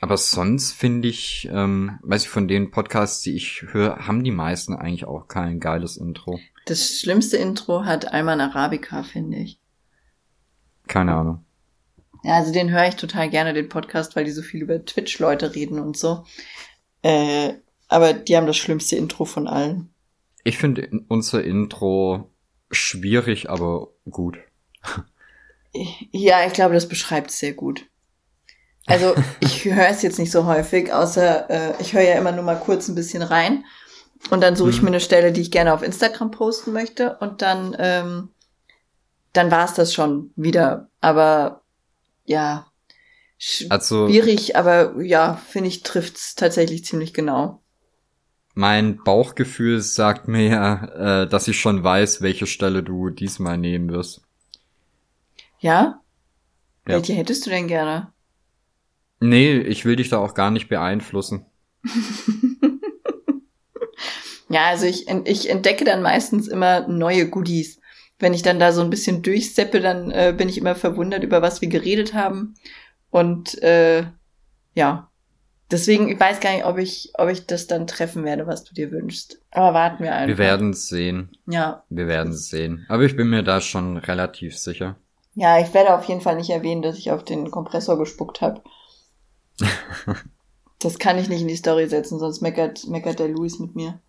Aber 0.00 0.16
sonst 0.18 0.72
finde 0.72 1.08
ich, 1.08 1.48
ähm, 1.50 1.98
weiß 2.02 2.24
ich, 2.24 2.28
von 2.28 2.48
den 2.48 2.70
Podcasts, 2.70 3.22
die 3.22 3.34
ich 3.34 3.64
höre, 3.70 4.06
haben 4.06 4.24
die 4.24 4.30
meisten 4.30 4.74
eigentlich 4.74 5.06
auch 5.06 5.26
kein 5.26 5.58
geiles 5.58 5.96
Intro. 5.96 6.38
Das 6.66 6.98
schlimmste 6.98 7.36
Intro 7.36 7.84
hat 7.84 8.12
Alman 8.12 8.40
Arabica, 8.40 9.04
finde 9.04 9.38
ich. 9.38 9.60
Keine 10.88 11.14
Ahnung. 11.14 11.44
Ja, 12.24 12.34
also 12.34 12.52
den 12.52 12.72
höre 12.72 12.88
ich 12.88 12.96
total 12.96 13.30
gerne, 13.30 13.54
den 13.54 13.68
Podcast, 13.68 14.16
weil 14.16 14.24
die 14.24 14.32
so 14.32 14.42
viel 14.42 14.62
über 14.62 14.84
Twitch-Leute 14.84 15.54
reden 15.54 15.78
und 15.78 15.96
so. 15.96 16.24
Äh, 17.02 17.54
aber 17.86 18.14
die 18.14 18.36
haben 18.36 18.48
das 18.48 18.56
schlimmste 18.56 18.96
Intro 18.96 19.24
von 19.24 19.46
allen. 19.46 19.94
Ich 20.42 20.58
finde 20.58 20.90
unser 21.06 21.44
Intro 21.44 22.32
schwierig, 22.72 23.48
aber 23.48 23.92
gut. 24.10 24.38
Ja, 26.10 26.46
ich 26.46 26.52
glaube, 26.52 26.74
das 26.74 26.88
beschreibt 26.88 27.30
es 27.30 27.38
sehr 27.38 27.52
gut. 27.52 27.86
Also 28.86 29.14
ich 29.40 29.64
höre 29.64 29.88
es 29.88 30.02
jetzt 30.02 30.18
nicht 30.18 30.32
so 30.32 30.46
häufig, 30.46 30.92
außer 30.92 31.48
äh, 31.48 31.74
ich 31.80 31.92
höre 31.92 32.02
ja 32.02 32.18
immer 32.18 32.32
nur 32.32 32.44
mal 32.44 32.58
kurz 32.58 32.88
ein 32.88 32.96
bisschen 32.96 33.22
rein 33.22 33.64
und 34.30 34.40
dann 34.40 34.56
suche 34.56 34.70
ich 34.70 34.78
mhm. 34.78 34.84
mir 34.84 34.90
eine 34.90 35.00
Stelle, 35.00 35.32
die 35.32 35.40
ich 35.40 35.50
gerne 35.50 35.72
auf 35.72 35.82
Instagram 35.82 36.30
posten 36.30 36.72
möchte 36.72 37.16
und 37.20 37.42
dann 37.42 37.76
ähm, 37.78 38.28
dann 39.32 39.50
war 39.50 39.64
es 39.66 39.74
das 39.74 39.92
schon 39.92 40.30
wieder. 40.36 40.88
Aber 41.00 41.62
ja, 42.24 42.66
also, 43.68 44.08
schwierig, 44.08 44.56
aber 44.56 45.00
ja, 45.02 45.34
finde 45.34 45.68
ich 45.68 45.82
trifft's 45.82 46.34
tatsächlich 46.34 46.84
ziemlich 46.84 47.12
genau. 47.12 47.60
Mein 48.54 49.02
Bauchgefühl 49.04 49.82
sagt 49.82 50.28
mir 50.28 50.48
ja, 50.48 51.22
äh, 51.22 51.28
dass 51.28 51.46
ich 51.46 51.60
schon 51.60 51.84
weiß, 51.84 52.22
welche 52.22 52.46
Stelle 52.46 52.82
du 52.82 53.10
diesmal 53.10 53.58
nehmen 53.58 53.90
wirst. 53.90 54.22
Ja? 55.58 56.00
ja. 56.88 56.94
Welche 56.94 57.12
hättest 57.12 57.44
du 57.44 57.50
denn 57.50 57.68
gerne? 57.68 58.12
Nee, 59.20 59.58
ich 59.58 59.84
will 59.84 59.96
dich 59.96 60.08
da 60.08 60.18
auch 60.18 60.32
gar 60.32 60.50
nicht 60.50 60.68
beeinflussen. 60.68 61.44
ja, 64.56 64.68
also 64.68 64.86
ich, 64.86 65.06
ich 65.24 65.50
entdecke 65.50 65.84
dann 65.84 66.00
meistens 66.00 66.48
immer 66.48 66.88
neue 66.88 67.28
Goodies. 67.28 67.78
Wenn 68.18 68.32
ich 68.32 68.40
dann 68.40 68.58
da 68.58 68.72
so 68.72 68.80
ein 68.80 68.88
bisschen 68.88 69.20
durchseppe, 69.20 69.82
dann 69.82 70.10
äh, 70.10 70.34
bin 70.34 70.48
ich 70.48 70.56
immer 70.56 70.74
verwundert, 70.74 71.22
über 71.22 71.42
was 71.42 71.60
wir 71.60 71.68
geredet 71.68 72.14
haben. 72.14 72.54
Und 73.10 73.62
äh, 73.62 74.04
ja, 74.74 75.10
Deswegen, 75.68 76.08
ich 76.08 76.18
weiß 76.18 76.38
gar 76.38 76.52
nicht, 76.52 76.64
ob 76.64 76.78
ich, 76.78 77.10
ob 77.18 77.28
ich 77.28 77.44
das 77.44 77.66
dann 77.66 77.88
treffen 77.88 78.24
werde, 78.24 78.46
was 78.46 78.62
du 78.62 78.72
dir 78.72 78.92
wünschst. 78.92 79.42
Aber 79.50 79.74
warten 79.74 80.04
wir 80.04 80.14
einfach. 80.14 80.28
Wir 80.28 80.38
werden 80.38 80.70
es 80.70 80.86
sehen. 80.86 81.36
Ja. 81.48 81.82
Wir 81.90 82.06
werden 82.06 82.32
es 82.32 82.48
sehen. 82.48 82.86
Aber 82.88 83.02
ich 83.02 83.16
bin 83.16 83.28
mir 83.28 83.42
da 83.42 83.60
schon 83.60 83.96
relativ 83.96 84.56
sicher. 84.56 84.94
Ja, 85.34 85.58
ich 85.58 85.74
werde 85.74 85.92
auf 85.92 86.04
jeden 86.04 86.20
Fall 86.20 86.36
nicht 86.36 86.50
erwähnen, 86.50 86.82
dass 86.82 86.98
ich 86.98 87.10
auf 87.10 87.24
den 87.24 87.50
Kompressor 87.50 87.98
gespuckt 87.98 88.40
habe. 88.40 88.62
das 90.78 91.00
kann 91.00 91.18
ich 91.18 91.28
nicht 91.28 91.42
in 91.42 91.48
die 91.48 91.56
Story 91.56 91.88
setzen, 91.88 92.20
sonst 92.20 92.42
meckert, 92.42 92.86
meckert 92.86 93.18
der 93.18 93.28
Luis 93.28 93.58
mit 93.58 93.74
mir. 93.74 94.00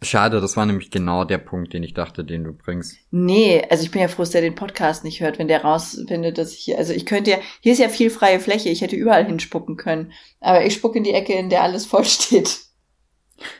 Schade, 0.00 0.40
das 0.40 0.56
war 0.56 0.64
nämlich 0.64 0.92
genau 0.92 1.24
der 1.24 1.38
Punkt, 1.38 1.72
den 1.72 1.82
ich 1.82 1.92
dachte, 1.92 2.24
den 2.24 2.44
du 2.44 2.52
bringst. 2.52 2.96
Nee, 3.10 3.66
also 3.68 3.82
ich 3.82 3.90
bin 3.90 4.00
ja 4.00 4.06
froh, 4.08 4.22
dass 4.22 4.30
der 4.30 4.42
den 4.42 4.54
Podcast 4.54 5.02
nicht 5.02 5.20
hört, 5.20 5.38
wenn 5.40 5.48
der 5.48 5.62
rausfindet, 5.62 6.38
dass 6.38 6.52
ich 6.52 6.60
hier, 6.60 6.78
also 6.78 6.92
ich 6.92 7.04
könnte 7.04 7.32
ja, 7.32 7.38
hier 7.60 7.72
ist 7.72 7.80
ja 7.80 7.88
viel 7.88 8.10
freie 8.10 8.38
Fläche, 8.38 8.68
ich 8.68 8.80
hätte 8.80 8.94
überall 8.94 9.26
hinspucken 9.26 9.76
können, 9.76 10.12
aber 10.40 10.64
ich 10.64 10.74
spucke 10.74 10.98
in 10.98 11.04
die 11.04 11.14
Ecke, 11.14 11.32
in 11.32 11.50
der 11.50 11.62
alles 11.62 11.84
voll 11.84 12.04
steht. 12.04 12.60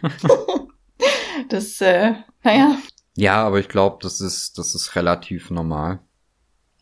das, 1.49 1.81
äh, 1.81 2.15
naja. 2.43 2.79
Ja, 3.17 3.45
aber 3.45 3.59
ich 3.59 3.69
glaube, 3.69 3.99
das 4.01 4.21
ist, 4.21 4.59
das 4.59 4.75
ist 4.77 4.95
relativ 4.95 5.51
normal. 5.51 6.01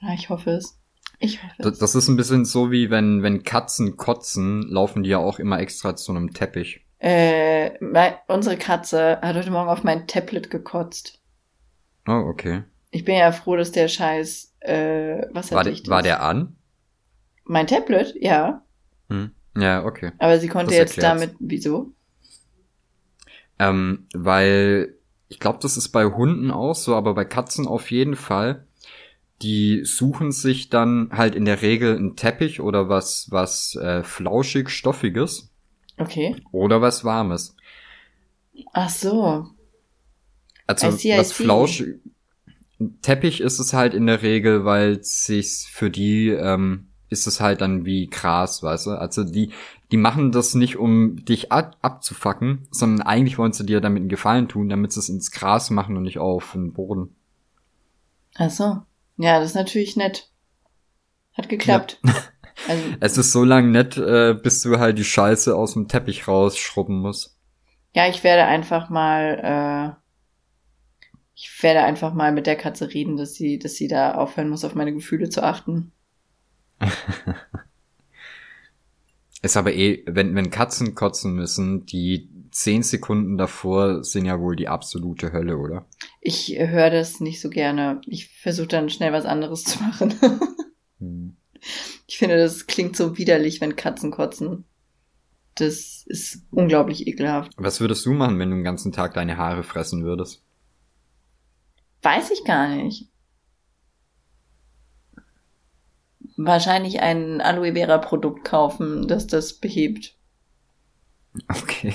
Ja, 0.02 0.12
ich 0.12 0.28
hoffe 0.28 0.50
es. 0.50 0.78
Ich 1.18 1.42
hoffe 1.42 1.54
Das, 1.58 1.72
es. 1.72 1.78
das 1.78 1.94
ist 1.94 2.08
ein 2.08 2.16
bisschen 2.16 2.44
so 2.44 2.70
wie 2.70 2.90
wenn, 2.90 3.22
wenn 3.22 3.42
Katzen 3.42 3.96
kotzen, 3.96 4.62
laufen 4.68 5.02
die 5.02 5.10
ja 5.10 5.18
auch 5.18 5.38
immer 5.38 5.60
extra 5.60 5.96
zu 5.96 6.12
einem 6.12 6.34
Teppich. 6.34 6.85
Äh, 6.98 7.78
mei- 7.84 8.18
unsere 8.28 8.56
Katze 8.56 9.20
hat 9.20 9.36
heute 9.36 9.50
Morgen 9.50 9.68
auf 9.68 9.84
mein 9.84 10.06
Tablet 10.06 10.50
gekotzt. 10.50 11.20
Oh, 12.08 12.24
okay. 12.30 12.62
Ich 12.90 13.04
bin 13.04 13.16
ja 13.16 13.32
froh, 13.32 13.56
dass 13.56 13.72
der 13.72 13.88
Scheiß, 13.88 14.54
äh, 14.60 15.26
was 15.30 15.50
War, 15.52 15.58
hat 15.58 15.66
der- 15.66 15.72
ich 15.74 15.88
war 15.88 16.02
der 16.02 16.22
an? 16.22 16.56
Mein 17.44 17.66
Tablet, 17.66 18.14
ja. 18.20 18.62
Hm. 19.08 19.30
Ja, 19.56 19.84
okay. 19.84 20.12
Aber 20.18 20.38
sie 20.38 20.48
konnte 20.48 20.70
Das 20.70 20.78
jetzt 20.78 20.98
erklärt's. 20.98 21.20
damit, 21.22 21.36
wieso? 21.40 21.92
Ähm, 23.58 24.06
weil 24.14 24.94
ich 25.28 25.40
glaube, 25.40 25.58
das 25.62 25.76
ist 25.76 25.88
bei 25.88 26.04
Hunden 26.04 26.50
auch 26.50 26.74
so, 26.74 26.94
aber 26.94 27.14
bei 27.14 27.24
Katzen 27.24 27.66
auf 27.66 27.90
jeden 27.90 28.16
Fall. 28.16 28.66
Die 29.42 29.84
suchen 29.84 30.32
sich 30.32 30.70
dann 30.70 31.10
halt 31.12 31.34
in 31.34 31.44
der 31.44 31.62
Regel 31.62 31.96
einen 31.96 32.16
Teppich 32.16 32.60
oder 32.60 32.88
was, 32.88 33.28
was 33.30 33.76
äh, 33.76 34.02
flauschig 34.02 34.70
stoffiges 34.70 35.50
Okay. 35.98 36.36
oder 36.52 36.80
was 36.82 37.04
warmes. 37.04 37.56
Ach 38.72 38.90
so. 38.90 39.46
Also 40.66 40.88
I 40.88 40.90
see, 40.90 41.14
I 41.14 41.18
was 41.18 41.30
see. 41.30 41.44
flauschig. 41.44 42.00
Teppich 43.02 43.40
ist 43.40 43.58
es 43.58 43.72
halt 43.72 43.94
in 43.94 44.06
der 44.06 44.22
Regel, 44.22 44.64
weil 44.64 45.02
sich 45.02 45.66
für 45.70 45.90
die 45.90 46.28
ähm, 46.28 46.88
ist 47.08 47.26
es 47.26 47.40
halt 47.40 47.60
dann 47.60 47.86
wie 47.86 48.08
Gras, 48.08 48.62
weißt 48.62 48.86
du? 48.86 48.90
Also 48.92 49.24
die 49.24 49.52
die 49.92 49.96
machen 49.96 50.32
das 50.32 50.54
nicht, 50.54 50.76
um 50.76 51.24
dich 51.24 51.52
ab 51.52 51.76
abzufacken, 51.80 52.66
sondern 52.70 53.06
eigentlich 53.06 53.38
wollen 53.38 53.52
sie 53.52 53.64
dir 53.64 53.80
damit 53.80 54.00
einen 54.00 54.08
Gefallen 54.08 54.48
tun, 54.48 54.68
damit 54.68 54.92
sie 54.92 55.00
es 55.00 55.08
ins 55.08 55.30
Gras 55.30 55.70
machen 55.70 55.96
und 55.96 56.02
nicht 56.02 56.18
auf 56.18 56.52
den 56.52 56.72
Boden. 56.72 57.14
Ach 58.34 58.50
so. 58.50 58.82
Ja, 59.16 59.38
das 59.38 59.50
ist 59.50 59.54
natürlich 59.54 59.96
nett. 59.96 60.28
Hat 61.32 61.48
geklappt. 61.48 62.00
Also, 62.64 62.82
Es 63.00 63.18
ist 63.18 63.32
so 63.32 63.44
lang 63.44 63.70
nett, 63.70 63.96
äh, 63.96 64.34
bis 64.34 64.62
du 64.62 64.78
halt 64.78 64.98
die 64.98 65.04
Scheiße 65.04 65.54
aus 65.54 65.74
dem 65.74 65.88
Teppich 65.88 66.26
rausschrubben 66.28 66.98
musst. 66.98 67.36
ja, 67.94 68.08
ich 68.08 68.24
werde 68.24 68.44
einfach 68.44 68.88
mal, 68.90 69.96
äh, 69.96 70.00
ich 71.34 71.62
werde 71.62 71.82
einfach 71.82 72.14
mal 72.14 72.32
mit 72.32 72.46
der 72.46 72.56
Katze 72.56 72.92
reden, 72.92 73.16
dass 73.16 73.34
sie, 73.34 73.58
dass 73.58 73.74
sie 73.74 73.88
da 73.88 74.14
aufhören 74.14 74.48
muss, 74.48 74.64
auf 74.64 74.74
meine 74.74 74.92
Gefühle 74.94 75.28
zu 75.28 75.42
achten. 75.42 75.92
Ist 79.42 79.56
aber 79.56 79.72
eh, 79.74 80.02
wenn, 80.06 80.34
wenn 80.34 80.50
Katzen 80.50 80.94
kotzen 80.94 81.34
müssen, 81.34 81.86
die 81.86 82.28
zehn 82.50 82.82
Sekunden 82.82 83.36
davor 83.36 84.02
sind 84.02 84.24
ja 84.24 84.40
wohl 84.40 84.56
die 84.56 84.68
absolute 84.68 85.32
Hölle, 85.32 85.58
oder? 85.58 85.86
Ich 86.20 86.56
höre 86.58 86.90
das 86.90 87.20
nicht 87.20 87.40
so 87.40 87.50
gerne. 87.50 88.00
Ich 88.06 88.28
versuche 88.40 88.68
dann 88.68 88.88
schnell 88.88 89.12
was 89.12 89.26
anderes 89.26 89.64
zu 89.64 89.82
machen. 89.82 90.14
Hm. 90.98 91.36
Ich 92.06 92.18
finde, 92.18 92.36
das 92.36 92.66
klingt 92.66 92.96
so 92.96 93.18
widerlich, 93.18 93.60
wenn 93.60 93.76
Katzen 93.76 94.10
kotzen. 94.10 94.64
Das 95.56 96.04
ist 96.06 96.42
unglaublich 96.50 97.06
ekelhaft. 97.06 97.52
Was 97.56 97.80
würdest 97.80 98.04
du 98.06 98.12
machen, 98.12 98.38
wenn 98.38 98.50
du 98.50 98.56
den 98.56 98.64
ganzen 98.64 98.92
Tag 98.92 99.14
deine 99.14 99.36
Haare 99.36 99.64
fressen 99.64 100.04
würdest? 100.04 100.42
Weiß 102.02 102.30
ich 102.30 102.44
gar 102.44 102.68
nicht. 102.68 103.08
Wahrscheinlich 106.36 107.00
ein 107.00 107.40
Aloe 107.40 107.72
Vera 107.72 107.98
Produkt 107.98 108.44
kaufen, 108.44 109.08
das 109.08 109.26
das 109.26 109.54
behebt. 109.54 110.14
Okay. 111.48 111.94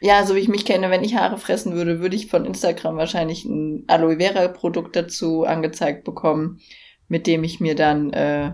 Ja, 0.00 0.24
so 0.24 0.34
wie 0.34 0.40
ich 0.40 0.48
mich 0.48 0.64
kenne, 0.64 0.90
wenn 0.90 1.02
ich 1.02 1.16
Haare 1.16 1.38
fressen 1.38 1.74
würde, 1.74 2.00
würde 2.00 2.14
ich 2.14 2.28
von 2.28 2.44
Instagram 2.44 2.96
wahrscheinlich 2.96 3.44
ein 3.44 3.84
Aloe 3.88 4.18
Vera 4.18 4.48
Produkt 4.48 4.94
dazu 4.96 5.44
angezeigt 5.44 6.04
bekommen, 6.04 6.60
mit 7.08 7.26
dem 7.26 7.42
ich 7.42 7.58
mir 7.58 7.74
dann 7.74 8.12
äh, 8.12 8.52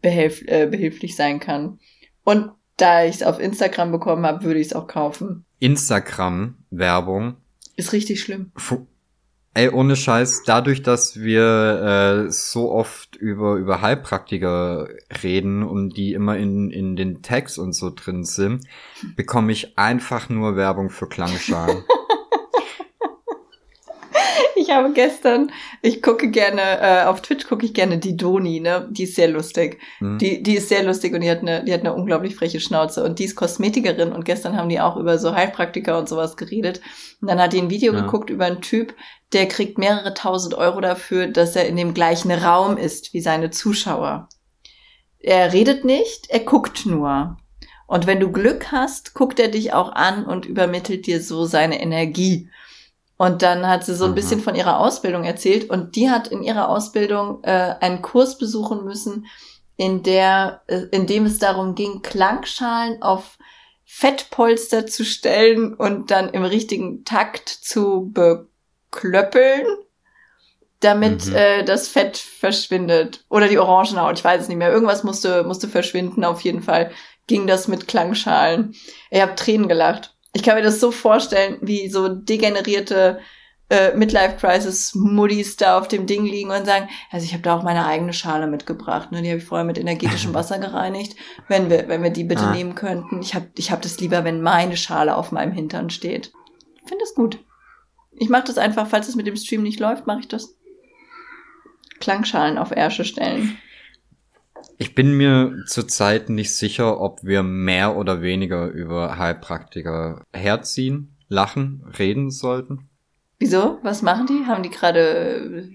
behelf 0.00 0.42
äh, 0.46 0.66
behilflich 0.66 1.16
sein 1.16 1.40
kann. 1.40 1.78
Und 2.24 2.50
da 2.76 3.04
ich 3.04 3.16
es 3.16 3.22
auf 3.22 3.40
Instagram 3.40 3.90
bekommen 3.92 4.24
habe, 4.26 4.44
würde 4.44 4.60
ich 4.60 4.68
es 4.68 4.72
auch 4.72 4.86
kaufen. 4.86 5.44
Instagram-Werbung. 5.58 7.36
Ist 7.76 7.92
richtig 7.92 8.20
schlimm. 8.20 8.52
Fu- 8.56 8.86
Ey, 9.54 9.70
ohne 9.70 9.96
Scheiß, 9.96 10.42
dadurch, 10.46 10.82
dass 10.82 11.18
wir 11.20 12.26
äh, 12.28 12.30
so 12.30 12.70
oft 12.70 13.16
über, 13.16 13.56
über 13.56 13.80
Heilpraktiker 13.82 14.88
reden 15.24 15.64
und 15.64 15.96
die 15.96 16.12
immer 16.12 16.36
in, 16.36 16.70
in 16.70 16.94
den 16.94 17.22
Tags 17.22 17.58
und 17.58 17.72
so 17.72 17.90
drin 17.92 18.22
sind, 18.22 18.64
bekomme 19.16 19.50
ich 19.50 19.76
einfach 19.76 20.28
nur 20.28 20.54
Werbung 20.54 20.90
für 20.90 21.08
Klangschalen. 21.08 21.82
Ich 24.68 24.74
habe 24.74 24.92
gestern, 24.92 25.50
ich 25.80 26.02
gucke 26.02 26.30
gerne, 26.30 26.60
äh, 26.60 27.04
auf 27.04 27.22
Twitch 27.22 27.48
gucke 27.48 27.64
ich 27.64 27.72
gerne 27.72 27.96
die 27.96 28.18
Doni, 28.18 28.60
ne? 28.60 28.86
Die 28.90 29.04
ist 29.04 29.14
sehr 29.14 29.28
lustig. 29.28 29.80
Hm? 29.98 30.18
Die, 30.18 30.42
die 30.42 30.56
ist 30.56 30.68
sehr 30.68 30.82
lustig 30.82 31.14
und 31.14 31.22
die 31.22 31.30
hat 31.30 31.40
eine, 31.40 31.64
die 31.64 31.72
hat 31.72 31.80
eine 31.80 31.94
unglaublich 31.94 32.36
freche 32.36 32.60
Schnauze 32.60 33.02
und 33.02 33.18
die 33.18 33.24
ist 33.24 33.34
Kosmetikerin 33.34 34.12
und 34.12 34.26
gestern 34.26 34.58
haben 34.58 34.68
die 34.68 34.78
auch 34.78 34.98
über 34.98 35.16
so 35.18 35.34
Heilpraktiker 35.34 35.96
und 35.98 36.06
sowas 36.06 36.36
geredet. 36.36 36.82
Und 37.22 37.30
dann 37.30 37.40
hat 37.40 37.54
die 37.54 37.62
ein 37.62 37.70
Video 37.70 37.94
Ja. 37.94 38.02
geguckt 38.02 38.28
über 38.28 38.44
einen 38.44 38.60
Typ, 38.60 38.94
der 39.32 39.48
kriegt 39.48 39.78
mehrere 39.78 40.12
tausend 40.12 40.52
Euro 40.52 40.82
dafür, 40.82 41.28
dass 41.28 41.56
er 41.56 41.66
in 41.66 41.76
dem 41.76 41.94
gleichen 41.94 42.30
Raum 42.30 42.76
ist 42.76 43.14
wie 43.14 43.22
seine 43.22 43.48
Zuschauer. 43.48 44.28
Er 45.18 45.54
redet 45.54 45.86
nicht, 45.86 46.28
er 46.28 46.40
guckt 46.40 46.84
nur. 46.84 47.38
Und 47.86 48.06
wenn 48.06 48.20
du 48.20 48.30
Glück 48.30 48.70
hast, 48.70 49.14
guckt 49.14 49.40
er 49.40 49.48
dich 49.48 49.72
auch 49.72 49.92
an 49.92 50.26
und 50.26 50.44
übermittelt 50.44 51.06
dir 51.06 51.22
so 51.22 51.46
seine 51.46 51.80
Energie. 51.80 52.50
Und 53.18 53.42
dann 53.42 53.66
hat 53.66 53.84
sie 53.84 53.94
so 53.94 54.04
ein 54.04 54.12
Mhm. 54.12 54.14
bisschen 54.14 54.40
von 54.40 54.54
ihrer 54.54 54.78
Ausbildung 54.78 55.24
erzählt 55.24 55.68
und 55.68 55.96
die 55.96 56.08
hat 56.08 56.28
in 56.28 56.42
ihrer 56.42 56.68
Ausbildung 56.68 57.42
äh, 57.42 57.74
einen 57.80 58.00
Kurs 58.00 58.38
besuchen 58.38 58.84
müssen, 58.84 59.26
in 59.76 60.02
der, 60.02 60.62
äh, 60.68 60.82
in 60.92 61.06
dem 61.06 61.26
es 61.26 61.38
darum 61.38 61.74
ging, 61.74 62.00
Klangschalen 62.00 63.02
auf 63.02 63.36
Fettpolster 63.84 64.86
zu 64.86 65.04
stellen 65.04 65.74
und 65.74 66.10
dann 66.10 66.28
im 66.30 66.44
richtigen 66.44 67.04
Takt 67.04 67.48
zu 67.48 68.12
beklöppeln, 68.12 69.66
damit 70.80 71.26
Mhm. 71.26 71.34
äh, 71.34 71.64
das 71.64 71.88
Fett 71.88 72.16
verschwindet. 72.18 73.24
Oder 73.28 73.48
die 73.48 73.58
Orangenhaut, 73.58 74.18
ich 74.18 74.24
weiß 74.24 74.42
es 74.42 74.48
nicht 74.48 74.58
mehr. 74.58 74.70
Irgendwas 74.70 75.02
musste, 75.02 75.42
musste 75.42 75.66
verschwinden, 75.68 76.24
auf 76.24 76.42
jeden 76.42 76.62
Fall 76.62 76.92
ging 77.26 77.46
das 77.46 77.66
mit 77.66 77.88
Klangschalen. 77.88 78.74
Ich 79.10 79.20
habe 79.20 79.34
Tränen 79.34 79.68
gelacht. 79.68 80.14
Ich 80.34 80.42
kann 80.42 80.56
mir 80.56 80.62
das 80.62 80.80
so 80.80 80.90
vorstellen, 80.90 81.58
wie 81.62 81.88
so 81.88 82.08
degenerierte 82.08 83.20
äh, 83.70 83.94
Midlife-Crisis-Muddies 83.96 85.56
da 85.56 85.78
auf 85.78 85.88
dem 85.88 86.06
Ding 86.06 86.24
liegen 86.24 86.50
und 86.50 86.64
sagen, 86.64 86.88
also 87.10 87.24
ich 87.24 87.32
habe 87.32 87.42
da 87.42 87.56
auch 87.56 87.62
meine 87.62 87.84
eigene 87.86 88.12
Schale 88.12 88.46
mitgebracht, 88.46 89.12
ne? 89.12 89.20
die 89.22 89.28
habe 89.28 89.38
ich 89.38 89.44
vorher 89.44 89.64
mit 89.66 89.78
energetischem 89.78 90.32
Wasser 90.34 90.58
gereinigt, 90.58 91.16
wenn 91.48 91.68
wir, 91.70 91.88
wenn 91.88 92.02
wir 92.02 92.10
die 92.10 92.24
bitte 92.24 92.44
Ah. 92.44 92.52
nehmen 92.52 92.74
könnten. 92.74 93.20
Ich 93.20 93.34
habe 93.34 93.48
ich 93.56 93.70
hab 93.70 93.82
das 93.82 94.00
lieber, 94.00 94.24
wenn 94.24 94.40
meine 94.42 94.76
Schale 94.76 95.16
auf 95.16 95.32
meinem 95.32 95.52
Hintern 95.52 95.90
steht. 95.90 96.32
Ich 96.76 96.88
finde 96.88 97.04
das 97.04 97.14
gut. 97.14 97.38
Ich 98.12 98.28
mache 98.30 98.44
das 98.44 98.58
einfach, 98.58 98.86
falls 98.88 99.08
es 99.08 99.16
mit 99.16 99.26
dem 99.26 99.36
Stream 99.36 99.62
nicht 99.62 99.80
läuft, 99.80 100.06
mache 100.06 100.20
ich 100.20 100.28
das. 100.28 100.54
Klangschalen 102.00 102.58
auf 102.58 102.70
Ärsche 102.70 103.04
stellen. 103.04 103.58
Ich 104.80 104.94
bin 104.94 105.16
mir 105.16 105.64
zurzeit 105.66 106.28
nicht 106.30 106.54
sicher, 106.54 107.00
ob 107.00 107.24
wir 107.24 107.42
mehr 107.42 107.96
oder 107.96 108.22
weniger 108.22 108.68
über 108.68 109.18
Heilpraktiker 109.18 110.24
herziehen, 110.32 111.16
lachen, 111.28 111.84
reden 111.98 112.30
sollten. 112.30 112.88
Wieso? 113.40 113.80
Was 113.82 114.02
machen 114.02 114.26
die? 114.26 114.46
Haben 114.46 114.62
die 114.62 114.70
gerade 114.70 115.00
äh, 115.00 115.70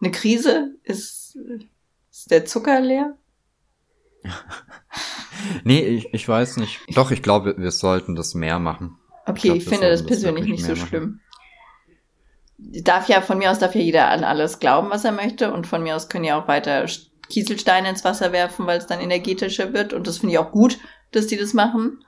eine 0.00 0.10
Krise? 0.10 0.74
Ist, 0.82 1.38
ist 2.10 2.30
der 2.30 2.44
Zucker 2.44 2.80
leer? 2.80 3.16
Nee, 5.64 5.80
ich, 5.80 6.14
ich 6.14 6.26
weiß 6.26 6.56
nicht. 6.56 6.80
Doch, 6.94 7.10
ich 7.10 7.22
glaube, 7.22 7.56
wir 7.58 7.70
sollten 7.70 8.16
das 8.16 8.34
mehr 8.34 8.58
machen. 8.58 8.98
Okay, 9.26 9.48
glaub, 9.48 9.56
ich 9.58 9.68
finde 9.68 9.90
das 9.90 10.00
das 10.00 10.06
persönlich 10.06 10.46
wirklich 10.46 10.62
nicht 10.62 10.64
so 10.64 10.72
machen. 10.72 10.88
schlimm. 10.88 11.20
Darf 12.82 13.08
ja, 13.08 13.20
von 13.20 13.36
mir 13.38 13.50
aus 13.50 13.58
darf 13.58 13.74
ja 13.74 13.82
jeder 13.82 14.08
an 14.08 14.24
alles 14.24 14.58
glauben, 14.58 14.88
was 14.90 15.04
er 15.04 15.12
möchte. 15.12 15.52
Und 15.52 15.66
von 15.66 15.82
mir 15.82 15.94
aus 15.94 16.08
können 16.08 16.24
ja 16.24 16.40
auch 16.40 16.48
weiter 16.48 16.88
Kieselsteine 17.28 17.88
ins 17.90 18.04
Wasser 18.04 18.32
werfen, 18.32 18.66
weil 18.66 18.78
es 18.78 18.86
dann 18.86 19.00
energetischer 19.00 19.72
wird. 19.72 19.92
Und 19.92 20.06
das 20.06 20.18
finde 20.18 20.34
ich 20.34 20.38
auch 20.38 20.52
gut, 20.52 20.78
dass 21.12 21.26
die 21.26 21.36
das 21.36 21.54
machen. 21.54 22.04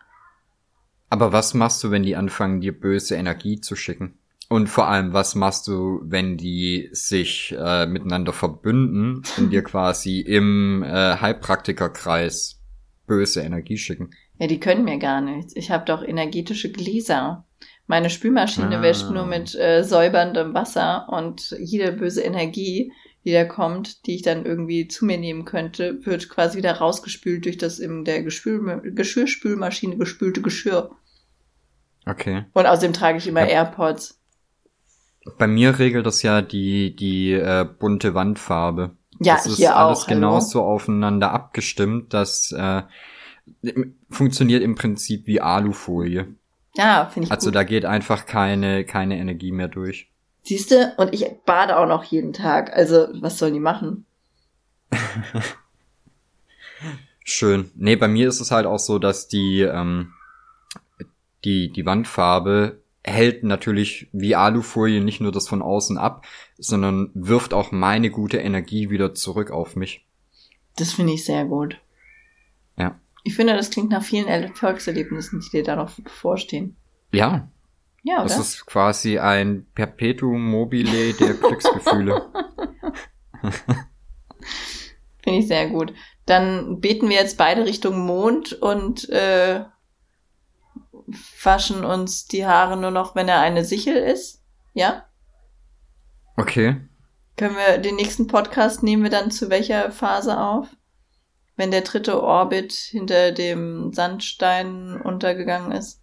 Aber 1.11 1.33
was 1.33 1.55
machst 1.55 1.83
du, 1.83 1.91
wenn 1.91 2.03
die 2.03 2.17
anfangen, 2.17 2.61
dir 2.61 2.79
böse 2.79 3.15
Energie 3.17 3.61
zu 3.61 3.77
schicken? 3.77 4.19
Und 4.51 4.69
vor 4.69 4.89
allem, 4.89 5.13
was 5.13 5.35
machst 5.35 5.69
du, 5.69 6.01
wenn 6.05 6.37
die 6.39 6.89
sich 6.93 7.55
äh, 7.59 7.87
miteinander 7.87 8.33
verbünden 8.33 9.23
und 9.37 9.51
dir 9.51 9.63
quasi 9.65 10.21
im 10.21 10.83
äh, 10.83 11.17
Heilpraktikerkreis 11.17 12.61
böse 13.07 13.43
Energie 13.43 13.77
schicken? 13.79 14.11
Ja, 14.39 14.47
die 14.47 14.61
können 14.61 14.85
mir 14.85 14.99
gar 14.99 15.21
nichts. 15.21 15.55
Ich 15.57 15.71
habe 15.71 15.85
doch 15.85 16.03
energetische 16.03 16.71
Gläser. 16.71 17.45
Meine 17.87 18.11
Spülmaschine 18.11 18.79
Ah. 18.79 18.83
wäscht 18.83 19.11
nur 19.11 19.27
mit 19.27 19.55
äh, 19.55 19.83
säuberndem 19.83 20.55
Wasser 20.55 21.09
und 21.11 21.55
jede 21.59 21.93
böse 21.93 22.23
Energie, 22.23 22.93
die 23.25 23.33
da 23.33 23.45
kommt, 23.45 24.07
die 24.07 24.15
ich 24.15 24.23
dann 24.23 24.47
irgendwie 24.47 24.89
zu 24.89 25.05
mir 25.05 25.19
nehmen 25.19 25.45
könnte, 25.45 26.05
wird 26.07 26.29
quasi 26.29 26.57
wieder 26.59 26.73
rausgespült 26.73 27.45
durch 27.45 27.59
das 27.59 27.79
in 27.79 28.05
der 28.05 28.23
Geschwür 28.23 28.81
Geschirrspülmaschine 28.83 29.97
gespülte 29.97 30.41
Geschirr. 30.41 30.91
Okay. 32.07 32.45
Und 32.55 32.67
außerdem 32.67 32.93
trage 32.95 33.19
ich 33.19 33.27
immer 33.27 33.41
Ja. 33.43 33.65
AirPods. 33.65 34.19
Bei 35.37 35.47
mir 35.47 35.79
regelt 35.79 36.07
das 36.07 36.23
ja 36.23 36.41
die, 36.41 36.97
die 36.97 37.33
äh, 37.33 37.67
bunte 37.79 38.15
Wandfarbe. 38.15 38.97
Ja, 39.21 39.35
das 39.35 39.47
ist 39.47 39.57
hier 39.57 39.77
alles 39.77 40.03
auch. 40.05 40.07
hallo. 40.09 40.15
genauso 40.21 40.63
aufeinander 40.63 41.33
abgestimmt, 41.33 42.15
das 42.15 42.53
äh, 42.53 42.83
funktioniert 44.09 44.63
im 44.63 44.75
Prinzip 44.75 45.27
wie 45.27 45.41
Alufolie. 45.41 46.29
Ja, 46.77 47.07
finde 47.13 47.27
ich 47.27 47.33
Also 47.33 47.49
gut. 47.49 47.57
da 47.57 47.65
geht 47.65 47.85
einfach 47.85 48.27
keine, 48.27 48.85
keine 48.85 49.19
Energie 49.19 49.53
mehr 49.53 49.69
durch. 49.69 50.11
Siehste, 50.43 50.95
und 50.97 51.13
ich 51.13 51.27
bade 51.45 51.77
auch 51.77 51.87
noch 51.87 52.05
jeden 52.05 52.33
Tag. 52.33 52.73
Also, 52.73 53.09
was 53.21 53.39
sollen 53.39 53.55
die 53.55 53.61
machen? 53.61 54.07
Schön. 57.25 57.71
Nee, 57.75 57.97
bei 57.97 58.09
mir 58.09 58.29
ist 58.29 58.41
es 58.41 58.51
halt 58.51 58.65
auch 58.65 58.79
so, 58.79 58.99
dass 58.99 59.29
die, 59.29 59.61
ähm, 59.61 60.15
die, 61.45 61.71
die 61.71 61.85
Wandfarbe 61.85 62.81
hält 63.05 63.45
natürlich 63.45 64.09
wie 64.13 64.35
Alufolie 64.35 65.03
nicht 65.03 65.21
nur 65.21 65.33
das 65.33 65.49
von 65.49 65.63
außen 65.63 65.99
ab, 65.99 66.25
sondern 66.57 67.11
wirft 67.15 67.53
auch 67.55 67.73
meine 67.73 68.11
gute 68.11 68.39
Energie 68.39 68.91
wieder 68.91 69.15
zurück 69.15 69.51
auf 69.51 69.77
mich. 69.77 70.07
Das 70.77 70.93
finde 70.93 71.15
ich 71.15 71.25
sehr 71.25 71.45
gut. 71.45 71.79
Ja. 72.79 72.99
Ich 73.25 73.35
finde, 73.35 73.55
das 73.55 73.71
klingt 73.71 73.91
nach 73.91 74.03
vielen 74.03 74.29
Erfolgserlebnissen, 74.29 75.41
die 75.41 75.51
dir 75.51 75.65
da 75.65 75.77
noch 75.77 75.91
bevorstehen. 75.91 76.77
Ja, 77.13 77.49
Ja, 78.03 78.23
das 78.23 78.33
oder? 78.33 78.41
ist 78.43 78.67
quasi 78.67 79.19
ein 79.19 79.67
Perpetuum 79.75 80.43
mobile 80.43 81.13
der 81.15 81.35
Glücksgefühle. 81.35 82.31
Finde 85.23 85.41
ich 85.41 85.49
sehr 85.49 85.69
gut. 85.69 85.93
Dann 86.27 86.81
beten 86.81 87.09
wir 87.09 87.17
jetzt 87.17 87.39
beide 87.39 87.65
Richtung 87.65 88.07
Mond 88.07 88.53
und 88.53 89.09
äh, 89.11 89.65
waschen 91.43 91.85
uns 91.85 92.27
die 92.27 92.47
Haare 92.47 92.77
nur 92.77 92.91
noch, 92.91 93.15
wenn 93.15 93.29
er 93.29 93.41
eine 93.41 93.65
Sichel 93.65 93.97
ist. 93.97 94.43
Ja? 94.75 95.05
Okay. 96.37 96.77
Können 97.37 97.57
wir 97.57 97.79
den 97.79 97.97
nächsten 97.97 98.27
Podcast 98.27 98.83
nehmen 98.83 99.03
wir 99.03 99.11
dann 99.11 99.31
zu 99.31 99.51
welcher 99.51 99.91
Phase 99.91 100.39
auf? 100.39 100.69
Wenn 101.57 101.71
der 101.71 101.81
dritte 101.83 102.23
Orbit 102.23 102.73
hinter 102.73 103.33
dem 103.33 103.93
Sandstein 103.93 105.01
untergegangen 105.01 105.73
ist? 105.73 106.01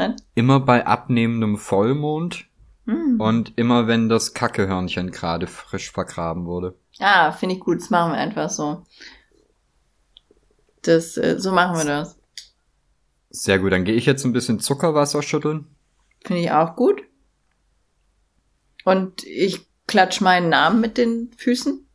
Nein? 0.00 0.16
Immer 0.34 0.60
bei 0.60 0.86
abnehmendem 0.86 1.58
Vollmond 1.58 2.46
Hm. 2.86 3.20
und 3.20 3.52
immer 3.58 3.86
wenn 3.86 4.08
das 4.08 4.32
Kackehörnchen 4.32 5.10
gerade 5.10 5.46
frisch 5.46 5.92
vergraben 5.92 6.46
wurde. 6.46 6.74
Ah, 6.98 7.32
finde 7.32 7.56
ich 7.56 7.60
gut. 7.60 7.80
Das 7.80 7.90
machen 7.90 8.12
wir 8.12 8.18
einfach 8.18 8.48
so. 8.48 8.86
Das, 10.80 11.18
äh, 11.18 11.38
so 11.38 11.52
machen 11.52 11.76
wir 11.76 11.84
das. 11.84 12.18
Sehr 13.28 13.58
gut, 13.58 13.72
dann 13.72 13.84
gehe 13.84 13.94
ich 13.94 14.06
jetzt 14.06 14.24
ein 14.24 14.32
bisschen 14.32 14.58
Zuckerwasser 14.58 15.22
schütteln. 15.22 15.66
Finde 16.24 16.42
ich 16.42 16.50
auch 16.50 16.74
gut. 16.76 17.02
Und 18.84 19.22
ich 19.24 19.68
klatsch 19.86 20.22
meinen 20.22 20.48
Namen 20.48 20.80
mit 20.80 20.96
den 20.96 21.30
Füßen. 21.36 21.86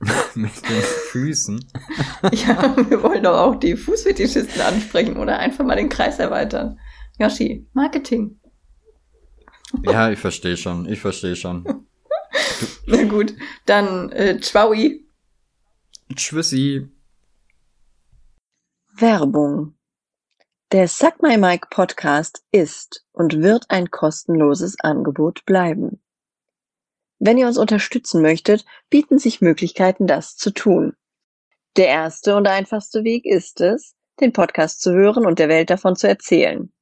mit 0.34 0.68
den 0.68 0.82
Füßen. 1.10 1.64
Ja, 2.32 2.76
wir 2.88 3.02
wollen 3.02 3.22
doch 3.22 3.38
auch 3.38 3.56
die 3.56 3.76
Fußfetischisten 3.76 4.60
ansprechen 4.60 5.16
oder 5.16 5.38
einfach 5.38 5.64
mal 5.64 5.76
den 5.76 5.88
Kreis 5.88 6.18
erweitern. 6.18 6.78
Yoshi, 7.18 7.66
Marketing. 7.72 8.40
Ja, 9.84 10.10
ich 10.10 10.18
verstehe 10.18 10.56
schon, 10.56 10.86
ich 10.86 11.00
verstehe 11.00 11.36
schon. 11.36 11.64
Na 12.86 13.02
gut, 13.04 13.34
dann 13.66 14.10
äh, 14.12 14.38
Tschaui. 14.38 15.06
Tschüssi. 16.14 16.88
Werbung. 18.94 19.74
Der 20.72 20.88
Suck 20.88 21.22
My 21.22 21.36
Mic 21.36 21.68
Podcast 21.70 22.44
ist 22.52 23.04
und 23.12 23.42
wird 23.42 23.64
ein 23.70 23.90
kostenloses 23.90 24.78
Angebot 24.80 25.44
bleiben. 25.46 26.00
Wenn 27.22 27.36
ihr 27.36 27.46
uns 27.46 27.58
unterstützen 27.58 28.22
möchtet, 28.22 28.64
bieten 28.88 29.18
sich 29.18 29.42
Möglichkeiten, 29.42 30.06
das 30.06 30.36
zu 30.36 30.50
tun. 30.50 30.94
Der 31.76 31.88
erste 31.88 32.34
und 32.34 32.48
einfachste 32.48 33.04
Weg 33.04 33.26
ist 33.26 33.60
es, 33.60 33.94
den 34.20 34.32
Podcast 34.32 34.80
zu 34.80 34.92
hören 34.92 35.26
und 35.26 35.38
der 35.38 35.50
Welt 35.50 35.68
davon 35.68 35.96
zu 35.96 36.08
erzählen. 36.08 36.72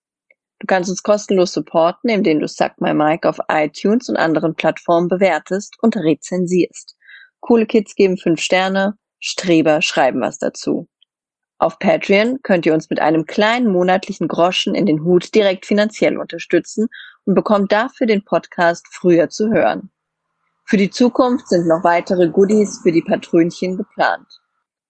Du 0.61 0.67
kannst 0.69 0.91
uns 0.91 1.03
kostenlos 1.03 1.53
supporten, 1.53 2.09
indem 2.09 2.39
du 2.39 2.47
Suck 2.47 2.81
My 2.81 2.95
Mic 2.95 3.27
auf 3.27 3.41
iTunes 3.49 4.09
und 4.09 4.17
anderen 4.17 4.55
Plattformen 4.55 5.09
bewertest 5.09 5.75
und 5.83 5.97
rezensierst. 5.97 6.97
Coole 7.41 7.67
Kids 7.67 7.97
geben 7.97 8.17
fünf 8.17 8.41
Sterne, 8.41 8.97
Streber 9.19 9.83
schreiben 9.83 10.21
was 10.21 10.39
dazu. 10.39 10.89
Auf 11.59 11.81
Patreon 11.81 12.39
könnt 12.45 12.65
ihr 12.65 12.75
uns 12.75 12.89
mit 12.91 13.01
einem 13.01 13.27
kleinen 13.27 13.73
monatlichen 13.73 14.29
Groschen 14.29 14.77
in 14.77 14.87
den 14.87 15.03
Hut 15.03 15.35
direkt 15.35 15.67
finanziell 15.67 16.17
unterstützen 16.17 16.87
und 17.25 17.35
bekommt 17.35 17.73
dafür 17.73 18.07
den 18.07 18.25
Podcast 18.25 18.87
früher 18.93 19.29
zu 19.29 19.51
hören. 19.51 19.91
Für 20.69 20.77
die 20.77 20.91
Zukunft 20.91 21.49
sind 21.49 21.67
noch 21.67 21.83
weitere 21.83 22.29
Goodies 22.29 22.81
für 22.83 22.93
die 22.93 23.01
Patrönchen 23.01 23.79
geplant. 23.79 24.27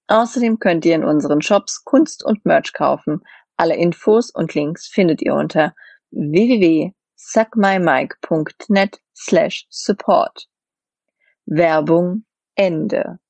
Außerdem 0.08 0.58
könnt 0.58 0.84
ihr 0.84 0.96
in 0.96 1.04
unseren 1.04 1.40
Shops 1.40 1.84
Kunst 1.84 2.24
und 2.24 2.44
Merch 2.44 2.72
kaufen. 2.72 3.22
Alle 3.56 3.76
Infos 3.76 4.30
und 4.30 4.56
Links 4.56 4.88
findet 4.88 5.22
ihr 5.22 5.34
unter 5.34 5.76
www.suckmymike.net 6.10 9.00
slash 9.14 9.68
support. 9.70 10.48
Werbung 11.46 12.24
Ende. 12.56 13.20